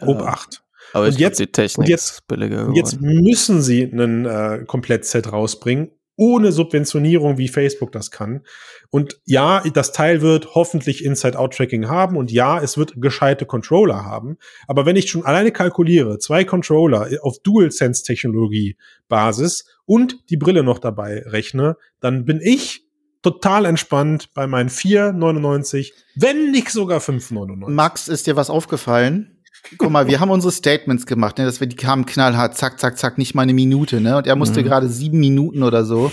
Ja. 0.00 0.06
Obacht. 0.06 0.62
Aber 0.92 1.06
Und 1.06 1.18
jetzt- 1.18 1.40
die 1.40 1.46
Technik 1.46 1.78
und 1.78 1.88
jetzt- 1.88 2.26
billiger 2.28 2.66
Und 2.66 2.74
jetzt 2.76 3.00
müssen 3.00 3.62
sie 3.62 3.84
einen 3.84 4.26
äh, 4.26 4.64
Komplettset 4.66 5.32
rausbringen, 5.32 5.90
ohne 6.16 6.52
Subventionierung, 6.52 7.38
wie 7.38 7.48
Facebook 7.48 7.90
das 7.90 8.12
kann. 8.12 8.42
Und 8.90 9.18
ja, 9.24 9.64
das 9.72 9.90
Teil 9.90 10.22
wird 10.22 10.54
hoffentlich 10.54 11.04
Inside-Out-Tracking 11.04 11.88
haben 11.88 12.16
und 12.16 12.30
ja, 12.30 12.60
es 12.60 12.78
wird 12.78 12.92
gescheite 13.00 13.46
Controller 13.46 14.04
haben. 14.04 14.36
Aber 14.68 14.86
wenn 14.86 14.94
ich 14.94 15.10
schon 15.10 15.24
alleine 15.24 15.50
kalkuliere, 15.50 16.20
zwei 16.20 16.44
Controller 16.44 17.08
auf 17.22 17.40
Dual-Sense-Technologie-Basis 17.40 19.64
und 19.86 20.18
die 20.30 20.36
Brille 20.36 20.62
noch 20.62 20.78
dabei 20.78 21.24
rechne, 21.26 21.76
dann 22.00 22.24
bin 22.24 22.40
ich 22.40 22.83
total 23.24 23.64
entspannt 23.64 24.28
bei 24.34 24.46
meinen 24.46 24.68
4,99, 24.68 25.90
wenn 26.14 26.52
nicht 26.52 26.70
sogar 26.70 27.00
5,99. 27.00 27.68
Max, 27.70 28.06
ist 28.08 28.26
dir 28.28 28.36
was 28.36 28.50
aufgefallen? 28.50 29.30
Guck 29.78 29.90
mal, 29.90 30.06
wir 30.06 30.20
haben 30.20 30.30
unsere 30.30 30.52
Statements 30.52 31.06
gemacht, 31.06 31.38
ne, 31.38 31.46
dass 31.46 31.58
wir 31.58 31.66
die 31.66 31.74
kamen 31.76 32.04
knallhart, 32.04 32.54
zack, 32.56 32.78
zack, 32.78 32.98
zack, 32.98 33.16
nicht 33.16 33.34
mal 33.34 33.42
eine 33.42 33.54
Minute, 33.54 34.00
ne? 34.00 34.18
Und 34.18 34.26
er 34.26 34.36
musste 34.36 34.60
Mhm. 34.60 34.64
gerade 34.64 34.88
sieben 34.88 35.18
Minuten 35.18 35.62
oder 35.62 35.84
so 35.86 36.12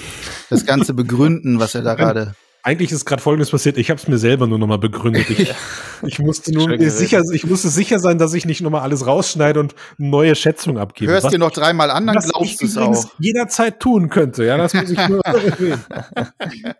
das 0.49 0.65
Ganze 0.65 0.93
begründen, 0.93 1.59
was 1.59 1.75
er 1.75 1.81
da 1.81 1.95
gerade. 1.95 2.33
Eigentlich 2.63 2.91
ist 2.91 3.05
gerade 3.05 3.21
Folgendes 3.21 3.49
passiert. 3.49 3.77
Ich 3.77 3.89
habe 3.89 3.99
es 3.99 4.07
mir 4.07 4.17
selber 4.19 4.45
nur 4.45 4.59
noch 4.59 4.67
mal 4.67 4.77
begründet. 4.77 5.29
Ich, 5.29 5.51
ich 6.05 6.19
musste 6.19 6.53
nur 6.53 6.77
sicher, 6.89 7.21
ich 7.33 7.45
musste 7.45 7.69
sicher 7.69 7.99
sein, 7.99 8.17
dass 8.19 8.33
ich 8.33 8.45
nicht 8.45 8.61
noch 8.61 8.69
mal 8.69 8.81
alles 8.81 9.07
rausschneide 9.07 9.59
und 9.59 9.73
neue 9.97 10.35
Schätzung 10.35 10.77
abgebe. 10.77 11.11
Hörst 11.11 11.25
Was- 11.25 11.31
dir 11.31 11.39
noch 11.39 11.51
dreimal 11.51 11.89
an, 11.89 12.05
dann 12.07 12.15
was 12.15 12.29
glaubst 12.29 12.61
du 12.61 12.65
es 12.65 12.77
auch. 12.77 13.11
jederzeit 13.19 13.79
tun 13.79 14.09
könnte. 14.09 14.45
Ja, 14.45 14.57
das 14.57 14.73
muss 14.73 14.89
ich 14.91 15.07
nur 15.07 15.21
erwähnen. 15.25 15.83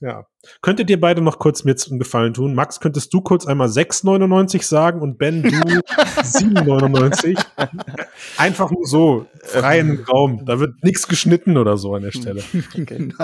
ja. 0.00 0.26
Könntet 0.62 0.90
ihr 0.90 1.00
beide 1.00 1.20
noch 1.22 1.38
kurz 1.38 1.64
mir 1.64 1.74
einen 1.88 1.98
Gefallen 1.98 2.34
tun? 2.34 2.54
Max, 2.54 2.80
könntest 2.80 3.12
du 3.12 3.20
kurz 3.20 3.46
einmal 3.46 3.68
6,99 3.68 4.62
sagen 4.62 5.00
und 5.00 5.18
Ben, 5.18 5.42
du 5.42 5.48
7,99? 5.50 7.42
Einfach 8.36 8.70
nur 8.70 8.86
so, 8.86 9.26
freien 9.42 10.04
Raum. 10.04 10.44
Da 10.44 10.60
wird 10.60 10.82
nichts 10.82 11.08
geschnitten 11.08 11.56
oder 11.56 11.76
so 11.76 11.94
an 11.94 12.02
der 12.02 12.12
Stelle. 12.12 12.42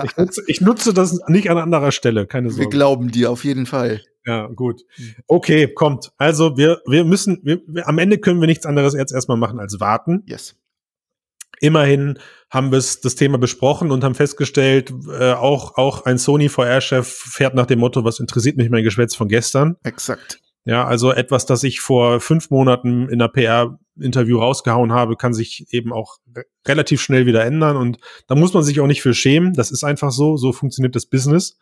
Ich 0.04 0.16
nutze, 0.16 0.42
ich 0.46 0.60
nutze 0.60 0.94
das 0.94 1.20
nicht 1.28 1.50
an 1.50 1.58
anderer 1.58 1.92
Stelle, 1.92 2.26
keine 2.26 2.48
Wir 2.48 2.54
Sorge. 2.54 2.68
glauben 2.70 3.10
dir 3.10 3.30
auf 3.30 3.44
jeden 3.44 3.66
Fall. 3.66 4.00
Ja, 4.24 4.46
gut. 4.48 4.82
Okay, 5.26 5.68
kommt. 5.72 6.12
Also 6.18 6.56
wir, 6.56 6.80
wir 6.86 7.04
müssen, 7.04 7.40
wir, 7.44 7.60
wir, 7.66 7.86
am 7.88 7.98
Ende 7.98 8.18
können 8.18 8.40
wir 8.40 8.46
nichts 8.46 8.66
anderes 8.66 8.94
jetzt 8.94 9.12
erstmal 9.12 9.36
machen 9.36 9.60
als 9.60 9.78
warten. 9.80 10.22
Yes. 10.26 10.56
Immerhin 11.60 12.18
haben 12.50 12.70
wir 12.70 12.78
es 12.78 13.00
das 13.00 13.14
Thema 13.14 13.38
besprochen 13.38 13.90
und 13.90 14.04
haben 14.04 14.14
festgestellt, 14.14 14.92
äh, 15.18 15.32
auch, 15.32 15.76
auch 15.76 16.04
ein 16.04 16.18
Sony 16.18 16.48
VR-Chef 16.48 17.06
fährt 17.06 17.54
nach 17.54 17.66
dem 17.66 17.80
Motto, 17.80 18.04
was 18.04 18.20
interessiert 18.20 18.56
mich 18.56 18.70
mein 18.70 18.84
Geschwätz 18.84 19.14
von 19.14 19.28
gestern. 19.28 19.76
Exakt. 19.82 20.40
Ja, 20.64 20.84
also 20.84 21.12
etwas, 21.12 21.46
das 21.46 21.62
ich 21.62 21.80
vor 21.80 22.20
fünf 22.20 22.50
Monaten 22.50 23.08
in 23.08 23.20
der 23.20 23.28
PR-Interview 23.28 24.38
rausgehauen 24.38 24.92
habe, 24.92 25.16
kann 25.16 25.32
sich 25.32 25.66
eben 25.70 25.92
auch 25.92 26.16
re 26.34 26.44
relativ 26.66 27.00
schnell 27.00 27.24
wieder 27.26 27.44
ändern 27.44 27.76
und 27.76 27.98
da 28.26 28.34
muss 28.34 28.52
man 28.52 28.64
sich 28.64 28.80
auch 28.80 28.88
nicht 28.88 29.00
für 29.00 29.14
schämen. 29.14 29.52
Das 29.52 29.70
ist 29.70 29.84
einfach 29.84 30.10
so, 30.10 30.36
so 30.36 30.52
funktioniert 30.52 30.96
das 30.96 31.06
Business. 31.06 31.56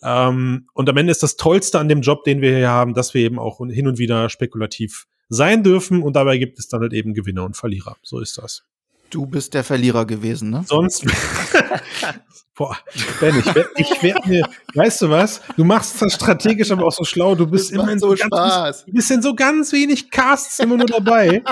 Ähm, 0.00 0.68
und 0.74 0.88
am 0.88 0.96
Ende 0.96 1.10
ist 1.10 1.24
das 1.24 1.36
Tollste 1.36 1.80
an 1.80 1.88
dem 1.88 2.02
Job, 2.02 2.22
den 2.22 2.40
wir 2.40 2.56
hier 2.56 2.70
haben, 2.70 2.94
dass 2.94 3.14
wir 3.14 3.22
eben 3.22 3.40
auch 3.40 3.58
hin 3.58 3.88
und 3.88 3.98
wieder 3.98 4.28
spekulativ 4.28 5.06
sein 5.28 5.64
dürfen 5.64 6.02
und 6.02 6.14
dabei 6.14 6.38
gibt 6.38 6.60
es 6.60 6.68
dann 6.68 6.82
halt 6.82 6.92
eben 6.92 7.14
Gewinner 7.14 7.44
und 7.44 7.56
Verlierer. 7.56 7.96
So 8.02 8.20
ist 8.20 8.38
das. 8.38 8.64
Du 9.10 9.26
bist 9.26 9.54
der 9.54 9.64
Verlierer 9.64 10.04
gewesen, 10.04 10.50
ne? 10.50 10.64
Sonst. 10.66 11.04
Boah, 12.56 12.76
Ben, 13.20 13.38
ich 13.38 13.46
werde 13.54 13.68
ich 13.76 14.02
werd 14.02 14.26
mir, 14.26 14.48
weißt 14.74 15.02
du 15.02 15.10
was? 15.10 15.42
Du 15.58 15.64
machst 15.64 16.00
das 16.00 16.14
strategisch, 16.14 16.70
aber 16.70 16.86
auch 16.86 16.92
so 16.92 17.04
schlau. 17.04 17.34
Du 17.34 17.46
bist 17.46 17.70
Das 17.70 17.78
immer 17.78 17.92
in 17.92 17.98
so 17.98 18.08
ganz, 18.08 18.22
Spaß. 18.22 18.84
Du 18.86 18.92
bist 18.92 19.10
in 19.10 19.20
so 19.20 19.34
ganz 19.34 19.72
wenig 19.72 20.10
Casts 20.10 20.58
immer 20.60 20.76
nur 20.78 20.86
dabei. 20.86 21.42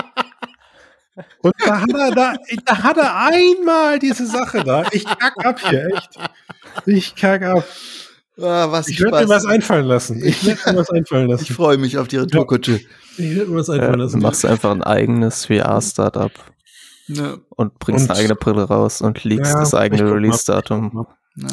Und 1.42 1.54
da 1.64 1.80
hat 1.82 1.92
er, 1.92 2.10
da, 2.10 2.34
da 2.64 2.82
hat 2.82 2.96
er 2.96 3.16
einmal 3.16 3.98
diese 3.98 4.26
Sache 4.26 4.64
da. 4.64 4.84
Ich 4.92 5.04
kack 5.04 5.44
ab 5.44 5.60
hier, 5.68 5.86
echt. 5.94 6.10
Ich 6.86 7.14
kack 7.14 7.42
ab. 7.42 7.64
Ah, 8.40 8.66
was 8.72 8.88
Ich 8.88 8.98
werde 9.00 9.18
mir 9.18 9.28
was 9.28 9.44
einfallen 9.44 9.86
lassen. 9.86 10.24
Ich 10.24 10.44
werde 10.44 10.72
mir 10.72 10.78
was 10.78 10.90
einfallen 10.90 11.26
Ich 11.26 11.32
lassen. 11.32 11.54
freue 11.54 11.76
mich 11.78 11.98
auf 11.98 12.08
die 12.08 12.16
Retourkutsche. 12.16 12.80
Ich 13.18 13.36
werde 13.36 13.50
mir 13.50 13.58
was 13.58 13.68
einfallen 13.70 13.92
du 13.98 14.04
lassen. 14.04 14.20
machst 14.20 14.44
einfach 14.46 14.70
ein 14.72 14.82
eigenes 14.82 15.46
VR-Startup 15.46 16.32
Ne, 17.08 17.38
und 17.50 17.78
bringst 17.78 18.04
Und- 18.04 18.10
eine 18.10 18.20
eigene 18.20 18.34
Brille 18.36 18.62
raus 18.64 19.00
und 19.02 19.24
leakst 19.24 19.52
Ja, 19.52 19.60
das 19.60 19.74
eigene. 19.74 20.10
Release-Datum. 20.10 21.06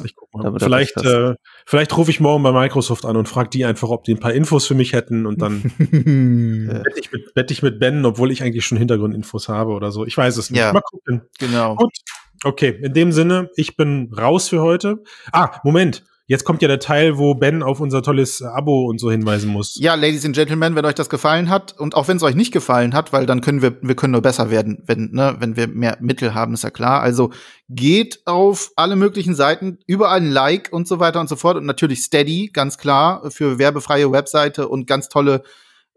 Ich 0.05 0.15
guck 0.15 0.31
mal. 0.33 0.43
Damit 0.43 0.61
Vielleicht, 0.61 0.95
äh, 0.97 1.33
vielleicht 1.65 1.97
rufe 1.97 2.11
ich 2.11 2.19
morgen 2.19 2.43
bei 2.43 2.51
Microsoft 2.51 3.03
an 3.03 3.17
und 3.17 3.27
frage 3.27 3.49
die 3.49 3.65
einfach, 3.65 3.89
ob 3.89 4.03
die 4.03 4.13
ein 4.13 4.19
paar 4.19 4.31
Infos 4.33 4.67
für 4.67 4.75
mich 4.75 4.93
hätten 4.93 5.25
und 5.25 5.41
dann 5.41 5.63
Ja. 6.69 6.85
wette 6.85 6.99
ich, 6.99 7.11
mit, 7.11 7.35
wette 7.35 7.53
ich 7.53 7.63
mit 7.63 7.79
Ben, 7.79 8.05
obwohl 8.05 8.31
ich 8.31 8.43
eigentlich 8.43 8.63
schon 8.65 8.77
Hintergrundinfos 8.77 9.49
habe 9.49 9.71
oder 9.71 9.91
so. 9.91 10.05
Ich 10.05 10.15
weiß 10.15 10.37
es 10.37 10.51
nicht. 10.51 10.59
Ja. 10.59 10.71
Mal 10.71 10.81
gucken. 10.81 11.21
genau. 11.39 11.75
Gut. 11.75 11.91
Okay, 12.43 12.79
in 12.81 12.93
dem 12.93 13.11
Sinne, 13.11 13.49
ich 13.55 13.75
bin 13.75 14.11
raus 14.17 14.49
für 14.49 14.61
heute. 14.61 15.03
Ah, 15.31 15.59
Moment. 15.63 16.03
Jetzt 16.31 16.45
kommt 16.45 16.61
ja 16.61 16.69
der 16.69 16.79
Teil, 16.79 17.17
wo 17.17 17.35
Ben 17.35 17.61
auf 17.61 17.81
unser 17.81 18.01
tolles 18.01 18.41
Abo 18.41 18.85
und 18.85 19.01
so 19.01 19.11
hinweisen 19.11 19.51
muss. 19.51 19.75
Ja, 19.75 19.95
Ladies 19.95 20.23
and 20.23 20.33
Gentlemen, 20.33 20.77
wenn 20.77 20.85
euch 20.85 20.95
das 20.95 21.09
gefallen 21.09 21.49
hat 21.49 21.77
und 21.77 21.93
auch 21.93 22.07
wenn 22.07 22.15
es 22.15 22.23
euch 22.23 22.35
nicht 22.35 22.53
gefallen 22.53 22.93
hat, 22.93 23.11
weil 23.11 23.25
dann 23.25 23.41
können 23.41 23.61
wir, 23.61 23.75
wir 23.81 23.95
können 23.95 24.13
nur 24.13 24.21
besser 24.21 24.49
werden, 24.49 24.81
wenn, 24.85 25.11
ne, 25.11 25.35
wenn 25.39 25.57
wir 25.57 25.67
mehr 25.67 25.97
Mittel 25.99 26.33
haben, 26.33 26.53
ist 26.53 26.63
ja 26.63 26.69
klar. 26.69 27.01
Also 27.01 27.31
geht 27.67 28.21
auf 28.27 28.71
alle 28.77 28.95
möglichen 28.95 29.35
Seiten, 29.35 29.79
überall 29.87 30.21
ein 30.21 30.31
Like 30.31 30.69
und 30.71 30.87
so 30.87 31.01
weiter 31.01 31.19
und 31.19 31.27
so 31.27 31.35
fort 31.35 31.57
und 31.57 31.65
natürlich 31.65 32.01
Steady, 32.01 32.49
ganz 32.53 32.77
klar, 32.77 33.29
für 33.29 33.59
werbefreie 33.59 34.09
Webseite 34.09 34.69
und 34.69 34.87
ganz 34.87 35.09
tolle 35.09 35.43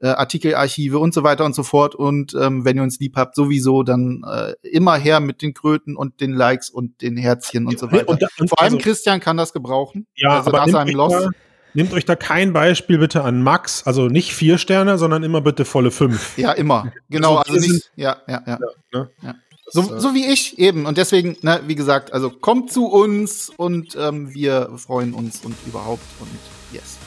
äh, 0.00 0.08
Artikelarchive 0.08 0.98
und 0.98 1.14
so 1.14 1.22
weiter 1.22 1.44
und 1.44 1.54
so 1.54 1.62
fort. 1.62 1.94
Und 1.94 2.34
ähm, 2.40 2.64
wenn 2.64 2.76
ihr 2.76 2.82
uns 2.82 2.98
lieb 3.00 3.16
habt, 3.16 3.34
sowieso 3.34 3.82
dann 3.82 4.22
äh, 4.30 4.52
immer 4.68 4.96
her 4.96 5.20
mit 5.20 5.40
den 5.42 5.54
Kröten 5.54 5.96
und 5.96 6.20
den 6.20 6.32
Likes 6.32 6.70
und 6.70 7.00
den 7.02 7.16
Herzchen 7.16 7.66
und 7.66 7.78
so 7.78 7.90
weiter. 7.92 8.08
Und 8.08 8.22
da- 8.22 8.28
und 8.38 8.48
Vor 8.48 8.60
allem 8.60 8.74
also- 8.74 8.84
Christian 8.84 9.20
kann 9.20 9.36
das 9.36 9.52
gebrauchen. 9.52 10.06
Ja, 10.16 10.38
also 10.38 10.50
aber 10.50 10.58
nach 10.58 10.66
nehmt 10.66 10.72
seinem 10.76 10.88
euch, 10.88 10.94
Loss. 10.94 11.12
da, 11.12 11.30
nehmt 11.74 11.92
euch 11.92 12.04
da 12.04 12.16
kein 12.16 12.52
Beispiel 12.52 12.98
bitte 12.98 13.22
an 13.24 13.42
Max, 13.42 13.86
also 13.86 14.06
nicht 14.08 14.34
vier 14.34 14.58
Sterne, 14.58 14.98
sondern 14.98 15.22
immer 15.22 15.40
bitte 15.40 15.64
volle 15.64 15.90
fünf. 15.90 16.36
Ja, 16.38 16.52
immer. 16.52 16.92
Genau, 17.08 17.36
Also 17.36 17.54
also 17.54 17.72
nicht, 17.72 17.90
ja, 17.96 18.16
ja, 18.28 18.42
ja. 18.46 18.58
Ne? 18.92 19.10
Ja. 19.22 19.34
So, 19.66 19.96
äh, 19.96 19.98
so 20.00 20.14
wie 20.14 20.26
ich 20.26 20.58
eben. 20.58 20.84
Und 20.86 20.98
deswegen, 20.98 21.36
ne, 21.40 21.60
wie 21.66 21.74
gesagt, 21.74 22.12
also 22.12 22.28
kommt 22.30 22.70
zu 22.70 22.86
uns 22.86 23.50
und 23.56 23.96
ähm, 23.98 24.32
wir 24.34 24.70
freuen 24.76 25.14
uns 25.14 25.40
und 25.44 25.54
überhaupt 25.66 26.04
und 26.20 26.28
yes. 26.72 26.98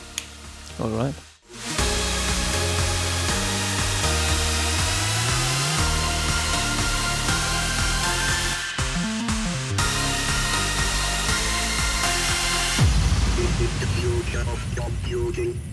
Alright. 0.80 1.14
The 15.08 15.14
future 15.14 15.22
of 15.22 15.36
computing 15.36 15.66